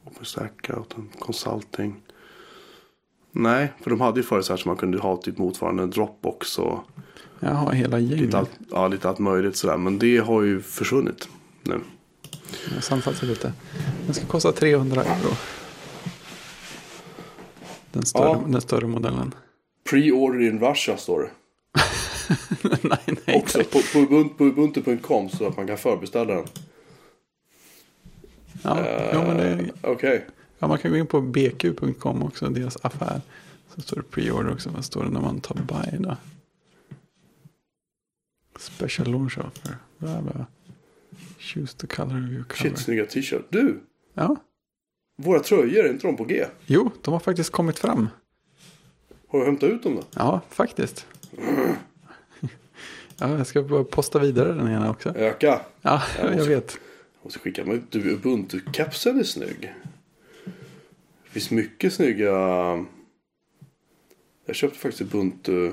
OpenStack, 0.05 0.71
Consulting. 1.19 1.97
Nej, 3.37 3.73
för 3.81 3.91
de 3.91 4.01
hade 4.01 4.21
ju 4.21 4.27
förut 4.27 4.45
så 4.45 4.53
här 4.53 4.59
som 4.59 4.69
man 4.69 4.77
kunde 4.77 4.99
ha 4.99 5.17
typ 5.17 5.39
motsvarande 5.39 5.87
Dropbox 5.87 6.59
och 6.59 6.79
Jag 7.41 7.51
har 7.51 7.73
hela 7.73 7.97
lite 7.99 8.15
gänget. 8.15 8.35
allt, 8.35 8.51
ja, 8.71 8.89
lite 8.89 9.09
allt 9.09 9.19
möjligt 9.19 9.57
sådär. 9.57 9.77
Men 9.77 9.99
det 9.99 10.19
har 10.19 10.43
ju 10.43 10.61
försvunnit 10.61 11.29
nu. 11.63 11.81
Jag 12.75 12.85
lite. 13.27 13.53
Den 14.07 14.15
ska 14.15 14.27
kosta 14.27 14.53
300 14.53 15.03
euro. 15.05 15.35
Den 17.93 18.03
större, 18.07 18.25
Ja. 18.29 18.43
den 18.47 18.61
större 18.61 18.87
modellen. 18.87 19.35
Pre-order 19.91 20.49
in 20.49 20.61
Russia 20.61 20.97
står 20.97 21.21
det. 21.23 21.31
nej, 22.89 22.99
nej. 23.27 23.37
Också 23.37 23.59
på, 23.59 23.65
på, 23.65 23.99
Ubuntu- 23.99 24.29
på 24.39 24.45
ubuntu.com 24.45 25.29
så 25.29 25.47
att 25.47 25.57
man 25.57 25.67
kan 25.67 25.79
förbeställa 25.79 26.35
den. 26.35 26.45
Ja, 28.63 28.79
ja, 29.13 29.23
men 29.27 29.37
det, 29.37 29.49
Eh, 29.83 29.91
Okej. 29.93 30.27
Ja, 30.65 30.69
man 30.69 30.79
kan 30.79 30.91
gå 30.91 30.97
in 30.97 31.07
på 31.07 31.21
bq.com 31.21 32.23
också, 32.23 32.49
deras 32.49 32.77
affär. 32.85 33.21
Så 33.75 33.81
står 33.81 33.97
det 33.97 34.03
pre-order 34.03 34.53
också. 34.53 34.71
Vad 34.71 34.85
står 34.85 35.05
det 35.05 35.11
när 35.11 35.21
man 35.21 35.41
tar 35.41 35.55
buy 35.55 35.99
då? 35.99 36.17
Special 38.59 39.11
launch 39.11 39.39
offer. 39.39 39.77
Bla, 39.99 40.23
bla. 40.23 40.47
Choose 41.39 41.77
the 41.77 41.87
color 41.87 42.25
of 42.25 42.31
your 42.31 42.45
cover. 42.45 42.71
Shit, 42.71 42.79
snygga 42.79 43.07
t-shirt. 43.07 43.45
Du, 43.49 43.81
Ja, 44.15 44.37
våra 45.17 45.41
tröjor, 45.41 45.85
är 45.85 45.91
inte 45.91 46.07
de 46.07 46.17
på 46.17 46.25
G? 46.25 46.45
jo, 46.67 46.91
de 47.03 47.13
har 47.13 47.21
faktiskt 47.21 47.51
kommit 47.51 47.79
fram. 47.79 48.09
Har 49.29 49.39
du 49.39 49.45
hämtat 49.45 49.71
ut 49.71 49.83
dem 49.83 49.95
då? 49.95 50.03
Ja, 50.15 50.41
faktiskt. 50.51 51.07
Ja, 53.19 53.29
jag 53.39 53.47
ska 53.47 53.63
bara 53.63 53.85
posta 53.85 54.19
vidare 54.19 54.53
den 54.53 54.69
ena 54.69 54.91
också. 54.91 55.09
Öka. 55.17 55.61
Ja, 55.83 56.03
Jag 56.19 56.27
jag 56.27 56.35
måste- 56.37 56.49
vet. 56.49 56.79
Jag 57.19 57.25
måste 57.25 57.39
skicka. 57.39 57.65
Men 57.65 57.87
du, 57.91 58.15
Ubuntu-kepsen 58.17 59.19
är 59.19 59.23
snygg. 59.25 59.75
Finns 61.35 61.51
mycket 61.51 61.93
snygga. 61.93 62.31
Jag 64.47 64.57
köpte 64.57 64.79
faktiskt 64.79 65.01
Ubuntu. 65.01 65.73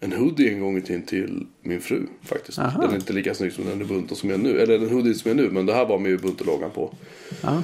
En 0.00 0.12
hoodie 0.12 0.52
en 0.52 0.60
gång 0.60 0.76
i 0.78 0.82
tiden 0.82 1.02
till 1.02 1.46
min 1.62 1.80
fru 1.80 2.06
faktiskt. 2.22 2.58
Aha. 2.58 2.80
Den 2.80 2.90
är 2.90 2.94
inte 2.94 3.12
lika 3.12 3.34
snygg 3.34 3.52
som 3.52 3.64
den 3.64 3.82
Ubuntu 3.82 4.14
som 4.14 4.30
jag 4.30 4.40
nu. 4.40 4.60
Eller 4.60 4.78
den 4.78 4.90
hoodie 4.90 5.14
som 5.14 5.28
jag 5.28 5.36
nu. 5.36 5.50
Men 5.50 5.66
det 5.66 5.74
här 5.74 5.86
var 5.86 5.98
med 5.98 6.12
Ubuntu-loggan 6.12 6.70
på. 6.70 6.94
Ja, 7.40 7.62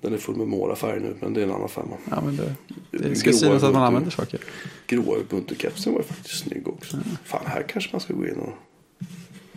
Den 0.00 0.14
är 0.14 0.18
full 0.18 0.36
med 0.36 0.48
Mora-färg 0.48 1.00
nu. 1.00 1.14
Men 1.20 1.34
det 1.34 1.40
är 1.40 1.44
en 1.44 1.52
annan 1.52 1.68
femma. 1.68 1.96
ja 2.10 2.20
men 2.20 2.36
det, 2.36 2.54
det 2.90 3.14
ska 3.14 3.32
synas 3.32 3.62
att 3.62 3.72
man 3.72 3.82
använder 3.82 4.10
saker. 4.10 4.40
Gråa 4.86 5.18
Ubuntu-kepsen 5.18 5.94
var 5.94 6.02
faktiskt 6.02 6.38
snygg 6.38 6.68
också. 6.68 6.96
Fan, 7.24 7.46
här 7.46 7.62
kanske 7.62 7.90
man 7.92 8.00
ska 8.00 8.14
gå 8.14 8.26
in 8.26 8.34
och... 8.36 8.52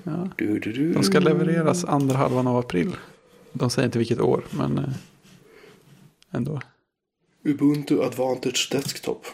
Ja. 0.03 0.29
Du, 0.37 0.59
du, 0.59 0.71
du. 0.71 0.93
De 0.93 1.03
ska 1.03 1.19
levereras 1.19 1.85
andra 1.85 2.17
halvan 2.17 2.47
av 2.47 2.57
april. 2.57 2.95
De 3.53 3.69
säger 3.69 3.85
inte 3.85 3.97
vilket 3.99 4.19
år, 4.19 4.43
men 4.51 4.77
eh, 4.77 4.83
ändå. 6.31 6.61
Ubuntu 7.43 8.03
Advantage 8.03 8.69
Desktop. 8.71 9.25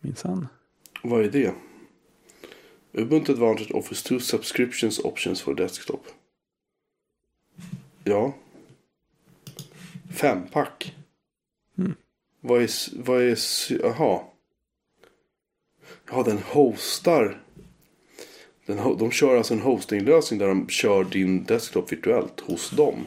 Minsann. 0.00 0.48
Vad 1.02 1.24
är 1.24 1.30
det? 1.30 1.54
Ubuntu 2.92 3.32
Advantage 3.32 3.74
offers 3.74 4.02
two 4.02 4.18
subscriptions 4.20 4.98
options 4.98 5.42
for 5.42 5.54
desktop. 5.54 6.06
Ja. 8.04 8.34
Fempack. 10.10 10.96
Mm. 11.78 11.94
Vad 12.40 12.62
är... 12.62 12.70
Vad 13.02 13.22
är... 13.22 13.38
Jaha. 13.82 14.24
Ja, 16.10 16.22
den 16.22 16.38
hostar. 16.38 17.42
Den, 18.66 18.98
de 18.98 19.10
kör 19.10 19.36
alltså 19.36 19.54
en 19.54 19.60
hostinglösning 19.60 20.38
där 20.38 20.48
de 20.48 20.68
kör 20.68 21.04
din 21.04 21.44
desktop 21.44 21.92
virtuellt 21.92 22.40
hos 22.40 22.70
dem. 22.70 23.06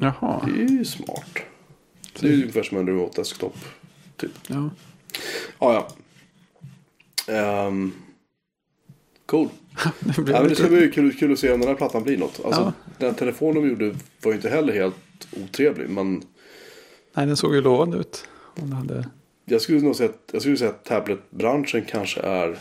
Jaha. 0.00 0.48
Det 0.54 0.62
är 0.62 0.68
ju 0.68 0.84
smart. 0.84 1.38
Det 2.20 2.26
är 2.26 2.30
ju 2.32 2.40
ungefär 2.40 2.62
som 2.62 2.78
en 2.78 2.86
remote 2.86 3.20
desktop. 3.20 3.56
Typ. 4.16 4.30
Ja. 4.46 4.70
Ja, 5.58 5.88
ja. 7.26 7.34
Ehm, 7.34 7.92
cool. 9.26 9.48
Det 10.00 10.22
blir 10.22 10.34
Ja, 10.34 10.40
men 10.40 10.48
det 10.48 10.56
ska 10.56 10.68
bli 10.68 10.90
kul, 10.90 11.16
kul 11.16 11.32
att 11.32 11.38
se 11.38 11.52
om 11.52 11.60
den 11.60 11.68
här 11.68 11.76
plattan 11.76 12.02
blir 12.02 12.18
något. 12.18 12.40
Alltså, 12.44 12.60
Ja. 12.60 12.72
Den 12.98 13.14
telefon 13.14 13.54
de 13.54 13.68
gjorde 13.68 13.96
var 14.22 14.32
ju 14.32 14.36
inte 14.36 14.48
heller 14.48 14.72
helt 14.72 15.28
otrevlig. 15.44 15.90
Men 15.90 16.22
Nej, 17.14 17.26
den 17.26 17.36
såg 17.36 17.54
ju 17.54 17.60
lovande 17.60 17.96
ut. 17.98 18.24
Det 18.54 18.74
hade... 18.74 19.08
jag 19.44 19.60
skulle 19.62 19.80
nog 19.80 19.96
säga 19.96 20.08
att, 20.10 20.30
jag 20.32 20.42
skulle 20.42 20.56
säga 20.56 20.70
att 20.70 20.84
tabletbranschen 20.84 21.84
kanske 21.88 22.20
är 22.20 22.58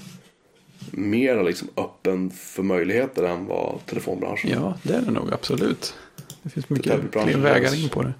mer 0.92 1.44
liksom 1.44 1.68
öppen 1.78 2.30
för 2.30 2.64
möjligheter 2.64 3.24
än 3.24 3.46
vad 3.46 3.86
telefonbranschen 3.86 4.52
är. 4.52 4.56
Ja, 4.56 4.78
det 4.84 4.94
är 4.94 5.02
det 5.02 5.12
nog 5.12 5.34
absolut. 5.34 5.96
Det 6.44 6.50
finns 6.50 6.70
mycket 6.70 7.12
fler 7.12 7.38
vägar 7.38 7.76
in 7.84 7.90
på 7.90 8.04
det. 8.04 8.14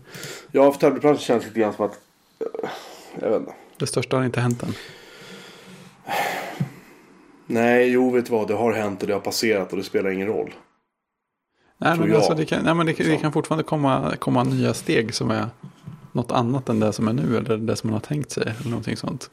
Ja, 0.52 0.72
för 0.72 0.80
tabletbranschen 0.80 1.20
känns 1.22 1.46
lite 1.46 1.60
grann 1.60 1.74
som 1.74 1.86
att... 1.86 2.00
eh, 2.40 2.70
Jag 3.22 3.30
vet 3.30 3.40
inte. 3.40 3.54
Det 3.78 3.88
största 3.88 4.18
har 4.18 4.26
inte 4.26 4.40
hänt 4.42 4.64
än. 4.64 4.74
Nej, 7.48 7.90
jo, 7.90 8.10
vet 8.12 8.26
du 8.26 8.32
vad? 8.32 8.48
Det 8.48 8.54
har 8.54 8.74
hänt 8.74 9.02
och 9.02 9.08
det 9.08 9.14
har 9.14 9.20
passerat 9.22 9.72
och 9.72 9.78
det 9.78 9.84
spelar 9.84 10.10
ingen 10.10 10.28
roll. 10.28 10.54
Nej, 11.78 11.96
Tror 11.98 12.08
men 12.08 12.16
alltså, 12.16 12.34
det, 12.34 12.46
kan, 12.46 12.64
nej, 12.64 12.74
men 12.76 12.86
det, 12.86 12.94
det 12.94 13.16
Så. 13.16 13.18
kan 13.22 13.32
fortfarande 13.32 13.64
komma, 13.64 14.16
komma 14.20 14.44
nya 14.44 14.74
steg 14.74 15.14
som 15.14 15.32
är 15.32 15.50
något 16.12 16.32
annat 16.32 16.70
än 16.70 16.80
det 16.80 16.94
som 16.94 17.08
är 17.08 17.14
nu 17.14 17.38
eller 17.38 17.58
det 17.58 17.76
som 17.76 17.90
man 17.90 17.94
har 17.94 18.02
tänkt 18.08 18.32
sig. 18.32 18.44
Eller 18.60 18.70
någonting 18.70 18.98
sånt. 18.98 19.30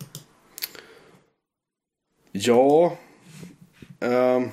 Ja. 2.33 2.97
ehm, 4.01 4.49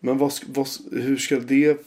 men 0.00 0.18
vad, 0.18 0.32
vad, 0.46 0.68
hur 0.92 1.16
ska 1.16 1.36
det 1.40 1.86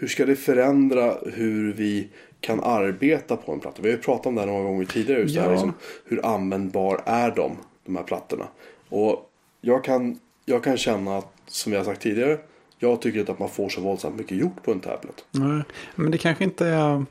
hur 0.00 0.08
ska 0.08 0.26
det 0.26 0.36
förändra 0.36 1.16
hur 1.32 1.72
vi 1.72 2.08
kan 2.40 2.60
arbeta 2.60 3.36
på 3.36 3.52
en 3.52 3.60
platta? 3.60 3.82
Vi 3.82 3.88
har 3.90 3.96
ju 3.96 4.02
pratat 4.02 4.26
om 4.26 4.34
det 4.34 4.40
här 4.40 4.48
några 4.48 4.62
gånger 4.62 4.84
tidigare. 4.84 5.20
Just 5.20 5.34
det 5.34 5.40
här, 5.40 5.48
Ja. 5.48 5.52
liksom, 5.52 5.72
hur 6.04 6.26
användbar 6.26 7.02
är 7.06 7.30
de, 7.30 7.56
de 7.86 7.96
här 7.96 8.02
plattorna? 8.02 8.48
Och 8.88 9.30
jag 9.60 9.84
kan, 9.84 10.18
jag 10.44 10.64
kan 10.64 10.76
känna 10.76 11.18
att, 11.18 11.32
som 11.46 11.72
jag 11.72 11.80
har 11.80 11.84
sagt 11.84 12.02
tidigare, 12.02 12.38
jag 12.78 13.02
tycker 13.02 13.20
inte 13.20 13.32
att 13.32 13.38
man 13.38 13.48
får 13.48 13.68
så 13.68 13.80
våldsamt 13.80 14.16
mycket 14.16 14.36
gjort 14.36 14.62
på 14.62 14.72
en 14.72 14.80
tablet. 14.80 15.24
Nej, 15.30 15.62
men 15.94 16.10
det 16.10 16.18
kanske 16.18 16.44
inte 16.44 16.66
är... 16.66 17.04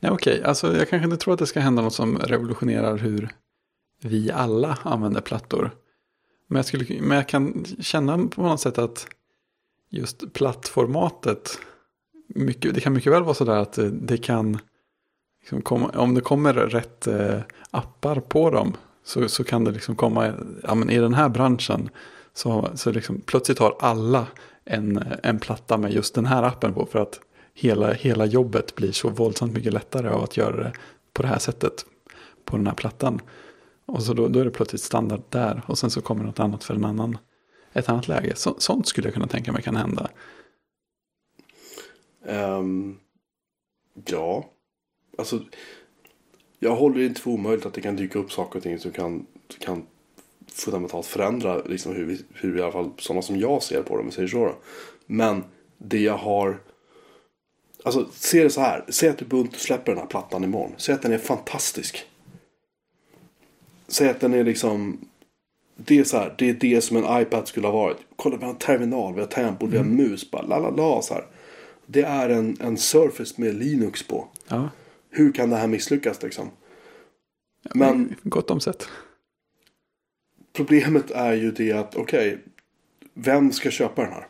Nej, 0.00 0.12
okej. 0.12 0.42
Alltså, 0.44 0.76
jag 0.76 0.88
kanske 0.88 1.04
inte 1.04 1.16
tror 1.16 1.34
att 1.34 1.40
det 1.40 1.46
ska 1.46 1.60
hända 1.60 1.82
något 1.82 1.94
som 1.94 2.18
revolutionerar 2.18 2.96
hur 2.96 3.28
vi 4.02 4.30
alla 4.30 4.78
använder 4.82 5.20
plattor. 5.20 5.70
Men 6.48 6.56
jag, 6.56 6.66
skulle, 6.66 7.00
men 7.02 7.16
jag 7.16 7.28
kan 7.28 7.64
känna 7.80 8.28
på 8.28 8.42
något 8.42 8.60
sätt 8.60 8.78
att 8.78 9.06
just 9.90 10.32
plattformatet, 10.32 11.58
mycket, 12.28 12.74
det 12.74 12.80
kan 12.80 12.92
mycket 12.92 13.12
väl 13.12 13.22
vara 13.22 13.34
sådär 13.34 13.56
att 13.56 13.72
det, 13.72 13.90
det 13.90 14.16
kan, 14.16 14.58
liksom 15.40 15.62
komma, 15.62 15.88
om 15.88 16.14
det 16.14 16.20
kommer 16.20 16.54
rätt 16.54 17.06
eh, 17.06 17.40
appar 17.70 18.20
på 18.20 18.50
dem, 18.50 18.76
så, 19.04 19.28
så 19.28 19.44
kan 19.44 19.64
det 19.64 19.70
liksom 19.70 19.96
komma, 19.96 20.32
ja 20.62 20.74
men 20.74 20.90
i 20.90 20.98
den 20.98 21.14
här 21.14 21.28
branschen, 21.28 21.90
så, 22.34 22.68
så 22.74 22.92
liksom, 22.92 23.20
plötsligt 23.20 23.58
har 23.58 23.76
alla 23.80 24.26
en, 24.64 25.04
en 25.22 25.38
platta 25.38 25.78
med 25.78 25.92
just 25.92 26.14
den 26.14 26.26
här 26.26 26.42
appen 26.42 26.74
på, 26.74 26.86
för 26.86 26.98
att 26.98 27.20
hela, 27.54 27.92
hela 27.92 28.26
jobbet 28.26 28.74
blir 28.74 28.92
så 28.92 29.08
våldsamt 29.08 29.52
mycket 29.52 29.72
lättare 29.72 30.08
av 30.08 30.22
att 30.22 30.36
göra 30.36 30.56
det 30.56 30.72
på 31.12 31.22
det 31.22 31.28
här 31.28 31.38
sättet 31.38 31.84
på 32.44 32.56
den 32.56 32.66
här 32.66 32.74
plattan. 32.74 33.20
Och 33.86 34.02
så 34.02 34.14
då, 34.14 34.28
då 34.28 34.40
är 34.40 34.44
det 34.44 34.50
plötsligt 34.50 34.82
standard 34.82 35.22
där 35.28 35.62
och 35.66 35.78
sen 35.78 35.90
så 35.90 36.00
kommer 36.00 36.24
något 36.24 36.40
annat 36.40 36.64
för 36.64 36.74
en 36.74 36.84
annan, 36.84 37.18
ett 37.72 37.88
annat 37.88 38.08
läge. 38.08 38.32
Så, 38.36 38.54
sånt 38.58 38.86
skulle 38.86 39.06
jag 39.06 39.14
kunna 39.14 39.26
tänka 39.26 39.52
mig 39.52 39.62
kan 39.62 39.76
hända. 39.76 40.08
Ehm, 42.26 42.96
ja, 44.06 44.50
alltså 45.18 45.40
jag 46.58 46.76
håller 46.76 46.98
det 46.98 47.06
inte 47.06 47.20
för 47.20 47.30
omöjligt 47.30 47.66
att 47.66 47.74
det 47.74 47.80
kan 47.80 47.96
dyka 47.96 48.18
upp 48.18 48.32
saker 48.32 48.58
och 48.58 48.62
ting 48.62 48.78
som 48.78 48.90
kan, 48.90 49.26
kan 49.58 49.86
fundamentalt 50.52 51.06
förändra 51.06 51.62
liksom 51.62 51.96
hur, 51.96 52.04
vi, 52.04 52.20
hur 52.34 52.58
i 52.58 52.62
alla 52.62 52.72
fall 52.72 52.90
sådana 52.98 53.22
som 53.22 53.36
jag 53.36 53.62
ser 53.62 53.82
på 53.82 53.94
det, 53.94 54.00
om 54.00 54.06
vi 54.06 54.12
säger 54.12 54.28
så. 54.28 54.44
Då. 54.44 54.54
Men 55.06 55.44
det 55.78 56.00
jag 56.00 56.16
har, 56.16 56.60
alltså 57.82 58.08
se 58.12 58.42
det 58.42 58.50
så 58.50 58.60
här, 58.60 58.84
säg 58.88 59.08
att 59.08 59.22
Ubuntu 59.22 59.58
släpper 59.58 59.92
den 59.92 60.00
här 60.00 60.06
plattan 60.06 60.44
imorgon, 60.44 60.72
säg 60.76 60.94
att 60.94 61.02
den 61.02 61.12
är 61.12 61.18
fantastisk. 61.18 62.06
Säg 63.88 64.08
att 64.08 64.20
den 64.20 64.34
är 64.34 64.44
liksom 64.44 64.98
det 65.80 65.98
är 65.98 66.04
så 66.04 66.16
här, 66.16 66.34
det 66.38 66.50
är 66.50 66.54
det 66.54 66.80
som 66.80 66.96
en 66.96 67.22
iPad 67.22 67.48
skulle 67.48 67.66
ha 67.66 67.74
varit. 67.74 67.96
Kolla, 68.16 68.36
vi 68.36 68.44
har 68.44 68.50
en 68.50 68.58
terminal, 68.58 69.14
vi 69.14 69.20
har 69.20 69.26
tempo, 69.26 69.66
vi 69.66 69.76
har 69.76 69.84
en 69.84 69.96
mus, 69.96 70.30
bara 70.30 70.42
la 70.42 70.58
la 70.58 70.70
la 70.70 71.02
så 71.02 71.14
här. 71.14 71.26
Det 71.90 72.02
är 72.02 72.28
en, 72.28 72.56
en 72.60 72.76
Surface 72.76 73.34
med 73.36 73.54
Linux 73.54 74.02
på. 74.02 74.28
Ja, 74.48 74.70
Hur 75.10 75.32
kan 75.32 75.50
det 75.50 75.56
här 75.56 75.66
misslyckas 75.66 76.22
liksom? 76.22 76.50
Men 77.74 78.14
gott 78.22 78.50
om 78.50 78.60
sett. 78.60 78.88
problemet 80.52 81.10
är 81.10 81.32
ju 81.32 81.50
det 81.50 81.72
att, 81.72 81.96
okej, 81.96 82.38
vem 83.14 83.52
ska 83.52 83.70
köpa 83.70 84.02
den 84.02 84.12
här? 84.12 84.26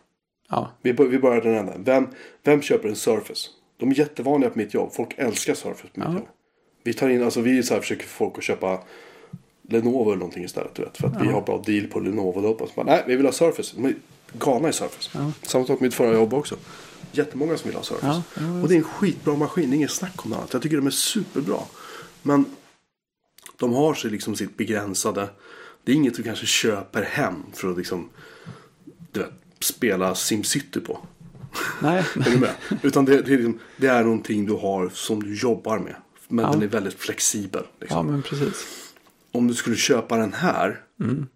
Ja, 0.48 0.70
Vi, 0.82 0.92
vi 0.92 1.18
börjar 1.18 1.40
den 1.42 1.54
änden. 1.54 1.84
Vem, 1.84 2.06
vem 2.42 2.62
köper 2.62 2.88
en 2.88 2.96
Surface? 2.96 3.48
De 3.76 3.90
är 3.90 3.94
jättevanliga 3.98 4.50
på 4.50 4.58
mitt 4.58 4.74
jobb. 4.74 4.92
Folk 4.92 5.14
älskar 5.16 5.54
Surface 5.54 5.88
på 5.94 6.00
mitt 6.00 6.08
Ja. 6.08 6.14
jobb. 6.14 6.26
Vi 6.82 6.94
tar 6.94 7.08
in, 7.08 7.22
alltså 7.22 7.40
vi 7.40 7.62
så 7.62 7.74
här 7.74 7.80
försöker 7.80 8.04
få 8.06 8.24
folk 8.24 8.38
att 8.38 8.44
köpa 8.44 8.82
Lenovo 9.62 10.08
eller 10.10 10.16
någonting 10.18 10.44
istället. 10.44 10.74
Du 10.74 10.82
vet, 10.82 10.96
för 10.96 11.06
att 11.08 11.22
vi 11.22 11.26
Ja. 11.26 11.32
har 11.32 11.42
bra 11.42 11.62
deal 11.66 11.86
på 11.86 12.00
Lenovo. 12.00 12.40
Då, 12.40 12.66
så 12.66 12.72
bara, 12.76 12.86
Nej, 12.86 13.04
vi 13.06 13.16
vill 13.16 13.26
ha 13.26 13.32
Surface. 13.32 13.76
De 13.76 13.84
är 13.84 13.94
galna 14.38 14.68
i 14.68 14.72
Surface. 14.72 15.10
Ja. 15.18 15.32
Samma 15.42 15.64
sak 15.66 15.80
med 15.80 15.86
mitt 15.86 15.94
förra 15.94 16.12
jobb 16.12 16.34
också. 16.34 16.56
Jättemånga 17.12 17.56
som 17.56 17.68
vill 17.68 17.76
ha 17.76 17.82
Surface. 17.84 18.06
Ja, 18.34 18.42
ja, 18.42 18.62
Och 18.62 18.68
det 18.68 18.74
är 18.74 18.78
en 18.78 18.84
skitbra 18.84 19.36
maskin. 19.36 19.70
Det 19.70 19.74
är 19.74 19.76
inget 19.76 19.90
snack 19.90 20.24
om 20.24 20.30
det 20.30 20.36
annat. 20.36 20.52
Jag 20.52 20.62
tycker 20.62 20.76
de 20.76 20.86
är 20.86 20.90
superbra. 20.90 21.58
Men 22.22 22.44
de 23.56 23.72
har 23.72 23.94
sig 23.94 24.10
liksom 24.10 24.36
sitt 24.36 24.56
begränsade. 24.56 25.28
Det 25.84 25.92
är 25.92 25.96
inget 25.96 26.14
du 26.16 26.22
kanske 26.22 26.46
köper 26.46 27.02
hem 27.02 27.34
för 27.52 27.70
att 27.70 27.76
liksom 27.76 28.08
du 29.12 29.20
vet, 29.20 29.32
spela 29.60 30.14
SimCity 30.14 30.80
på. 30.80 30.98
nej, 31.82 32.04
Är 32.16 32.30
du 32.30 32.38
med? 32.38 32.54
Utan 32.82 33.04
det, 33.04 33.22
det, 33.22 33.32
är 33.32 33.36
liksom, 33.36 33.58
det 33.76 33.86
är 33.86 34.04
någonting 34.04 34.46
du 34.46 34.52
har 34.52 34.88
som 34.88 35.22
du 35.22 35.34
jobbar 35.40 35.78
med. 35.78 35.94
Men 36.28 36.44
Ja. 36.44 36.50
den 36.52 36.62
är 36.62 36.66
väldigt 36.66 36.94
flexibel. 36.94 37.64
Liksom. 37.80 37.96
ja 38.06 38.12
men 38.12 38.22
precis. 38.22 38.66
Om 39.32 39.48
du 39.48 39.54
skulle 39.54 39.76
köpa 39.76 40.16
den 40.16 40.32
här. 40.32 40.80
Mm. 41.00 41.26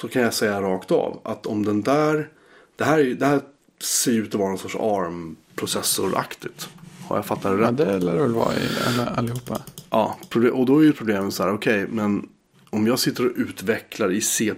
Så 0.00 0.08
kan 0.08 0.22
jag 0.22 0.34
säga 0.34 0.62
rakt 0.62 0.90
av. 0.90 1.20
Att 1.24 1.46
om 1.46 1.64
den 1.64 1.82
där. 1.82 2.28
Det 2.76 2.84
här, 2.84 2.98
är- 2.98 3.14
det 3.14 3.26
här 3.26 3.40
ser 3.80 4.12
ut 4.12 4.28
att 4.34 4.40
vara 4.40 4.48
någon 4.48 4.58
sorts 4.58 4.74
ARM-processoraktigt. 4.76 6.68
Har 7.06 7.16
jag 7.16 7.26
fattat 7.26 7.42
det 7.42 7.62
Ja, 7.62 7.68
rätt? 7.70 7.76
det 7.76 7.98
lär 7.98 8.14
det 8.14 8.20
väl 8.22 8.32
vara 8.32 8.54
i 8.54 8.68
alla, 8.86 9.06
allihopa. 9.06 9.62
Ja, 9.90 10.18
och 10.52 10.66
då 10.66 10.78
är 10.78 10.84
ju 10.84 10.92
problemet 10.92 11.34
så 11.34 11.42
här. 11.42 11.52
Okej, 11.52 11.86
men 11.88 12.28
om 12.70 12.86
jag 12.86 12.98
sitter 12.98 13.26
och 13.26 13.32
utvecklar 13.36 14.12
i 14.12 14.20
C++ 14.20 14.54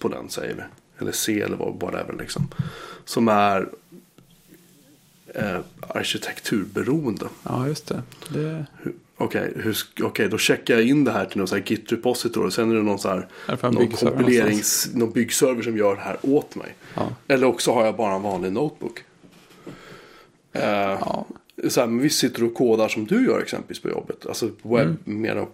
på 0.00 0.08
den 0.08 0.28
säger 0.30 0.54
vi. 0.54 0.62
Eller 0.98 1.12
C 1.12 1.40
eller 1.40 1.56
vad 1.56 1.80
whatever 1.80 2.14
liksom. 2.18 2.48
Som 3.04 3.28
är 3.28 3.68
eh, 5.34 5.58
arkitekturberoende. 5.88 7.26
Ja, 7.42 7.66
just 7.68 7.86
det. 7.86 8.02
det 8.28 8.66
Hur- 8.82 8.94
Okej, 9.24 9.52
sk- 9.56 10.02
okej, 10.04 10.28
då 10.28 10.38
checkar 10.38 10.74
jag 10.74 10.84
in 10.84 11.04
det 11.04 11.12
här 11.12 11.24
till 11.24 11.38
någon 11.38 11.48
så 11.48 11.54
här 11.56 11.62
Git 11.66 11.92
repository. 11.92 12.46
Och 12.46 12.52
sen 12.52 12.70
är 12.70 12.74
det 12.74 12.82
någon 12.82 12.98
så 12.98 13.08
här, 13.08 13.28
det 13.46 13.62
någon 13.70 13.88
kompilerings, 14.10 14.90
någon 14.94 15.10
byggserver 15.12 15.62
som 15.62 15.76
gör 15.76 15.94
det 15.94 16.00
här 16.00 16.16
åt 16.22 16.54
mig. 16.56 16.74
Ja. 16.94 17.08
Eller 17.28 17.46
också 17.46 17.72
har 17.72 17.84
jag 17.84 17.96
bara 17.96 18.14
en 18.14 18.22
vanlig 18.22 18.52
notebook. 18.52 19.04
Eh, 20.52 20.62
ja. 21.00 21.26
så 21.68 21.80
här, 21.80 21.86
visst 21.86 22.18
sitter 22.18 22.44
och 22.44 22.54
kodar 22.54 22.88
som 22.88 23.06
du 23.06 23.26
gör 23.26 23.40
exempelvis 23.40 23.82
på 23.82 23.88
jobbet. 23.88 24.26
Alltså 24.26 24.50
webb, 24.62 24.96
mer, 25.04 25.46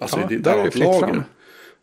alltså 0.00 0.16
Mm. 0.16 0.28
Ja, 0.30 0.36
ditt 0.36 0.44
där 0.44 0.50
är 0.52 0.54
det 0.56 0.60
annat 0.62 0.72
fritt 0.72 0.84
lager. 0.84 0.98
fram. 1.06 1.22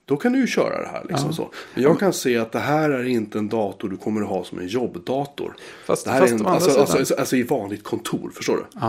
Då 0.05 0.17
kan 0.17 0.33
du 0.33 0.39
ju 0.39 0.47
köra 0.47 0.81
det 0.81 0.87
här 0.87 1.05
liksom 1.09 1.33
så. 1.33 1.49
Men 1.73 1.83
jag 1.83 1.99
kan 1.99 2.13
se 2.13 2.37
att 2.37 2.51
det 2.51 2.59
här 2.59 2.89
är 2.89 3.03
inte 3.03 3.37
en 3.37 3.49
dator 3.49 3.89
du 3.89 3.97
kommer 3.97 4.21
att 4.21 4.27
ha 4.27 4.43
som 4.43 4.59
en 4.59 4.67
jobbdator. 4.67 5.55
Fast, 5.85 6.05
Det 6.05 6.11
här 6.11 6.21
är 6.21 6.27
en, 6.31 6.45
alltså, 6.45 6.69
sidan. 6.69 6.87
alltså, 6.97 7.15
alltså, 7.15 7.35
i 7.35 7.43
vanligt 7.43 7.83
kontor, 7.83 8.31
förstår 8.35 8.57
du? 8.57 8.79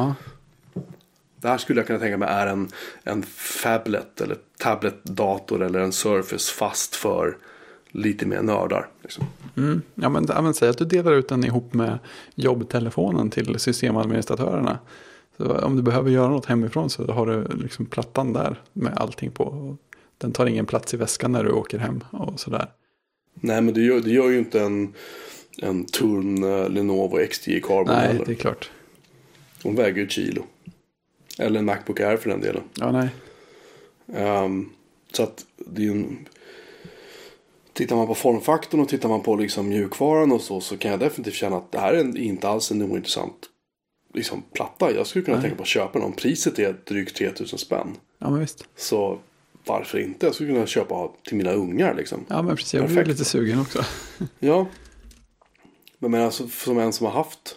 Det 1.43 1.49
här 1.49 1.59
skulle 1.59 1.81
jag 1.81 1.87
kunna 1.87 1.99
tänka 1.99 2.17
mig 2.17 2.29
är 2.29 2.47
en, 2.47 2.69
en 3.05 3.23
Fablet 3.63 4.21
eller 4.21 4.37
tabletdator 4.59 5.63
eller 5.63 5.81
en 5.81 5.93
Surface 5.93 6.53
fast 6.55 6.97
för 6.97 7.37
lite 7.91 8.27
mer 8.27 8.43
nördar. 8.43 8.89
Liksom. 9.03 9.25
mm, 9.57 9.83
ja, 9.95 10.09
men, 10.09 10.27
ja, 10.29 10.43
men 10.43 10.55
säg 10.55 10.69
att 10.69 10.79
du 10.79 10.85
delar 10.85 11.13
ut 11.13 11.29
den 11.29 11.45
ihop 11.45 11.75
med 11.75 11.99
jobbtelefonen 12.35 13.31
till 13.31 13.59
systemadministratörerna. 13.59 14.79
Så 15.37 15.53
om 15.53 15.77
du 15.77 15.83
behöver 15.83 16.11
göra 16.11 16.29
något 16.29 16.47
hemifrån 16.47 16.91
så 16.91 17.13
har 17.13 17.27
du 17.27 17.57
liksom 17.57 17.87
plattan 17.87 18.33
där 18.33 18.63
med 18.73 18.93
allting 18.97 19.31
på. 19.31 19.77
Den 20.19 20.33
tar 20.33 20.47
ingen 20.47 20.67
plats 20.67 20.95
i 20.95 20.97
väskan 20.97 21.33
när 21.33 21.45
du 21.45 21.51
åker 21.51 21.79
hem 21.79 22.05
och 22.11 22.41
sådär. 22.41 22.71
Nej 23.35 23.63
men 23.63 23.75
det 23.75 23.81
gör, 23.81 24.01
det 24.01 24.11
gör 24.11 24.31
ju 24.31 24.39
inte 24.39 24.61
en, 24.61 24.95
en 25.63 25.85
tunn 25.85 26.43
eh, 26.45 26.69
Lenovo 26.69 27.19
X10 27.19 27.61
Carbon 27.61 27.95
Nej, 27.95 28.07
heller. 28.07 28.25
det 28.25 28.33
är 28.33 28.37
klart. 28.37 28.71
De 29.63 29.77
väger 29.77 29.97
ju 29.97 30.05
ett 30.05 30.11
kilo. 30.11 30.47
Eller 31.41 31.59
en 31.59 31.65
Macbook 31.65 32.01
Air 32.01 32.17
för 32.17 32.31
den 32.31 32.41
delen. 32.41 32.63
Ja, 32.75 32.93
nej. 32.93 33.09
Ehm, 34.15 34.71
så 35.13 35.23
att 35.23 35.45
det 35.57 35.87
är 35.87 35.91
en... 35.91 36.29
Tittar 37.73 37.97
man 37.97 38.07
på 38.07 38.15
formfaktorn 38.15 38.81
och 38.81 38.89
tittar 38.89 39.09
man 39.09 39.23
på 39.23 39.37
liksom 39.37 39.69
mjukvaran 39.69 40.33
och 40.33 40.41
så. 40.41 40.61
Så 40.61 40.77
kan 40.77 40.91
jag 40.91 41.01
definitivt 41.01 41.35
känna 41.35 41.57
att 41.57 41.73
det 41.73 41.79
här 41.79 41.93
är 41.95 42.19
inte 42.19 42.49
alls 42.49 42.71
en 42.71 42.83
ointressant 42.83 43.49
liksom, 44.15 44.43
platta. 44.53 44.93
Jag 44.93 45.07
skulle 45.07 45.25
kunna 45.25 45.37
Nej. 45.37 45.43
tänka 45.43 45.57
på 45.57 45.63
att 45.63 45.69
köpa 45.69 45.99
den 45.99 46.03
om 46.03 46.13
priset 46.13 46.59
är 46.59 46.77
drygt 46.85 47.17
3000 47.17 47.59
spänn. 47.59 47.97
Ja, 48.19 48.31
men 48.31 48.41
visst. 48.41 48.65
Så 48.77 49.19
varför 49.65 49.99
inte? 49.99 50.27
Jag 50.27 50.35
skulle 50.35 50.53
kunna 50.53 50.67
köpa 50.67 51.11
till 51.25 51.37
mina 51.37 51.53
ungar 51.53 51.95
liksom. 51.95 52.25
Ja, 52.29 52.43
men 52.43 52.57
precis. 52.57 52.75
Jag 52.75 52.89
blir 52.89 53.05
lite 53.05 53.25
sugen 53.25 53.61
också. 53.61 53.85
Ja. 54.39 54.67
Men, 55.99 56.11
men 56.11 56.23
alltså 56.23 56.49
som 56.49 56.79
en 56.79 56.93
som 56.93 57.07
har 57.07 57.13
haft 57.13 57.57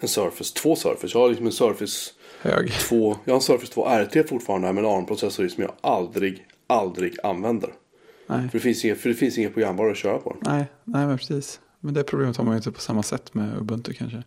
en 0.00 0.08
Surface, 0.08 0.54
två 0.54 0.76
Surface. 0.76 1.08
Jag 1.12 1.20
har 1.20 1.28
liksom 1.28 1.46
en 1.46 1.52
Surface 1.52 2.10
Hög. 2.40 2.72
2, 2.72 3.16
jag 3.24 3.32
har 3.32 3.36
en 3.36 3.42
Surface 3.42 3.72
2 3.72 3.88
RT 3.88 4.28
fortfarande 4.28 4.72
med 4.72 4.84
en 4.84 4.90
ARM-processor 4.90 5.46
i 5.46 5.48
som 5.48 5.62
jag 5.62 5.72
aldrig, 5.80 6.46
aldrig 6.66 7.16
använder. 7.22 7.70
Nej, 8.26 8.48
För 8.48 8.58
det 8.58 8.60
finns 8.62 8.84
inget, 8.84 9.00
för 9.00 9.08
det 9.08 9.14
finns 9.14 9.38
inget 9.38 9.54
programvara 9.54 9.90
att 9.90 9.96
köra 9.96 10.18
på 10.18 10.36
nej, 10.40 10.66
nej, 10.84 11.06
men 11.06 11.18
precis. 11.18 11.60
Men 11.80 11.94
det 11.94 12.04
problemet 12.04 12.36
har 12.36 12.44
man 12.44 12.54
ju 12.54 12.56
inte 12.56 12.72
på 12.72 12.80
samma 12.80 13.02
sätt 13.02 13.34
med 13.34 13.58
Ubuntu 13.58 13.92
kanske. 13.92 14.22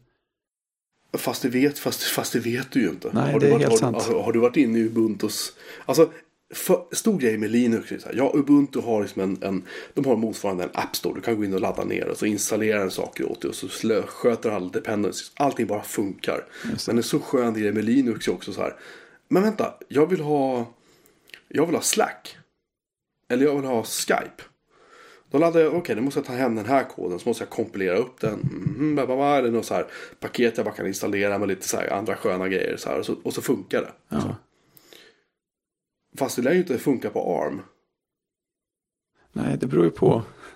Fast 1.14 1.42
det 1.42 1.50
vet, 1.50 1.80
fast, 1.80 2.04
fast 2.04 2.34
det 2.34 2.40
vet 2.40 2.72
du 2.72 2.82
ju 2.82 2.90
inte. 2.90 3.10
Nej, 3.14 3.34
har 3.34 3.40
det 3.40 3.46
du 3.46 3.48
är 3.48 3.52
varit, 3.52 3.62
helt 3.62 3.82
har, 3.82 3.92
sant. 3.92 4.04
Har, 4.04 4.24
har 4.24 4.34
du 4.34 4.40
varit 4.40 4.58
inne 4.58 4.80
i 4.80 4.86
Ubuntus? 4.86 5.54
Alltså, 5.86 6.10
för, 6.54 6.84
stor 6.92 7.18
grej 7.18 7.38
med 7.38 7.52
Linux 7.52 7.92
är 7.92 7.98
så 7.98 8.08
här, 8.08 8.16
ja, 8.16 8.32
Ubuntu 8.36 8.80
har 8.80 9.02
liksom 9.02 9.22
en, 9.22 9.38
en, 9.44 9.64
de 9.94 10.06
har 10.06 10.16
motsvarande 10.16 10.64
en 10.64 10.70
App 10.74 10.96
Store. 10.96 11.16
Du 11.16 11.22
kan 11.22 11.38
gå 11.38 11.46
in 11.46 11.54
och 11.54 11.60
ladda 11.60 11.84
ner 11.84 12.08
och 12.08 12.18
så 12.18 12.26
installerar 12.26 12.80
den 12.80 12.92
saker 12.92 13.32
åt 13.32 13.42
dig 13.42 13.50
och 13.50 13.56
så 13.56 13.68
slö, 13.68 14.02
sköter 14.02 14.50
alla 14.52 14.70
dependencies. 14.70 15.32
Allting 15.36 15.68
bara 15.68 15.84
funkar. 15.84 16.46
Men 16.88 16.98
en 16.98 17.04
så 17.04 17.20
skön 17.20 17.54
grej 17.54 17.72
med 17.72 17.86
Linux 17.86 18.28
är 18.28 18.32
också 18.32 18.54
så 18.54 18.62
här, 18.62 18.76
men 19.28 19.44
vänta, 19.44 19.74
jag 19.88 20.06
vill 20.06 20.22
ha, 20.22 20.74
jag 21.48 21.66
vill 21.66 21.76
ha 21.76 21.82
Slack. 21.82 22.38
Eller 23.30 23.46
jag 23.46 23.56
vill 23.56 23.66
ha 23.66 23.84
Skype. 23.84 24.44
Då 25.32 25.38
laddar 25.38 25.60
jag, 25.60 25.76
okej, 25.76 25.96
då 25.96 26.02
måste 26.02 26.20
jag 26.20 26.26
ta 26.26 26.34
hem 26.34 26.56
den 26.56 26.66
här 26.66 26.84
koden. 26.84 27.20
Så 27.20 27.30
måste 27.30 27.44
jag 27.44 27.50
kompilera 27.50 27.98
upp 27.98 28.20
den. 28.20 28.40
Mm, 28.78 28.96
ba, 28.96 29.38
är 29.38 29.44
det 29.44 29.52
något 29.52 29.66
så 29.66 29.74
här 29.74 29.88
paket 30.20 30.58
jag 30.58 30.66
bara 30.66 30.76
kan 30.76 30.88
installera 30.88 31.38
med 31.38 31.48
lite 31.48 31.68
så 31.68 31.78
här 31.78 31.94
andra 31.94 32.16
sköna 32.16 32.48
grejer. 32.48 32.78
Så 32.78 32.90
här, 32.90 33.00
och, 33.00 33.06
så, 33.06 33.16
och 33.24 33.34
så 33.34 33.42
funkar 33.42 33.82
det. 33.82 33.92
Ja. 34.10 34.36
Fast 36.18 36.36
det 36.36 36.42
lär 36.42 36.52
ju 36.52 36.60
inte 36.60 36.78
funka 36.78 37.10
på 37.10 37.42
ARM. 37.42 37.62
Nej, 39.34 39.58
det 39.58 39.68
beror 39.68 39.86
ju 39.86 39.92
på. 39.92 40.24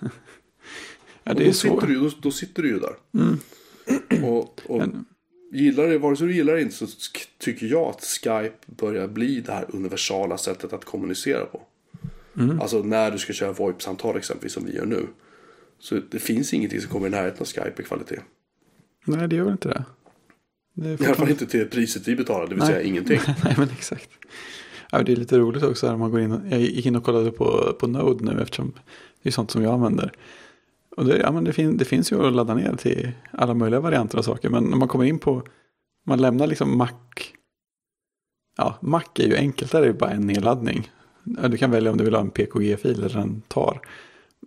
ja, 1.24 1.34
det 1.34 1.42
är 1.42 1.46
då, 1.46 1.52
så. 1.52 1.68
sitter 1.68 1.86
du, 1.86 2.00
då, 2.00 2.10
då 2.20 2.30
sitter 2.30 2.62
du 2.62 2.68
ju 2.68 2.78
där. 2.78 2.96
Mm. 3.14 3.38
Och, 4.24 4.60
och 4.66 4.78
Men, 4.78 5.04
gillar 5.52 5.88
det, 5.88 5.98
vare 5.98 6.16
sig 6.16 6.26
du 6.26 6.34
gillar 6.34 6.54
det 6.54 6.62
inte 6.62 6.74
så 6.74 6.86
tycker 7.38 7.66
jag 7.66 7.88
att 7.88 8.04
Skype 8.04 8.56
börjar 8.66 9.08
bli 9.08 9.40
det 9.40 9.52
här 9.52 9.66
universala 9.68 10.38
sättet 10.38 10.72
att 10.72 10.84
kommunicera 10.84 11.44
på. 11.44 11.62
mm. 12.38 12.60
Alltså 12.60 12.82
när 12.82 13.10
du 13.10 13.18
ska 13.18 13.32
köra 13.32 13.52
VoIP-samtal 13.52 14.16
exempelvis 14.16 14.52
som 14.52 14.64
vi 14.66 14.76
gör 14.76 14.86
nu. 14.86 15.06
Så 15.78 16.00
det 16.10 16.18
finns 16.18 16.54
ingenting 16.54 16.80
som 16.80 16.90
kommer 16.90 17.06
i 17.06 17.10
närheten 17.10 17.40
av 17.40 17.46
Skype 17.46 17.82
i 17.82 17.84
kvalitet. 17.84 18.20
Nej, 19.04 19.28
det 19.28 19.36
gör 19.36 19.44
väl 19.44 19.52
inte 19.52 19.68
det. 19.68 19.84
det 20.74 20.88
är 20.88 21.02
I 21.02 21.06
alla 21.06 21.14
fall 21.14 21.30
inte 21.30 21.46
till 21.46 21.66
priset 21.66 22.08
vi 22.08 22.16
betalar, 22.16 22.46
det 22.46 22.54
vill 22.54 22.58
Nej. 22.58 22.68
säga 22.68 22.82
ingenting. 22.82 23.20
Nej, 23.44 23.54
men 23.56 23.70
exakt. 23.70 24.10
Ja, 24.96 25.02
det 25.02 25.12
är 25.12 25.16
lite 25.16 25.38
roligt 25.38 25.62
också 25.62 25.86
när 25.90 25.96
man 25.96 26.10
går 26.10 26.20
in. 26.20 26.32
och- 26.32 26.40
Jag 26.50 26.60
gick 26.60 26.86
in 26.86 26.96
och 26.96 27.04
kollade 27.04 27.30
på, 27.30 27.76
på 27.80 27.86
Node 27.86 28.24
nu 28.24 28.42
eftersom 28.42 28.72
det 29.22 29.28
är 29.28 29.32
sånt 29.32 29.50
som 29.50 29.62
jag 29.62 29.72
använder. 29.74 30.12
Och 30.96 31.04
det, 31.04 31.16
ja, 31.18 31.32
men 31.32 31.44
det, 31.44 31.52
fin, 31.52 31.76
det 31.76 31.84
finns 31.84 32.12
ju 32.12 32.26
att 32.26 32.32
ladda 32.32 32.54
ner 32.54 32.76
till 32.76 33.10
alla 33.30 33.54
möjliga 33.54 33.80
varianter 33.80 34.18
av 34.18 34.22
saker. 34.22 34.48
Men 34.48 34.64
när 34.64 34.76
man 34.76 34.88
kommer 34.88 35.04
in 35.04 35.18
på, 35.18 35.42
man 36.06 36.20
lämnar 36.20 36.46
liksom 36.46 36.78
Mac. 36.78 36.88
Ja, 38.56 38.78
Mac 38.80 39.02
är 39.14 39.26
ju 39.26 39.36
enkelt, 39.36 39.72
där 39.72 39.82
är 39.82 39.86
det 39.86 39.92
bara 39.92 40.10
en 40.10 40.26
nedladdning. 40.26 40.90
Du 41.48 41.56
kan 41.56 41.70
välja 41.70 41.90
om 41.90 41.96
du 41.98 42.04
vill 42.04 42.14
ha 42.14 42.20
en 42.20 42.30
PKG-fil 42.30 43.04
eller 43.04 43.18
en 43.18 43.42
TAR. 43.48 43.80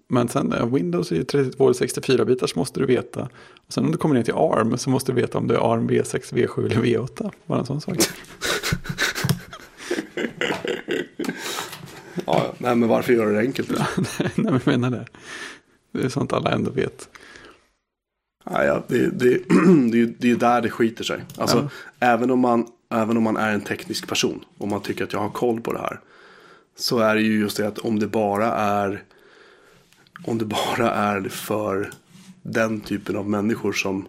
Men 0.10 0.28
sen 0.28 0.74
Windows 0.74 1.12
är 1.12 1.16
ju 1.16 1.24
32 1.24 1.74
64 1.74 2.26
bitars 2.26 2.56
måste 2.56 2.80
du 2.80 2.86
veta. 2.86 3.30
Och 3.68 3.74
sen 3.74 3.86
om 3.86 3.92
du 3.92 3.98
kommer 3.98 4.16
ner 4.16 4.24
till 4.24 4.34
ARM 4.34 4.78
så 4.78 4.90
måste 4.90 5.12
du 5.12 5.22
veta 5.22 5.38
om 5.38 5.48
det 5.48 5.56
är 5.56 5.74
ARM 5.74 5.90
V6, 5.90 6.34
V7 6.34 6.66
eller 6.66 6.76
V8. 6.76 7.32
Bara 7.46 7.60
en 7.60 7.66
sån 7.66 7.82
sak. 7.82 7.98
Ja. 12.26 12.54
Nej, 12.58 12.76
men 12.76 12.90
varför 12.90 13.14
göra 13.14 13.30
det 13.32 13.40
enkelt? 13.40 13.70
Nej, 14.20 14.32
men 14.36 14.54
jag 14.54 14.68
menar 14.68 14.92
det. 14.92 15.06
Det 15.92 16.04
är 16.06 16.10
sånt 16.10 16.34
alla 16.34 16.52
ändå 16.52 16.72
vet. 16.72 17.10
Ja, 18.46 18.64
ja, 18.64 18.84
det, 18.88 19.08
det, 19.08 19.30
det, 19.92 20.02
är- 20.02 20.14
det 20.20 20.32
är 20.32 20.36
där 20.36 20.62
det 20.62 20.70
skiter 20.70 21.04
sig. 21.04 21.24
Alltså, 21.38 21.58
Ja. 22.00 22.08
även, 22.08 22.32
om 22.32 22.40
man, 22.40 22.68
även 22.90 23.18
om 23.18 23.24
man 23.24 23.38
är 23.38 23.54
en 23.54 23.62
teknisk 23.62 24.08
person 24.08 24.46
och 24.58 24.68
man 24.68 24.82
tycker 24.82 25.04
att 25.04 25.14
jag 25.14 25.20
har 25.20 25.30
koll 25.30 25.62
på 25.62 25.74
det 25.74 25.80
här. 25.80 26.00
Så 26.78 27.00
är 27.00 27.16
det 27.16 27.22
ju 27.22 27.40
just 27.40 27.58
det 27.58 27.68
att 27.68 27.80
om 27.80 28.00
det 28.00 28.08
bara 28.08 28.54
är 28.54 29.04
om 30.26 30.38
det 30.38 30.46
bara 30.46 30.92
är 30.92 31.22
för 31.30 31.92
den 32.44 32.82
typen 32.82 33.16
av 33.16 33.30
människor 33.30 33.74
som, 33.74 34.08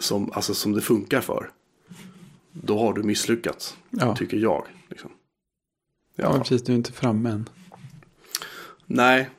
som, 0.00 0.32
alltså, 0.32 0.54
som 0.54 0.72
det 0.72 0.80
funkar 0.80 1.20
för. 1.20 1.50
Då 2.52 2.78
har 2.78 2.92
du 2.92 3.02
misslyckats, 3.02 3.76
Ja, 3.90 4.16
tycker 4.16 4.36
jag. 4.36 4.64
Liksom. 4.92 5.10
ja. 6.16 6.30
men 6.32 6.40
precis. 6.40 6.62
Du 6.62 6.72
är 6.72 6.76
inte 6.76 6.92
framme 6.92 7.30
än. 7.30 7.48
Nej, 8.86 9.30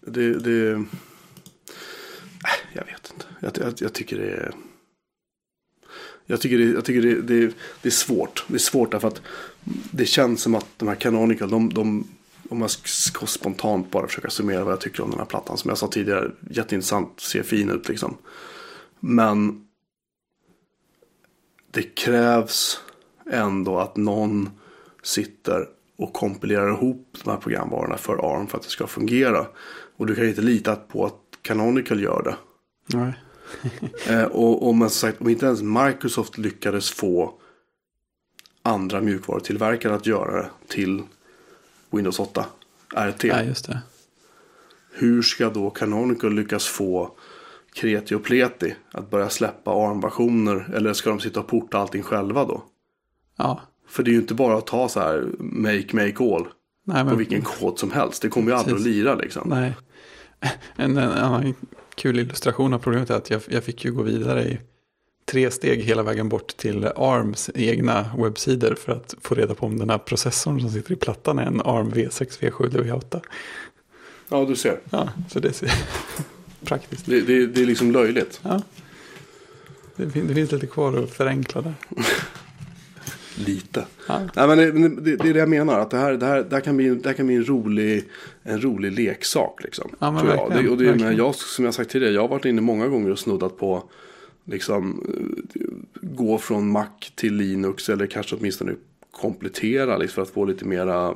det... 0.00 0.38
det 0.38 0.70
äh, 0.70 0.82
jag 2.72 2.84
vet 2.84 3.12
inte. 3.12 3.26
Jag, 3.40 3.52
jag, 3.66 3.74
jag 3.76 3.92
tycker 3.92 4.18
det 4.18 4.30
är... 4.30 4.54
Jag 6.26 6.40
tycker, 6.40 6.58
det, 6.58 6.64
jag 6.64 6.84
tycker 6.84 7.02
det, 7.02 7.22
det, 7.22 7.54
det 7.82 7.88
är 7.88 7.90
svårt. 7.90 8.44
Det 8.48 8.54
är 8.54 8.58
svårt 8.58 8.90
därför 8.90 9.08
att 9.08 9.22
det 9.90 10.06
känns 10.06 10.42
som 10.42 10.54
att 10.54 10.66
de 10.76 10.88
här 10.88 10.94
Canonical, 10.94 11.50
de, 11.50 11.74
de, 11.74 12.08
om 12.48 12.60
jag 12.60 12.70
ska 12.70 13.26
spontant 13.26 13.90
bara 13.90 14.06
försöka 14.06 14.30
summera 14.30 14.64
vad 14.64 14.72
jag 14.72 14.80
tycker 14.80 15.02
om 15.02 15.10
den 15.10 15.18
här 15.18 15.26
plattan. 15.26 15.58
Som 15.58 15.68
jag 15.68 15.78
sa 15.78 15.88
tidigare, 15.88 16.30
jätteintressant, 16.50 17.20
ser 17.20 17.42
fin 17.42 17.70
ut 17.70 17.88
liksom. 17.88 18.16
Men 19.00 19.68
det 21.70 21.82
krävs 21.82 22.80
ändå 23.30 23.78
att 23.78 23.96
någon 23.96 24.50
sitter 25.08 25.68
och 25.96 26.12
kompilerar 26.12 26.68
ihop 26.68 27.18
de 27.24 27.30
här 27.30 27.36
programvarorna 27.36 27.96
för 27.96 28.34
ARM 28.34 28.46
för 28.46 28.58
att 28.58 28.64
det 28.64 28.70
ska 28.70 28.86
fungera. 28.86 29.46
Och 29.96 30.06
du 30.06 30.14
kan 30.14 30.24
ju 30.24 30.30
inte 30.30 30.42
lita 30.42 30.76
på 30.76 31.06
att 31.06 31.14
Canonical 31.42 32.02
gör 32.02 32.22
det. 32.22 32.36
Nej. 32.98 33.12
Eh, 34.08 34.24
och 34.24 34.68
om, 34.68 34.78
man 34.78 34.90
sagt, 34.90 35.20
om 35.20 35.28
inte 35.28 35.46
ens 35.46 35.62
Microsoft 35.62 36.38
lyckades 36.38 36.90
få 36.90 37.34
andra 38.62 39.00
mjukvarutillverkare 39.00 39.94
att 39.94 40.06
göra 40.06 40.42
det 40.42 40.48
till 40.68 41.02
Windows 41.90 42.20
8 42.20 42.44
RT. 42.96 43.24
Ja, 43.24 43.42
just 43.42 43.66
det. 43.66 43.80
Hur 44.92 45.22
ska 45.22 45.50
då 45.50 45.70
Canonical 45.70 46.34
lyckas 46.34 46.66
få 46.66 47.10
Kreti 47.72 48.14
och 48.14 48.24
Pleti 48.24 48.74
att 48.92 49.10
börja 49.10 49.28
släppa 49.28 49.70
ARM-versioner? 49.70 50.70
Eller 50.74 50.92
ska 50.92 51.10
de 51.10 51.20
sitta 51.20 51.40
och 51.40 51.46
porta 51.46 51.78
allting 51.78 52.02
själva 52.02 52.44
då? 52.44 52.62
Ja. 53.36 53.60
För 53.88 54.02
det 54.02 54.10
är 54.10 54.12
ju 54.12 54.18
inte 54.18 54.34
bara 54.34 54.58
att 54.58 54.66
ta 54.66 54.88
så 54.88 55.00
här 55.00 55.28
make, 55.38 55.86
make 55.92 56.24
all 56.24 56.46
Nej, 56.86 57.02
på 57.02 57.08
men, 57.08 57.18
vilken 57.18 57.42
kod 57.42 57.78
som 57.78 57.90
helst. 57.90 58.22
Det 58.22 58.28
kommer 58.28 58.50
ju 58.50 58.58
aldrig 58.58 58.76
att 58.76 58.82
lira 58.82 59.14
liksom. 59.14 59.48
nej. 59.48 59.72
En, 60.76 60.96
en 60.96 61.12
annan 61.12 61.54
kul 61.94 62.18
illustration 62.18 62.74
av 62.74 62.78
problemet 62.78 63.10
är 63.10 63.14
att 63.14 63.30
jag, 63.30 63.40
jag 63.48 63.64
fick 63.64 63.84
ju 63.84 63.92
gå 63.92 64.02
vidare 64.02 64.44
i 64.44 64.58
tre 65.30 65.50
steg 65.50 65.82
hela 65.82 66.02
vägen 66.02 66.28
bort 66.28 66.56
till 66.56 66.84
ARMs 66.96 67.50
egna 67.54 68.10
webbsidor 68.18 68.74
för 68.74 68.92
att 68.92 69.14
få 69.20 69.34
reda 69.34 69.54
på 69.54 69.66
om 69.66 69.78
den 69.78 69.90
här 69.90 69.98
processorn 69.98 70.60
som 70.60 70.70
sitter 70.70 70.92
i 70.92 70.96
plattan 70.96 71.38
är 71.38 71.46
en 71.46 71.60
ARM 71.60 71.90
V6, 71.92 72.40
V7 72.40 72.74
eller 72.74 72.84
V8. 72.84 73.20
Ja, 74.28 74.44
du 74.44 74.56
ser. 74.56 74.80
Ja, 74.90 75.08
så 75.28 75.40
det 75.40 75.62
är 75.62 75.72
praktiskt. 76.64 77.06
Det, 77.06 77.20
det, 77.20 77.46
det 77.46 77.62
är 77.62 77.66
liksom 77.66 77.92
löjligt. 77.92 78.40
Ja, 78.42 78.62
Det, 79.96 80.04
det 80.04 80.34
finns 80.34 80.52
lite 80.52 80.66
kvar 80.66 80.98
att 80.98 81.10
förenkla 81.10 81.62
där. 81.62 81.74
Lite. 83.46 83.84
Ja. 84.06 84.20
Nej, 84.36 84.48
men 84.48 84.58
det, 84.58 84.72
men 84.72 85.04
det, 85.04 85.16
det 85.16 85.28
är 85.28 85.32
det 85.32 85.38
jag 85.38 85.48
menar. 85.48 85.80
Att 85.80 85.90
det 85.90 85.96
här, 85.96 86.12
det 86.12 86.26
här, 86.26 86.42
det 86.42 86.56
här, 86.56 86.60
kan, 86.60 86.76
bli, 86.76 86.88
det 86.88 87.08
här 87.08 87.14
kan 87.14 87.26
bli 87.26 87.36
en 87.36 87.44
rolig, 87.44 88.04
en 88.42 88.60
rolig 88.62 88.92
leksak. 88.92 89.62
Liksom, 89.62 89.90
Ja, 89.98 90.10
men 90.10 90.20
tror 90.20 90.34
jag. 90.34 90.64
Det, 90.64 90.68
och 90.68 90.78
det, 90.78 90.84
verkligen. 90.84 91.16
jag, 91.16 91.34
som 91.34 91.64
jag 91.64 91.74
sagt 91.74 91.90
tidigare, 91.90 92.14
jag 92.14 92.20
har 92.20 92.28
varit 92.28 92.44
inne 92.44 92.60
många 92.60 92.88
gånger 92.88 93.10
och 93.10 93.18
snuddat 93.18 93.58
på 93.58 93.82
liksom, 94.44 95.06
gå 95.94 96.38
från 96.38 96.70
Mac 96.70 96.86
till 97.14 97.34
Linux. 97.34 97.88
Eller 97.88 98.06
kanske 98.06 98.36
åtminstone 98.36 98.74
komplettera 99.10 99.96
liksom, 99.96 100.14
för 100.14 100.22
att 100.22 100.34
få 100.34 100.44
lite 100.44 100.64
mera 100.64 101.14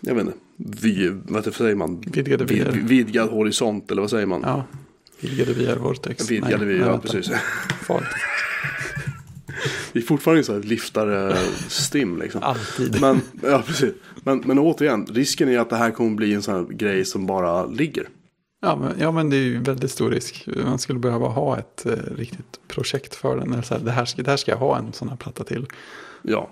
jag 0.00 0.14
vet 0.14 0.26
inte, 0.26 0.38
vi, 0.56 1.08
vad 1.28 1.54
säger 1.54 1.74
man? 1.74 2.00
Vidgade 2.00 2.44
vyer. 2.44 2.70
Vid, 2.70 2.88
vidgad 2.88 3.28
horisont 3.28 3.90
eller 3.90 4.02
vad 4.02 4.10
säger 4.10 4.26
man? 4.26 4.40
Ja, 4.44 4.64
vidgade 5.20 5.52
VR 5.52 5.76
Vortex. 5.76 6.30
Vidgade 6.30 6.64
Nej, 6.64 6.78
nej, 6.78 6.86
ja 6.86 6.98
precis. 6.98 7.30
Farligt. 7.82 8.08
Vi 9.96 10.02
är 10.02 10.06
fortfarande 10.06 10.44
så 10.44 10.52
här 10.52 10.60
liftare-stim 10.60 12.18
liksom. 12.22 12.42
Alltid. 12.42 13.00
Men, 13.00 13.20
ja, 13.42 13.62
precis. 13.66 13.94
Men, 14.24 14.42
men 14.46 14.58
återigen, 14.58 15.06
risken 15.06 15.48
är 15.48 15.58
att 15.58 15.70
det 15.70 15.76
här 15.76 15.90
kommer 15.90 16.10
bli 16.10 16.34
en 16.34 16.42
sån 16.42 16.54
här 16.54 16.64
grej 16.72 17.04
som 17.04 17.26
bara 17.26 17.66
ligger. 17.66 18.08
Ja 18.60 18.76
men, 18.76 19.00
ja, 19.00 19.12
men 19.12 19.30
det 19.30 19.36
är 19.36 19.42
ju 19.42 19.58
väldigt 19.58 19.90
stor 19.90 20.10
risk. 20.10 20.48
Man 20.64 20.78
skulle 20.78 20.98
behöva 20.98 21.28
ha 21.28 21.58
ett 21.58 21.86
eh, 21.86 21.92
riktigt 21.92 22.60
projekt 22.68 23.14
för 23.14 23.36
den. 23.36 23.52
Eller 23.52 23.62
så 23.62 23.74
här, 23.74 23.84
det, 23.84 23.90
här 23.90 24.04
ska, 24.04 24.22
det 24.22 24.30
här 24.30 24.36
ska 24.36 24.50
jag 24.50 24.58
ha 24.58 24.78
en 24.78 24.92
sån 24.92 25.08
här 25.08 25.16
platta 25.16 25.44
till. 25.44 25.66
Ja, 26.22 26.50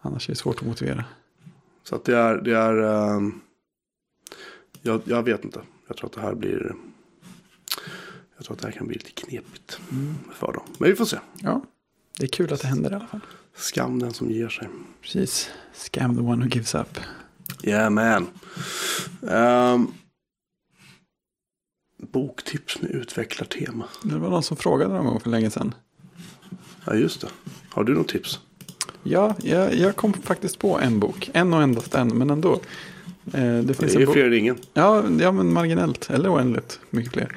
Annars 0.00 0.28
är 0.28 0.32
det 0.32 0.36
svårt 0.38 0.58
att 0.58 0.66
motivera. 0.66 1.04
så 1.82 1.94
att 1.94 2.04
det 2.04 2.16
är, 2.16 2.36
det 2.36 2.56
är 2.56 2.82
ehm, 2.82 3.40
jag, 4.82 5.00
jag 5.04 5.22
vet 5.22 5.44
inte. 5.44 5.60
Jag 5.88 5.96
tror 5.96 6.08
att 6.08 6.14
det 6.14 6.20
här 6.20 6.34
blir, 6.34 6.74
jag 8.36 8.44
tror 8.44 8.56
att 8.56 8.60
det 8.60 8.66
här 8.66 8.72
kan 8.72 8.86
bli 8.86 8.96
lite 8.96 9.10
knepigt 9.10 9.80
för 10.32 10.52
dem. 10.52 10.64
Men 10.78 10.90
vi 10.90 10.96
får 10.96 11.04
se. 11.04 11.18
Ja, 11.42 11.62
det 12.18 12.24
är 12.24 12.28
kul 12.28 12.52
att 12.52 12.60
det 12.60 12.68
händer 12.68 12.90
i 12.90 12.94
alla 12.94 13.06
fall. 13.06 13.20
Skam 13.56 13.98
den 13.98 14.12
som 14.12 14.30
ger 14.30 14.48
sig. 14.48 14.68
Precis. 15.02 15.50
Scam 15.74 16.16
the 16.16 16.22
one 16.22 16.44
who 16.44 16.50
gives 16.50 16.74
up. 16.74 16.98
Yeah 17.62 17.90
man. 17.90 18.26
Ehm, 19.30 19.86
boktips 22.12 22.82
med 22.82 22.90
utvecklartema. 22.90 23.84
Det 24.02 24.18
var 24.18 24.30
någon 24.30 24.42
som 24.42 24.56
frågade 24.56 24.94
någon 24.94 25.06
gång 25.06 25.20
för 25.20 25.30
länge 25.30 25.50
sedan. 25.50 25.74
Ja 26.84 26.94
just 26.94 27.20
det. 27.20 27.28
Har 27.70 27.84
du 27.84 27.94
något 27.94 28.08
tips? 28.08 28.40
Ja, 29.02 29.36
jag, 29.42 29.74
jag 29.74 29.96
kom 29.96 30.12
faktiskt 30.12 30.58
på 30.58 30.78
en 30.78 31.00
bok. 31.00 31.30
En 31.34 31.52
och 31.54 31.62
endast 31.62 31.94
en, 31.94 32.08
men 32.18 32.30
ändå. 32.30 32.52
Eh, 33.32 33.58
det 33.58 33.74
finns 33.74 33.92
Det 33.92 33.96
en 33.96 34.02
är 34.02 34.06
bok. 34.06 34.14
fler 34.14 34.26
än 34.26 34.34
ingen. 34.34 34.58
Ja, 34.74 35.04
ja, 35.20 35.32
men 35.32 35.52
marginellt. 35.52 36.10
Eller 36.10 36.32
oändligt 36.34 36.80
mycket 36.90 37.12
fler. 37.12 37.36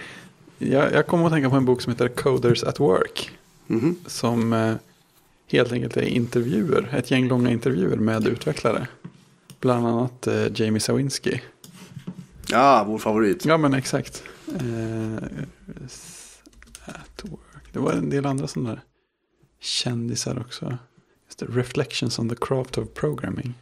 Jag, 0.58 0.94
jag 0.94 1.08
kommer 1.08 1.26
att 1.26 1.32
tänka 1.32 1.50
på 1.50 1.56
en 1.56 1.66
bok 1.66 1.82
som 1.82 1.92
heter 1.94 2.08
Coders 2.08 2.64
at 2.64 2.80
Work. 2.80 3.32
Mhm. 3.72 3.96
Som 4.06 4.54
eh, 4.54 4.76
helt 5.48 5.72
enkelt 5.72 5.98
är 5.98 6.02
intervjuer. 6.02 6.90
Ett 6.94 7.12
gäng 7.12 7.28
långa 7.28 7.52
intervjuer 7.52 7.98
med 7.98 8.28
utvecklare. 8.28 8.88
Bland 9.60 9.88
annat 9.88 10.28
eh, 10.28 10.48
Jamie 10.62 10.80
Sawinski. 10.80 11.42
Ja, 12.50 12.84
vår 12.88 12.98
favorit. 12.98 13.46
Ja, 13.46 13.58
men 13.58 13.74
exakt. 13.74 14.24
Eh. 14.48 15.24
Det 17.74 17.80
var 17.80 17.94
en 17.94 18.10
del 18.10 18.26
andra 18.26 18.48
sådana 18.48 18.70
där 18.70 18.82
kändisar 19.60 20.40
också. 20.40 20.78
Just 21.26 21.40
det, 21.40 21.46
Reflections 21.46 22.20
on 22.20 22.30
the 22.30 22.36
craft 22.42 22.78
of 22.78 22.94
programming. 22.94 23.54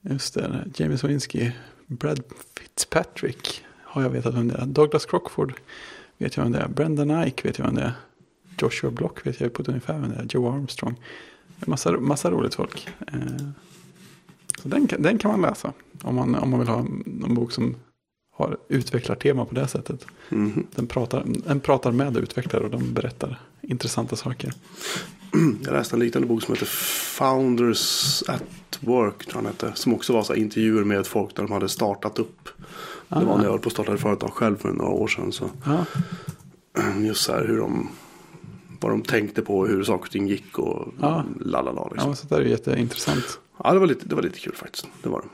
Just 0.00 0.34
det, 0.34 0.64
Jamie 0.76 0.98
Sawinski. 0.98 1.52
Brad 1.86 2.22
Fitzpatrick 2.56 3.64
har 3.82 4.02
jag 4.02 4.10
vetat 4.10 4.34
vem 4.34 4.48
det 4.48 4.54
är. 4.54 4.66
Douglas 4.66 5.06
Crockford 5.06 5.54
vet 6.18 6.36
jag 6.36 6.44
vem 6.44 6.52
det 6.52 6.58
är. 6.58 6.68
Brendan 6.68 7.24
Ike 7.26 7.48
vet 7.48 7.58
jag 7.58 7.66
vem 7.66 7.74
det 7.74 7.82
är. 7.82 7.94
Joshua 8.58 8.90
Block 8.90 9.26
vet 9.26 9.40
jag 9.40 9.52
på 9.52 9.62
ett 9.62 9.68
ungefär 9.68 9.98
vem 9.98 10.10
det 10.10 10.16
är. 10.16 10.26
Joe 10.30 10.52
Armstrong. 10.52 10.94
Massa, 11.66 11.92
massa 11.92 12.30
roligt 12.30 12.54
folk. 12.54 12.88
Eh, 13.12 13.18
så 14.62 14.68
den, 14.68 14.88
den 14.98 15.18
kan 15.18 15.30
man 15.30 15.40
läsa. 15.40 15.72
Om 16.02 16.14
man, 16.14 16.34
om 16.34 16.50
man 16.50 16.58
vill 16.60 16.68
ha 16.68 16.78
en, 16.78 17.34
bok 17.34 17.52
som 17.52 17.76
har 18.36 18.56
utvecklartema 18.68 19.44
på 19.44 19.54
det 19.54 19.68
sättet. 19.68 20.06
Mhm. 20.28 20.66
Den 20.74 20.86
pratar, 20.86 21.24
den 21.46 21.60
pratar 21.60 21.92
med 21.92 22.16
utvecklare 22.16 22.64
och 22.64 22.70
de 22.70 22.92
berättar 22.94 23.40
intressanta 23.60 24.16
saker. 24.16 24.52
Jag 25.64 25.72
läste 25.72 25.96
en 25.96 26.00
liknande 26.00 26.28
bok 26.28 26.42
som 26.42 26.54
heter 26.54 26.66
Founders 26.66 28.22
at 28.28 28.78
Work. 28.80 29.26
Tror 29.26 29.42
hette, 29.42 29.72
som 29.74 29.94
också 29.94 30.12
var 30.12 30.22
så 30.22 30.34
intervjuer 30.34 30.84
med 30.84 31.06
folk 31.06 31.36
där 31.36 31.42
de 31.42 31.52
hade 31.52 31.68
startat 31.68 32.18
upp. 32.18 32.48
Det 33.08 33.24
var 33.24 33.34
Ah. 33.34 33.36
när 33.36 33.44
jag 33.44 33.50
höll 33.50 33.60
på 33.60 33.68
att 33.68 33.72
starta 33.72 33.94
ett 33.94 34.00
företag 34.00 34.30
själv 34.32 34.56
för 34.56 34.72
några 34.72 34.90
år 34.90 35.08
sedan. 35.08 35.32
Så 35.32 35.50
Ja, 35.64 35.84
just 37.00 37.20
så 37.20 37.32
här 37.32 37.44
hur 37.46 37.58
de, 37.58 37.88
vad 38.80 38.92
de 38.92 39.02
tänkte 39.02 39.42
på, 39.42 39.66
hur 39.66 39.84
saker 39.84 40.04
och 40.04 40.10
ting 40.10 40.28
gick 40.28 40.58
och 40.58 40.88
Ja. 41.00 41.24
lalala. 41.40 41.80
ja 41.84 41.88
Liksom. 41.92 42.08
men 42.10 42.16
så 42.16 42.26
där 42.26 42.40
är 42.40 42.44
jätteintressant. 42.44 43.38
Ja, 43.64 43.72
det 43.72 43.78
var, 43.78 43.86
lite, 43.86 44.06
det 44.06 44.14
var 44.14 44.22
lite 44.22 44.38
kul 44.38 44.54
faktiskt. 44.54 44.86
Det 45.02 45.08
var 45.08 45.20
det. 45.20 45.28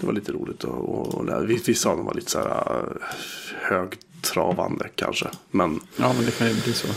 Det 0.00 0.06
var 0.06 0.12
lite 0.12 0.32
roligt 0.32 0.64
att 0.64 0.70
och, 0.70 1.14
och 1.14 1.24
lära. 1.24 1.40
Vissa 1.40 1.90
av 1.90 1.96
dem 1.96 2.06
var 2.06 2.14
lite 2.14 2.30
så 2.30 2.38
här 2.38 2.48
äh, 2.48 3.06
högtravande 3.60 4.88
kanske. 4.94 5.28
Men 5.50 5.80
Ja, 5.96 6.12
men 6.12 6.24
det 6.24 6.30
kan 6.38 6.48
ju 6.48 6.54
bli 6.62 6.72
så. 6.72 6.88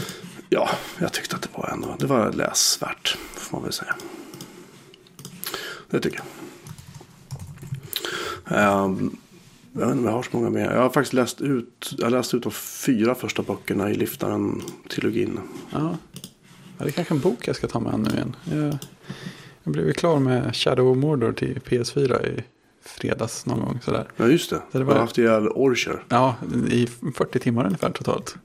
ja, 0.49 0.69
jag 0.99 1.13
tyckte 1.13 1.35
att 1.35 1.41
det 1.41 1.49
var 1.55 1.69
ändå, 1.73 1.95
det 1.99 2.05
var 2.07 2.31
läsvärt. 2.31 3.17
Får 3.33 3.57
man 3.57 3.63
väl 3.63 3.73
säga. 3.73 3.95
Det 5.89 5.99
tycker 5.99 6.17
jag. 6.19 6.25
Ehm, 8.57 9.17
jag 9.73 9.79
vet 9.81 9.89
inte 9.89 9.99
om 9.99 10.05
jag 10.05 10.11
har 10.11 10.23
så 10.23 10.37
många 10.37 10.49
mer. 10.49 10.71
Jag 10.71 10.81
har 10.81 10.89
faktiskt 10.89 11.13
läst 11.13 11.41
ut, 11.41 11.93
jag 11.97 12.11
läst 12.11 12.33
ut 12.33 12.43
de 12.43 12.51
fyra 12.51 13.15
första 13.15 13.43
böckerna 13.43 13.89
i 13.91 13.93
Liftaren-trilogin. 13.93 15.39
Ja. 15.71 15.97
ja, 16.77 16.83
det 16.85 16.85
är 16.85 16.91
kanske 16.91 17.13
en 17.13 17.19
bok 17.19 17.47
jag 17.47 17.55
ska 17.55 17.67
ta 17.67 17.79
med 17.79 17.99
nu 17.99 18.09
igen. 18.09 18.35
Jag, 18.43 18.77
jag 19.63 19.73
blev 19.73 19.87
ju 19.87 19.93
klar 19.93 20.19
med 20.19 20.55
Shadow 20.55 20.87
of 20.91 20.97
Mordor 20.97 21.33
till 21.33 21.59
PS4 21.65 22.25
i 22.25 22.43
fredags 22.85 23.45
någon 23.45 23.59
gång. 23.59 23.79
Sådär. 23.83 24.07
Ja, 24.17 24.27
just 24.27 24.49
det. 24.49 24.55
det 24.71 24.77
Jag 24.79 24.85
var- 24.85 24.93
har 24.93 25.01
haft 25.01 25.17
ihjäl 25.17 25.47
Orcher. 25.47 26.03
Ja, 26.09 26.35
i 26.71 26.87
40 27.15 27.39
timmar 27.39 27.65
ungefär 27.65 27.89
totalt. 27.89 28.35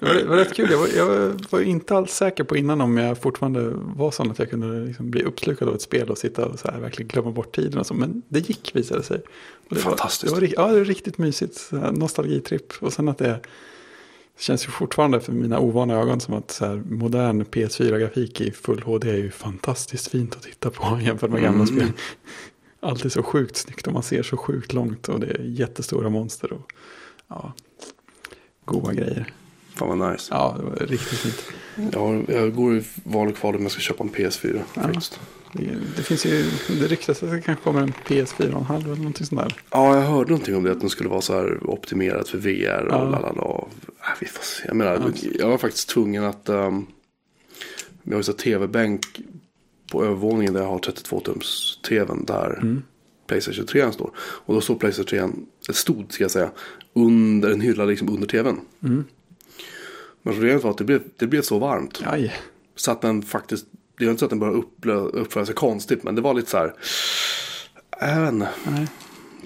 Det 0.00 0.24
var, 0.24 0.36
rätt 0.36 0.54
kul. 0.54 0.70
Jag 0.70 0.78
var, 0.78 0.88
jag 0.96 1.40
var 1.50 1.60
inte 1.60 1.96
alls 1.96 2.12
säker 2.12 2.44
på 2.44 2.56
innan 2.56 2.80
om 2.80 2.96
jag 2.96 3.18
fortfarande 3.18 3.70
var 3.74 4.10
sån 4.10 4.30
att 4.30 4.38
jag 4.38 4.50
kunde 4.50 4.80
liksom 4.86 5.10
bli 5.10 5.22
uppslukad 5.22 5.68
av 5.68 5.74
ett 5.74 5.82
spel 5.82 6.10
och 6.10 6.18
sitta 6.18 6.46
och 6.46 6.58
så 6.58 6.70
här 6.70 6.80
verkligen 6.80 7.08
glömma 7.08 7.30
bort 7.30 7.56
tiden 7.56 7.78
och 7.78 7.86
så. 7.86 7.94
Men 7.94 8.22
det 8.28 8.48
gick 8.48 8.70
visade 8.74 9.00
det 9.00 9.04
sig. 9.04 9.20
Och 9.68 9.74
det 9.74 9.80
Fantastiskt. 9.80 10.32
Var, 10.32 10.40
det 10.40 10.46
var, 10.56 10.66
ja, 10.66 10.72
det 10.72 10.78
var 10.78 10.84
riktigt 10.84 11.18
mysigt. 11.18 11.70
Nostalgitripp. 11.92 12.72
Och 12.80 12.92
sen 12.92 13.08
att 13.08 13.18
det 13.18 13.40
känns 14.38 14.66
ju 14.66 14.70
fortfarande 14.70 15.20
för 15.20 15.32
mina 15.32 15.58
ovana 15.60 15.94
ögon 15.94 16.20
som 16.20 16.34
att 16.34 16.50
så 16.50 16.66
här, 16.66 16.82
modern 16.90 17.42
PS4-grafik 17.42 18.40
i 18.40 18.50
full 18.52 18.82
HD 18.82 19.10
är 19.10 19.16
ju 19.16 19.30
fantastiskt 19.30 20.08
fint 20.08 20.36
att 20.36 20.42
titta 20.42 20.70
på 20.70 21.00
jämfört 21.02 21.30
med 21.30 21.42
gamla 21.42 21.64
Mm. 21.64 21.76
spel. 21.76 21.92
Alltid 22.82 23.12
så 23.12 23.22
sjukt 23.22 23.56
snyggt 23.56 23.86
och 23.86 23.92
man 23.92 24.02
ser 24.02 24.22
så 24.22 24.36
sjukt 24.36 24.72
långt 24.72 25.08
och 25.08 25.20
det 25.20 25.26
är 25.26 25.40
jättestora 25.44 26.08
monster. 26.08 26.52
Och, 26.52 26.72
ja, 27.28 27.52
goda 28.64 28.92
grejer. 28.92 29.32
Fan 29.80 29.98
vad 29.98 30.12
nice. 30.12 30.28
Ja, 30.34 30.54
det 30.58 30.62
var 30.64 30.76
riktigt 30.86 31.18
fint. 31.18 31.44
Ja, 31.92 32.20
jag 32.28 32.54
går 32.54 32.76
i 32.76 32.84
val 33.04 33.28
och 33.28 33.36
kval 33.36 33.56
om 33.56 33.62
jag 33.62 33.70
ska 33.70 33.80
köpa 33.80 34.04
en 34.04 34.10
PS4. 34.10 34.60
Ja. 34.74 34.82
Faktiskt. 34.82 35.20
Det, 35.52 35.70
det 35.96 36.02
finns 36.02 36.26
ju, 36.26 36.44
det 36.80 36.86
ryktas 36.86 37.22
att 37.22 37.30
det 37.30 37.40
kanske 37.40 37.64
kommer 37.64 37.80
en 37.80 37.92
PS4,5 38.06 38.76
eller 38.84 38.96
någonting 38.96 39.26
sånt 39.26 39.40
där. 39.40 39.54
Ja, 39.70 39.94
jag 39.96 40.02
hörde 40.06 40.30
någonting 40.30 40.56
om 40.56 40.62
det. 40.64 40.72
Att 40.72 40.80
den 40.80 40.90
skulle 40.90 41.08
vara 41.08 41.20
så 41.20 41.34
här 41.34 41.70
optimerad 41.70 42.28
för 42.28 42.38
VR 42.38 42.84
och 42.86 42.92
Ja. 42.94 43.04
lalala. 43.04 43.42
Äh, 43.42 43.64
vi 44.20 44.26
får 44.26 44.42
se. 44.44 44.62
Jag 44.66 44.76
menar, 44.76 44.92
Ja. 45.22 45.30
jag 45.38 45.48
var 45.48 45.58
faktiskt 45.58 45.88
tvungen 45.88 46.24
att... 46.24 46.48
Um, 46.48 46.86
vi 48.02 48.14
har 48.14 48.22
ju 48.22 48.32
tv-bänk 48.32 49.00
på 49.92 50.04
övervåningen 50.04 50.54
där 50.54 50.60
jag 50.60 50.68
har 50.68 50.78
32-tums 50.78 51.80
tvn. 51.88 52.24
Där 52.26 52.58
Mm. 52.62 52.82
Playstation 53.26 53.66
3 53.66 53.92
står. 53.92 54.10
Och 54.18 54.54
då 54.54 54.60
står 54.60 54.74
Playstation 54.74 55.06
3, 55.06 55.18
eller 55.18 55.32
stod 55.74 56.12
ska 56.12 56.24
jag 56.24 56.30
säga, 56.30 56.50
under 56.94 57.50
en 57.50 57.60
hylla 57.60 57.84
liksom 57.84 58.08
under 58.08 58.26
tvn. 58.26 58.60
Mm. 58.84 59.04
Men 60.22 60.34
problemet 60.34 60.64
var 60.64 60.70
att 60.70 60.78
det 60.78 60.84
blev, 60.84 61.02
det 61.16 61.26
blev 61.26 61.42
så 61.42 61.58
varmt. 61.58 62.02
Aj, 62.06 62.34
Så 62.76 62.90
att 62.90 63.00
den 63.00 63.22
faktiskt, 63.22 63.66
det 63.98 64.04
är 64.04 64.08
inte 64.10 64.18
så 64.18 64.24
att 64.24 64.30
den 64.30 64.38
började 64.38 64.58
upplö- 64.58 65.10
uppföra 65.10 65.46
sig 65.46 65.54
konstigt. 65.54 66.02
Men 66.02 66.14
det 66.14 66.20
var 66.20 66.34
lite 66.34 66.50
så 66.50 66.56
här, 66.56 66.72
inte. 68.28 68.48
nej. 68.66 68.86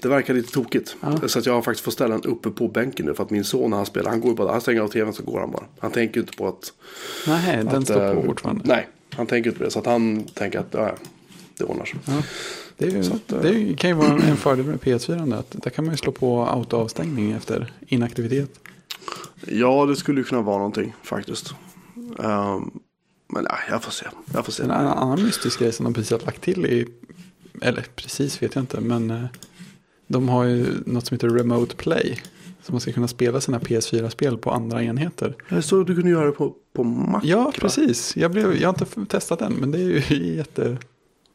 Det 0.01 0.09
verkar 0.09 0.33
lite 0.33 0.51
tokigt. 0.51 0.95
Ja. 1.01 1.27
Så 1.27 1.39
att 1.39 1.45
jag 1.45 1.53
har 1.53 1.61
faktiskt 1.61 1.85
fått 1.85 1.93
ställa 1.93 2.17
den 2.17 2.31
uppe 2.31 2.49
på 2.49 2.67
bänken 2.67 3.05
nu. 3.05 3.13
För 3.13 3.23
att 3.23 3.29
min 3.29 3.43
son 3.43 3.69
när 3.69 3.77
han 3.77 3.85
spelar, 3.85 4.09
han 4.09 4.21
går 4.21 4.33
bara, 4.35 4.51
han 4.51 4.61
stänger 4.61 4.81
av 4.81 4.87
tvn 4.87 5.13
så 5.13 5.23
går 5.23 5.39
han 5.39 5.51
bara. 5.51 5.65
Han 5.79 5.91
tänker 5.91 6.19
inte 6.19 6.33
på 6.37 6.47
att... 6.47 6.73
Nej, 7.27 7.57
den 7.57 7.67
att, 7.67 7.83
står 7.83 8.13
på 8.13 8.19
eh, 8.19 8.25
fortfarande. 8.25 8.61
Nej, 8.65 8.87
han 9.09 9.27
tänker 9.27 9.49
inte 9.49 9.57
på 9.57 9.63
det. 9.63 9.71
Så 9.71 9.79
att 9.79 9.85
han 9.85 10.23
tänker 10.23 10.59
att, 10.59 10.67
ja, 10.71 10.95
det 11.57 11.63
ordnar 11.63 11.85
sig. 11.85 11.99
Ja. 12.05 12.23
Det, 12.77 12.85
ju, 12.85 12.99
att, 12.99 13.31
eh, 13.31 13.39
det 13.41 13.77
kan 13.77 13.89
ju 13.89 13.95
vara 13.95 14.19
en 14.23 14.37
fördel 14.37 14.65
med 14.65 14.79
PS4. 14.79 15.39
Att 15.39 15.51
där 15.63 15.69
kan 15.69 15.85
man 15.85 15.93
ju 15.93 15.97
slå 15.97 16.11
på 16.11 16.45
autoavstängning 16.45 17.31
efter 17.31 17.73
inaktivitet. 17.87 18.59
Ja, 19.47 19.85
det 19.85 19.95
skulle 19.95 20.19
ju 20.19 20.23
kunna 20.23 20.41
vara 20.41 20.57
någonting 20.57 20.93
faktiskt. 21.03 21.55
Ehm, 22.19 22.71
men 23.27 23.43
ja, 23.43 23.57
jag 23.69 23.83
får 23.83 23.91
se. 23.91 24.05
Jag 24.33 24.45
får 24.45 24.51
se. 24.51 24.63
En 24.63 24.71
annan, 24.71 25.23
mystisk 25.23 25.59
grej 25.59 25.71
som 25.71 25.83
de 25.83 25.93
precis 25.93 26.11
har 26.11 26.19
lagt 26.19 26.41
till 26.41 26.65
i, 26.65 26.87
eller 27.61 27.85
precis 27.95 28.43
vet 28.43 28.55
jag 28.55 28.61
inte, 28.61 28.81
men 28.81 29.11
eh, 29.11 29.25
de 30.07 30.29
har 30.29 30.43
ju 30.43 30.67
något 30.85 31.05
som 31.05 31.15
heter 31.15 31.29
Remote 31.29 31.75
Play. 31.75 32.21
Så 32.65 32.71
man 32.71 32.81
ska 32.81 32.91
kunna 32.91 33.07
spela 33.07 33.41
sina 33.41 33.59
PS4-spel 33.59 34.37
på 34.37 34.51
andra 34.51 34.83
enheter. 34.83 35.35
Jag 35.49 35.63
såg 35.63 35.81
att 35.81 35.87
du 35.87 35.95
kunde 35.95 36.09
göra 36.09 36.25
det 36.25 36.31
på, 36.31 36.55
på 36.73 36.83
Mac. 36.83 37.21
Ja, 37.23 37.51
precis. 37.59 38.17
Jag, 38.17 38.31
blev, 38.31 38.55
jag 38.55 38.73
har 38.73 38.85
inte 38.85 39.05
testat 39.05 39.39
den, 39.39 39.53
men 39.53 39.71
det 39.71 39.77
är 39.77 40.11
ju 40.11 40.35
jätte... 40.35 40.77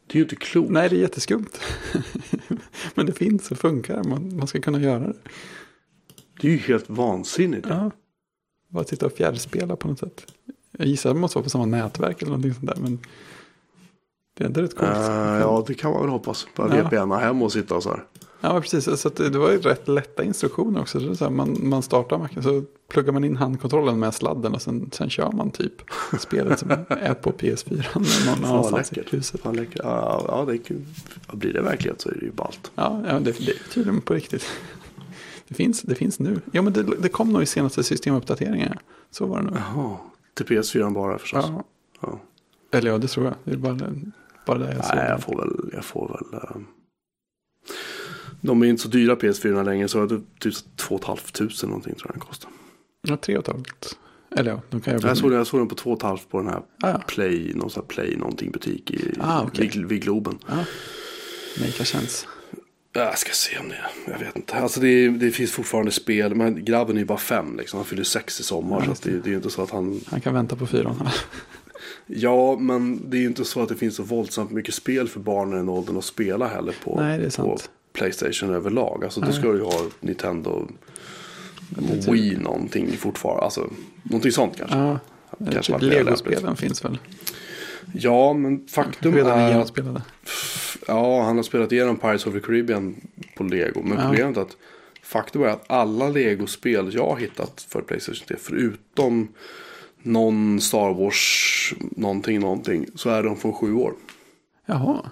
Det 0.06 0.14
är 0.14 0.16
ju 0.16 0.22
inte 0.22 0.36
klokt. 0.36 0.70
Nej, 0.70 0.88
det 0.88 0.96
är 0.96 1.00
jätteskumt. 1.00 1.60
men 2.94 3.06
det 3.06 3.12
finns 3.12 3.50
och 3.50 3.58
funkar. 3.58 4.04
Man, 4.04 4.36
man 4.36 4.46
ska 4.46 4.60
kunna 4.60 4.80
göra 4.80 4.98
det. 4.98 5.14
Det 6.40 6.48
är 6.48 6.52
ju 6.52 6.58
helt 6.58 6.90
vansinnigt. 6.90 7.66
Ja. 7.70 7.90
Bara 8.68 8.84
sitta 8.84 9.06
och 9.06 9.12
fjärrspela 9.12 9.76
på 9.76 9.88
något 9.88 9.98
sätt. 9.98 10.26
Jag 10.78 10.86
gissar 10.86 11.10
att 11.10 11.16
det 11.16 11.20
måste 11.20 11.38
vara 11.38 11.44
på 11.44 11.50
samma 11.50 11.66
nätverk 11.66 12.22
eller 12.22 12.30
någonting 12.30 12.54
sånt 12.54 12.66
där. 12.66 12.76
Men 12.82 12.98
det 14.36 14.44
är 14.44 14.46
ändå 14.46 14.60
rätt 14.60 14.76
coolt. 14.76 14.90
Eh, 14.90 15.38
ja, 15.40 15.64
det 15.66 15.74
kan 15.74 15.90
man 15.92 16.00
väl 16.00 16.10
hoppas. 16.10 16.46
Bara 16.56 16.76
Ja. 16.76 16.84
VPN 16.88 17.10
hem 17.12 17.42
och 17.42 17.52
sitta 17.52 17.74
och 17.74 17.82
så 17.82 17.88
här. 17.88 18.04
Ja, 18.40 18.60
precis. 18.60 19.00
Så 19.00 19.08
det 19.08 19.38
var 19.38 19.50
ju 19.50 19.58
rätt 19.58 19.88
lätta 19.88 20.24
instruktioner 20.24 20.80
också. 20.80 21.00
Så 21.00 21.16
så 21.16 21.24
här, 21.24 21.30
man, 21.30 21.56
man 21.68 21.82
startar 21.82 22.18
macken 22.18 22.42
så 22.42 22.62
pluggar 22.88 23.12
man 23.12 23.24
in 23.24 23.36
handkontrollen 23.36 23.98
med 23.98 24.14
sladden 24.14 24.54
och 24.54 24.62
sen, 24.62 24.90
sen 24.92 25.10
kör 25.10 25.32
man 25.32 25.50
typ 25.50 25.72
spelet 26.20 26.58
som 26.58 26.70
är 26.88 27.14
på 27.14 27.32
PS4 27.32 27.84
någon 27.94 28.44
annanstans 28.44 28.92
i 28.92 29.02
huset. 29.10 29.40
Fan, 29.40 29.56
läckert. 29.56 29.80
Ja, 29.84 30.44
det 30.46 30.52
är 30.52 30.56
kul. 30.58 30.84
Blir 31.32 31.52
det 31.52 31.62
verklighet 31.62 32.00
så 32.00 32.08
är 32.08 32.14
det 32.14 32.24
ju 32.24 32.32
ballt. 32.32 32.70
Ja, 32.74 33.02
ja 33.08 33.20
det, 33.20 33.32
det 33.32 33.50
är 33.50 33.72
tydligen 33.72 34.00
på 34.00 34.14
riktigt. 34.14 34.44
Det 35.50 35.54
finns, 35.56 35.82
det 35.82 35.94
finns 35.94 36.18
nu. 36.18 36.40
Ja, 36.52 36.62
men 36.62 36.72
det, 36.72 36.82
det 36.82 37.08
kom 37.08 37.32
nog 37.32 37.42
i 37.42 37.46
senaste 37.46 37.82
systemuppdateringen. 37.82 38.74
Så 39.10 39.26
var 39.26 39.38
det 39.38 39.44
nog. 39.44 39.56
Jaha, 39.56 39.96
till 40.34 40.46
PS4 40.46 40.94
bara 40.94 41.18
förstås. 41.18 41.44
Ja. 41.48 41.64
Ja. 42.00 42.20
Eller 42.72 42.90
ja, 42.90 42.98
det 42.98 43.08
tror 43.08 43.26
jag. 43.26 43.34
Det 43.44 43.52
är 43.52 43.56
bara, 43.56 43.78
bara 44.46 44.58
det 44.58 44.74
jag 44.74 44.84
såg. 44.84 44.96
Nej, 44.96 45.08
jag 45.08 45.22
får 45.22 45.36
väl, 45.36 45.70
jag 45.72 45.84
får 45.84 46.08
väl. 46.08 46.40
eh, 46.42 46.56
De 48.40 48.62
är 48.62 48.66
inte 48.66 48.82
så 48.82 48.88
dyra 48.88 49.14
PS4 49.14 49.64
längre 49.64 49.88
så 49.88 50.06
det 50.06 50.14
är 50.14 50.20
typ 50.38 50.54
2 50.76 50.98
500 50.98 51.54
någonting 51.62 51.94
tror 51.94 52.06
jag 52.08 52.14
den 52.14 52.20
kostar. 52.20 52.50
Ja, 53.02 53.16
tre 53.16 53.36
och 53.36 53.48
ett 53.48 53.54
halvt. 53.54 53.98
Eller 54.36 54.50
ja, 54.50 54.60
de 54.70 54.80
kan 54.80 54.94
jag 54.94 55.02
Jag 55.02 55.16
såg, 55.16 55.32
jag 55.32 55.46
såg 55.46 55.60
den 55.60 55.68
på 55.68 55.74
2 55.74 55.96
500 56.00 56.22
på 56.30 56.38
den 56.38 56.46
här 56.48 56.62
Ah, 56.82 56.88
ja. 56.90 57.02
Play, 57.08 57.52
någon 57.54 57.70
sån 57.70 57.82
här 57.82 57.88
Play 57.88 58.16
någonting 58.16 58.50
butik 58.50 58.90
i, 58.90 59.14
Ah, 59.20 59.42
okej. 59.42 59.70
vid, 59.74 59.86
vid 59.86 60.02
Globen. 60.02 60.38
ja. 60.48 60.56
Make 61.60 61.82
a 61.82 61.84
chance. 61.84 62.26
Jag 62.92 63.18
ska 63.18 63.32
se 63.32 63.58
om 63.58 63.68
det 63.68 63.74
är. 63.74 64.12
Jag 64.12 64.18
vet 64.26 64.36
inte. 64.36 64.54
Alltså 64.54 64.80
det, 64.80 64.88
är- 64.88 65.10
det 65.10 65.30
finns 65.30 65.52
fortfarande 65.52 65.90
spel. 65.92 66.34
Men 66.34 66.64
grabben 66.64 66.96
är 66.96 67.00
ju 67.00 67.06
bara 67.06 67.18
fem 67.18 67.56
liksom. 67.56 67.76
Han 67.78 67.86
fyller 67.86 68.04
sex 68.04 68.40
i 68.40 68.42
sommar. 68.42 68.84
Ja, 68.88 68.94
så 68.94 69.08
det, 69.08 69.14
det 69.18 69.26
är 69.26 69.30
ju 69.30 69.36
inte 69.36 69.50
så 69.50 69.62
att 69.62 69.70
han. 69.70 70.00
Han 70.06 70.20
kan 70.20 70.34
vänta 70.34 70.56
på 70.56 70.66
fyran. 70.66 71.08
Ja, 72.06 72.56
men 72.58 73.10
det 73.10 73.16
är 73.16 73.20
ju 73.20 73.26
inte 73.26 73.44
så 73.44 73.62
att 73.62 73.68
det 73.68 73.76
finns 73.76 73.96
så 73.96 74.02
våldsamt 74.02 74.50
mycket 74.50 74.74
spel 74.74 75.08
för 75.08 75.20
barn 75.20 75.52
i 75.52 75.56
den 75.56 75.68
åldern 75.68 75.96
att 75.96 76.04
spela 76.04 76.48
heller 76.48 76.74
på, 76.84 77.00
Nej, 77.00 77.24
är 77.24 77.30
på. 77.42 77.58
Playstation 77.92 78.54
överlag. 78.54 79.04
Alltså 79.04 79.20
då 79.20 79.32
ska 79.32 79.48
du 79.52 79.58
ju 79.58 79.64
ha 79.64 79.80
Nintendo 80.00 80.68
är 81.78 82.12
Wii 82.12 82.36
någonting 82.36 82.92
fortfarande. 82.96 83.42
Alltså 83.44 83.70
någonting 84.02 84.32
sånt 84.32 84.56
kanske. 84.56 84.76
Ja, 84.78 84.98
Kanske 85.52 85.72
typ 85.72 85.82
Lego-spelen 85.82 86.56
finns 86.56 86.84
väl. 86.84 86.98
Ja, 87.94 88.32
men 88.32 88.66
faktum 88.68 89.14
Redan 89.14 89.38
är. 89.38 89.64
Ja, 90.90 91.22
han 91.22 91.36
har 91.36 91.42
spelat 91.42 91.72
igenom 91.72 91.96
Pirates 91.96 92.26
of 92.26 92.34
the 92.34 92.40
Caribbean 92.40 92.94
på 93.36 93.44
Lego. 93.44 93.82
Men 93.82 93.98
Ja. 93.98 94.04
problemet 94.08 94.36
är 94.36 94.40
att 94.40 94.56
faktum 95.02 95.42
är 95.42 95.46
att 95.46 95.64
alla 95.70 96.08
Lego-spel 96.08 96.90
jag 96.94 97.06
har 97.06 97.16
hittat 97.16 97.66
för 97.68 97.80
Playstation 97.82 98.26
3, 98.28 98.36
förutom 98.40 99.28
någon 100.02 100.60
Star 100.60 100.94
Wars 100.94 101.74
någonting, 101.96 102.40
någonting, 102.40 102.86
så 102.94 103.10
är 103.10 103.22
de 103.22 103.36
från 103.36 103.52
sju 103.52 103.74
år. 103.74 103.92
Jaha. 104.66 105.10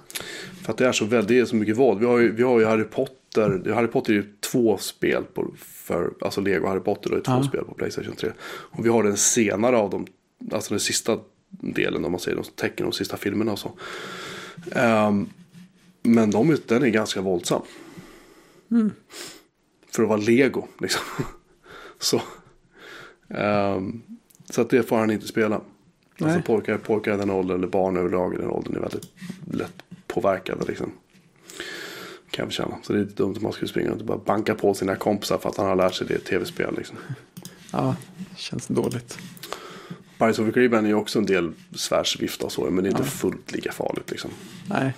För 0.63 0.73
att 0.73 0.79
det 0.79 0.87
är 0.87 0.93
så 0.93 1.05
väldigt, 1.05 1.29
det 1.29 1.39
är 1.39 1.45
så 1.45 1.57
mycket 1.57 1.77
våld. 1.77 2.01
Vi 2.01 2.07
har 2.07 2.19
ju, 2.19 2.33
vi 2.33 2.43
har 2.43 2.59
ju 2.59 2.65
Harry 2.65 2.85
Potter, 2.85 3.73
Harry 3.75 3.87
Potter 3.87 4.13
är 4.13 4.17
ju 4.17 4.25
två 4.53 4.79
spel 4.79 5.25
på, 5.35 5.51
för, 5.59 6.11
alltså 6.21 6.41
Lego 6.41 6.67
Harry 6.67 6.81
Potter 6.81 7.11
är 7.17 7.21
två 7.21 7.33
Ja. 7.33 7.43
spel 7.43 7.65
på 7.65 7.75
Playstation 7.75 8.17
3. 8.17 8.31
Och 8.49 8.85
vi 8.85 8.89
har 8.89 9.03
den 9.03 9.17
senare 9.17 9.77
av 9.77 9.91
dem, 9.91 10.07
alltså 10.53 10.71
den 10.71 10.81
sista 10.81 11.19
delen 11.51 12.05
om 12.05 12.13
man 12.13 12.21
säger, 12.21 12.37
de 12.37 12.45
tecken 12.45 12.87
de 12.87 12.93
sista 12.93 13.17
filmerna 13.17 13.53
och 13.53 13.59
så. 13.59 13.73
Ehm, 14.73 15.29
men 16.15 16.31
de, 16.31 16.57
den 16.67 16.83
är 16.83 16.89
ganska 16.89 17.21
våldsam. 17.21 17.63
För 19.91 20.03
att 20.03 20.09
vara 20.09 20.21
Lego 20.21 20.67
liksom. 20.81 21.03
så. 21.99 22.23
Ehm, 23.29 24.03
så 24.51 24.61
att 24.61 24.71
det 24.71 24.83
får 24.83 24.97
han 24.97 25.11
inte 25.11 25.27
spela. 25.29 25.61
Nej. 26.19 26.31
Alltså 26.33 26.47
pojkar, 26.53 26.79
pojkar 26.79 27.15
i 27.15 27.17
den 27.17 27.31
åldern, 27.31 27.59
eller 27.59 27.69
barn 27.69 27.97
överlag 27.97 28.35
i 28.35 28.37
den 28.37 28.49
åldern 28.51 28.77
är 28.77 28.81
väldigt 28.81 29.07
lätt 29.53 29.83
påverkade 30.07 30.65
liksom. 30.69 30.91
Kan 32.31 32.45
jag 32.45 32.53
känna. 32.53 32.79
Så 32.83 32.93
det 32.93 32.99
är 32.99 33.05
lite 33.05 33.23
dumt 33.23 33.35
om 33.37 33.43
man 33.43 33.53
skulle 33.53 33.69
springa 33.69 33.93
och 33.93 34.05
bara 34.05 34.19
banka 34.19 34.55
på 34.55 34.75
sina 34.75 34.97
kompisar 34.97 35.39
för 35.39 35.49
att 35.49 35.57
han 35.57 35.67
har 35.67 35.77
lärt 35.77 35.95
sig 35.95 36.07
det 36.07 36.15
i 36.15 36.19
tv-spel 36.19 36.75
liksom. 36.77 36.97
Ja, 37.73 37.97
känns 38.37 38.67
dåligt. 38.67 39.19
Pirates 40.19 40.39
of 40.39 40.47
the 40.47 40.53
Caribbean 40.53 40.85
är 40.85 40.89
ju 40.89 40.95
också 40.95 41.19
en 41.19 41.27
del 41.27 41.53
svärdsvifta 41.75 42.47
och 42.47 42.53
så, 42.53 42.71
men 42.71 42.85
det 42.85 42.89
är 42.89 42.91
inte 42.91 43.03
Ja. 43.03 43.09
fullt 43.09 43.53
lika 43.53 43.73
farligt 43.73 44.11
liksom. 44.11 44.31
Nej. 44.69 44.95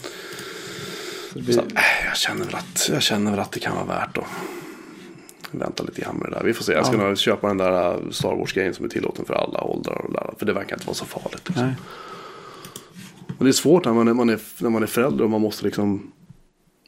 Det 1.34 1.52
Så, 1.52 1.62
blir, 1.62 1.76
äh, 1.76 1.82
jag, 2.08 2.16
känner 2.16 2.44
väl 2.44 2.54
att, 2.54 2.88
jag 2.92 3.02
känner 3.02 3.30
väl 3.30 3.40
att 3.40 3.52
det 3.52 3.60
kan 3.60 3.74
vara 3.74 3.84
värt 3.84 4.18
att 4.18 4.24
vänta 5.50 5.82
lite 5.82 6.00
grann 6.00 6.16
med 6.16 6.30
det 6.30 6.34
där. 6.36 6.44
Vi 6.44 6.52
får 6.54 6.64
se. 6.64 6.72
Jag 6.72 6.86
ska 6.86 6.96
Ja. 6.96 7.02
nog 7.06 7.18
köpa 7.18 7.48
den 7.48 7.56
där 7.58 7.92
äh, 7.92 8.10
Star 8.10 8.34
Wars-grejen 8.36 8.74
som 8.74 8.84
är 8.84 8.88
tillåten 8.88 9.24
för 9.24 9.34
alla 9.34 9.60
åldrar. 9.64 10.04
Och 10.06 10.12
där, 10.12 10.30
för 10.38 10.46
det 10.46 10.52
verkar 10.52 10.76
inte 10.76 10.86
vara 10.86 10.94
så 10.94 11.04
farligt. 11.04 11.42
Liksom. 11.48 11.66
nej. 11.66 11.74
Men 13.26 13.44
det 13.44 13.50
är 13.50 13.52
svårt 13.52 13.84
när 13.84 13.92
man 13.92 14.08
är, 14.08 14.14
man 14.14 14.28
är, 14.30 14.38
när 14.58 14.70
man 14.70 14.82
är 14.82 14.86
förälder 14.86 15.24
och 15.24 15.30
man 15.30 15.40
måste 15.40 15.64
liksom 15.64 16.12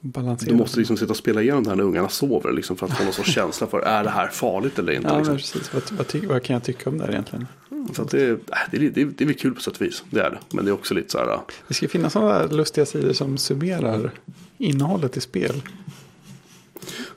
Balansera. 0.05 0.51
Du 0.51 0.57
måste 0.57 0.79
liksom 0.79 0.97
sitta 0.97 1.11
och 1.11 1.16
spela 1.16 1.43
igenom 1.43 1.62
det 1.65 1.70
här 1.70 1.77
när 1.77 1.85
ungarna 1.85 2.09
sover. 2.09 2.53
Liksom, 2.53 2.77
för 2.77 2.87
att 2.87 2.97
få 2.99 3.05
någon 3.05 3.12
sorts 3.12 3.31
känsla 3.35 3.66
för 3.66 3.81
är 3.81 4.05
det 4.05 4.11
här 4.11 4.29
farligt 4.29 4.79
eller 4.79 4.93
inte. 4.93 5.09
Ja, 5.09 5.16
liksom. 5.19 5.37
precis. 5.37 5.74
Vad, 5.74 5.83
vad, 5.93 6.24
vad 6.24 6.43
kan 6.43 6.55
jag 6.55 6.65
tycka 6.65 6.91
om 6.91 6.99
det 6.99 7.05
här 7.05 7.11
egentligen? 7.12 7.47
Så 7.93 8.03
att 8.03 8.11
det, 8.11 8.27
det, 8.27 8.37
det, 8.70 9.01
är, 9.03 9.07
det 9.16 9.24
är 9.24 9.27
väl 9.27 9.35
kul 9.35 9.55
på 9.55 9.61
sätt 9.61 9.74
och 9.77 9.83
vis. 9.83 10.05
Det 10.11 10.20
är 10.20 10.31
det. 10.31 10.39
Men 10.57 10.65
det 10.65 10.70
är 10.70 10.73
också 10.73 10.95
lite 10.95 11.11
så 11.11 11.19
här. 11.19 11.33
äh, 11.33 11.41
Det 11.69 11.74
ska 11.74 11.89
finnas 11.89 12.12
sådana 12.12 12.47
lustiga 12.47 12.87
sidor 12.87 13.12
som 13.12 13.39
summerar 13.39 14.11
innehållet 14.59 15.16
i 15.16 15.20
spel. 15.20 15.62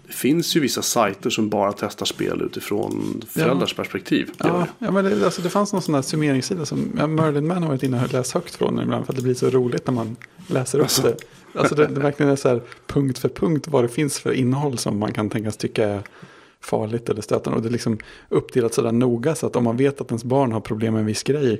Det 0.07 0.13
finns 0.13 0.55
ju 0.55 0.59
vissa 0.59 0.81
sajter 0.81 1.29
som 1.29 1.49
bara 1.49 1.73
testar 1.73 2.05
spel 2.05 2.41
utifrån 2.41 3.21
föräldrars 3.29 3.73
perspektiv. 3.73 4.29
Det 4.37 4.47
gör 4.47 4.53
Ja, 4.55 4.59
det. 4.79 4.85
ja 4.85 4.91
men 4.91 5.05
det, 5.05 5.25
alltså, 5.25 5.41
det 5.41 5.49
fanns 5.49 5.73
någon 5.73 5.81
sån 5.81 5.93
där 5.95 6.01
summeringssida 6.01 6.65
som 6.65 6.89
ja, 6.97 7.07
Merlin 7.07 7.47
Man 7.47 7.61
har 7.63 7.69
varit 7.69 7.83
inne 7.83 8.03
och 8.05 8.13
läst 8.13 8.31
högt 8.31 8.55
från 8.55 8.81
ibland 8.81 9.05
för 9.05 9.13
att 9.13 9.17
det 9.17 9.23
blir 9.23 9.33
så 9.33 9.49
roligt 9.49 9.87
när 9.87 9.93
man 9.93 10.15
läser 10.47 10.77
upp 10.79 10.83
Alltså. 10.83 11.01
det. 11.01 11.17
Alltså 11.55 11.75
det, 11.75 11.87
det 11.87 11.99
verkligen 11.99 12.31
är 12.31 12.35
så 12.35 12.49
här 12.49 12.61
punkt 12.87 13.17
för 13.17 13.29
punkt 13.29 13.67
vad 13.67 13.83
det 13.83 13.87
finns 13.87 14.19
för 14.19 14.31
innehåll 14.31 14.77
som 14.77 14.97
man 14.99 15.13
kan 15.13 15.29
tänkas 15.29 15.57
tycka 15.57 15.87
är 15.89 16.01
farligt 16.61 17.09
eller 17.09 17.21
stötande. 17.21 17.57
Och 17.57 17.61
det 17.63 17.69
är 17.69 17.71
liksom 17.71 17.97
uppdelat 18.29 18.73
sådär 18.73 18.91
noga 18.91 19.35
så 19.35 19.47
att 19.47 19.55
om 19.55 19.63
man 19.63 19.77
vet 19.77 20.01
att 20.01 20.11
ens 20.11 20.23
barn 20.23 20.51
har 20.51 20.59
problem 20.61 20.93
med 20.93 20.99
en 20.99 21.05
viss 21.05 21.23
grej 21.23 21.59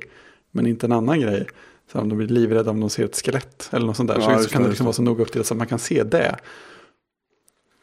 men 0.52 0.68
inte 0.68 0.86
en 0.86 0.92
annan 0.92 1.20
grej. 1.22 1.48
Så 1.92 2.00
om 2.00 2.10
de 2.10 2.18
blir 2.18 2.28
livrädda 2.28 2.72
om 2.72 2.80
de 2.80 2.90
ser 2.90 3.06
ett 3.06 3.16
skelett 3.26 3.70
eller 3.72 3.86
något 3.86 3.98
sånt 3.98 4.10
där. 4.10 4.20
Ja, 4.20 4.38
så, 4.38 4.44
så 4.44 4.50
kan 4.50 4.64
det, 4.64 4.70
liksom 4.70 4.86
vara 4.86 4.94
så 4.94 5.02
noga 5.02 5.24
uppdelat 5.24 5.48
så 5.48 5.54
att 5.54 5.58
man 5.58 5.68
kan 5.68 5.80
se 5.80 6.04
det. 6.04 6.36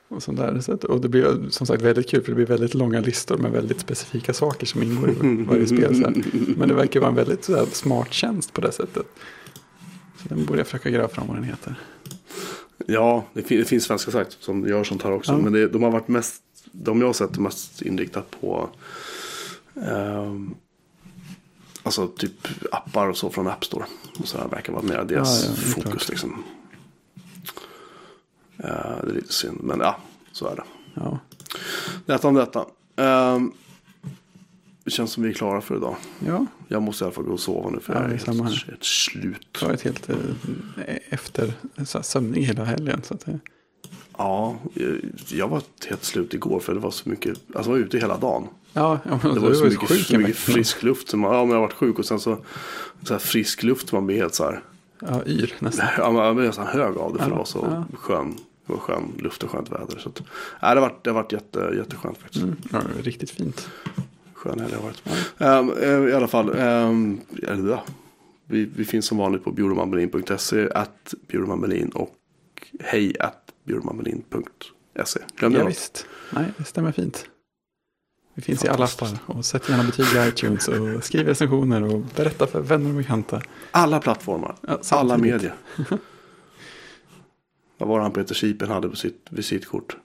Och, 0.09 0.23
sånt 0.23 0.39
där. 0.39 0.61
Så 0.61 0.73
att- 0.73 0.85
och 0.85 1.01
det 1.01 1.09
blir 1.09 1.49
som 1.51 1.67
sagt 1.67 1.83
väldigt 1.83 2.09
kul 2.09 2.23
för 2.23 2.29
det 2.33 2.37
blir 2.37 2.47
väldigt 2.47 2.75
långa 2.75 3.01
listor 3.01 3.39
med 3.39 3.53
väldigt 3.53 3.81
specifika 3.81 4.33
saker 4.33 4.67
som 4.67 4.83
ingår 4.83 5.11
i 5.11 5.45
varje 5.49 5.67
spel. 5.67 5.95
Så 5.97 6.03
här. 6.03 6.23
Men 6.57 6.69
det 6.69 6.75
verkar 6.75 7.01
vara 7.01 7.11
en 7.11 7.17
väldigt 7.17 7.45
så 7.45 7.57
här, 7.57 7.65
smart 7.67 8.13
tjänst 8.13 8.53
på 8.53 8.61
det 8.61 8.73
sättet. 8.73 9.07
Den 10.23 10.45
borde 10.47 10.59
jag 10.61 10.67
försöka 10.67 10.91
gräva 10.91 11.09
fram 11.09 11.27
vad 11.27 11.37
den 11.37 11.45
heter. 11.45 11.75
Ja, 12.87 13.25
det, 13.33 13.43
fin- 13.43 13.59
det 13.59 13.65
finns 13.65 13.85
svenska 13.85 14.11
sajter 14.11 14.37
som 14.41 14.69
gör 14.69 14.85
sånt 14.85 15.03
här 15.03 15.13
också. 15.13 15.33
Ja. 15.33 15.39
Men 15.39 15.53
det, 15.53 15.69
de 15.69 15.83
har 15.83 15.91
varit 15.91 16.09
mest, 16.09 16.43
de 16.73 17.01
jag 17.01 17.09
har 17.09 17.13
sett 17.13 17.39
mest 17.39 17.83
inriktat 17.83 18.31
på 18.41 18.69
ehm, 19.87 20.55
Alltså 21.85 22.09
typ 22.09 22.49
appar 22.73 23.09
och 23.09 23.17
så 23.17 23.31
från 23.31 23.49
App 23.49 23.65
Store. 23.65 23.85
Och 24.19 24.29
så 24.29 24.39
här 24.39 24.49
verkar 24.49 24.73
vara 24.73 24.83
mer 24.83 25.05
deras 25.05 25.45
Ja, 25.45 25.51
ja, 25.51 25.83
fokus 25.83 26.09
liksom. 26.09 26.45
Eh, 28.59 28.69
det 29.05 29.11
är 29.11 29.15
lite 29.15 29.33
synd, 29.33 29.61
men 29.63 29.81
ja, 29.81 29.97
så 30.33 30.47
är 30.49 30.57
det. 30.57 30.63
Ja, 30.95 31.19
Detta 32.07 32.29
om 32.29 32.35
detta. 32.35 32.67
Ehm, 32.97 33.53
det 34.85 34.91
känns 34.91 35.13
som 35.13 35.23
vi 35.23 35.29
är 35.29 35.33
klara 35.35 35.61
för 35.61 35.77
idag. 35.77 35.97
ja 36.27 36.47
Jag 36.69 36.83
måste 36.83 37.05
i 37.05 37.07
alla 37.07 37.15
fall 37.15 37.25
gå 37.25 37.33
och 37.33 37.41
sova 37.41 37.71
nu 37.71 37.81
för 37.81 37.95
Ja, 37.95 38.03
jag 38.03 38.13
är 38.13 38.19
samma 38.19 38.45
helt, 38.45 38.67
helt 38.67 38.85
slut. 38.85 39.47
jag 39.53 39.61
har 39.61 39.69
varit 39.69 39.83
helt 39.83 40.11
eh, 40.11 40.17
efter 41.11 41.53
så 41.85 42.03
sömnig 42.03 42.43
hela 42.43 42.65
helgen. 42.65 43.01
Så 43.05 43.15
att 43.15 43.27
det, 43.27 43.39
Ja, 44.19 44.57
jag- 45.29 45.49
var 45.49 45.63
helt 45.89 46.05
slut 46.05 46.35
igår 46.35 46.61
för 46.61 46.75
det 46.75 46.81
var 46.81 46.91
så 46.91 47.09
mycket. 47.09 47.39
Alltså 47.55 47.71
jag 47.71 47.79
var 47.79 47.85
ute 47.87 47.99
hela 47.99 48.17
dagen. 48.19 48.47
ja, 48.73 48.99
ja, 49.05 49.21
men 49.23 49.35
Det 49.35 49.41
var 49.41 49.49
ju 49.49 49.55
så 49.55 49.65
mycket, 49.65 49.89
sjuk 49.89 50.07
så 50.07 50.19
mycket 50.19 50.37
frisk 50.37 50.83
luft. 50.83 51.09
Som, 51.09 51.23
ja, 51.23 51.31
men 51.31 51.49
jag 51.49 51.55
har 51.57 51.61
varit 51.61 51.73
sjuk 51.73 51.99
och 51.99 52.05
sen 52.07 52.21
så, 52.21 52.39
så 53.03 53.15
här 53.15 53.19
frisk 53.19 53.63
luft. 53.63 53.93
Man 53.93 54.07
blir 54.07 54.17
helt 54.17 54.35
så 54.35 54.45
här. 54.45 54.63
Ja, 55.01 55.23
yr 55.27 55.55
nästan. 55.59 55.87
Ja, 55.99 56.11
man 56.11 56.37
blir 56.37 56.47
nästan 56.47 56.67
hög 56.67 56.97
av 56.97 57.13
det 57.13 57.19
för 57.19 57.25
Ja, 57.27 57.31
det 57.31 57.39
var 57.39 57.45
så 57.45 57.59
ja. 57.91 57.97
skön, 57.99 58.35
det 58.67 58.73
var 58.73 58.79
skön 58.81 59.13
luft 59.19 59.43
och 59.43 59.51
skönt 59.51 59.73
väder. 59.73 59.99
Så 59.99 60.09
att, 60.09 60.21
nej, 60.63 60.75
det 60.75 60.81
har 60.81 60.89
varit, 60.89 61.05
det 61.05 61.11
har 61.11 61.15
varit 61.15 61.33
jätte, 61.33 61.73
jätteskönt 61.77 62.19
faktiskt. 62.19 62.43
Mm, 62.45 62.57
ja, 62.73 62.79
var 62.97 63.03
riktigt 63.03 63.31
fint. 63.31 63.69
Skön 64.43 64.61
helg 64.61 64.75
har 64.75 64.83
varit. 64.83 65.03
Ehm, 65.39 65.71
eh, 65.71 66.11
I 66.11 66.15
alla 66.15 66.29
fall. 66.29 66.51
Um, 66.51 67.21
ja. 67.69 67.85
vi, 68.47 68.65
vi 68.77 68.85
finns 68.85 69.07
som 69.07 69.19
vanligt 69.19 69.45
på 69.45 69.51
bjurmanmelin.se, 69.51 70.69
at 70.75 71.15
bjurmanmelin 71.29 71.89
och 71.89 72.17
hej 72.81 73.19
at 73.21 73.43
bjurmanmelin.se. 73.65 75.21
Glömde 75.37 75.59
Ja, 75.59 75.65
visst. 75.67 76.07
Nej, 76.31 76.45
det 76.57 76.65
stämmer 76.65 76.93
fint. 76.93 77.27
Vi 78.35 78.43
finns 78.43 78.65
i 78.65 78.69
alla 78.69 78.85
appar. 78.85 79.19
Och 79.27 79.45
sätt 79.45 79.69
gärna 79.69 79.85
betyg 79.85 80.07
i 80.07 80.29
iTunes 80.29 80.69
och 80.69 81.05
skriv 81.05 81.27
recensioner 81.27 81.83
och 81.83 82.01
berätta 82.17 82.47
för 82.47 82.61
vänner 82.61 82.91
och 82.91 82.97
bekanta. 82.97 83.43
Alla 83.71 84.01
plattformar. 84.01 84.57
Ja, 84.61 84.81
Alla 84.91 85.19
medier. 85.19 85.55
Vad 87.79 87.89
var 87.89 87.99
det 87.99 88.03
han 88.03 88.13
Peter 88.13 88.35
Sipen 88.35 88.69
hade 88.69 88.89
på 88.89 88.97
sitt 88.97 89.27
visitkort? 89.31 89.97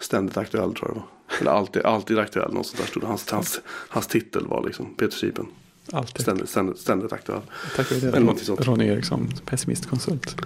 Ständigt 0.00 0.36
aktuell 0.36 0.74
tror 0.74 0.88
jag 0.88 0.96
det 0.96 1.00
var. 1.00 1.08
Eller 1.40 1.50
alltid, 1.50 1.82
alltid 1.82 2.18
aktuell. 2.18 2.52
Något 2.52 2.66
sånt 2.66 2.78
där 2.78 2.86
stod. 2.86 3.02
Hans, 3.04 3.30
hans, 3.30 3.60
hans 3.66 4.06
titel 4.06 4.46
var 4.46 4.66
liksom 4.66 4.94
Peter 4.94 5.16
Sipen. 5.16 5.46
Alltid. 5.92 6.22
Ständigt, 6.22 6.48
ständigt, 6.48 6.78
ständigt 6.78 7.12
aktuell. 7.12 7.42
Tack 7.76 7.86
för 7.86 7.94
det. 7.94 8.16
Eller 8.16 8.34
sånt. 8.34 8.66
Ronny 8.66 8.86
Eriksson, 8.88 9.32
pessimistkonsult. 9.44 10.36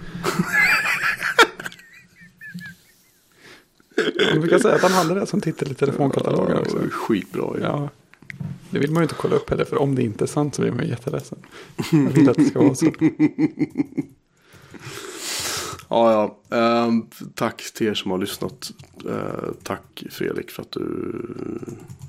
Man 4.31 4.39
brukar 4.41 4.59
säga 4.59 4.75
att 4.75 4.81
han 4.81 4.91
hade 4.91 5.19
det 5.19 5.25
som 5.25 5.41
titel 5.41 5.71
i 5.71 5.75
telefonkatalogen 5.75 6.57
också. 6.57 6.77
Ja, 6.83 6.89
Skitbra 6.89 7.57
ju. 7.57 7.63
Ja. 7.63 7.89
Det 8.69 8.79
vill 8.79 8.91
man 8.91 9.01
ju 9.01 9.03
inte 9.03 9.15
kolla 9.15 9.35
upp 9.35 9.49
heller, 9.49 9.65
för 9.65 9.81
om 9.81 9.95
det 9.95 10.03
inte 10.03 10.25
är 10.25 10.27
sant 10.27 10.55
så 10.55 10.61
blir 10.61 10.71
man 10.71 10.83
ju 10.83 10.89
jätteledsen. 10.89 11.37
Jag 11.91 11.99
vill 11.99 12.29
att 12.29 12.37
det 12.37 12.45
ska 12.45 12.59
vara 12.59 12.75
så. 12.75 12.91
Ja, 15.91 16.11
ja. 16.49 16.57
Ehm, 16.57 17.05
tack 17.35 17.73
till 17.73 17.87
er 17.87 17.93
som 17.93 18.11
har 18.11 18.17
lyssnat. 18.17 18.71
Eh, 19.09 19.51
tack 19.63 20.03
Fredrik 20.11 20.51
för 20.51 20.61
att, 20.61 20.71
du, 20.71 20.81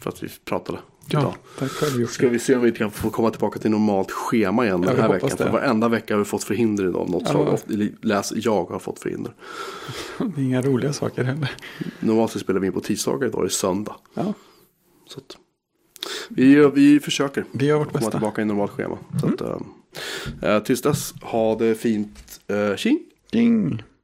för 0.01 0.11
att 0.11 0.23
vi 0.23 0.29
pratade 0.45 0.79
idag. 1.11 1.23
Ja, 1.23 1.35
tack 1.59 1.71
själv 1.71 2.07
Ska 2.07 2.29
vi 2.29 2.39
se 2.39 2.55
om 2.55 2.63
vi 2.63 2.73
kan 2.73 2.91
få 2.91 3.11
komma 3.11 3.31
tillbaka 3.31 3.59
till 3.59 3.71
normalt 3.71 4.11
schema 4.11 4.65
igen 4.67 4.81
den 4.81 4.97
här 4.97 5.09
veckan. 5.09 5.29
det. 5.31 5.37
För 5.37 5.51
varenda 5.51 5.89
vecka 5.89 6.15
har 6.15 6.19
vi 6.19 6.25
fått 6.25 6.45
förhinder 6.45 6.89
idag. 6.89 7.11
Något 7.11 7.23
Ja. 7.27 7.31
slag. 7.31 7.89
Läs, 8.03 8.33
jag 8.37 8.65
har 8.71 8.79
fått 8.79 8.99
förhinder. 8.99 9.35
Det 10.19 10.25
är 10.41 10.45
inga 10.45 10.63
roliga 10.63 10.93
saker 10.93 11.25
heller. 11.25 11.51
Normalt 12.01 12.33
så 12.33 12.39
spelar 12.39 12.61
vi 12.61 12.67
in 12.67 12.73
på 12.73 12.81
tisdagar. 12.81 13.27
Idag 13.29 13.41
är 13.41 13.45
det 13.45 13.51
söndag. 13.51 13.97
Ja, 14.15 14.35
Så 15.09 15.19
att, 15.19 15.37
vi, 16.29 16.71
vi 16.75 17.01
försöker 17.01 17.45
vi 17.53 17.67
gör 17.67 17.79
vårt 17.79 17.87
komma 17.89 17.99
bästa. 17.99 18.11
tillbaka 18.11 18.43
i 18.43 18.45
normalt 18.45 18.71
schema. 18.73 18.99
Så 19.21 19.27
att, 19.27 19.41
eh, 19.41 20.51
eh, 20.51 20.63
tills 20.63 20.83
dess, 20.83 21.15
ha 21.23 21.55
det 21.55 21.75
fint. 21.75 22.41
Uh, 22.51 22.77
tjing! 22.77 22.99
Ding! 23.33 23.81